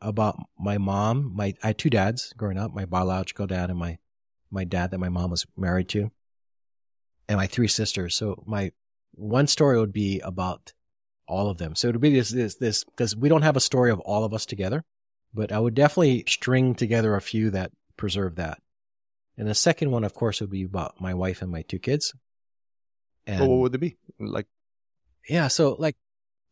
about 0.00 0.38
my 0.58 0.78
mom. 0.78 1.32
My 1.34 1.54
I 1.62 1.68
had 1.68 1.78
two 1.78 1.90
dads 1.90 2.32
growing 2.36 2.58
up, 2.58 2.74
my 2.74 2.84
biological 2.84 3.46
dad 3.46 3.70
and 3.70 3.78
my 3.78 3.98
my 4.50 4.64
dad 4.64 4.90
that 4.90 4.98
my 4.98 5.08
mom 5.08 5.30
was 5.30 5.46
married 5.56 5.88
to. 5.90 6.10
And 7.28 7.36
my 7.36 7.46
three 7.46 7.68
sisters. 7.68 8.16
So 8.16 8.42
my 8.46 8.72
one 9.12 9.46
story 9.46 9.78
would 9.78 9.92
be 9.92 10.20
about 10.20 10.72
all 11.28 11.48
of 11.48 11.58
them. 11.58 11.76
So 11.76 11.88
it 11.88 11.92
would 11.92 12.00
be 12.00 12.14
this 12.14 12.30
this 12.30 12.56
this 12.56 12.84
because 12.84 13.14
we 13.14 13.28
don't 13.28 13.42
have 13.42 13.56
a 13.56 13.60
story 13.60 13.90
of 13.90 14.00
all 14.00 14.24
of 14.24 14.34
us 14.34 14.46
together 14.46 14.84
but 15.32 15.52
I 15.52 15.58
would 15.58 15.74
definitely 15.74 16.24
string 16.26 16.74
together 16.74 17.14
a 17.14 17.20
few 17.20 17.50
that 17.50 17.72
preserve 17.96 18.36
that. 18.36 18.58
And 19.36 19.48
the 19.48 19.54
second 19.54 19.90
one, 19.90 20.04
of 20.04 20.14
course, 20.14 20.40
would 20.40 20.50
be 20.50 20.64
about 20.64 21.00
my 21.00 21.14
wife 21.14 21.40
and 21.40 21.50
my 21.50 21.62
two 21.62 21.78
kids. 21.78 22.14
And 23.26 23.40
Well, 23.40 23.50
what 23.50 23.58
would 23.60 23.72
they 23.72 23.78
be? 23.78 23.96
Like, 24.18 24.46
yeah, 25.28 25.48
so 25.48 25.76
like 25.78 25.96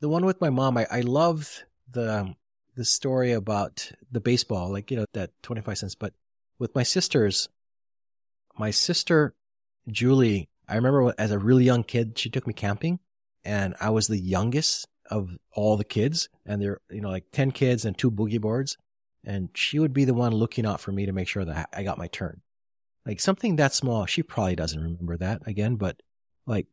the 0.00 0.08
one 0.08 0.24
with 0.24 0.40
my 0.40 0.50
mom, 0.50 0.78
I, 0.78 0.86
I 0.90 1.00
loved 1.00 1.64
the 1.90 2.34
the 2.78 2.84
story 2.84 3.32
about 3.32 3.90
the 4.12 4.20
baseball, 4.20 4.70
like 4.70 4.90
you 4.90 4.96
know 4.96 5.04
that 5.12 5.32
twenty 5.42 5.60
five 5.60 5.76
cents. 5.76 5.96
But 5.96 6.14
with 6.60 6.76
my 6.76 6.84
sisters, 6.84 7.48
my 8.56 8.70
sister 8.70 9.34
Julie, 9.88 10.48
I 10.68 10.76
remember 10.76 11.12
as 11.18 11.32
a 11.32 11.40
really 11.40 11.64
young 11.64 11.82
kid, 11.82 12.16
she 12.16 12.30
took 12.30 12.46
me 12.46 12.54
camping, 12.54 13.00
and 13.44 13.74
I 13.80 13.90
was 13.90 14.06
the 14.06 14.18
youngest 14.18 14.86
of 15.10 15.36
all 15.52 15.76
the 15.76 15.84
kids, 15.84 16.28
and 16.46 16.62
there, 16.62 16.80
you 16.88 17.00
know, 17.00 17.10
like 17.10 17.32
ten 17.32 17.50
kids 17.50 17.84
and 17.84 17.98
two 17.98 18.12
boogie 18.12 18.40
boards, 18.40 18.78
and 19.24 19.48
she 19.54 19.80
would 19.80 19.92
be 19.92 20.04
the 20.04 20.14
one 20.14 20.32
looking 20.32 20.64
out 20.64 20.80
for 20.80 20.92
me 20.92 21.04
to 21.04 21.12
make 21.12 21.26
sure 21.26 21.44
that 21.44 21.68
I 21.72 21.82
got 21.82 21.98
my 21.98 22.06
turn. 22.06 22.42
Like 23.04 23.18
something 23.18 23.56
that 23.56 23.74
small, 23.74 24.06
she 24.06 24.22
probably 24.22 24.54
doesn't 24.54 24.80
remember 24.80 25.16
that 25.16 25.42
again, 25.48 25.74
but 25.74 26.00
like 26.46 26.68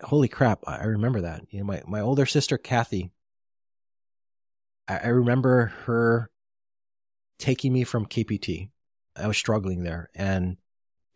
holy 0.00 0.28
crap, 0.28 0.60
I 0.64 0.84
remember 0.84 1.22
that. 1.22 1.42
You 1.50 1.58
know, 1.58 1.64
my, 1.64 1.82
my 1.88 2.00
older 2.00 2.26
sister, 2.26 2.56
Kathy, 2.56 3.10
I, 4.86 5.08
remember 5.08 5.72
her 5.86 6.30
taking 7.38 7.72
me 7.72 7.84
from 7.84 8.06
KPT. 8.06 8.70
I 9.16 9.26
was 9.26 9.36
struggling 9.36 9.82
there 9.82 10.10
and 10.14 10.56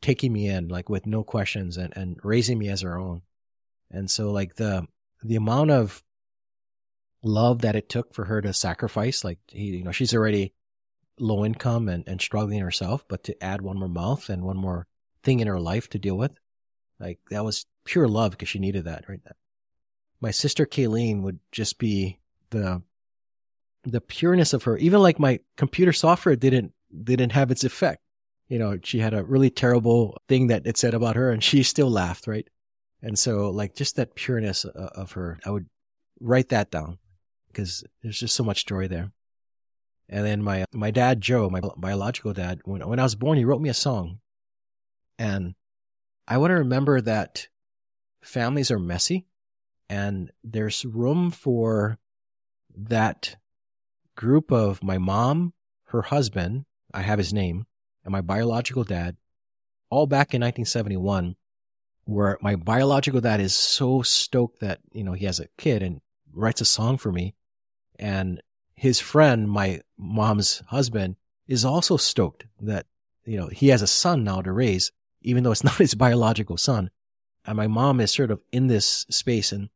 taking 0.00 0.32
me 0.32 0.48
in 0.48 0.68
like 0.68 0.88
with 0.88 1.06
no 1.06 1.24
questions 1.24 1.76
and, 1.76 1.92
and 1.96 2.18
raising 2.22 2.58
me 2.58 2.68
as 2.68 2.82
her 2.82 2.98
own. 2.98 3.22
And 3.90 4.10
so 4.10 4.30
like 4.30 4.54
the, 4.54 4.86
the 5.22 5.36
amount 5.36 5.70
of 5.70 6.02
love 7.22 7.62
that 7.62 7.76
it 7.76 7.88
took 7.88 8.14
for 8.14 8.26
her 8.26 8.40
to 8.40 8.52
sacrifice, 8.52 9.24
like, 9.24 9.38
you 9.50 9.82
know, 9.82 9.92
she's 9.92 10.14
already 10.14 10.54
low 11.18 11.44
income 11.44 11.88
and, 11.88 12.04
and 12.06 12.20
struggling 12.20 12.60
herself, 12.60 13.04
but 13.08 13.24
to 13.24 13.42
add 13.42 13.60
one 13.60 13.78
more 13.78 13.88
mouth 13.88 14.28
and 14.28 14.42
one 14.42 14.56
more 14.56 14.86
thing 15.22 15.40
in 15.40 15.48
her 15.48 15.58
life 15.58 15.88
to 15.90 15.98
deal 15.98 16.16
with, 16.16 16.32
like 17.00 17.18
that 17.30 17.44
was 17.44 17.66
pure 17.84 18.08
love 18.08 18.32
because 18.32 18.48
she 18.48 18.58
needed 18.58 18.84
that 18.84 19.08
right 19.08 19.20
My 20.20 20.30
sister 20.30 20.66
Kayleen 20.66 21.22
would 21.22 21.40
just 21.50 21.78
be 21.78 22.20
the 22.50 22.82
the 23.84 24.00
pureness 24.00 24.52
of 24.52 24.64
her. 24.64 24.76
Even 24.78 25.00
like 25.00 25.18
my 25.18 25.40
computer 25.56 25.92
software 25.92 26.36
didn't 26.36 26.72
didn't 27.04 27.32
have 27.32 27.50
its 27.50 27.64
effect. 27.64 28.02
You 28.48 28.58
know, 28.58 28.78
she 28.82 29.00
had 29.00 29.14
a 29.14 29.24
really 29.24 29.50
terrible 29.50 30.16
thing 30.28 30.46
that 30.46 30.66
it 30.66 30.78
said 30.78 30.94
about 30.94 31.16
her, 31.16 31.30
and 31.30 31.44
she 31.44 31.62
still 31.62 31.90
laughed, 31.90 32.26
right? 32.26 32.48
And 33.02 33.18
so, 33.18 33.50
like, 33.50 33.74
just 33.74 33.96
that 33.96 34.14
pureness 34.14 34.64
uh, 34.64 34.90
of 34.94 35.12
her, 35.12 35.38
I 35.44 35.50
would 35.50 35.66
write 36.20 36.48
that 36.48 36.70
down 36.70 36.98
because 37.48 37.84
there's 38.02 38.18
just 38.18 38.34
so 38.34 38.42
much 38.42 38.66
joy 38.66 38.88
there. 38.88 39.12
And 40.08 40.24
then 40.24 40.42
my 40.42 40.64
my 40.72 40.90
dad 40.90 41.20
Joe, 41.20 41.50
my 41.50 41.60
biological 41.76 42.32
dad, 42.32 42.60
when 42.64 42.86
when 42.88 42.98
I 42.98 43.02
was 43.02 43.14
born, 43.14 43.38
he 43.38 43.44
wrote 43.44 43.60
me 43.60 43.68
a 43.68 43.74
song, 43.74 44.20
and 45.18 45.54
I 46.26 46.38
want 46.38 46.50
to 46.50 46.56
remember 46.56 47.00
that 47.02 47.48
families 48.22 48.70
are 48.70 48.78
messy 48.78 49.26
and 49.88 50.30
there's 50.44 50.84
room 50.84 51.30
for 51.30 51.98
that 52.76 53.36
group 54.18 54.50
of 54.50 54.82
my 54.82 54.98
mom, 54.98 55.52
her 55.86 56.02
husband, 56.02 56.64
I 56.92 57.02
have 57.02 57.18
his 57.18 57.32
name, 57.32 57.66
and 58.04 58.10
my 58.10 58.20
biological 58.20 58.82
dad, 58.82 59.16
all 59.90 60.08
back 60.08 60.34
in 60.34 60.40
1971, 60.40 61.36
where 62.04 62.36
my 62.40 62.56
biological 62.56 63.20
dad 63.20 63.40
is 63.40 63.54
so 63.54 64.02
stoked 64.02 64.58
that, 64.58 64.80
you 64.90 65.04
know, 65.04 65.12
he 65.12 65.26
has 65.26 65.38
a 65.38 65.46
kid 65.56 65.84
and 65.84 66.00
writes 66.32 66.60
a 66.60 66.64
song 66.64 66.98
for 66.98 67.12
me. 67.12 67.36
And 67.96 68.42
his 68.74 68.98
friend, 68.98 69.48
my 69.48 69.82
mom's 69.96 70.64
husband, 70.66 71.14
is 71.46 71.64
also 71.64 71.96
stoked 71.96 72.46
that, 72.60 72.86
you 73.24 73.38
know, 73.38 73.46
he 73.46 73.68
has 73.68 73.82
a 73.82 73.86
son 73.86 74.24
now 74.24 74.42
to 74.42 74.50
raise 74.50 74.90
even 75.22 75.44
though 75.44 75.52
it's 75.52 75.64
not 75.70 75.76
his 75.76 75.94
biological 75.94 76.56
son. 76.56 76.90
And 77.44 77.56
my 77.56 77.66
mom 77.66 78.00
is 78.00 78.12
sort 78.12 78.30
of 78.30 78.40
in 78.52 78.66
this 78.66 79.06
space. 79.10 79.52
And 79.52 79.68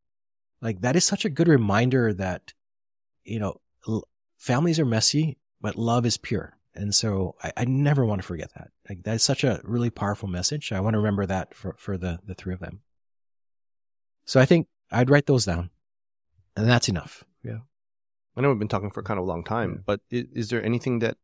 like, 0.61 0.81
that 0.81 0.97
is 0.97 1.05
such 1.05 1.25
a 1.25 1.31
good 1.31 1.49
reminder 1.49 2.13
that, 2.15 2.53
you 3.25 3.39
know, 3.39 3.61
families 4.43 4.81
are 4.81 4.85
messy, 4.85 5.39
but 5.61 5.77
love 5.77 6.05
is 6.05 6.17
pure. 6.17 6.59
And 6.75 6.93
so 6.93 7.37
I, 7.43 7.53
I 7.59 7.65
never 7.65 8.05
want 8.05 8.21
to 8.21 8.27
forget 8.27 8.51
that. 8.57 8.71
Like, 8.89 9.05
that's 9.05 9.23
such 9.23 9.45
a 9.45 9.61
really 9.63 9.91
powerful 9.91 10.29
message. 10.29 10.73
I 10.73 10.81
want 10.81 10.95
to 10.95 10.99
remember 10.99 11.27
that 11.27 11.55
for, 11.55 11.77
for 11.79 11.97
the, 11.97 12.19
the 12.27 12.35
three 12.35 12.53
of 12.53 12.59
them. 12.59 12.81
So 14.25 14.41
I 14.41 14.45
think 14.45 14.67
I'd 14.91 15.11
write 15.11 15.27
those 15.27 15.45
down 15.45 15.71
and 16.57 16.69
that's 16.69 16.89
enough. 16.89 17.23
Yeah. 17.45 17.59
I 18.37 18.41
know 18.41 18.49
we've 18.49 18.59
been 18.59 18.67
talking 18.69 18.91
for 18.91 19.03
kind 19.05 19.19
of 19.19 19.25
a 19.25 19.29
long 19.29 19.45
time, 19.45 19.71
Yeah. 19.75 19.83
but 19.87 20.01
is, 20.11 20.25
is 20.35 20.49
there 20.49 20.65
anything 20.65 20.99
that 21.01 21.19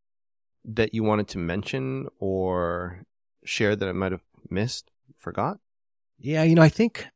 that 0.64 0.92
you 0.94 1.02
wanted 1.02 1.28
to 1.28 1.38
mention 1.38 2.08
or 2.18 3.04
share 3.44 3.74
that 3.74 3.88
I 3.88 3.92
might 3.92 4.12
have 4.12 4.24
missed, 4.50 4.90
forgot? 5.16 5.58
Yeah, 6.18 6.42
you 6.42 6.54
know, 6.54 6.62
I 6.62 6.68
think 6.68 7.06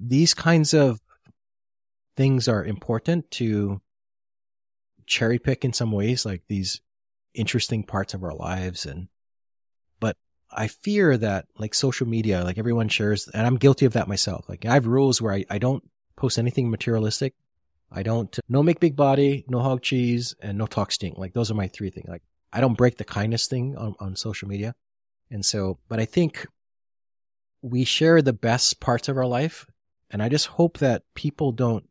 these 0.00 0.34
kinds 0.34 0.74
of 0.74 1.00
things 2.16 2.48
are 2.48 2.64
important 2.64 3.30
to 3.32 3.80
cherry 5.08 5.38
pick 5.38 5.64
in 5.64 5.72
some 5.72 5.90
ways, 5.90 6.24
like 6.24 6.42
these 6.48 6.80
interesting 7.34 7.82
parts 7.82 8.14
of 8.14 8.22
our 8.22 8.34
lives. 8.34 8.86
And, 8.86 9.08
but 10.00 10.16
I 10.50 10.68
fear 10.68 11.16
that 11.16 11.46
like 11.56 11.74
social 11.74 12.06
media, 12.06 12.44
like 12.44 12.58
everyone 12.58 12.88
shares, 12.88 13.28
and 13.28 13.46
I'm 13.46 13.56
guilty 13.56 13.86
of 13.86 13.94
that 13.94 14.08
myself. 14.08 14.48
Like 14.48 14.64
I 14.64 14.74
have 14.74 14.86
rules 14.86 15.20
where 15.20 15.34
I, 15.34 15.44
I 15.50 15.58
don't 15.58 15.82
post 16.16 16.38
anything 16.38 16.70
materialistic. 16.70 17.34
I 17.90 18.02
don't, 18.02 18.38
no 18.48 18.62
make 18.62 18.80
big 18.80 18.96
body, 18.96 19.44
no 19.48 19.60
hog 19.60 19.82
cheese, 19.82 20.34
and 20.40 20.58
no 20.58 20.66
talk 20.66 20.92
stink. 20.92 21.16
Like 21.16 21.32
those 21.32 21.50
are 21.50 21.54
my 21.54 21.68
three 21.68 21.90
things. 21.90 22.08
Like 22.08 22.22
I 22.52 22.60
don't 22.60 22.76
break 22.76 22.98
the 22.98 23.04
kindness 23.04 23.46
thing 23.46 23.76
on, 23.76 23.94
on 23.98 24.14
social 24.14 24.48
media. 24.48 24.74
And 25.30 25.44
so, 25.44 25.78
but 25.88 25.98
I 25.98 26.04
think 26.04 26.46
we 27.62 27.84
share 27.84 28.20
the 28.20 28.32
best 28.32 28.80
parts 28.80 29.08
of 29.08 29.16
our 29.16 29.26
life. 29.26 29.66
And 30.10 30.22
I 30.22 30.28
just 30.28 30.46
hope 30.46 30.78
that 30.78 31.02
people 31.14 31.52
don't 31.52 31.88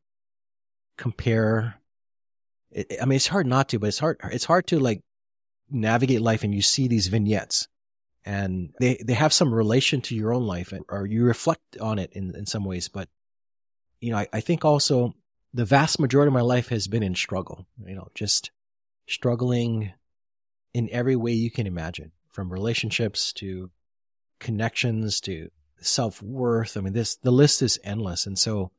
compare. 0.97 1.76
I 2.75 3.05
mean, 3.05 3.15
it's 3.15 3.27
hard 3.27 3.47
not 3.47 3.69
to, 3.69 3.79
but 3.79 3.87
it's 3.87 3.99
hard, 3.99 4.19
it's 4.31 4.45
hard 4.45 4.67
to 4.67 4.79
like 4.79 5.01
navigate 5.69 6.21
life 6.21 6.43
and 6.43 6.53
you 6.53 6.61
see 6.61 6.87
these 6.87 7.07
vignettes 7.07 7.67
and 8.25 8.73
they, 8.79 9.01
they 9.05 9.13
have 9.13 9.31
some 9.31 9.53
relation 9.53 10.01
to 10.01 10.15
your 10.15 10.33
own 10.33 10.45
life 10.45 10.73
or 10.89 11.05
you 11.05 11.23
reflect 11.23 11.77
on 11.79 11.97
it 11.97 12.11
in, 12.13 12.35
in 12.35 12.45
some 12.45 12.65
ways. 12.65 12.89
But, 12.89 13.07
you 14.01 14.11
know, 14.11 14.17
I, 14.17 14.27
I 14.33 14.41
think 14.41 14.65
also 14.65 15.15
the 15.53 15.65
vast 15.65 15.99
majority 15.99 16.27
of 16.27 16.33
my 16.33 16.41
life 16.41 16.67
has 16.69 16.87
been 16.87 17.03
in 17.03 17.15
struggle, 17.15 17.65
you 17.85 17.95
know, 17.95 18.09
just 18.15 18.51
struggling 19.07 19.93
in 20.73 20.89
every 20.91 21.15
way 21.15 21.31
you 21.31 21.49
can 21.49 21.67
imagine 21.67 22.11
from 22.29 22.51
relationships 22.51 23.31
to 23.33 23.71
connections 24.39 25.21
to 25.21 25.49
self 25.79 26.21
worth. 26.21 26.75
I 26.75 26.81
mean, 26.81 26.93
this, 26.93 27.15
the 27.15 27.31
list 27.31 27.61
is 27.61 27.79
endless. 27.83 28.27
And 28.27 28.37
so, 28.37 28.71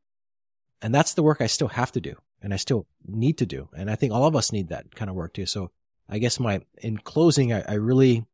and 0.82 0.94
that's 0.94 1.14
the 1.14 1.22
work 1.22 1.40
I 1.40 1.46
still 1.46 1.68
have 1.68 1.90
to 1.92 2.00
do 2.00 2.14
and 2.42 2.54
I 2.54 2.56
still 2.56 2.86
need 3.06 3.38
to 3.38 3.46
do. 3.46 3.68
And 3.76 3.90
I 3.90 3.94
think 3.94 4.12
all 4.12 4.26
of 4.26 4.36
us 4.36 4.52
need 4.52 4.68
that 4.68 4.94
kind 4.94 5.08
of 5.08 5.16
work 5.16 5.34
too. 5.34 5.46
So 5.46 5.70
I 6.08 6.18
guess 6.18 6.40
my, 6.40 6.60
in 6.78 6.98
closing, 6.98 7.52
I, 7.52 7.62
I 7.68 7.74
really 7.74 8.24